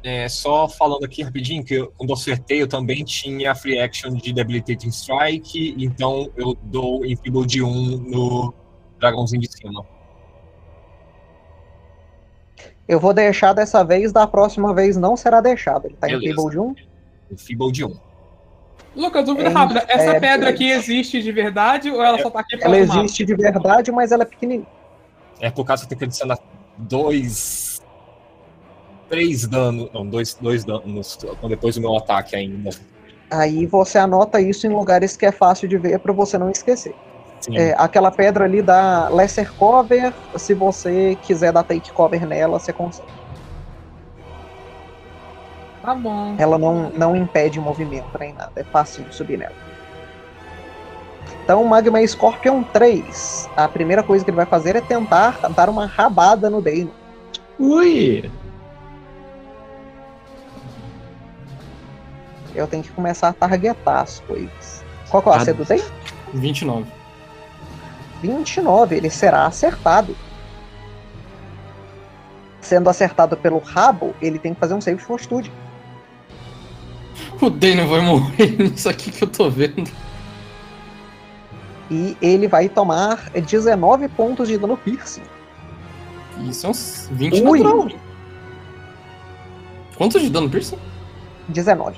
É, 0.04 0.28
só 0.30 0.68
falando 0.70 1.04
aqui 1.06 1.24
rapidinho, 1.24 1.64
que 1.64 1.74
eu, 1.74 1.92
quando 1.98 2.10
eu 2.12 2.14
acertei, 2.14 2.62
eu 2.62 2.68
também 2.68 3.04
tinha 3.04 3.56
free 3.56 3.80
action 3.80 4.14
de 4.14 4.32
Debilitating 4.32 4.90
Strike, 4.90 5.76
então 5.78 6.30
eu 6.38 6.56
dou 6.64 7.06
Enfeeble 7.06 7.46
de 7.46 7.64
1 7.64 7.98
no 7.98 8.54
dragãozinho 9.00 9.42
de 9.42 9.52
cima. 9.52 9.86
Eu 12.88 13.00
vou 13.00 13.14
deixar 13.14 13.54
dessa 13.54 13.84
vez, 13.84 14.14
da 14.14 14.26
próxima 14.26 14.74
vez 14.74 14.96
não 14.96 15.18
será 15.18 15.42
deixado. 15.42 15.86
Ele 15.88 15.96
tá 15.96 16.08
em 16.08 16.12
Beleza. 16.18 16.36
Feeble 16.36 16.52
de 16.52 16.60
1? 16.60 16.76
Enfeeble 17.32 17.72
de 17.72 17.86
1. 17.86 18.07
Lucas, 18.96 19.26
dúvida 19.26 19.50
É, 19.50 19.54
rápida. 19.54 19.86
Essa 19.88 20.12
é, 20.16 20.20
pedra 20.20 20.50
é. 20.50 20.54
aqui 20.54 20.70
existe 20.72 21.22
de 21.22 21.32
verdade 21.32 21.92
ou 21.92 22.02
ela 22.04 22.20
só 22.20 22.30
tá 22.30 22.40
aqui 22.40 22.58
pra 22.58 22.68
Ela 22.68 22.78
arrumar? 22.78 23.04
existe 23.04 23.26
de 23.26 23.36
verdade, 23.36 23.92
mas 23.92 24.12
ela 24.12 24.24
é 24.24 24.26
pequenininha. 24.26 24.68
É 25.40 25.52
por 25.52 25.66
causa 25.66 25.84
que 25.84 25.90
tem 25.90 25.98
que 25.98 26.06
adicionar 26.06 26.38
dois. 26.78 27.82
Três 29.10 29.48
danos. 29.48 29.90
Não, 29.94 30.06
dois, 30.06 30.34
dois 30.34 30.66
danos 30.66 31.18
depois 31.48 31.76
do 31.76 31.82
meu 31.82 31.96
ataque 31.96 32.36
ainda. 32.36 32.72
Aí 33.30 33.66
você 33.66 33.98
anota 33.98 34.42
isso 34.42 34.66
em 34.66 34.70
lugares 34.70 35.16
que 35.16 35.26
é 35.26 35.32
fácil 35.32 35.68
de 35.68 35.78
ver 35.78 36.00
pra 36.00 36.12
você 36.14 36.38
não 36.38 36.50
esquecer. 36.50 36.96
É, 37.54 37.76
aquela 37.78 38.10
pedra 38.10 38.46
ali 38.46 38.62
dá 38.62 39.10
lesser 39.10 39.54
cover. 39.54 40.12
Se 40.38 40.54
você 40.54 41.16
quiser 41.22 41.54
dar 41.54 41.64
take 41.64 41.92
cover 41.92 42.26
nela, 42.26 42.60
você 42.60 42.74
consegue. 42.74 43.08
Tá 45.88 45.96
bom. 45.96 46.36
Ela 46.38 46.58
não, 46.58 46.90
não 46.90 47.16
impede 47.16 47.62
movimento 47.62 48.10
nem 48.20 48.34
nada. 48.34 48.52
É 48.58 48.64
fácil 48.66 49.06
de 49.06 49.16
subir 49.16 49.38
nela. 49.38 49.56
Então, 51.46 51.64
Magma 51.64 52.06
Scorpion 52.06 52.62
3. 52.62 53.50
A 53.56 53.70
primeira 53.70 54.04
coisa 54.04 54.26
que 54.26 54.30
ele 54.30 54.36
vai 54.36 54.46
fazer 54.46 54.76
é 54.76 54.82
tentar 54.82 55.40
dar 55.56 55.70
uma 55.70 55.86
rabada 55.86 56.50
no 56.50 56.62
Dano. 56.62 56.92
Ui! 57.58 58.30
Eu 62.54 62.68
tenho 62.68 62.84
que 62.84 62.92
começar 62.92 63.30
a 63.30 63.34
targetar 63.34 64.02
as 64.02 64.20
coisas. 64.20 64.84
Qual 65.10 65.24
que 65.24 65.30
é 65.30 65.32
o 65.32 65.36
Ah. 65.36 65.38
AC 65.38 65.54
do 65.54 65.64
Dano? 65.64 65.84
29. 66.34 66.92
29. 68.22 68.94
Ele 68.98 69.10
será 69.10 69.46
acertado. 69.46 70.14
Sendo 72.60 72.90
acertado 72.90 73.38
pelo 73.38 73.60
rabo, 73.60 74.14
ele 74.22 74.38
tem 74.38 74.54
que 74.54 74.60
fazer 74.60 74.74
um 74.74 74.82
save 74.82 74.98
de 74.98 75.06
fortitude. 75.06 75.50
O 77.42 77.50
Daniel 77.50 77.88
vai 77.88 78.02
morrer 78.02 78.58
nisso 78.58 78.90
aqui 78.90 79.12
que 79.12 79.24
eu 79.24 79.28
tô 79.28 79.50
vendo. 79.50 79.90
E 81.90 82.18
ele 82.22 82.48
vai 82.48 82.68
tomar 82.68 83.30
19 83.30 84.08
pontos 84.10 84.48
de 84.48 84.58
dano 84.58 84.76
piercing. 84.76 85.22
Isso 86.50 86.68
é 86.68 86.70
uns 86.70 87.10
20 87.12 87.42
Ui. 87.44 87.60
natural. 87.60 88.00
Quanto 89.96 90.20
de 90.20 90.30
dano 90.30 90.50
piercing? 90.50 90.78
19. 91.48 91.98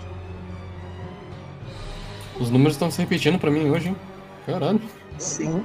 Os 2.39 2.49
números 2.49 2.75
estão 2.75 2.91
se 2.91 3.01
repetindo 3.01 3.39
pra 3.39 3.49
mim 3.49 3.69
hoje, 3.69 3.89
hein? 3.89 3.95
Caralho. 4.45 4.81
Sim. 5.17 5.63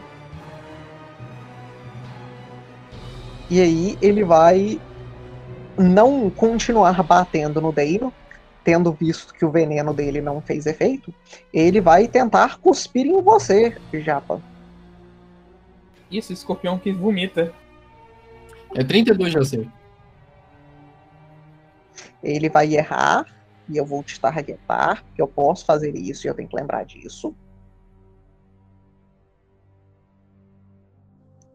E 3.50 3.60
aí 3.60 3.98
ele 4.00 4.24
vai 4.24 4.80
não 5.76 6.30
continuar 6.30 7.00
batendo 7.02 7.60
no 7.60 7.70
Deino, 7.72 8.12
tendo 8.64 8.92
visto 8.92 9.34
que 9.34 9.44
o 9.44 9.50
veneno 9.50 9.92
dele 9.92 10.20
não 10.20 10.40
fez 10.40 10.64
efeito. 10.64 11.14
Ele 11.52 11.80
vai 11.80 12.08
tentar 12.08 12.58
cuspir 12.58 13.06
em 13.06 13.22
você, 13.22 13.76
Japa. 13.92 14.40
Isso, 16.10 16.32
escorpião 16.32 16.78
que 16.78 16.90
vomita. 16.90 17.52
É 18.74 18.82
32 18.82 19.32
de 19.32 19.38
AC. 19.38 19.70
Ele 22.22 22.48
vai 22.48 22.74
errar 22.74 23.26
e 23.68 23.76
eu 23.76 23.84
vou 23.84 24.02
te 24.02 24.18
targetar, 24.18 25.04
porque 25.04 25.20
eu 25.20 25.28
posso 25.28 25.64
fazer 25.64 25.94
isso 25.94 26.26
e 26.26 26.30
eu 26.30 26.34
tenho 26.34 26.48
que 26.48 26.56
lembrar 26.56 26.84
disso. 26.84 27.34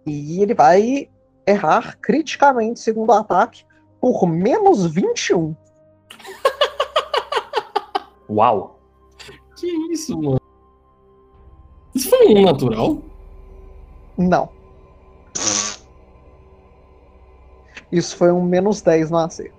E 0.05 0.41
ele 0.41 0.53
vai 0.53 1.09
errar 1.45 1.97
criticamente 1.99 2.79
segundo 2.79 3.11
ataque 3.11 3.65
por 3.99 4.27
menos 4.27 4.85
21. 4.85 5.55
Uau! 8.29 8.79
Que 9.55 9.67
isso, 9.91 10.17
mano? 10.17 10.39
Isso 11.93 12.09
foi 12.09 12.27
um 12.27 12.43
natural? 12.43 13.01
Não. 14.17 14.49
Isso 17.91 18.15
foi 18.15 18.31
um 18.31 18.41
menos 18.41 18.81
10 18.81 19.09
no 19.09 19.17
acerto. 19.17 19.57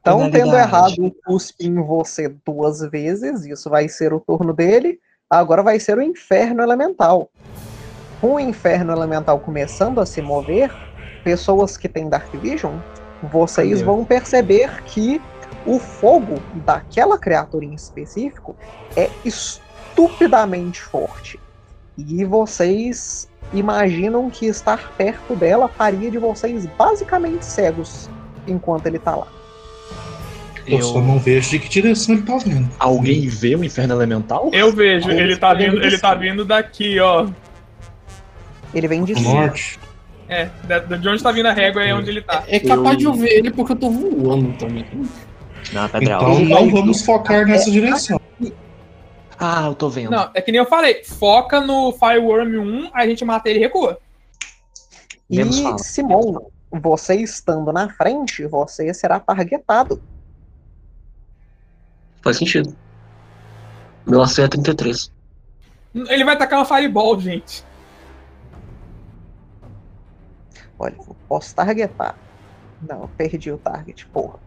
Então, 0.00 0.30
tendo 0.30 0.54
errado 0.54 1.04
o 1.04 1.10
cuspe 1.10 1.66
em 1.66 1.74
você 1.74 2.28
duas 2.46 2.80
vezes, 2.80 3.44
isso 3.44 3.68
vai 3.68 3.88
ser 3.88 4.12
o 4.12 4.20
turno 4.20 4.52
dele. 4.52 4.98
Agora 5.28 5.62
vai 5.62 5.78
ser 5.78 5.98
o 5.98 6.02
Inferno 6.02 6.62
Elemental. 6.62 7.30
Com 8.20 8.34
o 8.34 8.40
Inferno 8.40 8.92
Elemental 8.92 9.38
começando 9.40 10.00
a 10.00 10.06
se 10.06 10.22
mover, 10.22 10.72
pessoas 11.22 11.76
que 11.76 11.88
têm 11.88 12.08
Dark 12.08 12.32
Vision, 12.34 12.76
vocês 13.30 13.80
Cadê? 13.80 13.84
vão 13.84 14.04
perceber 14.04 14.82
que 14.84 15.20
o 15.66 15.78
fogo 15.78 16.40
daquela 16.64 17.18
criatura 17.18 17.64
em 17.64 17.74
específico 17.74 18.56
é 18.96 19.10
estupidamente 19.24 20.80
forte. 20.80 21.38
E 21.96 22.24
vocês 22.24 23.28
imaginam 23.52 24.30
que 24.30 24.46
estar 24.46 24.92
perto 24.96 25.34
dela 25.34 25.68
faria 25.68 26.10
de 26.10 26.18
vocês 26.18 26.66
basicamente 26.78 27.44
cegos 27.44 28.08
enquanto 28.46 28.86
ele 28.86 28.98
tá 28.98 29.16
lá. 29.16 29.26
Eu 30.66 30.82
só 30.82 31.00
não 31.00 31.18
vejo 31.18 31.50
de 31.50 31.58
que 31.58 31.68
direção 31.68 32.14
ele 32.14 32.24
tá 32.24 32.36
vindo. 32.36 32.68
Alguém 32.78 33.26
vê 33.26 33.56
o 33.56 33.64
inferno 33.64 33.94
elemental? 33.94 34.50
Eu 34.52 34.70
vejo, 34.70 35.10
Ele 35.10 35.22
ele 35.22 35.36
tá 35.36 35.54
vindo 35.54 35.82
ele 35.82 35.98
tá 35.98 36.14
vindo 36.14 36.44
daqui, 36.44 37.00
ó. 37.00 37.26
Ele 38.74 38.86
vem 38.86 39.02
de 39.02 39.14
cima. 39.14 39.32
norte. 39.32 39.78
É, 40.28 40.50
de 40.98 41.08
onde 41.08 41.22
tá 41.22 41.32
vindo 41.32 41.46
a 41.46 41.52
régua 41.52 41.82
é 41.82 41.94
onde 41.94 42.10
ele 42.10 42.20
tá. 42.20 42.44
É 42.46 42.60
capaz 42.60 42.90
Eu- 42.92 42.96
de 42.98 43.04
eu 43.06 43.14
ver 43.14 43.30
ele 43.38 43.50
porque 43.50 43.72
eu 43.72 43.76
tô 43.76 43.88
voando 43.90 44.52
também. 44.58 44.84
Não, 45.72 45.88
Pedro. 45.88 46.12
Então 46.12 46.44
não 46.44 46.70
vamos 46.70 47.02
focar 47.02 47.46
nessa 47.46 47.70
direção. 47.70 48.20
Ah, 49.38 49.66
eu 49.66 49.74
tô 49.74 49.88
vendo. 49.88 50.10
Não, 50.10 50.30
é 50.34 50.42
que 50.42 50.50
nem 50.50 50.58
eu 50.58 50.66
falei, 50.66 51.04
foca 51.04 51.60
no 51.60 51.92
Fireworm 51.92 52.56
1, 52.58 52.90
a 52.92 53.06
gente 53.06 53.24
mata 53.24 53.48
ele 53.48 53.60
e 53.60 53.62
recua. 53.62 54.00
Menos 55.30 55.58
E 55.58 55.62
fala. 55.62 55.78
Simon, 55.78 56.50
você 56.72 57.14
estando 57.16 57.72
na 57.72 57.88
frente, 57.88 58.44
você 58.46 58.92
será 58.92 59.20
targetado. 59.20 60.02
Faz 62.22 62.38
sentido. 62.38 62.76
Meu 64.06 64.22
AC 64.22 64.38
é 64.38 64.48
33. 64.48 65.12
Ele 65.94 66.24
vai 66.24 66.36
tacar 66.36 66.58
uma 66.58 66.64
Fireball, 66.64 67.20
gente. 67.20 67.64
Olha, 70.78 70.94
eu 70.96 71.16
posso 71.28 71.54
targetar. 71.54 72.16
Não, 72.80 73.02
eu 73.02 73.10
perdi 73.16 73.52
o 73.52 73.58
target, 73.58 74.06
porra. 74.06 74.38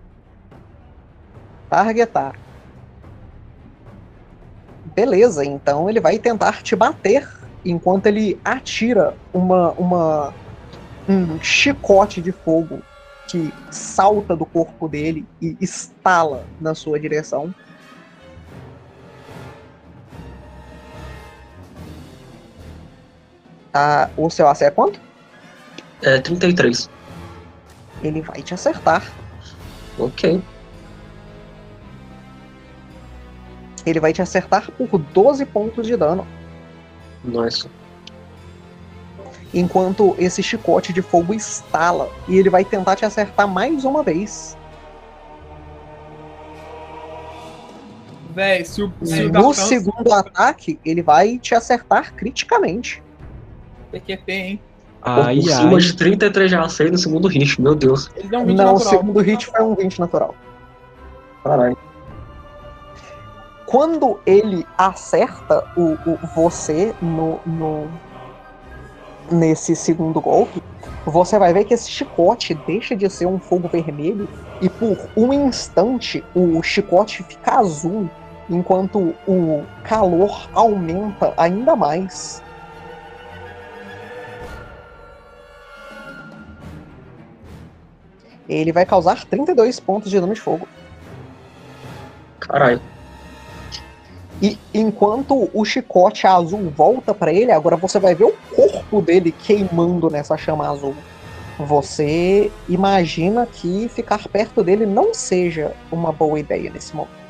Targetar. 1.72 2.38
Beleza, 4.94 5.46
então 5.46 5.90
ele 5.90 6.02
vai 6.02 6.20
tentar 6.20 6.62
te 6.62 6.76
bater 6.76 7.26
enquanto 7.64 8.08
ele 8.08 8.38
atira 8.44 9.16
uma, 9.34 9.72
uma 9.76 10.34
um 11.08 11.40
chicote 11.42 12.22
de 12.22 12.34
fogo 12.34 12.82
que 13.30 13.54
salta 13.72 14.36
do 14.36 14.46
corpo 14.46 14.90
dele 14.90 15.26
e 15.42 15.56
estala 15.62 16.46
na 16.60 16.76
sua 16.76 17.00
direção. 17.00 17.54
Ah, 23.74 24.10
o 24.18 24.30
seu 24.30 24.46
AC 24.50 24.66
é 24.66 24.72
quanto? 24.72 25.00
É 26.04 26.20
33. 26.20 26.90
Ele 28.02 28.22
vai 28.22 28.44
te 28.44 28.54
acertar. 28.54 29.16
Ok. 29.98 30.51
Ele 33.86 34.00
vai 34.00 34.14
te 34.14 34.22
acertar 34.22 34.70
por 34.72 34.98
12 34.98 35.46
pontos 35.46 35.88
de 35.88 35.96
dano. 35.96 36.26
Nice. 37.24 37.68
Enquanto 39.54 40.16
esse 40.18 40.42
chicote 40.42 40.94
de 40.94 41.02
fogo 41.02 41.34
estala. 41.34 42.10
E 42.28 42.38
ele 42.38 42.50
vai 42.50 42.64
tentar 42.64 42.96
te 42.96 43.06
acertar 43.06 43.48
mais 43.48 43.84
uma 43.84 44.02
vez. 44.04 44.58
Véi, 48.34 48.64
se 48.64 48.82
o, 48.82 48.94
se 49.04 49.26
o 49.26 49.32
No 49.32 49.54
França 49.54 49.68
segundo 49.68 50.14
ataque, 50.14 50.80
ele 50.86 51.02
vai 51.02 51.38
te 51.38 51.54
acertar 51.54 52.14
criticamente. 52.14 53.04
PQP, 53.92 54.32
hein? 54.32 54.62
Ai, 55.02 55.36
Por 55.36 55.44
cima 55.52 55.74
ai. 55.74 55.82
de 55.82 55.94
33 55.98 56.50
de 56.50 56.56
AC 56.56 56.80
no 56.92 56.98
segundo 56.98 57.28
hit, 57.28 57.60
meu 57.62 57.76
Deus. 57.76 58.10
Ele 58.16 58.30
deu 58.30 58.40
um 58.40 58.46
20 58.46 58.58
Não, 58.58 58.70
o 58.70 58.74
natural. 58.74 58.90
segundo 58.94 59.20
hit 59.20 59.46
foi 59.48 59.62
um 59.62 59.76
20 59.76 60.00
natural. 60.00 60.36
Caralho. 61.44 61.78
Quando 63.72 64.20
ele 64.26 64.68
acerta 64.78 65.64
o, 65.78 65.94
o- 66.06 66.20
você 66.36 66.94
no, 67.02 67.40
no, 67.46 67.88
nesse 69.32 69.76
segundo 69.78 70.20
golpe, 70.20 70.62
você 71.06 71.40
vai 71.40 71.54
ver 71.54 71.64
que 71.64 71.74
esse 71.74 71.90
chicote 71.90 72.54
deixa 72.54 72.98
de 72.98 73.10
ser 73.10 73.28
um 73.28 73.40
fogo 73.40 73.70
vermelho 73.70 74.28
e 74.62 74.70
por 74.70 74.98
um 75.16 75.32
instante 75.32 76.22
o 76.36 76.62
chicote 76.62 77.24
fica 77.24 77.60
azul, 77.60 78.10
enquanto 78.50 79.16
o 79.26 79.64
calor 79.84 80.50
aumenta 80.54 81.34
ainda 81.38 81.74
mais. 81.74 82.44
Ele 88.48 88.72
vai 88.72 88.86
causar 88.86 89.26
32 89.26 89.80
pontos 89.80 90.10
de 90.12 90.20
dano 90.20 90.34
de 90.34 90.42
fogo. 90.42 90.68
Caralho. 92.40 92.91
E 94.42 94.58
enquanto 94.74 95.50
o 95.54 95.64
chicote 95.64 96.26
azul 96.26 96.72
volta 96.76 97.14
pra 97.14 97.32
ele, 97.32 97.52
agora 97.52 97.78
você 97.78 98.00
vai 98.00 98.16
ver 98.16 98.24
o 98.24 98.34
corpo 98.56 99.00
dele 99.00 99.32
queimando 99.32 100.10
nessa 100.10 100.36
chama 100.36 100.68
azul. 100.68 100.96
Você 101.60 102.52
imagina 102.68 103.46
que 103.46 103.88
ficar 103.90 104.28
perto 104.28 104.64
dele 104.64 104.86
não 104.86 105.14
seja 105.14 105.74
uma 105.92 106.12
boa 106.12 106.40
ideia 106.40 106.72
nesse 106.72 106.96
momento. 106.96 107.22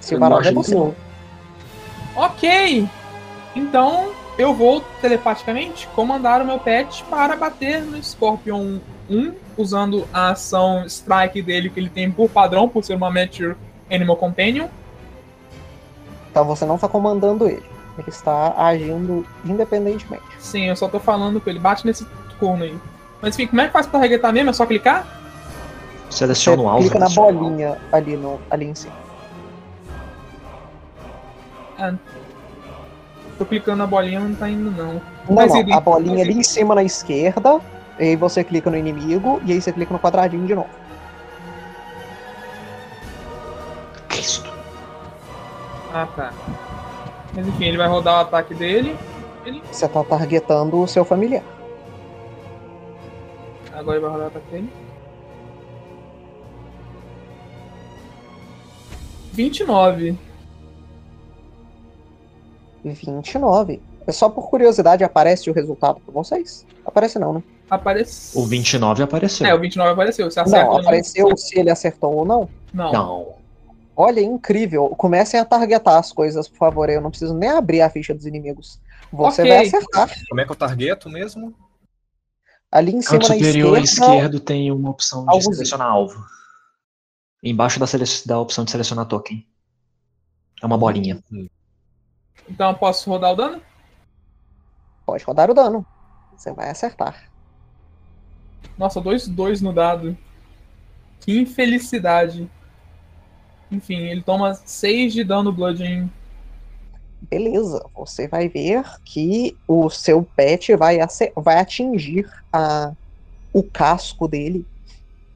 Se 0.00 0.14
é 0.14 0.52
você. 0.52 0.92
Ok! 2.14 2.86
Então 3.56 4.10
eu 4.36 4.52
vou 4.52 4.82
telepaticamente 5.00 5.86
comandar 5.94 6.42
o 6.42 6.44
meu 6.44 6.58
pet 6.58 7.02
para 7.04 7.36
bater 7.36 7.82
no 7.82 8.02
Scorpion 8.02 8.80
1, 9.08 9.32
usando 9.56 10.06
a 10.12 10.30
ação 10.30 10.84
Strike 10.84 11.40
dele 11.40 11.70
que 11.70 11.80
ele 11.80 11.88
tem 11.88 12.10
por 12.10 12.28
padrão, 12.28 12.68
por 12.68 12.84
ser 12.84 12.96
uma 12.96 13.10
Mature 13.10 13.56
Animal 13.90 14.16
Companion. 14.16 14.68
Então 16.30 16.44
você 16.44 16.64
não 16.64 16.74
está 16.76 16.88
comandando 16.88 17.46
ele. 17.46 17.62
Ele 17.96 18.08
está 18.08 18.54
agindo 18.56 19.24
independentemente. 19.44 20.24
Sim, 20.38 20.64
eu 20.64 20.74
só 20.76 20.88
tô 20.88 20.98
falando 20.98 21.40
com 21.40 21.48
ele. 21.48 21.58
Bate 21.60 21.86
nesse 21.86 22.04
corno 22.40 22.64
aí. 22.64 22.76
Mas 23.22 23.34
enfim, 23.34 23.46
como 23.46 23.60
é 23.60 23.66
que 23.66 23.72
faz 23.72 23.86
pra 23.86 24.00
targetar 24.00 24.32
mesmo? 24.32 24.50
É 24.50 24.52
só 24.52 24.66
clicar? 24.66 25.06
Você 26.10 26.18
Seleciona 26.18 26.62
o 26.62 26.68
alvo. 26.68 26.80
clica 26.82 26.98
na 26.98 27.06
alvo. 27.06 27.22
bolinha 27.22 27.78
ali, 27.92 28.16
no, 28.16 28.40
ali 28.50 28.66
em 28.66 28.74
cima. 28.74 28.92
Tô 33.38 33.44
clicando 33.44 33.78
na 33.78 33.86
bolinha, 33.86 34.20
não 34.20 34.34
tá 34.34 34.48
indo 34.48 34.70
não. 34.70 34.94
Não, 34.94 35.02
Mas 35.34 35.52
não. 35.52 35.60
ele- 35.60 35.72
A 35.72 35.80
bolinha 35.80 36.22
ali 36.22 36.34
em 36.34 36.42
cima 36.42 36.74
na 36.74 36.82
esquerda. 36.84 37.60
E 37.98 38.02
aí 38.04 38.16
você 38.16 38.42
clica 38.44 38.70
no 38.70 38.76
inimigo. 38.76 39.40
E 39.44 39.52
aí 39.52 39.60
você 39.60 39.72
clica 39.72 39.92
no 39.92 39.98
quadradinho 39.98 40.46
de 40.46 40.54
novo. 40.54 40.68
Ah, 45.94 46.08
tá. 46.08 46.34
Mas 47.36 47.46
enfim, 47.46 47.66
ele 47.66 47.76
vai 47.76 47.86
rodar 47.86 48.18
o 48.18 48.20
ataque 48.22 48.52
dele. 48.52 48.96
Você 49.70 49.86
tá 49.86 50.02
targetando 50.02 50.80
o 50.80 50.88
seu 50.88 51.04
familiar. 51.04 51.44
Agora 53.72 53.96
ele 53.96 54.04
vai 54.04 54.10
rodar 54.10 54.26
o 54.26 54.30
ataque 54.30 54.50
dele. 54.50 54.72
29. 59.32 60.18
29. 62.84 63.82
É 64.06 64.12
só 64.12 64.28
por 64.28 64.50
curiosidade 64.50 65.04
aparece 65.04 65.48
o 65.48 65.52
resultado 65.52 66.00
pra 66.00 66.12
vocês? 66.12 66.66
Aparece 66.84 67.20
não, 67.20 67.34
né? 67.34 67.42
Apareceu. 67.70 68.42
O 68.42 68.46
29 68.46 69.02
apareceu. 69.04 69.46
É, 69.46 69.54
o 69.54 69.60
29 69.60 69.92
apareceu. 69.92 70.30
Você 70.30 70.40
acerta 70.40 70.64
Não, 70.64 70.68
ou 70.70 70.74
não? 70.74 70.82
apareceu 70.82 71.36
se 71.36 71.58
ele 71.58 71.70
acertou 71.70 72.14
ou 72.14 72.24
não. 72.24 72.48
Não. 72.72 72.92
Não. 72.92 73.43
Olha, 73.96 74.20
incrível. 74.20 74.88
Comecem 74.90 75.38
a 75.38 75.44
targetar 75.44 75.96
as 75.98 76.12
coisas, 76.12 76.48
por 76.48 76.56
favor. 76.58 76.88
Eu 76.90 77.00
não 77.00 77.10
preciso 77.10 77.34
nem 77.34 77.50
abrir 77.50 77.80
a 77.80 77.90
ficha 77.90 78.12
dos 78.14 78.26
inimigos. 78.26 78.80
Você 79.12 79.42
Ok. 79.42 79.52
vai 79.52 79.66
acertar. 79.66 80.10
Como 80.28 80.40
é 80.40 80.44
que 80.44 80.50
eu 80.50 80.56
targeto 80.56 81.08
mesmo? 81.08 81.54
Ali 82.72 82.90
em 82.92 83.00
cima 83.02 83.20
Canto 83.20 83.28
na 83.28 83.34
superior 83.36 83.78
esquerda. 83.78 84.12
esquerdo 84.14 84.40
tem 84.40 84.72
uma 84.72 84.90
opção 84.90 85.24
de 85.26 85.42
selecionar 85.42 85.86
alvo. 85.88 86.24
Embaixo 87.42 87.78
da, 87.78 87.86
sele- 87.86 88.04
da 88.26 88.40
opção 88.40 88.64
de 88.64 88.70
selecionar 88.72 89.06
token. 89.06 89.46
É 90.60 90.66
uma 90.66 90.76
bolinha. 90.78 91.22
Então 92.48 92.70
eu 92.70 92.76
posso 92.76 93.08
rodar 93.08 93.32
o 93.32 93.36
dano? 93.36 93.62
Pode 95.06 95.22
rodar 95.24 95.50
o 95.50 95.54
dano. 95.54 95.86
Você 96.36 96.52
vai 96.52 96.68
acertar. 96.68 97.30
Nossa, 98.76 99.00
dois 99.00 99.28
dois 99.28 99.60
no 99.60 99.72
dado. 99.72 100.16
Que 101.20 101.38
infelicidade. 101.38 102.50
Enfim, 103.74 103.98
ele 103.98 104.22
toma 104.22 104.54
6 104.54 105.12
de 105.12 105.24
dano 105.24 105.52
bludgeoning. 105.52 106.10
Beleza. 107.28 107.84
Você 107.94 108.28
vai 108.28 108.48
ver 108.48 108.84
que 109.04 109.56
o 109.66 109.90
seu 109.90 110.22
pet 110.36 110.74
vai, 110.76 110.98
vai 111.36 111.58
atingir 111.58 112.30
a, 112.52 112.92
o 113.52 113.62
casco 113.62 114.28
dele, 114.28 114.64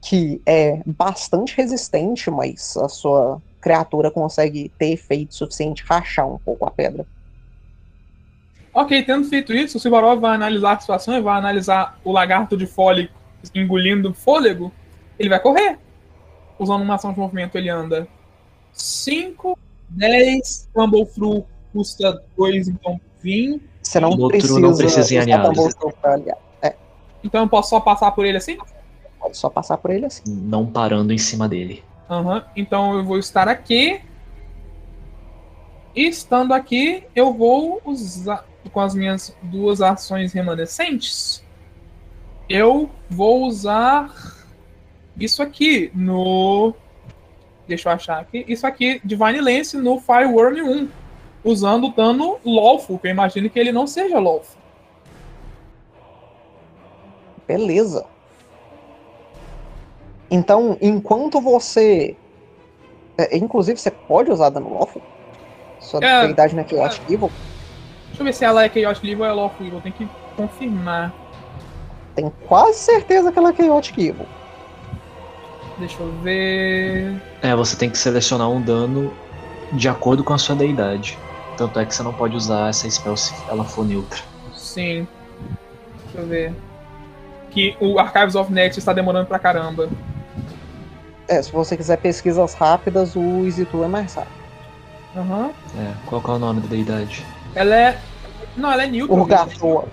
que 0.01 0.41
é 0.45 0.81
bastante 0.85 1.55
resistente, 1.57 2.31
mas 2.31 2.77
a 2.77 2.87
sua 2.87 3.41
criatura 3.59 4.09
consegue 4.09 4.71
ter 4.77 4.91
efeito 4.91 5.35
suficiente 5.35 5.83
rachar 5.83 6.27
um 6.27 6.37
pouco 6.37 6.65
a 6.65 6.71
pedra. 6.71 7.05
Ok, 8.73 9.03
tendo 9.03 9.27
feito 9.27 9.51
isso, 9.53 9.77
o 9.77 9.79
Silvarov 9.79 10.21
vai 10.21 10.35
analisar 10.35 10.77
a 10.77 10.79
situação 10.79 11.17
e 11.17 11.21
vai 11.21 11.37
analisar 11.37 11.99
o 12.03 12.11
lagarto 12.11 12.55
de 12.55 12.65
fole 12.65 13.09
engolindo 13.53 14.13
fôlego. 14.13 14.71
Ele 15.17 15.27
vai 15.27 15.39
correr. 15.39 15.77
Usando 16.57 16.83
uma 16.83 16.95
ação 16.95 17.11
de 17.11 17.19
movimento, 17.19 17.57
ele 17.57 17.69
anda 17.69 18.07
5, 18.73 19.57
10, 19.89 20.69
Tumble 20.73 21.05
Through 21.05 21.45
custa 21.73 22.23
2, 22.37 22.67
então 22.69 22.99
20. 23.21 23.61
Você 23.81 23.99
não 23.99 24.09
outro 24.09 24.29
precisa, 24.29 24.59
não 24.59 24.75
precisa 24.75 25.15
em 25.15 25.25
pra 26.01 26.13
aliar. 26.13 26.37
Então 27.23 27.41
eu 27.41 27.49
posso 27.49 27.69
só 27.69 27.79
passar 27.79 28.11
por 28.11 28.25
ele 28.25 28.37
assim? 28.37 28.57
Pode 29.19 29.37
só 29.37 29.49
passar 29.49 29.77
por 29.77 29.91
ele 29.91 30.05
assim. 30.05 30.23
Não 30.27 30.65
parando 30.65 31.11
em 31.11 31.17
cima 31.17 31.47
dele. 31.47 31.83
Aham. 32.09 32.45
Então 32.55 32.97
eu 32.97 33.03
vou 33.03 33.17
estar 33.17 33.47
aqui. 33.47 34.01
E 35.95 36.07
estando 36.07 36.53
aqui, 36.53 37.03
eu 37.15 37.33
vou 37.33 37.81
usar 37.83 38.45
com 38.71 38.79
as 38.79 38.93
minhas 38.93 39.35
duas 39.41 39.81
ações 39.81 40.31
remanescentes. 40.31 41.43
Eu 42.47 42.89
vou 43.09 43.45
usar 43.45 44.13
isso 45.19 45.41
aqui 45.41 45.91
no. 45.93 46.73
Deixa 47.69 47.87
eu 47.87 47.93
achar 47.93 48.19
aqui. 48.19 48.43
Isso 48.47 48.65
aqui, 48.65 48.99
Divine 49.05 49.39
Lance 49.41 49.77
no 49.77 49.99
Fireworm 49.99 50.55
1. 50.57 50.89
Usando 51.43 51.87
o 51.87 51.91
dano 51.93 52.37
lawful, 52.43 52.99
que 52.99 53.07
eu 53.07 53.11
imagino 53.11 53.49
que 53.49 53.57
ele 53.59 53.71
não 53.71 53.87
seja 53.87 54.19
lawful. 54.19 54.57
Beleza. 57.47 58.05
Então, 60.29 60.77
enquanto 60.81 61.39
você. 61.39 62.15
é, 63.17 63.37
inclusive, 63.37 63.79
você 63.79 63.89
pode 63.91 64.31
usar 64.31 64.49
dano 64.49 64.73
lawful? 64.73 65.01
Sua 65.79 66.03
É, 66.03 66.17
habilidade 66.17 66.55
não 66.55 66.63
é 66.63 66.67
Chaotic 66.67 67.01
Evil? 67.09 67.31
Deixa 68.07 68.21
eu 68.21 68.25
ver 68.25 68.33
se 68.33 68.43
ela 68.45 68.65
é 68.65 68.69
Chaotic 68.69 69.03
Evil 69.05 69.19
ou 69.23 69.25
é 69.25 69.33
lawful 69.33 69.65
evil. 69.65 69.81
Tem 69.81 69.91
que 69.91 70.07
confirmar. 70.35 71.13
Tenho 72.15 72.31
quase 72.47 72.79
certeza 72.79 73.31
que 73.31 73.39
ela 73.39 73.49
é 73.51 73.55
Chaotic 73.55 73.97
Evil. 73.97 74.25
Deixa 75.79 76.01
eu 76.03 76.11
ver. 76.21 77.21
É, 77.41 77.55
você 77.55 77.75
tem 77.75 77.89
que 77.89 77.97
selecionar 77.97 78.49
um 78.49 78.61
dano 78.61 79.13
de 79.71 79.87
acordo 79.87 80.23
com 80.23 80.33
a 80.33 80.37
sua 80.37 80.55
deidade. 80.55 81.17
Tanto 81.57 81.79
é 81.79 81.85
que 81.85 81.95
você 81.95 82.03
não 82.03 82.13
pode 82.13 82.35
usar 82.35 82.69
essa 82.69 82.89
spell 82.89 83.15
se 83.15 83.33
ela 83.49 83.63
for 83.63 83.85
neutra. 83.85 84.19
Sim. 84.53 85.07
Deixa 86.05 86.19
eu 86.19 86.27
ver. 86.27 86.53
Que 87.51 87.75
o 87.79 87.97
Archives 87.97 88.35
of 88.35 88.51
Net 88.51 88.77
está 88.77 88.93
demorando 88.93 89.27
pra 89.27 89.39
caramba. 89.39 89.89
É, 91.27 91.41
se 91.41 91.51
você 91.51 91.77
quiser 91.77 91.97
pesquisas 91.97 92.53
rápidas, 92.53 93.15
o 93.15 93.45
EasyTool 93.45 93.85
é 93.85 93.87
mais 93.87 94.13
rápido. 94.13 94.39
Aham. 95.15 95.51
É, 95.77 95.93
qual 96.05 96.21
que 96.21 96.29
é 96.29 96.33
o 96.33 96.39
nome 96.39 96.61
da 96.61 96.67
deidade? 96.67 97.25
Ela 97.55 97.75
é. 97.75 97.99
Não, 98.55 98.71
ela 98.71 98.83
é 98.83 98.87
neutral. 98.87 99.19
Urgator. 99.19 99.85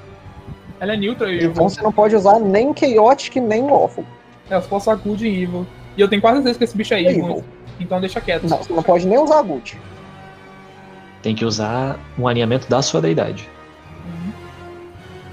Ela 0.81 0.95
é 0.95 0.97
neutral 0.97 1.31
evil. 1.31 1.51
Então 1.51 1.69
você 1.69 1.81
não 1.81 1.93
pode 1.93 2.15
usar 2.15 2.39
nem 2.39 2.75
Chaotic 2.77 3.37
nem 3.37 3.67
Lawful. 3.67 4.05
É, 4.51 4.57
eu 4.57 4.63
só 4.63 4.69
posso 4.69 4.91
usar 4.91 5.01
Good 5.03 5.27
e 5.27 5.43
Evil. 5.43 5.67
E 5.97 6.01
eu 6.01 6.09
tenho 6.09 6.21
quase 6.21 6.39
certeza 6.39 6.59
que 6.59 6.65
esse 6.65 6.77
bicho 6.77 6.95
é 6.95 7.03
evil. 7.03 7.25
Evil. 7.25 7.45
Então 7.81 8.01
deixa 8.01 8.21
quieto. 8.21 8.49
Não, 8.49 8.59
você 8.59 8.73
não 8.73 8.83
pode 8.83 9.07
nem 9.07 9.19
usar 9.19 9.43
Good. 9.43 9.79
Tem 11.23 11.35
que 11.35 11.45
usar 11.45 11.99
um 12.19 12.29
alinhamento 12.29 12.69
da 12.69 12.83
sua 12.83 13.01
deidade. 13.01 13.49
Uhum. 14.05 14.33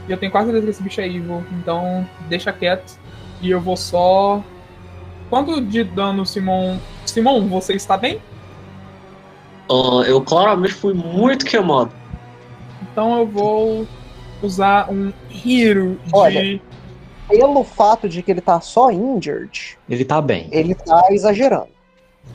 E 0.08 0.12
eu 0.12 0.18
tenho 0.18 0.32
quase 0.32 0.48
certeza 0.48 0.66
que 0.66 0.72
esse 0.72 0.84
bicho 0.84 1.02
é 1.02 1.08
evil. 1.08 1.44
Então 1.52 2.08
deixa 2.28 2.52
quieto. 2.52 2.98
E 3.42 3.52
eu 3.52 3.60
vou 3.60 3.78
só. 3.78 4.42
Quanto 5.30 5.60
de 5.62 5.84
dano, 5.84 6.26
Simon? 6.26 6.78
Simon, 7.06 7.48
você 7.48 7.74
está 7.74 7.98
bem? 7.98 8.20
Ah, 9.70 10.04
eu 10.06 10.22
claramente 10.22 10.74
fui 10.74 10.94
muito 10.94 11.46
queimado. 11.46 11.92
Então 12.82 13.20
eu 13.20 13.28
vou 13.28 13.88
usar 14.42 14.90
um 14.90 15.12
Hero 15.30 16.00
de. 16.06 16.12
Olha. 16.14 16.62
Pelo 17.38 17.64
fato 17.64 18.08
de 18.10 18.22
que 18.22 18.32
ele 18.32 18.42
tá 18.42 18.60
só 18.62 18.92
injured, 18.92 19.78
Ele 19.90 20.06
tá 20.06 20.22
bem. 20.22 20.48
ele 20.52 20.76
tá 20.76 21.08
exagerando. 21.12 21.68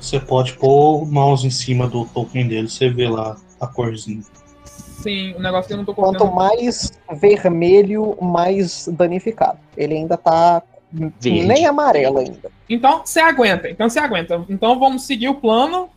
Você 0.01 0.21
pode 0.21 0.53
pôr 0.55 1.03
o 1.03 1.07
mouse 1.07 1.47
em 1.47 1.51
cima 1.51 1.87
do 1.87 2.05
token 2.07 2.47
dele, 2.47 2.69
você 2.69 2.89
vê 2.91 3.09
lá 3.09 3.37
a 3.61 3.67
corzinha. 3.67 4.23
Sim, 4.65 5.33
o 5.35 5.41
negócio 5.41 5.69
que 5.69 5.73
eu 5.75 5.77
não 5.79 5.85
tô 5.85 5.95
Quanto 5.95 6.27
mais 6.27 6.93
vermelho, 7.21 8.17
mais 8.21 8.89
danificado. 8.89 9.59
Ele 9.77 9.95
ainda 9.95 10.17
tá 10.17 10.63
Verde. 10.93 11.47
nem 11.47 11.65
amarelo 11.67 12.19
ainda. 12.19 12.51
Então, 12.69 13.03
você 13.05 13.21
aguenta. 13.21 13.69
Então, 13.71 13.89
você 13.89 13.99
aguenta. 14.01 14.45
Então, 14.49 14.79
vamos 14.79 15.05
seguir 15.05 15.29
o 15.29 15.35
plano. 15.37 15.89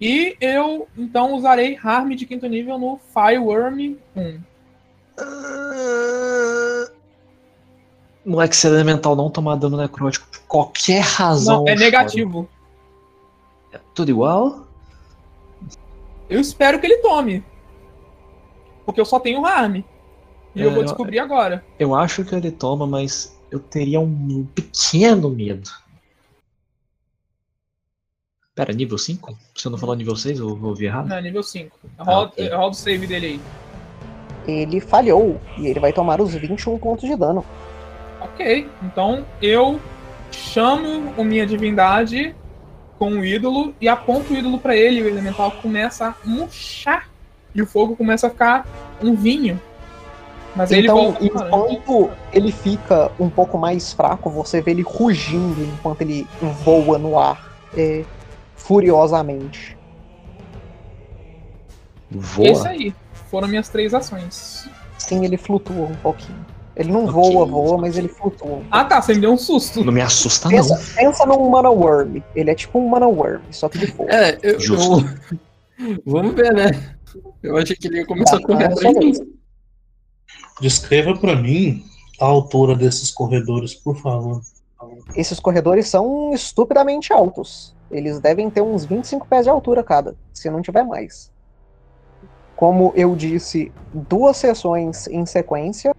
E 0.00 0.36
eu, 0.40 0.86
então, 0.96 1.32
usarei 1.32 1.76
Harm 1.82 2.10
de 2.10 2.26
quinto 2.26 2.46
nível 2.46 2.78
no 2.78 3.00
Fireworm 3.12 3.96
1. 4.14 4.38
No 8.28 8.42
X 8.42 8.62
Elemental 8.64 9.16
não 9.16 9.30
tomar 9.30 9.56
dano 9.56 9.78
necrótico 9.78 10.26
por 10.30 10.40
qualquer 10.42 11.00
razão. 11.00 11.64
Não, 11.64 11.68
é 11.68 11.74
negativo. 11.74 12.46
É 13.72 13.80
tudo 13.94 14.10
igual? 14.10 14.66
Eu 16.28 16.38
espero 16.38 16.78
que 16.78 16.86
ele 16.86 16.98
tome. 16.98 17.42
Porque 18.84 19.00
eu 19.00 19.06
só 19.06 19.18
tenho 19.18 19.46
Harm. 19.46 19.76
E 19.76 19.84
eu 20.56 20.68
É, 20.68 20.70
vou 20.70 20.82
eu- 20.82 20.84
descobrir 20.84 21.18
agora. 21.20 21.64
Eu 21.78 21.94
acho 21.94 22.22
que 22.22 22.34
ele 22.34 22.50
toma, 22.50 22.86
mas 22.86 23.34
eu 23.50 23.58
teria 23.60 23.98
um 23.98 24.44
pequeno 24.54 25.30
medo. 25.30 25.70
Pera, 28.54 28.72
nível 28.74 28.98
5? 28.98 29.38
Você 29.54 29.68
não 29.70 29.78
falou 29.78 29.94
nível 29.94 30.16
6? 30.16 30.38
Eu 30.38 30.48
ouvi 30.64 30.84
errado? 30.86 31.08
Não, 31.08 31.16
é 31.16 31.22
nível 31.22 31.42
5. 31.42 31.78
Roda, 31.98 32.26
ok. 32.26 32.48
roda 32.50 32.68
o 32.70 32.74
save 32.74 33.06
dele 33.06 33.26
aí. 33.26 33.40
Ele 34.46 34.80
falhou 34.80 35.40
e 35.56 35.66
ele 35.66 35.78
vai 35.80 35.92
tomar 35.94 36.20
os 36.20 36.34
21 36.34 36.78
pontos 36.78 37.08
de 37.08 37.14
dano. 37.16 37.44
Ok, 38.20 38.68
então 38.82 39.24
eu 39.40 39.80
chamo 40.30 41.12
a 41.16 41.24
minha 41.24 41.46
divindade 41.46 42.34
com 42.98 43.10
o 43.10 43.24
ídolo 43.24 43.74
e 43.80 43.88
aponto 43.88 44.32
o 44.32 44.36
ídolo 44.36 44.58
pra 44.58 44.76
ele 44.76 44.98
e 44.98 45.02
o 45.02 45.08
elemental 45.08 45.50
começa 45.62 46.08
a 46.08 46.14
murchar 46.24 47.08
e 47.54 47.62
o 47.62 47.66
fogo 47.66 47.96
começa 47.96 48.26
a 48.26 48.30
ficar 48.30 48.66
um 49.02 49.14
vinho. 49.14 49.60
Mas 50.56 50.72
ele 50.72 50.82
então, 50.82 51.12
volta 51.12 51.24
a 51.24 51.56
laranja. 51.56 51.74
enquanto 51.74 52.10
ele 52.32 52.50
fica 52.50 53.12
um 53.20 53.30
pouco 53.30 53.56
mais 53.56 53.92
fraco, 53.92 54.28
você 54.28 54.60
vê 54.60 54.72
ele 54.72 54.82
rugindo 54.82 55.62
enquanto 55.62 56.00
ele 56.02 56.26
voa 56.64 56.98
no 56.98 57.18
ar 57.18 57.48
é, 57.76 58.04
furiosamente. 58.56 59.76
Voa? 62.10 62.48
Isso 62.48 62.66
aí. 62.66 62.94
Foram 63.30 63.46
minhas 63.46 63.68
três 63.68 63.92
ações. 63.92 64.68
Sim, 64.96 65.24
ele 65.24 65.36
flutua 65.36 65.86
um 65.86 65.94
pouquinho. 65.96 66.44
Ele 66.78 66.92
não 66.92 67.06
Ok. 67.06 67.12
voa, 67.12 67.44
voa, 67.44 67.76
mas 67.78 67.98
ele 67.98 68.06
flutua. 68.08 68.48
um 68.58 68.64
Ah 68.70 68.84
tá, 68.84 69.02
você 69.02 69.12
me 69.12 69.20
deu 69.20 69.32
um 69.32 69.36
susto. 69.36 69.84
Não 69.84 69.92
me 69.92 70.00
assusta, 70.00 70.48
Pensa, 70.48 70.74
não. 70.76 70.94
pensa 70.94 71.26
num 71.26 71.50
Mana 71.50 71.68
Worm. 71.70 72.22
Ele 72.36 72.50
é 72.50 72.54
tipo 72.54 72.78
um 72.78 72.88
Mana 72.88 73.08
Worm, 73.08 73.42
só 73.50 73.68
que 73.68 73.78
de 73.78 73.88
fogo. 73.88 74.08
É, 74.10 74.38
eu, 74.42 74.60
Justo. 74.60 75.04
eu- 75.80 75.98
Vamos 76.06 76.34
ver, 76.34 76.52
né? 76.54 76.96
Eu 77.42 77.56
achei 77.56 77.74
que 77.76 77.88
ele 77.88 77.98
ia 77.98 78.06
começar 78.06 78.36
a 78.36 78.40
Tá, 78.40 78.46
correr 78.46 78.64
é 78.64 78.66
atrás 78.66 78.94
de 78.98 79.06
mim. 79.06 79.12
Descreva 80.60 81.16
pra 81.16 81.36
mim 81.36 81.84
a 82.20 82.24
altura 82.24 82.74
desses 82.74 83.10
corredores, 83.10 83.74
por 83.74 83.96
favor. 83.96 84.40
Esses 85.16 85.40
corredores 85.40 85.88
são 85.88 86.32
estupidamente 86.32 87.12
altos. 87.12 87.74
Eles 87.90 88.20
devem 88.20 88.50
ter 88.50 88.60
uns 88.60 88.84
25 88.84 89.26
pés 89.26 89.44
de 89.44 89.50
altura 89.50 89.82
cada, 89.82 90.14
se 90.32 90.50
não 90.50 90.60
tiver 90.62 90.84
mais. 90.84 91.30
Como 92.56 92.92
eu 92.96 93.14
disse, 93.16 93.72
duas 93.92 94.36
sessões 94.36 95.06
em 95.08 95.24
sequência, 95.26 95.92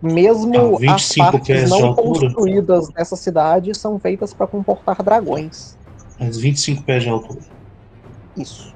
mesmo 0.00 0.76
Ah, 0.76 0.78
25 0.78 0.94
as 0.94 1.32
partes 1.32 1.64
de 1.64 1.70
não 1.70 1.94
construídas 1.94 2.88
dessa 2.88 3.16
cidade 3.16 3.76
são 3.76 3.98
feitas 3.98 4.32
para 4.32 4.46
comportar 4.46 5.02
dragões. 5.02 5.76
Mas 6.18 6.38
25 6.38 6.82
pés 6.82 7.02
de 7.02 7.08
altura. 7.08 7.40
Isso. 8.36 8.74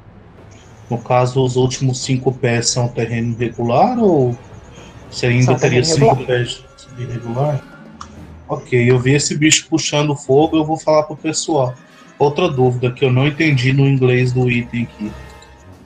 No 0.91 0.99
caso, 0.99 1.43
os 1.43 1.57
últimos 1.57 2.03
5 2.05 2.33
pés 2.33 2.71
são 2.71 2.89
terreno 2.89 3.33
irregular 3.33 3.99
ou 3.99 4.37
você 5.11 5.27
ainda 5.27 5.45
São 5.45 5.59
teria 5.59 5.83
terreno 5.83 6.17
5 6.17 6.27
pés 6.27 6.65
de 6.97 7.03
irregular? 7.03 7.63
Ok, 8.49 8.91
eu 8.91 8.99
vi 8.99 9.15
esse 9.15 9.37
bicho 9.37 9.67
puxando 9.69 10.15
fogo, 10.17 10.57
eu 10.57 10.65
vou 10.65 10.77
falar 10.77 11.05
pro 11.05 11.17
pessoal. 11.17 11.75
Outra 12.19 12.49
dúvida 12.49 12.93
que 12.93 13.05
eu 13.05 13.13
não 13.13 13.27
entendi 13.27 13.73
no 13.73 13.87
inglês 13.87 14.33
do 14.33 14.51
item 14.51 14.85
aqui. 14.85 15.13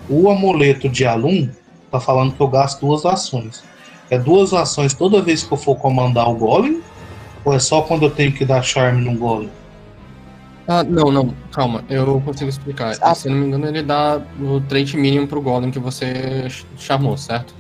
O 0.09 0.31
amuleto 0.31 0.89
de 0.89 1.05
Alum 1.05 1.49
tá 1.91 2.01
falando 2.01 2.35
que 2.35 2.41
eu 2.41 2.49
gasto 2.49 2.81
duas 2.81 3.05
ações. 3.07 3.63
É 4.11 4.19
duas 4.19 4.53
ações 4.53 4.95
toda 4.95 5.21
vez 5.21 5.43
que 5.43 5.53
eu 5.53 5.57
for 5.57 5.77
comandar 5.77 6.29
o 6.31 6.35
Golem? 6.35 6.81
Ou 7.45 7.53
é 7.55 7.59
só 7.59 7.83
quando 7.83 8.05
eu 8.05 8.11
tenho 8.11 8.33
que 8.33 8.45
dar 8.45 8.63
charme 8.63 9.05
no 9.05 9.17
Golem? 9.19 9.51
Ah, 10.69 10.83
não, 10.83 11.13
não, 11.13 11.33
calma, 11.53 11.85
eu 11.89 12.21
consigo 12.25 12.51
explicar. 12.51 12.97
Ah. 13.01 13.15
Se 13.15 13.29
eu 13.29 13.33
não 13.33 13.41
me 13.41 13.47
engano, 13.47 13.67
ele 13.67 13.83
dá 13.83 14.21
o 14.41 14.61
trait 14.63 14.97
mínimo 14.97 15.27
pro 15.29 15.41
Golem 15.41 15.71
que 15.71 15.79
você 15.79 16.49
ch- 16.51 16.67
chamou, 16.77 17.17
certo? 17.17 17.55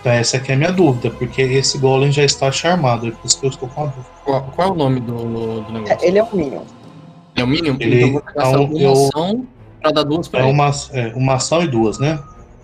Então, 0.00 0.12
essa 0.12 0.36
aqui 0.36 0.50
é 0.52 0.54
a 0.54 0.58
minha 0.58 0.72
dúvida, 0.72 1.10
porque 1.10 1.40
esse 1.42 1.78
Golem 1.78 2.10
já 2.12 2.24
está 2.24 2.50
charmado, 2.52 3.06
é 3.06 3.10
por 3.12 3.24
isso 3.24 3.38
que 3.40 3.46
eu 3.46 3.50
estou 3.50 3.68
com 3.68 3.82
a 3.84 3.86
dúvida. 3.86 4.06
Qual, 4.24 4.42
qual 4.54 4.68
é 4.68 4.70
o 4.72 4.74
nome 4.74 5.00
do, 5.00 5.16
do 5.62 5.72
negócio? 5.72 5.94
É, 6.04 6.06
ele 6.08 6.18
é 6.18 6.24
um 6.24 6.34
Minion. 6.36 6.62
É 7.36 7.42
o 7.42 7.46
mínimo? 7.46 7.76
Ele- 7.80 8.02
então 8.04 8.20
você 8.20 8.34
gasta 8.34 8.50
então, 8.50 8.64
uma 8.64 8.80
eu- 8.80 8.92
ação 8.92 9.46
pra 9.80 9.90
dar 9.92 10.02
duas 10.02 10.28
pra 10.28 10.40
É 10.40 10.42
ele. 10.44 10.52
uma, 10.52 10.70
é 10.92 11.12
uma 11.16 11.34
ação 11.34 11.62
e 11.62 11.68
duas, 11.68 11.98
né? 11.98 12.18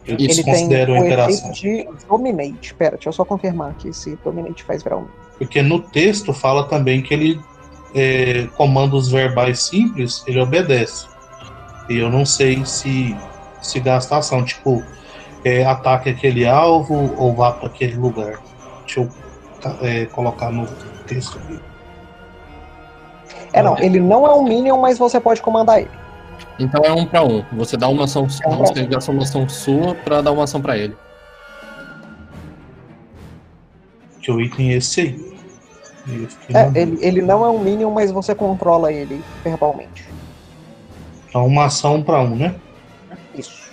Isso. 0.05 0.15
Ele 0.15 0.17
tem 0.17 0.27
desconsidero 0.29 0.95
a 0.95 1.01
o 1.01 1.05
interação. 1.05 1.51
de 1.53 1.89
Dominate. 2.09 2.75
Pera, 2.75 2.93
deixa 2.93 3.09
eu 3.09 3.13
só 3.13 3.25
confirmar 3.25 3.71
aqui 3.71 3.93
se 3.93 4.19
Dominate 4.25 4.65
faz 4.65 4.85
um. 4.87 5.07
Porque 5.39 5.63
no 5.63 5.81
texto 5.81 6.33
fala 6.33 6.65
também 6.65 7.03
que 7.03 7.13
ele, 7.15 7.41
é, 7.95 8.47
comandos 8.57 9.11
verbais 9.11 9.63
simples, 9.63 10.23
ele 10.27 10.41
obedece. 10.41 11.07
E 11.89 11.99
eu 11.99 12.11
não 12.11 12.25
sei 12.25 12.65
se, 12.65 13.17
se 13.61 13.81
gasta 13.81 14.17
ação, 14.17 14.45
tipo, 14.45 14.83
é, 15.45 15.65
ataque 15.65 16.09
aquele 16.11 16.47
alvo 16.47 17.15
ou 17.19 17.35
vá 17.35 17.53
para 17.53 17.69
aquele 17.69 17.97
lugar. 17.97 18.41
Deixa 18.85 19.01
eu 19.01 19.11
ca- 19.61 19.77
é, 19.83 20.07
colocar 20.07 20.51
no 20.51 20.67
texto 21.07 21.39
aqui. 21.39 21.59
É, 23.53 23.63
não, 23.63 23.77
ele 23.79 23.99
não 24.01 24.27
é 24.27 24.35
um 24.35 24.45
Minion, 24.45 24.79
mas 24.81 24.99
você 24.99 25.21
pode 25.21 25.43
comandar 25.43 25.81
ele. 25.81 25.91
Então 26.59 26.83
é 26.85 26.93
um 26.93 27.07
pra 27.07 27.23
um. 27.23 27.45
Você 27.53 27.77
dá 27.77 27.89
uma 27.89 28.05
ação 28.05 28.29
sua, 28.29 28.45
É 28.45 28.49
um 28.49 28.57
pra 28.59 28.67
você 28.67 28.87
gasta 28.87 29.11
uma 29.11 29.23
ação 29.23 29.49
sua 29.49 29.95
pra 29.95 30.21
dar 30.21 30.33
uma 30.33 30.45
ação 30.45 30.61
pra 30.61 30.77
ele. 30.77 30.97
Que 34.21 34.31
o 34.31 34.41
item 34.41 34.73
é 34.73 34.77
esse 34.77 35.01
aí. 35.01 35.31
É, 36.53 36.81
ele, 36.81 36.99
ele 37.01 37.23
não 37.23 37.45
é 37.45 37.49
um 37.49 37.59
Minion, 37.59 37.91
mas 37.91 38.11
você 38.11 38.35
controla 38.35 38.93
ele 38.93 39.23
verbalmente. 39.45 40.05
Então, 41.29 41.47
uma 41.47 41.67
ação 41.67 42.03
para 42.03 42.21
um, 42.21 42.35
né? 42.35 42.55
Isso. 43.35 43.71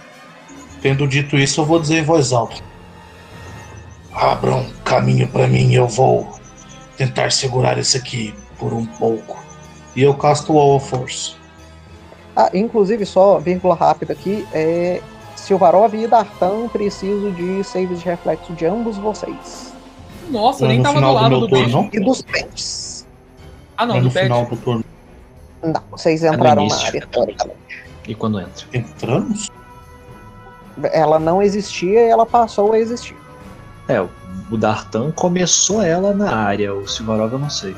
Tendo 0.82 1.08
dito 1.08 1.38
isso, 1.38 1.62
eu 1.62 1.66
vou 1.66 1.80
dizer 1.80 2.00
em 2.00 2.04
voz 2.04 2.32
alta: 2.32 2.62
Abram 4.14 4.66
caminho 4.84 5.28
para 5.28 5.48
mim, 5.48 5.74
eu 5.74 5.88
vou 5.88 6.38
tentar 6.96 7.32
segurar 7.32 7.78
esse 7.78 7.98
aqui 7.98 8.34
por 8.60 8.74
um 8.74 8.86
pouco. 8.86 9.44
E 9.96 10.04
eu 10.04 10.14
casto 10.14 10.54
o 10.54 10.56
Wall 10.56 10.76
of 10.76 10.90
Force. 10.90 11.37
Ah, 12.40 12.52
inclusive, 12.54 13.04
só 13.04 13.40
vírgula 13.40 13.74
rápida 13.74 14.14
aqui, 14.14 14.48
é. 14.54 15.02
Silvarov 15.36 15.94
e 15.96 16.08
Dartan 16.08 16.68
preciso 16.68 17.32
de 17.32 17.64
saves 17.64 18.00
de 18.00 18.06
reflexo 18.06 18.54
de 18.54 18.66
ambos 18.66 18.98
vocês. 18.98 19.74
Nossa, 20.30 20.64
eu 20.64 20.66
é 20.66 20.70
nem 20.70 20.78
no 20.80 20.84
tava 20.84 20.96
do 20.96 21.00
final 21.00 21.14
do 21.14 21.22
lado 21.22 21.30
meu 21.30 21.40
do 21.40 21.48
turno? 21.48 21.90
E 21.94 22.00
dos 22.00 22.22
pets. 22.22 23.08
Ah, 23.76 23.86
não, 23.86 23.96
é 23.96 24.00
do 24.00 24.06
no 24.06 24.12
pet. 24.12 24.24
final 24.24 24.46
do 24.46 24.58
turno. 24.58 24.86
Não, 25.64 25.82
vocês 25.90 26.22
no 26.22 26.34
entraram 26.34 26.56
na 26.56 26.62
início. 26.64 26.88
área, 26.88 27.08
teoricamente. 27.08 27.58
E 28.08 28.16
quando 28.16 28.40
entra? 28.40 28.68
Entramos? 28.74 29.50
Ela 30.92 31.18
não 31.18 31.42
existia 31.42 32.02
e 32.02 32.10
ela 32.10 32.26
passou 32.26 32.74
a 32.74 32.80
existir. 32.80 33.16
É, 33.88 34.00
o 34.02 34.58
Dartan 34.58 35.12
começou 35.12 35.82
ela 35.82 36.14
na 36.14 36.36
área, 36.36 36.74
o 36.74 36.88
Silvarov 36.88 37.34
eu 37.34 37.40
não 37.40 37.50
sei. 37.50 37.76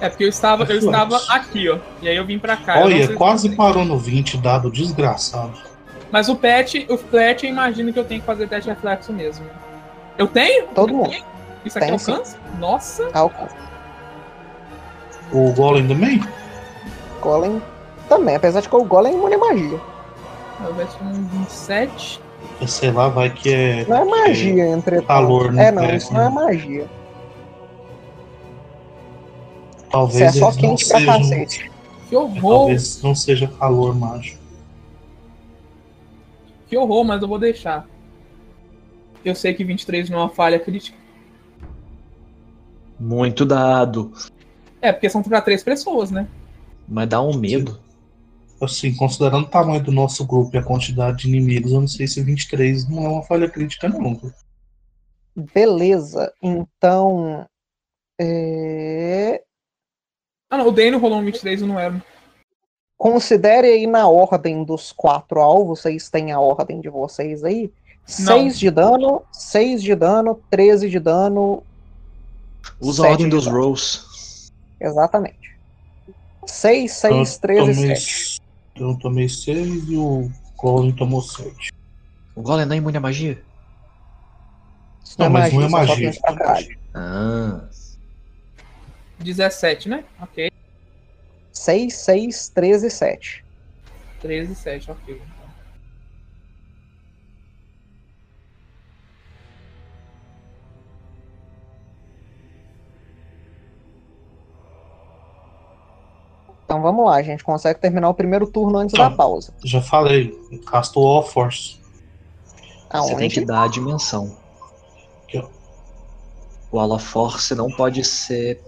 É 0.00 0.08
porque 0.08 0.24
eu 0.24 0.28
estava, 0.28 0.64
eu 0.64 0.78
estava 0.78 1.16
aqui, 1.28 1.68
ó. 1.68 1.78
E 2.00 2.08
aí 2.08 2.16
eu 2.16 2.24
vim 2.24 2.38
pra 2.38 2.56
cá. 2.56 2.78
eu 2.78 2.84
Olha, 2.84 3.14
quase 3.14 3.50
parou 3.56 3.84
no 3.84 3.98
20, 3.98 4.38
dado 4.38 4.70
desgraçado. 4.70 5.58
Mas 6.10 6.28
o 6.28 6.36
pet, 6.36 6.86
o 6.88 6.96
pet, 6.96 7.44
eu 7.44 7.50
imagino 7.50 7.92
que 7.92 7.98
eu 7.98 8.04
tenho 8.04 8.20
que 8.20 8.26
fazer 8.26 8.48
teste 8.48 8.70
de 8.70 8.74
reflexo 8.74 9.12
mesmo. 9.12 9.44
Eu 10.16 10.26
tenho? 10.26 10.68
Todo 10.68 10.94
mundo. 10.94 11.14
Isso 11.64 11.78
aqui 11.78 11.88
Tem, 11.88 11.98
sim. 11.98 12.12
alcança? 12.12 12.38
Nossa. 12.58 13.08
Alcança. 13.12 13.56
O 15.32 15.52
Golem 15.52 15.86
também? 15.86 16.22
Golem 17.20 17.62
também, 18.08 18.36
apesar 18.36 18.60
de 18.60 18.68
que 18.68 18.76
o 18.76 18.84
Golem 18.84 19.12
é 19.12 19.16
imune 19.16 19.34
à 19.34 19.38
magia. 19.38 19.80
Eu 20.64 20.74
vejo 20.74 20.90
um 21.02 21.12
27. 21.42 22.20
Sei 22.66 22.90
lá, 22.90 23.08
vai 23.08 23.30
que 23.30 23.52
é. 23.52 23.84
Não 23.86 23.96
é 23.98 24.04
magia, 24.04 24.66
entretanto. 24.68 25.06
calor, 25.06 25.52
né? 25.52 25.66
É, 25.66 25.72
não, 25.72 25.84
É, 25.84 25.96
isso 25.96 26.12
não 26.12 26.22
é 26.22 26.30
magia. 26.30 26.86
Talvez 29.90 30.36
é 30.36 30.38
só 30.38 30.52
quente 30.52 30.86
pra 30.86 30.98
sejam. 30.98 31.18
cacete. 31.18 31.70
Que 32.08 32.16
horror. 32.16 32.58
Talvez 32.58 33.02
não 33.02 33.14
seja 33.14 33.48
calor 33.48 33.94
mágico. 33.94 34.38
Que 36.68 36.76
horror, 36.76 37.04
mas 37.04 37.22
eu 37.22 37.28
vou 37.28 37.38
deixar. 37.38 37.88
Eu 39.24 39.34
sei 39.34 39.54
que 39.54 39.64
23 39.64 40.10
não 40.10 40.18
é 40.18 40.22
uma 40.22 40.30
falha 40.30 40.58
crítica. 40.58 40.96
Muito 42.98 43.44
dado. 43.44 44.12
É, 44.80 44.92
porque 44.92 45.08
são 45.08 45.22
pra 45.22 45.40
três 45.40 45.62
pessoas, 45.62 46.10
né? 46.10 46.28
Mas 46.86 47.08
dá 47.08 47.20
um 47.20 47.36
medo. 47.36 47.80
assim, 48.60 48.94
considerando 48.94 49.44
o 49.44 49.50
tamanho 49.50 49.82
do 49.82 49.92
nosso 49.92 50.26
grupo 50.26 50.54
e 50.54 50.58
a 50.58 50.62
quantidade 50.62 51.18
de 51.18 51.28
inimigos, 51.28 51.72
eu 51.72 51.80
não 51.80 51.88
sei 51.88 52.06
se 52.06 52.22
23 52.22 52.88
não 52.88 53.04
é 53.04 53.08
uma 53.08 53.22
falha 53.22 53.48
crítica, 53.48 53.88
não. 53.88 54.20
Beleza. 55.54 56.32
Então. 56.42 57.46
É... 58.20 59.42
Ah, 60.50 60.56
não, 60.58 60.68
o 60.68 60.72
Dano 60.72 60.98
rolou 60.98 61.18
um 61.18 61.24
23 61.24 61.60
e 61.60 61.64
não 61.66 61.78
era. 61.78 62.02
Considere 62.96 63.66
aí 63.68 63.86
na 63.86 64.08
ordem 64.08 64.64
dos 64.64 64.92
quatro 64.92 65.40
alvos, 65.40 65.80
vocês 65.80 66.08
têm 66.10 66.32
a 66.32 66.40
ordem 66.40 66.80
de 66.80 66.88
vocês 66.88 67.44
aí. 67.44 67.70
Não. 68.20 68.26
6 68.38 68.58
de 68.58 68.70
dano, 68.70 69.22
6 69.30 69.82
de 69.82 69.94
dano, 69.94 70.40
13 70.50 70.88
de 70.88 70.98
dano. 70.98 71.62
Usa 72.80 73.06
a 73.06 73.10
ordem 73.10 73.26
de 73.28 73.36
dos 73.36 73.44
dano. 73.44 73.58
rolls. 73.58 74.50
Exatamente. 74.80 75.56
6, 76.46 76.90
6, 76.92 77.34
Eu 77.34 77.40
13 77.40 77.70
e 77.70 77.74
tomei- 77.74 77.96
7. 77.96 78.40
Eu 78.76 78.98
tomei 78.98 79.28
6 79.28 79.88
e 79.90 79.96
o 79.96 80.30
Colin 80.56 80.92
tomou 80.92 81.20
7. 81.20 81.70
O 82.34 82.40
golem 82.40 82.64
não 82.64 82.74
é 82.74 82.78
imune 82.78 82.96
à 82.96 83.00
magia? 83.00 83.42
Não, 85.18 85.28
mas 85.28 85.52
não 85.52 85.62
é 85.62 85.68
só 85.68 85.76
magia. 85.76 86.10
tem 86.12 86.20
pra 86.20 86.36
caralho. 86.36 86.78
Ah. 86.94 87.67
17, 89.20 89.88
né? 89.88 90.04
Ok. 90.20 90.50
6, 91.52 91.94
6, 91.94 92.48
13 92.50 92.86
e 92.86 92.90
7. 92.90 93.44
13 94.20 94.52
e 94.52 94.54
7, 94.54 94.90
ok. 94.90 95.20
Então 106.64 106.82
vamos 106.82 107.06
lá, 107.06 107.16
a 107.16 107.22
gente 107.22 107.42
consegue 107.42 107.80
terminar 107.80 108.10
o 108.10 108.14
primeiro 108.14 108.46
turno 108.46 108.78
antes 108.78 108.94
Tá. 108.94 109.08
da 109.08 109.16
pausa. 109.16 109.52
Já 109.64 109.80
falei, 109.80 110.32
casto 110.66 111.00
All 111.00 111.22
Force. 111.22 111.78
Você 112.92 113.14
tem 113.16 113.28
que 113.28 113.38
Aonde? 113.40 113.44
dar 113.46 113.62
a 113.64 113.68
dimensão. 113.68 114.36
Aqui, 115.24 115.38
ó. 115.38 115.48
O 116.70 116.78
Ala 116.78 116.98
Force 116.98 117.54
não 117.54 117.70
pode 117.70 118.04
ser 118.04 118.60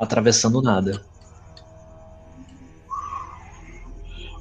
atravessando 0.00 0.62
nada. 0.62 1.02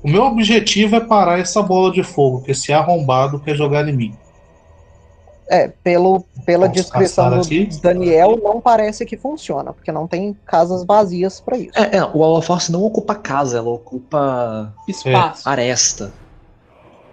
O 0.02 0.10
meu 0.10 0.24
objetivo 0.24 0.96
é 0.96 1.02
parar 1.02 1.40
essa 1.40 1.62
bola 1.62 1.92
de 1.92 2.04
fogo, 2.04 2.42
que 2.42 2.52
esse 2.52 2.72
arrombado 2.72 3.40
quer 3.40 3.56
jogar 3.56 3.88
em 3.88 3.96
mim. 3.96 4.18
É, 5.52 5.68
pelo, 5.84 6.24
pela 6.46 6.68
Vamos 6.68 6.82
descrição 6.82 7.30
do 7.32 7.42
aqui. 7.42 7.68
Daniel, 7.82 8.40
não 8.42 8.62
parece 8.62 9.04
que 9.06 9.18
funciona, 9.18 9.74
porque 9.74 9.92
não 9.92 10.08
tem 10.08 10.38
casas 10.46 10.86
vazias 10.86 11.42
pra 11.42 11.58
isso. 11.58 11.72
É, 11.76 11.98
é, 11.98 12.06
o 12.06 12.24
Ala 12.24 12.42
Force 12.42 12.72
não 12.72 12.84
ocupa 12.84 13.16
casa, 13.16 13.58
ela 13.58 13.70
ocupa 13.70 14.74
Espaço. 14.88 15.50
aresta. 15.50 16.14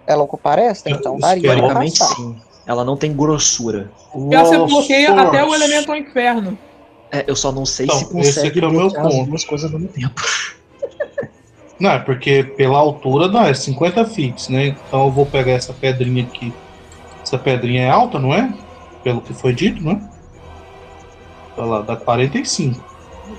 Ela 0.05 0.23
ocupa 0.23 0.51
aresta, 0.51 0.89
então 0.89 1.17
daria 1.17 1.41
que 1.41 1.47
é 1.47 1.51
pra 1.51 1.61
Teoricamente 1.61 2.03
sim. 2.03 2.39
Ela 2.65 2.85
não 2.85 2.95
tem 2.95 3.13
grossura. 3.13 3.89
E 4.15 4.35
ela 4.35 4.45
você 4.45 4.57
bloqueia 4.57 5.19
até 5.19 5.43
o 5.43 5.53
elemento 5.53 5.91
ao 5.91 5.97
inferno. 5.97 6.57
É, 7.11 7.23
eu 7.27 7.35
só 7.35 7.51
não 7.51 7.65
sei 7.65 7.85
Então, 7.85 7.97
se 7.99 8.03
esse 8.05 8.13
consegue 8.13 8.47
aqui 8.47 8.59
é 8.59 8.67
o 8.67 8.71
meu 8.71 8.79
bloquear 8.81 9.05
as 9.05 9.13
ponto. 9.13 9.29
duas 9.29 9.43
coisas 9.45 9.73
ao 9.73 9.79
mesmo 9.79 9.93
tempo. 9.93 10.21
Não, 11.79 11.91
é 11.91 11.99
porque 11.99 12.43
pela 12.43 12.79
altura 12.79 13.29
dá, 13.29 13.47
é 13.49 13.53
50 13.53 14.03
feet, 14.05 14.49
né? 14.49 14.67
Então 14.69 15.05
eu 15.05 15.11
vou 15.11 15.27
pegar 15.27 15.51
essa 15.51 15.71
pedrinha 15.73 16.23
aqui. 16.23 16.51
Essa 17.21 17.37
pedrinha 17.37 17.83
é 17.83 17.89
alta, 17.89 18.17
não 18.17 18.33
é? 18.33 18.51
Pelo 19.03 19.21
que 19.21 19.31
foi 19.31 19.53
dito, 19.53 19.83
né? 19.83 20.01
Olha 21.55 21.65
lá, 21.67 21.81
dá 21.81 21.95
45. 21.95 22.83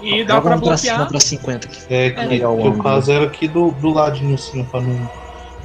E 0.02 0.22
dá 0.22 0.40
pra 0.40 0.54
um 0.56 0.60
pra 0.60 0.76
cima 0.76 0.98
bloquear. 0.98 1.08
pra 1.08 1.20
50 1.20 1.66
aqui. 1.66 1.80
É 1.90 2.10
que, 2.10 2.24
legal, 2.26 2.56
que 2.58 2.68
o 2.68 2.78
caso 2.78 3.10
era 3.10 3.24
aqui 3.26 3.48
do, 3.48 3.72
do 3.72 3.90
ladinho 3.90 4.34
assim, 4.36 4.62
pra 4.62 4.80
não 4.82 5.10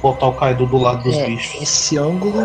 botar 0.02 0.26
o 0.26 0.32
Kaido 0.32 0.66
do 0.66 0.76
lado 0.76 1.04
dos 1.04 1.14
É, 1.16 1.26
bichos. 1.26 1.62
Esse 1.62 1.96
ângulo 1.96 2.44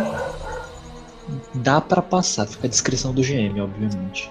dá 1.55 1.81
pra 1.81 2.01
passar, 2.03 2.45
fica 2.45 2.67
a 2.67 2.69
descrição 2.69 3.13
do 3.13 3.21
GM, 3.23 3.59
obviamente. 3.61 4.29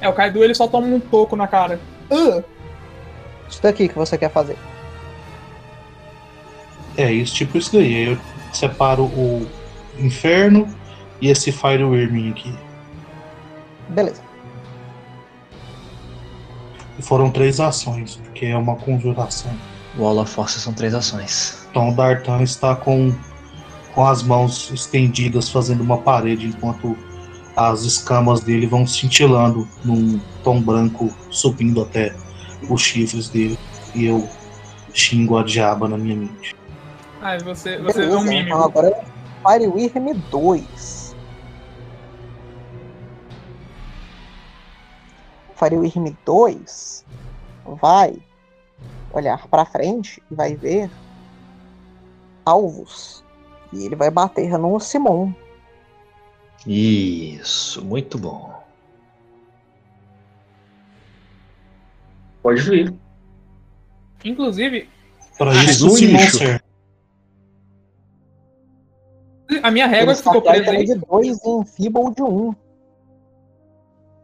É, 0.00 0.08
o 0.08 0.12
Kaido 0.12 0.42
ele 0.42 0.54
só 0.54 0.66
toma 0.66 0.86
um 0.86 0.98
toco 1.00 1.36
na 1.36 1.46
cara. 1.46 1.78
Ah, 2.10 2.42
Isso 3.48 3.62
daqui 3.62 3.88
que 3.88 3.94
você 3.94 4.16
quer 4.16 4.30
fazer. 4.30 4.56
É, 6.96 7.12
isso, 7.12 7.34
tipo 7.34 7.58
isso 7.58 7.72
daí. 7.72 7.94
Aí 7.94 8.06
eu 8.12 8.18
separo 8.52 9.04
o 9.04 9.46
inferno 9.98 10.68
e 11.20 11.28
esse 11.28 11.52
Fire 11.52 11.84
Wyrming 11.84 12.30
aqui. 12.30 12.54
Beleza. 13.88 14.22
E 16.98 17.02
foram 17.02 17.30
três 17.30 17.60
ações, 17.60 18.16
porque 18.16 18.46
é 18.46 18.56
uma 18.56 18.76
conjuração. 18.76 19.52
O 19.98 20.06
Ala 20.06 20.24
Force 20.26 20.60
são 20.60 20.72
três 20.72 20.94
ações. 20.94 21.66
Então 21.70 21.90
o 21.90 21.94
Dartan 21.94 22.42
está 22.42 22.74
com, 22.74 23.14
com 23.94 24.06
as 24.06 24.22
mãos 24.22 24.70
estendidas 24.70 25.48
fazendo 25.48 25.82
uma 25.82 25.98
parede 25.98 26.46
enquanto 26.46 26.96
as 27.56 27.82
escamas 27.82 28.40
dele 28.40 28.66
vão 28.66 28.86
cintilando 28.86 29.68
num 29.84 30.20
tom 30.42 30.60
branco 30.60 31.12
subindo 31.30 31.82
até 31.82 32.14
os 32.68 32.80
chifres 32.80 33.28
dele. 33.28 33.58
E 33.94 34.04
eu 34.04 34.28
xingo 34.92 35.36
a 35.36 35.42
diaba 35.42 35.88
na 35.88 35.98
minha 35.98 36.16
mente. 36.16 36.54
Ai, 37.20 37.38
você, 37.38 37.76
você 37.78 38.00
vê 38.00 38.06
Beleza, 38.06 38.18
um 38.18 38.32
então 38.32 38.62
agora 38.62 38.88
é 38.88 39.04
Fire 39.42 39.68
Wyrm 39.68 40.14
2. 40.30 41.16
Fire 45.56 45.76
Wyrm 45.76 46.16
2 46.24 47.04
vai 47.80 48.16
olhar 49.12 49.46
pra 49.48 49.64
frente 49.64 50.22
e 50.30 50.34
vai 50.34 50.54
ver 50.54 50.90
alvos. 52.44 53.22
E 53.72 53.84
ele 53.84 53.96
vai 53.96 54.10
bater 54.10 54.58
no 54.58 54.80
Simon. 54.80 55.32
Isso, 56.66 57.84
muito 57.84 58.18
bom. 58.18 58.60
Pode 62.42 62.60
vir. 62.62 62.94
Inclusive, 64.24 64.88
Para 65.38 65.54
isso 65.54 65.90
um 65.90 65.96
lixo. 65.96 66.38
a 69.62 69.70
minha 69.70 69.86
régua 69.86 70.12
que 70.14 70.20
está 70.20 70.32
ficou 70.32 70.50
presa 70.50 70.70
aí. 70.70 70.84
de 70.84 70.94
2 70.94 71.44
e 71.44 71.48
Enfeeble 71.48 72.14
de 72.14 72.22
1. 72.22 72.26
Um. 72.26 72.54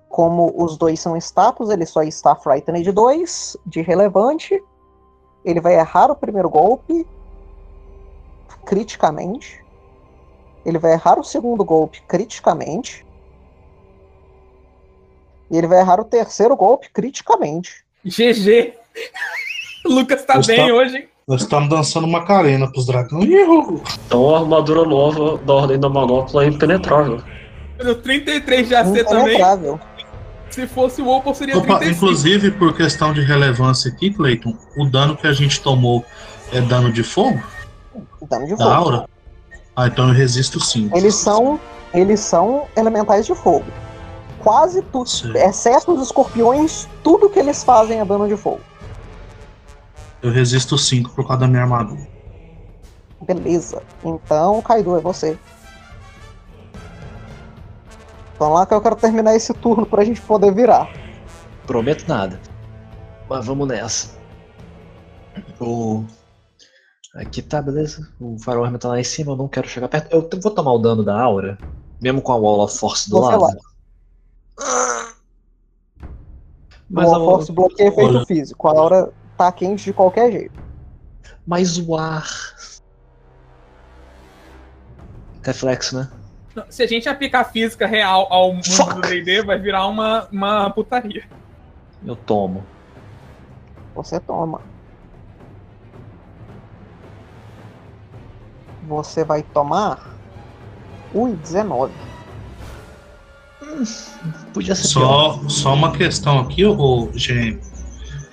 Como 0.09 0.55
os 0.63 0.77
dois 0.79 1.01
são 1.01 1.17
status, 1.17 1.69
ele 1.71 1.85
só 1.85 2.03
está 2.03 2.35
Frightened 2.35 2.83
de 2.83 2.93
2, 2.93 3.57
de 3.67 3.83
relevante. 3.83 4.63
Ele 5.45 5.61
vai 5.61 5.75
errar 5.75 6.11
o 6.11 6.17
primeiro 6.17 6.49
golpe 6.49 7.07
criticamente. 8.65 9.65
Ele 10.67 10.79
vai 10.79 10.93
errar 10.95 11.19
o 11.19 11.23
segundo 11.25 11.65
golpe 11.65 12.03
criticamente. 12.09 13.07
E 15.49 15.57
ele 15.57 15.69
vai 15.69 15.79
errar 15.79 16.01
o 16.01 16.05
terceiro 16.05 16.57
golpe 16.57 16.89
criticamente. 16.93 17.85
GG. 18.05 18.75
O 19.87 19.91
Lucas 19.95 20.25
tá 20.25 20.41
bem 20.41 20.73
hoje. 20.73 20.97
hein? 20.97 21.09
Nós 21.29 21.43
estamos 21.43 21.69
dançando 21.69 22.07
Macarena 22.09 22.71
pros 22.71 22.87
dragões. 22.87 23.29
Então 24.07 24.35
a 24.35 24.41
armadura 24.41 24.85
nova 24.85 25.39
da 25.39 25.55
Ordem 25.55 25.79
da 25.79 25.89
Manopla 25.89 26.45
é 26.45 26.49
impenetrável. 26.49 27.23
No 27.83 27.95
33 27.95 28.69
de 28.69 28.75
AC 28.75 29.05
também. 29.05 29.39
Se 30.51 30.67
fosse 30.67 31.03
o 31.03 31.09
Opal, 31.09 31.35
seria 31.35 31.59
Opa, 31.59 31.79
35. 31.79 31.95
inclusive, 31.97 32.51
por 32.53 32.77
questão 32.77 33.13
de 33.13 33.21
relevância 33.21 33.91
aqui, 33.91 34.11
Cleiton, 34.13 34.57
o 34.79 34.85
dano 34.87 35.17
que 35.17 35.27
a 35.27 35.33
gente 35.33 35.61
tomou 35.61 36.05
é 36.53 36.61
dano 36.61 36.91
de 36.93 37.03
fogo? 37.03 37.41
Dano 38.29 38.47
de 38.47 38.57
Da 38.57 38.65
fogo. 38.65 38.71
aura? 38.71 39.09
Ah, 39.77 39.89
então 39.89 40.09
eu 40.09 40.15
resisto 40.15 40.59
sim. 40.59 40.91
Eles 40.95 41.15
são, 41.15 41.61
eles 41.93 42.21
são 42.21 42.67
elementais 42.75 43.27
de 43.27 43.35
fogo. 43.35 43.67
Quase 44.43 44.81
tudo, 44.81 45.11
exceto 45.37 45.93
os 45.93 46.03
escorpiões, 46.03 46.89
tudo 47.03 47.29
que 47.29 47.39
eles 47.39 47.63
fazem 47.63 48.01
é 48.01 48.05
dano 48.05 48.27
de 48.27 48.37
fogo. 48.37 48.61
Eu 50.23 50.31
resisto 50.31 50.79
5 50.79 51.11
por 51.11 51.27
causa 51.27 51.41
da 51.41 51.49
minha 51.49 51.63
armadura. 51.63 52.09
Beleza. 53.21 53.83
Então, 54.03 54.63
Kaido, 54.63 54.97
é 54.97 55.01
você. 55.01 55.39
Vamos 58.39 58.59
lá 58.59 58.67
que 58.67 58.75
eu 58.75 58.81
quero 58.81 58.97
terminar 58.97 59.35
esse 59.35 59.53
turno 59.55 59.85
pra 59.85 60.05
gente 60.05 60.21
poder 60.21 60.55
virar. 60.55 60.91
Prometo 61.67 62.07
nada. 62.09 62.41
Mas 63.29 63.47
vamos 63.47 63.67
nessa. 63.69 64.11
O. 65.61 66.05
Aqui 67.17 67.41
tá, 67.41 67.63
beleza. 67.63 68.07
O 68.21 68.39
Fireworm 68.39 68.77
tá 68.77 68.89
lá 68.89 69.01
em 69.01 69.05
cima, 69.05 69.33
eu 69.33 69.37
não 69.37 69.49
quero 69.49 69.67
chegar 69.69 69.89
perto. 69.89 70.13
Eu 70.13 70.29
vou 70.41 70.51
tomar 70.53 70.73
o 70.73 70.79
dano 70.79 71.03
da 71.03 71.19
aura, 71.19 71.57
mesmo 72.01 72.21
com 72.21 72.33
a 72.33 72.37
Wall 72.37 72.61
of 72.61 72.77
Force 72.79 73.09
do 73.09 73.19
lado. 73.19 73.47
Mas, 76.89 77.09
o 77.09 77.15
a- 77.15 77.19
Force 77.19 77.53
bloqueia 77.53 77.89
efeito 77.89 78.17
Olha. 78.17 78.27
físico. 78.27 78.69
A 78.69 78.73
hora 78.75 79.13
tá 79.37 79.51
quente 79.51 79.85
de 79.85 79.93
qualquer 79.93 80.31
jeito. 80.31 80.61
mas 81.47 81.79
o 81.79 81.97
ar. 81.97 82.27
Reflexo, 85.43 85.97
né? 85.97 86.11
Não, 86.55 86.65
Se 86.69 86.83
a 86.83 86.87
gente 86.87 87.09
aplicar 87.09 87.45
física 87.45 87.87
real 87.87 88.27
ao 88.31 88.53
mundo 88.53 88.65
Fuck. 88.67 88.95
do 88.95 89.01
D&D, 89.01 89.43
vai 89.43 89.59
virar 89.59 89.87
uma, 89.87 90.27
uma 90.33 90.71
putaria. 90.71 91.25
Eu 92.05 92.17
tomo. 92.17 92.65
Você 93.95 94.19
toma. 94.21 94.61
Você 98.87 99.25
vai 99.25 99.43
tomar. 99.43 100.15
Ui, 101.13 101.35
19. 101.35 101.93
Podia 104.53 104.75
ser 104.75 104.99
pior. 104.99 105.41
Só, 105.43 105.49
só 105.49 105.75
uma 105.75 105.93
questão 105.93 106.39
aqui, 106.41 106.65
o 106.65 107.11
GM. 107.15 107.59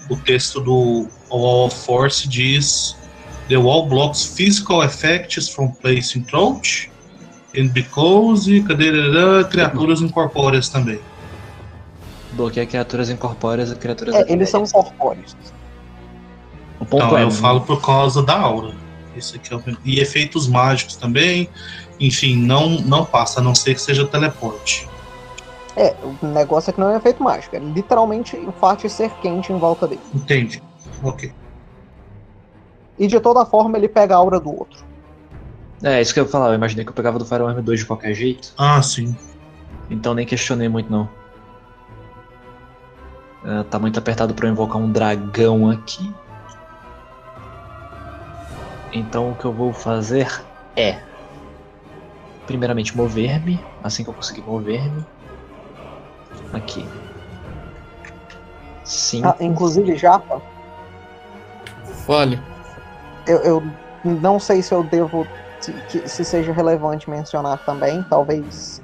O 0.09 0.17
texto 0.17 0.59
do 0.59 1.07
Wall 1.29 1.67
of 1.67 1.75
Force 1.85 2.27
diz: 2.27 2.95
The 3.47 3.57
wall 3.57 3.87
blocks 3.87 4.25
physical 4.25 4.83
effects 4.83 5.49
from 5.49 5.71
placing 5.81 6.23
throat 6.23 6.89
and 7.57 7.69
because 7.69 8.49
cadê 8.67 8.91
criaturas 9.49 10.01
incorpóreas 10.01 10.69
também. 10.69 10.99
Bloqueia 12.33 12.65
criaturas 12.65 13.09
incorpóreas 13.09 13.71
e 13.71 13.75
criaturas 13.75 14.15
É, 14.15 14.31
eles 14.31 14.49
são 14.49 14.65
corpóreos. 14.65 15.35
O 16.79 16.85
ponto 16.85 17.05
Então, 17.05 17.17
é, 17.17 17.23
eu 17.23 17.31
falo 17.31 17.61
por 17.61 17.81
causa 17.81 18.23
da 18.23 18.37
aura. 18.37 18.73
Isso 19.15 19.35
aqui 19.35 19.53
é 19.53 19.57
o... 19.57 19.63
E 19.83 19.99
efeitos 19.99 20.47
mágicos 20.47 20.95
também. 20.95 21.49
Enfim, 21.99 22.35
não, 22.35 22.69
não 22.81 23.05
passa, 23.05 23.39
a 23.39 23.43
não 23.43 23.53
ser 23.53 23.75
que 23.75 23.81
seja 23.81 24.05
teleporte. 24.07 24.87
É, 25.75 25.95
o 26.21 26.27
negócio 26.27 26.69
é 26.69 26.73
que 26.73 26.79
não 26.79 26.89
é 26.89 26.97
efeito 26.97 27.23
mágico. 27.23 27.55
É 27.55 27.59
literalmente 27.59 28.35
o 28.37 28.51
fato 28.51 28.81
de 28.81 28.89
ser 28.89 29.09
quente 29.21 29.51
em 29.51 29.57
volta 29.57 29.87
dele. 29.87 30.01
Entendi. 30.13 30.61
Ok. 31.01 31.33
E 32.97 33.07
de 33.07 33.19
toda 33.19 33.45
forma 33.45 33.77
ele 33.77 33.87
pega 33.87 34.15
a 34.15 34.17
aura 34.17 34.39
do 34.39 34.49
outro. 34.49 34.83
É, 35.81 35.99
isso 35.99 36.13
que 36.13 36.19
eu 36.19 36.25
ia 36.25 36.29
falar. 36.29 36.49
Eu 36.49 36.55
imaginei 36.55 36.85
que 36.85 36.91
eu 36.91 36.95
pegava 36.95 37.17
do 37.17 37.25
Firearm 37.25 37.59
2 37.59 37.79
de 37.79 37.85
qualquer 37.85 38.13
jeito. 38.13 38.53
Ah, 38.57 38.81
sim. 38.81 39.15
Então 39.89 40.13
nem 40.13 40.25
questionei 40.25 40.69
muito, 40.69 40.91
não. 40.91 41.09
Ah, 43.43 43.65
tá 43.69 43.77
muito 43.77 43.99
apertado 43.99 44.33
pra 44.33 44.47
eu 44.47 44.51
invocar 44.51 44.77
um 44.77 44.91
dragão 44.91 45.69
aqui. 45.69 46.13
Então 48.93 49.31
o 49.31 49.35
que 49.35 49.45
eu 49.45 49.53
vou 49.53 49.73
fazer 49.73 50.27
é. 50.75 51.01
Primeiramente 52.45 52.95
mover-me. 52.95 53.63
Assim 53.81 54.03
que 54.03 54.09
eu 54.09 54.13
conseguir 54.13 54.41
mover-me. 54.41 55.05
Aqui. 56.51 56.87
Sim. 58.83 59.23
Ah, 59.25 59.35
inclusive, 59.39 59.95
Japa, 59.95 60.41
Fale. 62.05 62.39
eu, 63.25 63.37
eu 63.43 63.63
não 64.03 64.39
sei 64.39 64.61
se 64.61 64.73
eu 64.73 64.83
devo. 64.83 65.25
Se, 65.59 65.71
que- 65.87 66.07
se 66.09 66.25
seja 66.25 66.51
relevante 66.51 67.09
mencionar 67.09 67.57
também. 67.59 68.03
Talvez. 68.03 68.81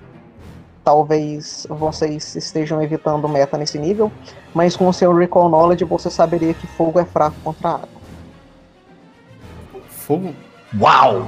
Talvez 0.83 1.67
vocês 1.69 2.33
estejam 2.35 2.81
evitando 2.81 3.27
meta 3.29 3.57
nesse 3.57 3.77
nível. 3.77 4.11
Mas 4.53 4.75
com 4.75 4.87
o 4.87 4.93
seu 4.93 5.13
Recall 5.13 5.49
Knowledge 5.49 5.83
você 5.85 6.09
saberia 6.09 6.53
que 6.53 6.65
fogo 6.67 6.99
é 6.99 7.05
fraco 7.05 7.37
contra 7.43 7.71
água. 7.71 7.98
Fogo? 10.09 10.33
Uau! 10.81 11.27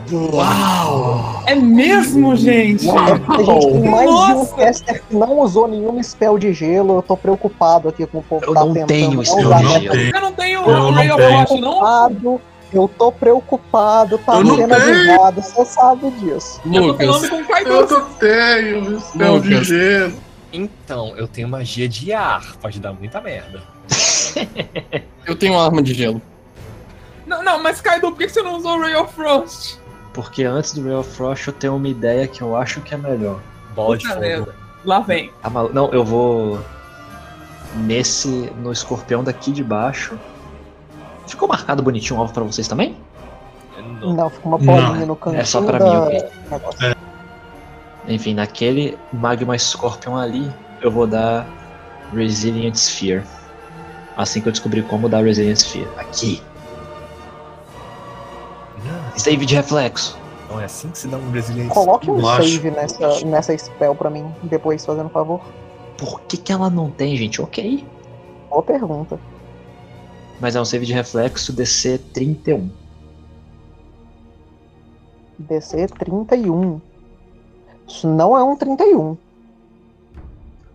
É 1.46 1.54
mesmo, 1.54 2.36
gente? 2.36 2.88
Porque 2.88 3.00
a 3.00 3.44
gente 3.44 3.72
tem 3.74 3.90
mais 3.92 4.10
de 4.10 4.16
um 4.16 4.34
Nossa! 4.40 4.56
caster 4.56 5.04
que 5.08 5.16
não 5.16 5.40
usou 5.40 5.68
nenhum 5.68 6.02
spell 6.02 6.40
de 6.40 6.52
gelo. 6.52 6.96
Eu 6.98 7.02
tô 7.04 7.16
preocupado 7.16 7.90
aqui 7.90 8.08
com 8.08 8.18
o 8.18 8.24
povo 8.24 8.44
Eu 8.44 8.54
tá 8.56 8.60
não 8.66 8.74
tentando 8.74 8.88
tenho 8.88 9.12
não 9.14 9.24
spell 9.24 9.46
usar 9.46 9.58
de 9.60 9.68
gelo. 9.84 9.96
tenho. 9.96 10.16
Eu 10.16 10.22
não 10.22 10.32
tenho 10.34 10.60
Eu 10.62 10.66
o 10.68 10.72
não 10.72 10.92
Ray 10.94 11.12
of 11.12 11.22
tenho. 11.22 11.32
Frost, 11.48 11.52
não? 11.52 11.60
preocupado. 11.70 12.42
Eu 12.74 12.88
tô 12.98 13.12
preocupado, 13.12 14.18
tá 14.18 14.36
Eu 14.38 14.44
não 14.46 14.56
sendo 14.56 14.76
tenho. 14.76 14.82
avisado, 15.22 15.42
você 15.44 15.66
sabe 15.66 16.10
disso. 16.12 16.60
Eu 16.66 16.72
tô 16.72 16.94
falando 16.98 17.14
Lucas, 17.14 17.30
com 17.30 17.36
o 17.36 17.46
Kaido. 17.46 17.70
não 17.70 17.86
tenho 18.18 19.00
spell 19.00 19.40
de 19.42 19.64
gelo. 19.64 20.14
Então, 20.54 21.14
eu 21.18 21.28
tenho 21.28 21.48
magia 21.48 21.88
de 21.88 22.12
ar, 22.14 22.56
pode 22.60 22.80
dar 22.80 22.94
muita 22.94 23.22
merda. 23.22 23.62
eu 25.28 25.36
tenho 25.36 25.54
uma 25.54 25.66
arma 25.66 25.82
de 25.84 25.94
gelo. 25.94 26.22
Não, 27.32 27.42
não, 27.42 27.64
mas 27.64 27.80
Kaido, 27.80 28.12
por 28.12 28.18
que 28.18 28.28
você 28.28 28.42
não 28.42 28.58
usou 28.58 28.78
o 28.78 28.82
Ray 28.82 28.94
of 28.96 29.14
Frost? 29.14 29.78
Porque 30.14 30.44
antes 30.44 30.74
do 30.74 30.84
Real 30.84 31.02
Frost 31.02 31.48
eu 31.48 31.54
tenho 31.54 31.78
uma 31.78 31.88
ideia 31.88 32.28
que 32.28 32.42
eu 32.42 32.58
acho 32.58 32.82
que 32.82 32.94
é 32.94 32.98
melhor. 32.98 33.40
Bola 33.74 33.98
de 33.98 34.06
fogo. 34.06 34.20
merda. 34.20 34.56
Lá 34.84 35.00
vem. 35.00 35.32
Ah, 35.42 35.50
Não, 35.72 35.90
eu 35.94 36.04
vou. 36.04 36.60
Nesse. 37.76 38.52
No 38.62 38.72
escorpião 38.74 39.24
daqui 39.24 39.52
de 39.54 39.64
baixo. 39.64 40.20
Ficou 41.26 41.48
marcado 41.48 41.82
bonitinho 41.82 42.20
o 42.20 42.22
alvo 42.22 42.34
pra 42.34 42.44
vocês 42.44 42.68
também? 42.68 42.98
Não. 44.02 44.14
Não, 44.14 44.30
fica 44.30 44.48
uma 44.50 44.58
Não, 44.58 44.66
bolinha 44.66 45.06
no 45.06 45.16
cantinho 45.16 45.42
é 45.42 45.46
só 45.46 45.62
pra 45.62 45.78
da... 45.78 45.86
mim, 45.86 45.96
ok. 45.96 46.30
negócio. 46.52 46.96
Enfim, 48.08 48.34
naquele 48.34 48.98
Magma 49.14 49.58
Scorpion 49.58 50.18
ali, 50.18 50.52
eu 50.82 50.92
vou 50.92 51.08
dar 51.08 51.48
Resilient 52.14 52.76
Sphere. 52.76 53.24
Assim 54.18 54.42
que 54.42 54.50
eu 54.50 54.52
descobrir 54.52 54.84
como 54.84 55.08
dar 55.08 55.24
Resilient 55.24 55.56
Sphere. 55.60 55.88
Aqui. 55.98 56.42
Save 59.18 59.46
de 59.46 59.56
reflexo. 59.56 60.18
não 60.50 60.60
é 60.60 60.66
assim 60.66 60.90
que 60.90 60.98
se 60.98 61.08
dá 61.08 61.18
um 61.18 61.30
brasileiro. 61.32 61.70
Coloque 61.70 62.10
um 62.10 62.24
save 62.24 62.72
nessa, 62.72 63.26
nessa 63.26 63.58
spell 63.58 63.96
pra 63.96 64.10
mim, 64.10 64.26
depois, 64.44 64.86
fazendo 64.86 65.10
favor. 65.10 65.42
Por 65.98 66.22
que, 66.22 66.38
que 66.38 66.52
ela 66.52 66.70
não 66.70 66.90
tem, 66.90 67.16
gente? 67.16 67.42
Ok. 67.42 67.86
Boa 68.50 68.64
pergunta. 68.64 69.20
Mas 70.40 70.56
é 70.56 70.62
um 70.62 70.66
save 70.66 70.86
de 70.86 70.94
reflexo 70.94 71.54
DC 71.54 72.00
31. 72.14 72.70
DC 75.38 75.88
31. 75.88 76.82
Isso 77.88 78.08
não 78.08 78.38
é 78.38 78.44
um 78.44 78.56
31. 78.56 79.18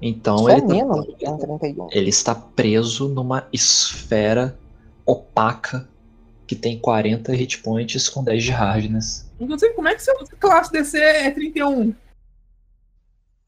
Então 0.01 0.37
Isso 0.37 0.49
é 0.51 0.53
ele, 0.53 0.61
tá- 0.63 0.67
menos 0.75 1.07
do 1.07 1.13
que 1.15 1.29
um 1.29 1.37
31. 1.39 1.89
ele 1.91 2.11
está 2.11 2.35
preso 2.35 3.09
numa 3.09 3.47
esfera 3.53 4.57
opaca 5.05 5.89
que 6.47 6.55
tem 6.57 6.79
40 6.79 7.33
hit 7.33 7.59
points 7.59 8.09
com 8.09 8.23
10 8.23 8.45
de 8.45 8.51
hardness. 8.51 9.31
Inclusive, 9.41 9.75
como 9.75 9.89
é 9.89 9.95
que 9.95 10.03
seu 10.03 10.15
classe 10.39 10.71
DC 10.73 10.99
é 10.99 11.31
31? 11.31 11.95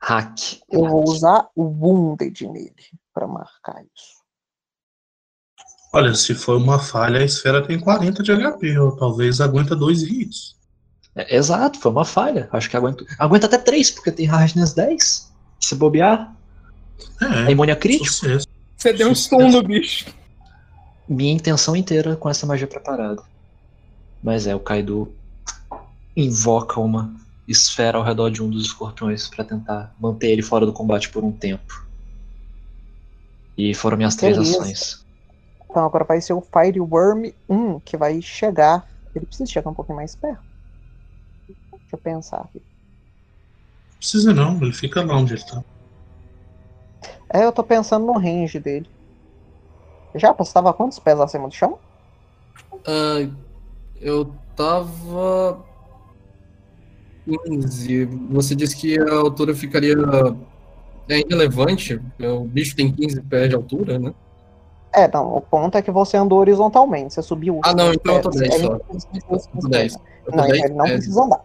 Hack. 0.01 0.61
Eu 0.71 0.87
vou 0.89 1.05
usar 1.05 1.49
o 1.57 1.65
Wounded 1.65 2.47
nele 2.49 2.73
pra 3.13 3.27
marcar 3.27 3.83
isso. 3.83 4.19
Olha, 5.93 6.15
se 6.15 6.35
for 6.35 6.57
uma 6.57 6.79
falha, 6.79 7.21
a 7.21 7.25
esfera 7.25 7.67
tem 7.67 7.81
40 7.81 8.23
de 8.23 8.33
HP, 8.37 8.79
ou 8.79 8.95
talvez 8.97 9.41
aguenta 9.41 9.75
dois 9.75 10.03
hits. 10.03 10.55
É, 11.17 11.35
exato, 11.35 11.81
foi 11.81 11.91
uma 11.91 12.05
falha. 12.05 12.49
Acho 12.53 12.69
que 12.69 12.77
aguenta. 12.77 13.05
Aguenta 13.19 13.47
até 13.47 13.59
3, 13.59 13.91
porque 13.93 14.13
tem 14.13 14.27
hardness 14.27 14.75
10. 14.75 15.33
Se 15.61 15.75
bobear, 15.75 16.33
é 17.23 17.49
É, 17.49 17.51
imune 17.51 17.73
a 17.73 17.77
crítico. 17.77 18.13
sucesso. 18.13 18.47
Você 18.77 18.93
deu 18.93 19.09
um 19.09 19.15
stun 19.15 19.51
no 19.51 19.63
bicho. 19.63 20.07
Minha 21.09 21.33
intenção 21.33 21.75
inteira 21.75 22.17
com 22.17 22.29
essa 22.29 22.47
magia 22.47 22.67
preparada. 22.67 23.23
Mas 24.23 24.47
é, 24.47 24.55
o 24.55 24.61
Kaido 24.61 25.13
invoca 26.15 26.81
uma 26.81 27.15
esfera 27.47 27.97
ao 27.97 28.05
redor 28.05 28.31
de 28.31 28.43
um 28.43 28.51
dos 28.51 28.67
escorpiões 28.67 29.29
pra 29.29 29.45
tentar 29.45 29.95
manter 29.99 30.29
ele 30.29 30.43
fora 30.43 30.67
do 30.67 30.73
combate 30.73 31.09
por 31.09 31.25
um 31.25 31.33
tempo. 31.33 31.87
E 33.57 33.73
foram 33.75 33.97
minhas 33.97 34.17
três 34.17 34.37
ações. 34.37 35.05
Então 35.71 35.85
agora 35.85 36.05
vai 36.05 36.21
ser 36.21 36.35
o 36.35 36.43
Fire 36.43 36.81
Worm 36.81 37.33
1, 37.49 37.81
que 37.81 37.97
vai 37.97 38.21
chegar. 38.21 38.87
Ele 39.15 39.25
precisa 39.25 39.51
chegar 39.51 39.71
um 39.71 39.75
pouquinho 39.75 39.97
mais 39.97 40.15
perto. 40.15 40.43
Deixa 41.49 41.57
eu 41.93 41.99
pensar 41.99 42.41
aqui. 42.41 42.59
Não 42.59 43.99
precisa 43.99 44.35
não, 44.35 44.63
ele 44.63 44.73
fica 44.73 45.03
lá 45.03 45.17
onde 45.17 45.35
ele 45.35 45.45
tá. 45.45 45.65
É, 47.33 47.45
eu 47.45 47.53
tô 47.53 47.65
pensando 47.65 48.07
no 48.07 48.13
range 48.13 48.59
dele. 48.61 48.89
Já 50.15 50.33
postava 50.35 50.73
quantos 50.73 50.99
pés 50.99 51.21
acima 51.21 51.49
do 51.49 51.55
chão? 51.55 51.79
Ah, 52.87 53.29
eu 54.01 54.33
tava. 54.57 55.59
15. 57.25 58.05
Você 58.31 58.55
disse 58.55 58.77
que 58.77 58.99
a 58.99 59.15
altura 59.15 59.55
ficaria. 59.55 59.95
É 61.09 61.21
irrelevante. 61.21 62.01
O 62.21 62.45
bicho 62.45 62.75
tem 62.77 62.93
15 62.93 63.21
pés 63.23 63.49
de 63.51 63.55
altura, 63.57 63.99
né? 63.99 64.15
É, 64.93 65.07
não, 65.13 65.37
o 65.37 65.41
ponto 65.41 65.77
é 65.77 65.83
que 65.83 65.91
você 65.91 66.17
andou 66.17 66.39
horizontalmente, 66.39 67.13
você 67.15 67.23
subiu. 67.23 67.61
Ah, 67.63 67.75
não, 67.75 67.93
então 67.93 68.17
eu 68.17 68.23
tô 68.23 68.31
pés. 68.31 68.41
10 68.41 68.55
Ele 68.55 68.65
só. 68.67 68.73
não 68.73 68.79
precisa- 68.81 69.11
Eu 69.55 69.61
tô 69.61 69.69
10. 69.69 69.95
Eu 69.95 70.01
tô 70.33 70.37
Não, 70.37 70.47
10 70.47 70.65
ele 70.65 70.75
não 70.75 70.85
precisa 70.87 71.23
andar. 71.23 71.45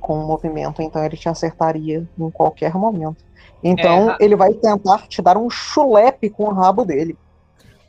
Com 0.00 0.22
o 0.22 0.26
movimento, 0.26 0.80
então 0.80 1.04
ele 1.04 1.16
te 1.16 1.28
acertaria 1.28 2.06
em 2.18 2.30
qualquer 2.30 2.74
momento. 2.74 3.24
Então 3.62 4.16
ele 4.20 4.36
vai 4.36 4.54
tentar 4.54 5.06
te 5.08 5.20
dar 5.20 5.36
um 5.36 5.50
chulepe 5.50 6.30
com 6.30 6.44
o 6.44 6.52
rabo 6.52 6.84
dele. 6.84 7.18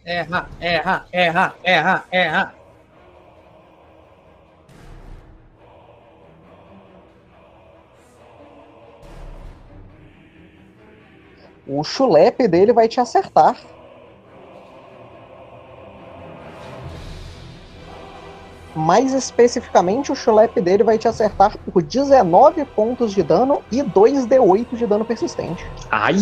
Erra, 0.04 0.50
erra, 0.60 1.06
erra, 1.12 1.56
erra, 1.64 2.06
erra. 2.12 2.54
O 11.68 11.84
chulepe 11.84 12.48
dele 12.48 12.74
vai 12.74 12.88
te 12.88 13.00
acertar. 13.00 13.56
Mais 18.76 19.14
especificamente, 19.14 20.12
o 20.12 20.16
chulepe 20.16 20.62
dele 20.62 20.84
vai 20.84 20.98
te 20.98 21.08
acertar 21.08 21.58
por 21.72 21.82
19 21.82 22.64
pontos 22.66 23.12
de 23.12 23.24
dano 23.24 23.62
e 23.72 23.82
2d8 23.82 24.76
de 24.76 24.86
dano 24.86 25.04
persistente. 25.04 25.66
Ai! 25.92 26.18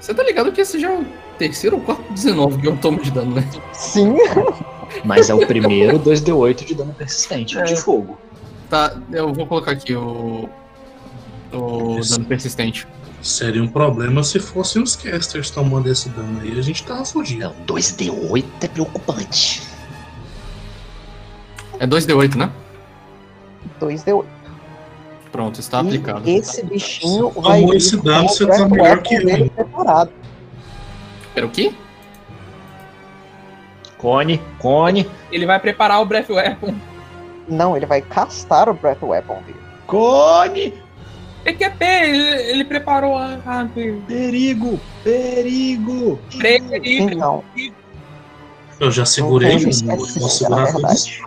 Você 0.00 0.12
tá 0.14 0.22
ligado 0.22 0.52
que 0.52 0.60
esse 0.60 0.78
já 0.78 0.90
é 0.92 0.98
o 0.98 1.04
terceiro 1.38 1.76
ou 1.76 1.82
quarto 1.82 2.12
19 2.12 2.60
que 2.60 2.68
eu 2.68 2.76
tomo 2.76 3.00
de 3.00 3.10
dano, 3.10 3.34
né? 3.36 3.48
Sim, 3.72 4.16
Mas 5.04 5.28
é 5.28 5.34
o 5.34 5.46
primeiro 5.46 5.98
2d8 5.98 6.64
de 6.64 6.74
dano 6.74 6.94
persistente 6.94 7.58
É. 7.58 7.64
de 7.64 7.76
fogo. 7.76 8.18
Tá, 8.70 8.96
eu 9.12 9.32
vou 9.32 9.46
colocar 9.46 9.72
aqui 9.72 9.94
o. 9.94 10.48
O 11.52 11.98
Isso. 11.98 12.12
dano 12.12 12.24
persistente. 12.26 12.86
Seria 13.22 13.62
um 13.62 13.68
problema 13.68 14.22
se 14.22 14.38
fossem 14.38 14.82
os 14.82 14.94
casters 14.96 15.50
tomando 15.50 15.88
esse 15.90 16.08
dano 16.10 16.40
aí. 16.42 16.58
A 16.58 16.62
gente 16.62 16.84
tava 16.84 17.04
fugindo. 17.04 17.40
Não, 17.44 17.54
2d8 17.66 18.44
é 18.62 18.68
preocupante. 18.68 19.62
É 21.78 21.86
2d8, 21.86 22.36
né? 22.36 22.50
2d8. 23.80 24.24
Pronto, 25.32 25.58
está 25.58 25.80
aplicado. 25.80 26.28
E 26.28 26.36
esse 26.36 26.64
bichinho 26.64 27.30
Tomou 27.30 27.42
vai 27.42 27.64
vir 27.64 27.74
esse 27.76 27.96
com 27.96 28.04
dano, 28.04 28.26
o 28.26 28.28
você 28.28 28.46
tá 28.46 28.68
melhor 28.68 29.02
que 29.02 29.14
eu, 29.16 29.50
preparado. 29.50 30.10
Era 31.34 31.46
o 31.46 31.50
quê? 31.50 31.72
Cone, 33.98 34.40
cone, 34.58 35.10
Ele 35.32 35.46
vai 35.46 35.58
preparar 35.58 36.00
o 36.00 36.04
Breath 36.04 36.30
Weapon. 36.30 36.74
Não, 37.48 37.76
ele 37.76 37.86
vai 37.86 38.00
castar 38.00 38.68
o 38.68 38.74
Breath 38.74 39.02
Weapon 39.02 39.42
dele. 39.46 39.58
cone! 39.86 40.74
PQP, 41.42 41.84
ele, 41.84 42.42
ele 42.50 42.64
preparou 42.64 43.16
a. 43.16 43.34
a 43.44 43.68
Perigo, 44.06 44.80
perigo! 45.02 46.18
perigo. 46.38 47.10
Então, 47.10 47.44
Eu 48.80 48.90
já 48.90 49.04
segurei 49.04 49.56
Não, 49.56 49.56
um, 49.58 49.92
é 49.92 49.96
vou 49.96 50.06
sim, 50.06 50.28
segurar 50.28 50.72
todos. 50.72 51.20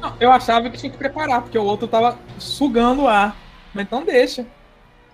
Não, 0.00 0.12
eu 0.20 0.30
achava 0.30 0.68
que 0.70 0.76
tinha 0.78 0.90
que 0.90 0.98
preparar, 0.98 1.42
porque 1.42 1.58
o 1.58 1.64
outro 1.64 1.88
tava 1.88 2.18
sugando 2.38 3.02
o 3.02 3.08
ar. 3.08 3.36
Mas 3.74 3.84
então 3.86 4.04
deixa. 4.04 4.46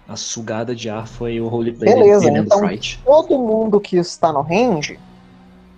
A 0.06 0.16
sugada 0.16 0.74
de 0.74 0.88
ar 0.90 1.06
foi 1.08 1.40
o 1.40 1.48
roleplay 1.48 1.94
Beleza, 1.94 2.26
dele 2.26 2.38
então- 2.40 2.58
Fright. 2.58 3.00
todo 3.04 3.38
mundo 3.38 3.80
que 3.80 3.96
está 3.96 4.32
no 4.32 4.42
range, 4.42 4.98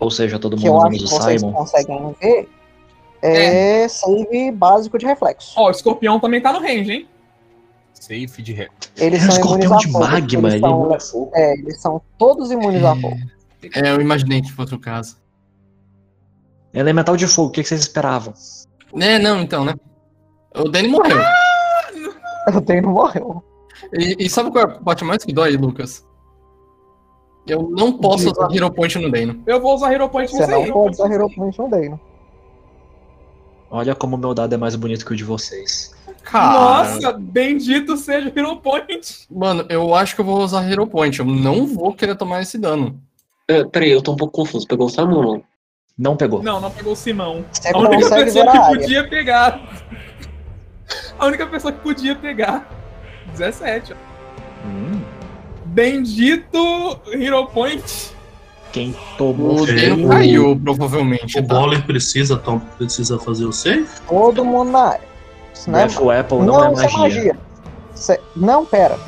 Ou 0.00 0.10
seja, 0.10 0.38
todo 0.38 0.56
que 0.56 0.66
eu 0.66 0.72
mundo 0.72 0.82
acho 0.86 0.90
que 0.90 0.96
menos 1.04 1.12
o 1.12 1.22
Simon. 1.38 1.52
conseguem 1.52 2.16
ver, 2.20 2.48
é, 3.22 3.86
save 3.88 4.50
básico 4.50 4.98
de 4.98 5.06
reflexo. 5.06 5.52
Ó, 5.56 5.68
o 5.68 5.70
escorpião 5.70 6.18
também 6.18 6.40
tá 6.40 6.52
no 6.52 6.58
range, 6.60 6.92
hein? 6.92 7.08
Safe 7.94 8.42
de 8.42 8.52
ré. 8.52 8.68
Eles 8.96 9.22
É 9.22 9.26
um 9.28 9.30
são 9.32 9.44
imunes 9.44 9.64
escorpião 9.64 9.74
a 9.74 9.78
de 9.78 9.86
fogo. 9.92 9.98
magma, 10.04 10.48
eles, 10.48 10.62
ele 10.62 11.00
são, 11.00 11.30
é 11.34 11.42
é, 11.42 11.52
eles 11.58 11.80
são 11.80 12.02
todos 12.18 12.50
imunes 12.50 12.84
a 12.84 12.94
fogo. 12.96 13.16
É, 13.74 13.90
eu 13.90 14.00
imaginei 14.00 14.42
que 14.42 14.52
fosse 14.52 14.74
o 14.74 14.78
caso. 14.78 15.16
Elemental 16.74 17.16
de 17.16 17.26
fogo, 17.26 17.48
o 17.48 17.50
que 17.52 17.62
que 17.62 17.68
vocês 17.68 17.80
esperavam? 17.80 18.34
É, 19.00 19.18
não, 19.18 19.40
então, 19.40 19.64
né? 19.64 19.74
O 20.54 20.68
Danny 20.68 20.88
morreu. 20.88 21.18
O 22.54 22.60
Dano 22.60 22.90
morreu. 22.90 23.42
E, 23.92 24.16
e 24.20 24.30
sabe 24.30 24.52
qual 24.52 24.64
é 24.64 24.68
a 24.68 24.78
parte 24.78 25.04
mais 25.04 25.24
que 25.24 25.32
dói, 25.32 25.56
Lucas? 25.56 26.06
Eu 27.46 27.68
não 27.70 27.92
posso 27.98 28.30
usar 28.30 28.48
Hero 28.54 28.70
Point 28.72 28.98
no 28.98 29.10
Dano. 29.10 29.42
Eu 29.46 29.60
vou 29.60 29.74
usar 29.74 29.92
Hero 29.92 30.08
Point 30.08 30.30
Você 30.30 30.38
nesse 30.38 30.50
não 30.52 30.62
aí. 30.62 30.72
pode 30.72 30.94
usar 30.94 31.10
Hero 31.12 31.28
Point 31.28 31.58
no 31.58 31.68
Dano. 31.68 32.00
Olha 33.68 33.94
como 33.96 34.16
meu 34.16 34.32
dado 34.32 34.54
é 34.54 34.56
mais 34.56 34.76
bonito 34.76 35.04
que 35.04 35.12
o 35.12 35.16
de 35.16 35.24
vocês. 35.24 35.92
Cara, 36.22 36.52
Nossa, 36.52 37.12
bendito 37.12 37.96
seja 37.96 38.28
o 38.28 38.38
Hero 38.38 38.56
Point. 38.58 39.26
mano, 39.30 39.66
eu 39.68 39.92
acho 39.94 40.14
que 40.14 40.20
eu 40.20 40.24
vou 40.24 40.38
usar 40.40 40.68
Hero 40.70 40.86
Point. 40.86 41.18
Eu 41.18 41.26
não 41.26 41.66
vou 41.66 41.92
querer 41.94 42.16
tomar 42.16 42.42
esse 42.42 42.56
dano. 42.58 43.00
É, 43.48 43.64
peraí, 43.64 43.90
eu 43.90 44.02
tô 44.02 44.12
um 44.12 44.16
pouco 44.16 44.32
confuso. 44.34 44.66
Pegou 44.66 44.86
o 44.86 44.90
Simon 44.90 45.14
ou 45.16 45.22
não? 45.22 45.42
Não 45.98 46.14
pegou. 46.14 46.42
Não, 46.42 46.60
não 46.60 46.70
pegou 46.70 46.92
o 46.92 46.96
Simão. 46.96 47.42
Você 47.50 47.68
A 47.68 47.78
única 47.78 47.96
pessoa 48.16 48.24
que 48.50 48.58
área. 48.58 48.66
podia 48.80 49.08
pegar. 49.08 49.60
A 51.18 51.26
única 51.26 51.46
pessoa 51.46 51.72
que 51.72 51.80
podia 51.80 52.14
pegar. 52.14 52.68
17. 53.32 53.94
ó. 53.94 53.96
Hum, 54.68 55.00
Bendito 55.64 57.00
Hero 57.12 57.46
Point. 57.46 58.14
quem 58.72 58.94
tomou 59.16 59.60
O 59.62 59.68
É, 59.70 59.72
Dano 59.72 60.06
o- 60.06 60.10
caiu, 60.10 60.60
provavelmente. 60.62 61.38
O 61.38 61.46
tá? 61.46 61.54
Boller 61.54 61.82
precisa, 61.86 62.36
Tom, 62.36 62.58
precisa 62.76 63.18
fazer 63.18 63.46
o 63.46 63.52
save? 63.52 63.86
Todo 64.06 64.44
mundo 64.44 64.70
na 64.72 64.80
área. 64.90 65.06
Isso 65.54 65.70
não 65.70 65.78
é 65.78 65.86
Breath 65.86 66.00
Weapon 66.00 66.44
Não, 66.44 66.54
não, 66.58 66.64
é 66.66 66.72
isso 66.72 66.80
é 66.82 66.84
magia. 66.84 67.00
magia. 67.00 67.36
Cê- 67.94 68.20
Não, 68.36 68.66
pera. 68.66 68.98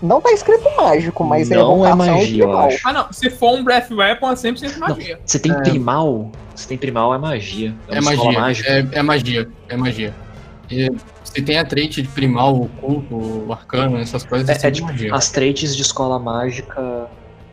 Não 0.00 0.20
tá 0.20 0.30
escrito 0.32 0.64
mágico, 0.76 1.24
mas 1.24 1.48
Não 1.48 1.84
é 1.84 1.90
evocação 1.90 2.14
magia, 2.16 2.44
eu 2.44 2.56
acho. 2.58 2.78
Ah, 2.88 2.92
não. 2.92 3.12
Se 3.12 3.28
for 3.30 3.54
um 3.58 3.64
Breath 3.64 3.90
Weapon, 3.90 4.30
é 4.30 4.34
100% 4.34 4.78
magia. 4.78 5.20
Você 5.24 5.38
tem 5.40 5.50
É. 5.52 5.60
primal? 5.60 6.30
Você 6.54 6.68
tem 6.68 6.78
primal 6.78 7.12
é 7.14 7.18
magia. 7.18 7.74
É, 7.88 7.96
É 7.96 8.00
uma 8.00 8.12
escola 8.12 8.32
magia. 8.32 8.40
mágica. 8.40 8.68
É, 8.70 8.98
é 8.98 9.02
magia. 9.02 9.50
É 9.68 9.76
magia. 9.76 10.14
E 10.70 10.88
se 11.24 11.42
tem 11.42 11.58
a 11.58 11.64
trait 11.64 12.00
de 12.02 12.08
primal, 12.08 12.62
oculto, 12.62 13.16
o 13.16 13.52
arcano, 13.52 13.98
essas 13.98 14.22
coisas, 14.22 14.48
É, 14.48 14.52
é, 14.52 14.68
é 14.68 14.70
tipo, 14.70 14.86
magia. 14.86 15.14
as 15.14 15.30
traits 15.30 15.74
de 15.74 15.82
escola 15.82 16.18
mágica, 16.18 17.08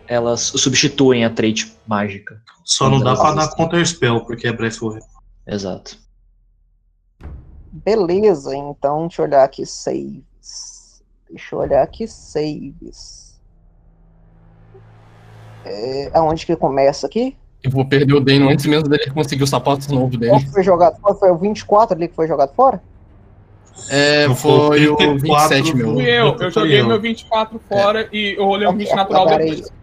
elas 0.07 0.41
substituem 0.41 1.25
a 1.25 1.29
trait 1.31 1.73
mágica. 1.87 2.39
Só 2.63 2.89
não 2.89 2.99
dá 2.99 3.15
pra 3.15 3.31
dar 3.33 3.47
counter 3.55 3.85
spell, 3.87 4.21
porque 4.21 4.47
é 4.47 4.53
Breath 4.53 4.81
Weapon. 4.81 5.05
Exato. 5.47 5.97
Beleza, 7.71 8.55
então 8.55 9.07
deixa 9.07 9.21
eu 9.21 9.25
olhar 9.25 9.43
aqui 9.43 9.65
saves. 9.65 10.21
Deixa 11.29 11.55
eu 11.55 11.59
olhar 11.59 11.81
aqui 11.83 12.07
saves. 12.07 13.39
É, 15.65 16.11
aonde 16.13 16.45
que 16.45 16.55
começa 16.55 17.07
aqui? 17.07 17.35
Eu 17.63 17.71
vou 17.71 17.83
perder 17.85 18.13
o 18.13 18.19
Dano 18.19 18.49
antes 18.49 18.65
mesmo 18.67 18.87
dele 18.87 19.09
conseguir 19.09 19.43
os 19.43 19.49
sapatos 19.49 19.87
novos 19.87 20.15
Qual 20.17 20.19
dele. 20.19 20.45
que 20.45 20.51
foi 20.51 20.63
jogado 20.63 20.99
fora? 20.99 21.15
Foi 21.15 21.31
o 21.31 21.37
24 21.37 21.95
ali 21.95 22.07
que 22.07 22.15
foi 22.15 22.27
jogado 22.27 22.53
fora? 22.53 22.81
É, 23.89 24.29
foi 24.35 24.87
o 24.87 24.95
34 24.95 25.57
27, 25.57 25.75
meu. 25.75 25.93
Fui 25.93 26.03
eu. 26.03 26.37
Eu 26.39 26.51
joguei 26.51 26.81
eu. 26.81 26.87
meu 26.87 27.01
24 27.01 27.59
fora 27.67 28.07
e 28.13 28.35
eu 28.37 28.45
rolei 28.45 28.67
um 28.67 28.77
20 28.77 28.85
Ok, 28.87 28.95
natural 28.95 29.27
depois. 29.27 29.73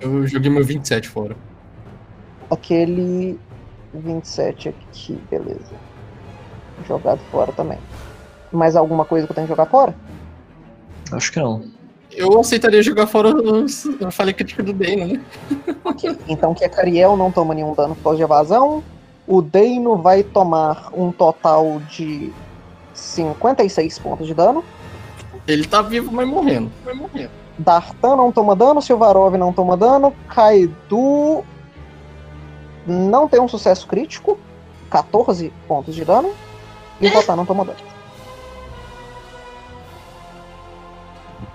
Eu 0.00 0.26
joguei 0.26 0.50
meu 0.50 0.64
27 0.64 1.08
fora. 1.08 1.36
Aquele 2.50 3.38
27 3.94 4.70
aqui, 4.70 5.18
beleza. 5.30 5.74
Jogado 6.88 7.20
fora 7.30 7.52
também. 7.52 7.78
Mais 8.50 8.76
alguma 8.76 9.04
coisa 9.04 9.26
que 9.26 9.32
eu 9.32 9.34
tenho 9.34 9.46
que 9.46 9.52
jogar 9.52 9.66
fora? 9.66 9.94
Acho 11.12 11.32
que 11.32 11.40
não. 11.40 11.62
Eu 12.12 12.40
aceitaria 12.40 12.82
jogar 12.82 13.06
fora 13.06 13.34
os. 13.34 13.84
Eu 13.84 14.10
falei 14.10 14.32
crítica 14.32 14.62
do 14.62 14.72
Dano, 14.72 15.06
né? 15.06 15.20
Ok, 15.84 16.16
então 16.28 16.54
que 16.54 16.64
a 16.64 16.68
Cariel 16.68 17.16
não 17.16 17.30
toma 17.30 17.54
nenhum 17.54 17.74
dano 17.74 17.94
por 17.94 18.02
causa 18.02 18.16
de 18.16 18.22
evasão. 18.22 18.82
O 19.26 19.42
Deino 19.42 19.96
vai 19.96 20.22
tomar 20.22 20.88
um 20.94 21.12
total 21.12 21.80
de 21.90 22.32
56 22.94 23.98
pontos 23.98 24.26
de 24.26 24.34
dano. 24.34 24.64
Ele 25.46 25.66
tá 25.66 25.82
vivo, 25.82 26.10
mas 26.12 26.26
morrendo. 26.26 26.70
Vai 26.84 26.94
morrendo. 26.94 27.30
Dartan 27.58 28.16
não 28.16 28.32
toma 28.32 28.54
dano, 28.54 28.82
Silvarov 28.82 29.36
não 29.36 29.52
toma 29.52 29.76
dano, 29.76 30.12
Kaidu 30.28 31.44
não 32.86 33.26
tem 33.26 33.40
um 33.40 33.48
sucesso 33.48 33.86
crítico, 33.86 34.38
14 34.90 35.52
pontos 35.66 35.94
de 35.94 36.04
dano, 36.04 36.30
e 37.00 37.08
Votar 37.08 37.36
não 37.36 37.46
toma 37.46 37.64
dano. 37.64 37.78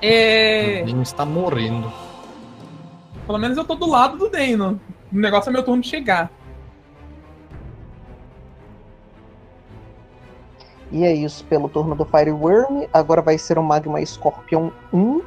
É. 0.01 0.81
O 0.83 0.85
Dano 0.87 1.03
está 1.03 1.25
morrendo. 1.25 1.91
Pelo 3.25 3.37
menos 3.37 3.57
eu 3.57 3.63
tô 3.63 3.75
do 3.75 3.87
lado 3.87 4.17
do 4.17 4.29
Dano. 4.29 4.81
O 5.11 5.17
negócio 5.17 5.49
é 5.49 5.53
meu 5.53 5.63
turno 5.63 5.81
de 5.81 5.89
chegar. 5.89 6.31
E 10.91 11.05
é 11.05 11.13
isso 11.13 11.45
pelo 11.45 11.69
turno 11.69 11.95
do 11.95 12.03
Fireworm. 12.03 12.85
Agora 12.91 13.21
vai 13.21 13.37
ser 13.37 13.57
o 13.57 13.63
Magma 13.63 14.05
Scorpion 14.05 14.71
1, 14.91 15.21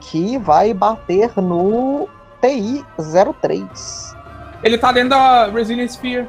que 0.00 0.38
vai 0.38 0.72
bater 0.72 1.36
no 1.36 2.08
TI-03. 2.40 4.16
Ele 4.62 4.78
tá 4.78 4.92
dentro 4.92 5.10
da 5.10 5.48
Resilient 5.48 5.90
Sphere. 5.90 6.26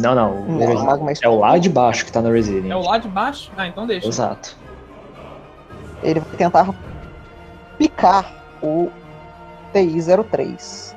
Não, 0.00 0.14
não. 0.14 0.46
Não, 0.46 0.72
o 0.74 0.86
Magma 0.86 1.12
é 1.20 1.28
o 1.28 1.38
lá 1.38 1.58
de 1.58 1.68
baixo 1.68 2.06
que 2.06 2.12
tá 2.12 2.22
na 2.22 2.30
Resilient. 2.30 2.70
É 2.70 2.76
o 2.76 2.80
lá 2.80 2.96
de 2.96 3.08
baixo? 3.08 3.50
Ah, 3.56 3.66
então 3.66 3.86
deixa. 3.86 4.08
Exato. 4.08 4.56
Ele 6.02 6.20
vai 6.20 6.36
tentar 6.36 6.74
picar 7.78 8.32
o 8.62 8.90
TI-03. 9.72 10.94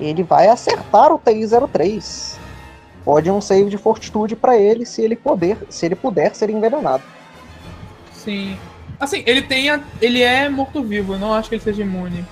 Ele 0.00 0.22
vai 0.22 0.48
acertar 0.48 1.12
o 1.12 1.18
TI-03. 1.18 2.38
Pode 3.04 3.30
um 3.30 3.40
save 3.40 3.70
de 3.70 3.78
fortitude 3.78 4.34
pra 4.34 4.58
ele 4.58 4.84
se 4.84 5.00
ele 5.00 5.14
poder, 5.14 5.58
se 5.70 5.86
ele 5.86 5.94
puder 5.94 6.34
ser 6.34 6.50
envenenado. 6.50 7.02
Sim. 8.12 8.58
Assim, 8.98 9.22
ele 9.26 9.42
tem. 9.42 9.70
A... 9.70 9.80
Ele 10.00 10.22
é 10.22 10.48
morto-vivo, 10.48 11.14
eu 11.14 11.18
não 11.18 11.32
acho 11.32 11.48
que 11.48 11.54
ele 11.54 11.62
seja 11.62 11.82
imune. 11.82 12.24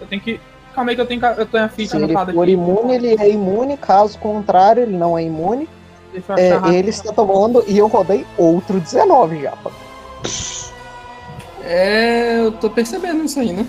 Eu 0.00 0.06
tenho 0.06 0.20
que. 0.20 0.40
Calma 0.80 0.92
aí 0.92 0.94
que 0.94 1.02
eu 1.02 1.06
tenho, 1.06 1.22
eu 1.26 1.44
tenho 1.44 1.64
a 1.64 1.68
ficha 1.68 1.90
Se 1.90 1.96
ele 1.98 2.04
anotada 2.06 2.32
for 2.32 2.44
aqui. 2.44 2.52
imune, 2.52 2.94
ele 2.94 3.14
é 3.18 3.28
imune. 3.28 3.76
Caso 3.76 4.18
contrário, 4.18 4.82
ele 4.82 4.96
não 4.96 5.18
é 5.18 5.22
imune. 5.22 5.68
É, 6.38 6.74
ele 6.74 6.88
está 6.88 7.12
tomando 7.12 7.62
e 7.68 7.76
eu 7.76 7.86
rodei 7.86 8.24
outro 8.38 8.80
19 8.80 9.42
já. 9.42 9.52
pô. 9.56 9.70
É, 11.62 12.40
eu 12.40 12.52
tô 12.52 12.70
percebendo 12.70 13.22
isso 13.24 13.38
aí, 13.40 13.52
né? 13.52 13.66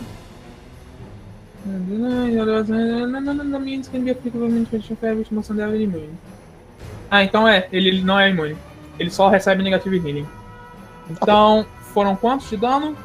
Ah, 7.10 7.26
então 7.26 7.46
é, 7.46 7.68
ele, 7.74 7.90
ele 7.90 8.04
não 8.04 8.18
é 8.18 8.30
imune. 8.30 8.56
Ele 8.98 9.12
só 9.12 9.28
recebe 9.28 9.62
negativo 9.62 9.96
healing. 9.96 10.26
Então, 11.10 11.66
foram 11.94 12.16
quantos 12.16 12.50
de 12.50 12.56
dano? 12.56 12.96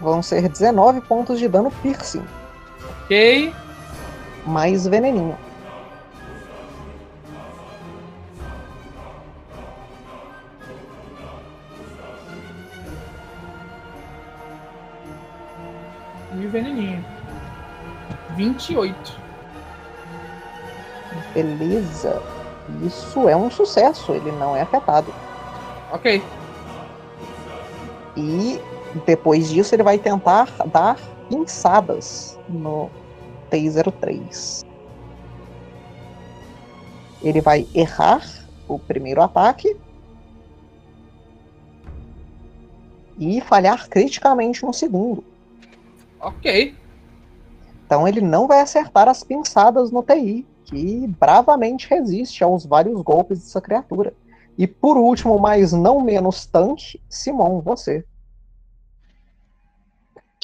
Vão 0.00 0.20
ser 0.20 0.48
19 0.48 1.00
pontos 1.02 1.38
de 1.38 1.46
dano 1.46 1.70
piercing, 1.80 2.24
Ok. 3.04 3.54
mais 4.46 4.86
veneninho. 4.86 5.36
E 16.32 16.46
veneninho. 16.46 17.04
28. 18.36 19.20
Beleza. 21.34 22.22
Isso 22.82 23.28
é 23.28 23.36
um 23.36 23.50
sucesso, 23.50 24.12
ele 24.12 24.32
não 24.32 24.56
é 24.56 24.62
afetado. 24.62 25.12
Ok. 25.92 26.22
E 28.16 28.60
depois 29.04 29.50
disso 29.50 29.74
ele 29.74 29.82
vai 29.82 29.98
tentar 29.98 30.48
dar 30.66 30.96
pinçadas 31.34 32.38
no 32.48 32.88
T-03. 33.50 34.64
Ele 37.22 37.40
vai 37.40 37.66
errar 37.74 38.22
o 38.68 38.78
primeiro 38.78 39.20
ataque 39.20 39.76
e 43.18 43.40
falhar 43.40 43.88
criticamente 43.88 44.64
no 44.64 44.72
segundo. 44.72 45.24
Ok. 46.20 46.74
Então 47.84 48.06
ele 48.06 48.20
não 48.20 48.46
vai 48.46 48.60
acertar 48.60 49.08
as 49.08 49.24
pinçadas 49.24 49.90
no 49.90 50.02
TI, 50.02 50.46
que 50.64 51.06
bravamente 51.18 51.88
resiste 51.88 52.44
aos 52.44 52.64
vários 52.64 53.00
golpes 53.02 53.40
dessa 53.40 53.60
criatura. 53.60 54.14
E 54.56 54.66
por 54.66 54.96
último, 54.96 55.38
mas 55.38 55.72
não 55.72 56.00
menos 56.00 56.46
tanque, 56.46 57.00
Simon, 57.08 57.60
você. 57.60 58.04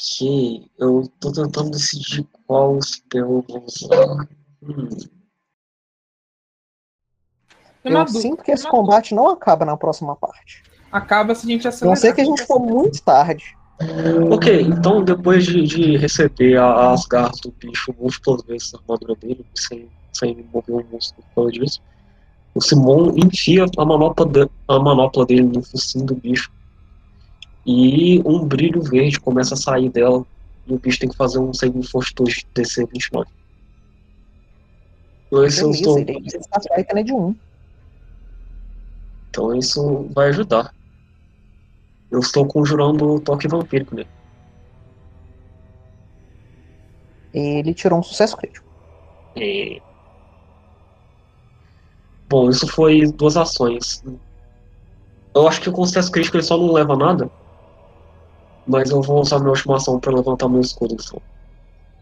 Que 0.02 0.70
eu 0.78 1.06
tô 1.20 1.30
tentando 1.30 1.70
decidir 1.72 2.26
qual 2.46 2.80
spell 2.80 3.20
eu 3.20 3.44
vou 3.46 3.64
usar. 3.66 4.26
Hum, 4.62 4.88
Eu 7.84 8.04
dúvida. 8.04 8.18
sinto 8.20 8.42
que 8.42 8.50
esse 8.50 8.66
combate 8.68 9.14
não 9.14 9.28
acaba 9.28 9.64
na 9.64 9.76
próxima 9.76 10.16
parte. 10.16 10.62
Acaba 10.90 11.34
se 11.34 11.46
a 11.46 11.50
gente 11.50 11.68
acelerar. 11.68 11.94
não 11.96 12.00
ser 12.00 12.14
que 12.14 12.20
a 12.20 12.24
gente 12.24 12.46
for 12.46 12.58
muito 12.58 13.02
tarde. 13.02 13.44
Ok, 14.32 14.60
então 14.62 15.02
depois 15.04 15.44
de, 15.46 15.62
de 15.62 15.96
receber 15.96 16.56
a- 16.58 16.92
as 16.92 17.06
garras 17.06 17.40
do 17.40 17.50
bicho 17.52 17.94
múltiplas 17.98 18.42
vezes 18.42 18.72
na 18.72 18.78
armadura 18.80 19.14
dele, 19.16 19.46
sem, 19.54 19.88
sem 20.12 20.46
mover 20.52 20.76
o 20.76 20.86
músculo 20.92 21.26
por 21.28 21.34
causa 21.34 21.52
disso, 21.52 21.82
o 22.54 22.60
Simon 22.60 23.12
enfia 23.16 23.64
a 23.78 23.84
manopla, 23.84 24.26
de- 24.26 24.50
a 24.68 24.78
manopla 24.78 25.24
dele 25.24 25.42
no 25.42 25.62
focinho 25.62 26.04
do 26.06 26.14
bicho 26.14 26.50
e 27.72 28.20
um 28.26 28.44
brilho 28.44 28.82
verde 28.82 29.20
começa 29.20 29.54
a 29.54 29.56
sair 29.56 29.88
dela 29.90 30.26
e 30.66 30.74
o 30.74 30.78
bicho 30.78 30.98
tem 30.98 31.08
que 31.08 31.16
fazer 31.16 31.38
um 31.38 31.54
saving 31.54 31.84
fortitude 31.84 32.44
DC 32.52 32.84
29. 32.86 33.30
Então, 35.28 35.44
esse 35.44 35.62
eu 35.62 35.70
Beleza, 35.70 36.38
estou, 36.38 36.64
Frightened 36.74 37.04
de 37.04 37.12
1. 37.12 37.36
então 39.28 39.54
isso 39.54 40.08
vai 40.12 40.30
ajudar. 40.30 40.74
Eu 42.10 42.18
estou 42.18 42.44
conjurando 42.44 43.08
o 43.08 43.20
toque 43.20 43.46
vampírico 43.46 43.94
nele. 43.94 44.08
Ele 47.32 47.72
tirou 47.72 48.00
um 48.00 48.02
sucesso 48.02 48.36
crítico. 48.36 48.66
É. 49.36 49.80
Bom, 52.28 52.50
isso 52.50 52.66
foi 52.66 53.06
duas 53.12 53.36
ações. 53.36 54.02
Eu 55.32 55.46
acho 55.46 55.60
que 55.60 55.70
com 55.70 55.82
o 55.82 55.86
sucesso 55.86 56.10
crítico 56.10 56.36
ele 56.36 56.42
só 56.42 56.58
não 56.58 56.72
leva 56.72 56.96
nada. 56.96 57.30
Mas 58.70 58.90
eu 58.90 59.02
vou 59.02 59.20
usar 59.20 59.40
minha 59.40 59.50
última 59.50 59.76
ação 59.76 59.98
pra 59.98 60.14
levantar 60.14 60.48
meu 60.48 60.60
escudo. 60.60 60.94
Então. 60.94 61.20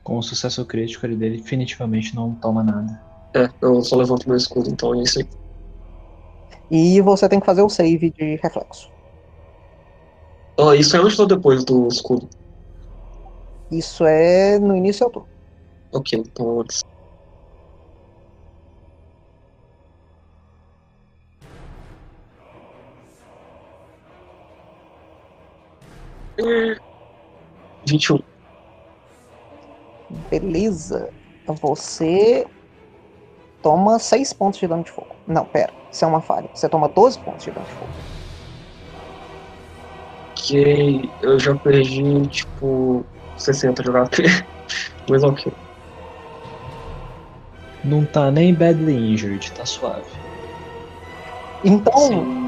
Com 0.05 0.19
o 0.19 0.23
sucesso 0.23 0.67
crítico, 0.67 1.07
ele 1.07 1.17
definitivamente 1.17 2.15
não 2.15 2.35
toma 2.35 2.63
nada. 2.63 3.03
É, 3.35 3.49
eu 3.63 3.83
só 3.83 3.97
levanto 3.97 4.29
meu 4.29 4.37
escudo, 4.37 4.69
então 4.69 4.95
é 4.95 5.03
isso 5.03 5.19
aí. 5.19 5.29
E 6.71 7.01
você 7.01 7.27
tem 7.27 7.41
que 7.41 7.47
fazer 7.47 7.63
o 7.63 7.71
save 7.71 8.11
de 8.11 8.37
reflexo. 8.37 8.91
Ah, 10.61 10.77
isso 10.77 10.95
é 10.95 11.01
antes 11.01 11.19
ou 11.19 11.27
depois 11.27 11.65
do 11.65 11.89
escudo? 11.89 12.29
Isso 13.71 14.05
é 14.05 14.59
no 14.59 14.77
início 14.77 15.07
do 15.07 15.13
turno. 15.13 15.29
Ok, 15.93 16.19
então 16.19 16.61
antes. 16.61 16.81
21. 27.87 28.21
Beleza. 30.31 31.11
Você 31.47 32.47
toma 33.63 33.99
6 33.99 34.33
pontos 34.33 34.61
de 34.61 34.67
dano 34.67 34.83
de 34.83 34.91
fogo. 34.91 35.15
Não, 35.27 35.45
pera. 35.45 35.73
Isso 35.91 36.05
é 36.05 36.09
uma 36.09 36.21
falha. 36.21 36.49
Você 36.55 36.69
toma 36.69 36.89
12 36.89 37.19
pontos 37.21 37.45
de 37.45 37.51
dano 37.51 37.67
de 37.67 37.73
fogo. 37.73 37.91
Que 40.35 41.11
eu 41.23 41.39
já 41.39 41.55
perdi, 41.57 42.27
tipo, 42.29 43.05
60 43.37 43.83
de 43.83 43.91
HP. 43.91 44.23
Mas 45.09 45.25
ok. 45.25 45.53
Não 47.85 48.05
tá 48.05 48.31
nem 48.31 48.55
badly 48.55 49.13
injured, 49.13 49.51
tá 49.53 49.65
suave. 49.65 50.05
Então, 51.65 52.48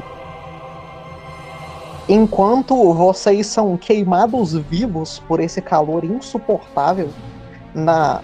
enquanto 2.13 2.93
vocês 2.93 3.47
são 3.47 3.77
queimados 3.77 4.53
vivos 4.53 5.19
por 5.29 5.39
esse 5.39 5.61
calor 5.61 6.03
insuportável, 6.03 7.09
na, 7.73 8.21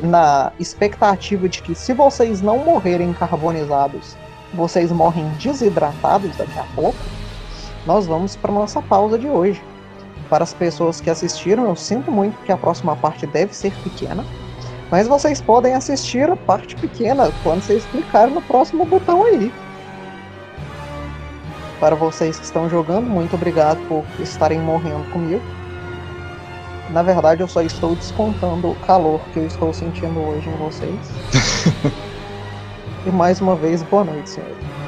na 0.00 0.52
expectativa 0.60 1.48
de 1.48 1.60
que 1.60 1.74
se 1.74 1.92
vocês 1.92 2.40
não 2.40 2.58
morrerem 2.58 3.12
carbonizados, 3.12 4.16
vocês 4.54 4.92
morrem 4.92 5.28
desidratados 5.42 6.36
daqui 6.36 6.56
a 6.56 6.64
pouco, 6.76 6.98
nós 7.84 8.06
vamos 8.06 8.36
para 8.36 8.52
nossa 8.52 8.80
pausa 8.80 9.18
de 9.18 9.26
hoje. 9.26 9.60
Para 10.28 10.44
as 10.44 10.54
pessoas 10.54 11.00
que 11.00 11.10
assistiram, 11.10 11.64
eu 11.64 11.74
sinto 11.74 12.12
muito 12.12 12.40
que 12.44 12.52
a 12.52 12.56
próxima 12.56 12.94
parte 12.94 13.26
deve 13.26 13.52
ser 13.52 13.72
pequena, 13.82 14.24
mas 14.88 15.08
vocês 15.08 15.40
podem 15.40 15.74
assistir 15.74 16.30
a 16.30 16.36
parte 16.36 16.76
pequena 16.76 17.32
quando 17.42 17.62
vocês 17.62 17.84
clicarem 17.86 18.34
no 18.34 18.42
próximo 18.42 18.84
botão 18.84 19.24
aí. 19.24 19.52
Para 21.80 21.96
vocês 21.96 22.38
que 22.38 22.44
estão 22.44 22.68
jogando, 22.68 23.08
muito 23.08 23.34
obrigado 23.34 23.78
por 23.88 24.04
estarem 24.20 24.60
morrendo 24.60 25.10
comigo. 25.10 25.42
Na 26.90 27.02
verdade, 27.02 27.40
eu 27.40 27.48
só 27.48 27.62
estou 27.62 27.96
descontando 27.96 28.68
o 28.68 28.74
calor 28.74 29.20
que 29.32 29.38
eu 29.38 29.46
estou 29.46 29.72
sentindo 29.72 30.20
hoje 30.20 30.50
em 30.50 30.56
vocês. 30.58 31.00
e 33.06 33.10
mais 33.10 33.40
uma 33.40 33.56
vez, 33.56 33.82
boa 33.84 34.04
noite, 34.04 34.28
senhor. 34.28 34.79